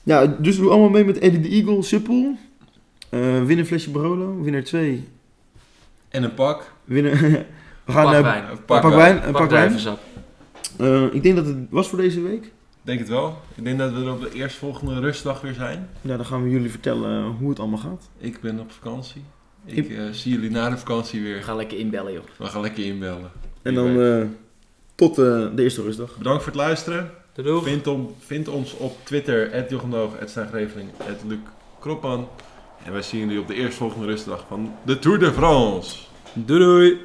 ja, 0.04 0.26
dus 0.26 0.58
doe 0.58 0.70
allemaal 0.70 0.90
mee 0.90 1.06
met 1.06 1.20
Eddie 1.20 1.40
de 1.40 1.50
Eagle, 1.50 1.82
Suppel. 1.82 2.38
Eh 3.10 3.44
win 3.44 3.58
een 3.58 3.66
flesje 3.66 3.90
Barolo, 3.90 4.42
winnaar 4.42 4.64
2. 4.64 5.08
En 6.10 6.24
een 6.24 6.34
pak. 6.34 6.72
Winnen. 6.84 7.12
We 7.86 7.94
gaan 7.94 8.04
pak 8.04 8.22
wijn. 8.22 8.44
Een 8.50 8.66
pak, 8.66 8.82
pak, 8.82 8.94
wijn. 8.94 9.16
Een 9.16 9.32
Pak 9.32 9.42
pak 9.42 9.50
wijn. 9.50 9.80
Eh, 10.78 11.04
ik 11.14 11.24
denk 11.24 11.36
dat 11.36 11.46
het 11.46 11.56
was 11.70 11.88
voor 11.90 11.98
deze 11.98 12.22
week. 12.22 12.52
Denk 12.82 13.00
het 13.00 13.10
wel. 13.10 13.38
Ik 13.56 13.64
denk 13.64 13.78
dat 13.80 13.92
we 13.94 14.00
er 14.04 14.12
op 14.12 14.22
de 14.22 14.34
eerstvolgende 14.34 15.00
rustdag 15.00 15.42
weer 15.42 15.54
zijn. 15.54 15.90
Ja, 16.02 16.16
dan 16.18 16.26
gaan 16.26 16.44
we 16.44 16.50
jullie 16.50 16.70
vertellen 16.70 17.24
eh, 17.24 17.30
hoe 17.40 17.50
het 17.50 17.60
allemaal 17.60 17.80
gaat. 17.80 18.10
Ik 18.18 18.42
ben 18.42 18.60
op 18.60 18.72
vakantie. 18.72 19.22
Ik 19.66 19.78
Ik- 19.78 19.98
eh, 19.98 20.04
zie 20.12 20.34
jullie 20.34 20.50
na 20.50 20.70
de 20.70 20.78
vakantie 20.78 21.22
weer. 21.22 21.44
ga 21.44 21.56
lekker 21.56 21.78
inbellen, 21.78 22.14
joh. 22.14 22.24
We 22.38 22.46
gaan 22.46 22.62
lekker 22.62 22.86
inbellen. 22.86 23.32
En 23.62 23.74
dan 23.74 24.02
eh, 24.02 24.22
tot 24.96 25.18
eh, 25.18 25.26
de 25.56 25.64
eerste 25.64 25.82
rustdag. 25.82 26.18
Bedankt 26.18 26.44
voor 26.44 26.52
het 26.52 26.62
luisteren. 26.62 27.12
Doei 27.34 27.48
doei. 27.48 27.64
Vind, 27.64 27.88
om, 27.88 28.14
vind 28.20 28.48
ons 28.48 28.74
op 28.78 28.98
Twitter, 29.06 29.54
at 29.54 29.70
Jochemoog, 29.70 30.20
at 30.22 30.30
Stijn 30.30 30.48
Greveling, 30.48 30.90
at 31.00 31.24
Luc 31.28 31.38
Kroppan. 31.80 32.28
En 32.86 32.92
wij 32.92 33.02
zien 33.02 33.20
jullie 33.20 33.40
op 33.40 33.48
de 33.48 33.54
eerstvolgende 33.54 34.06
rustdag 34.06 34.46
van 34.48 34.74
de 34.86 35.00
Tour 35.00 35.20
de 35.20 35.32
France. 35.34 35.96
Doei 36.34 36.60
doei. 36.60 36.98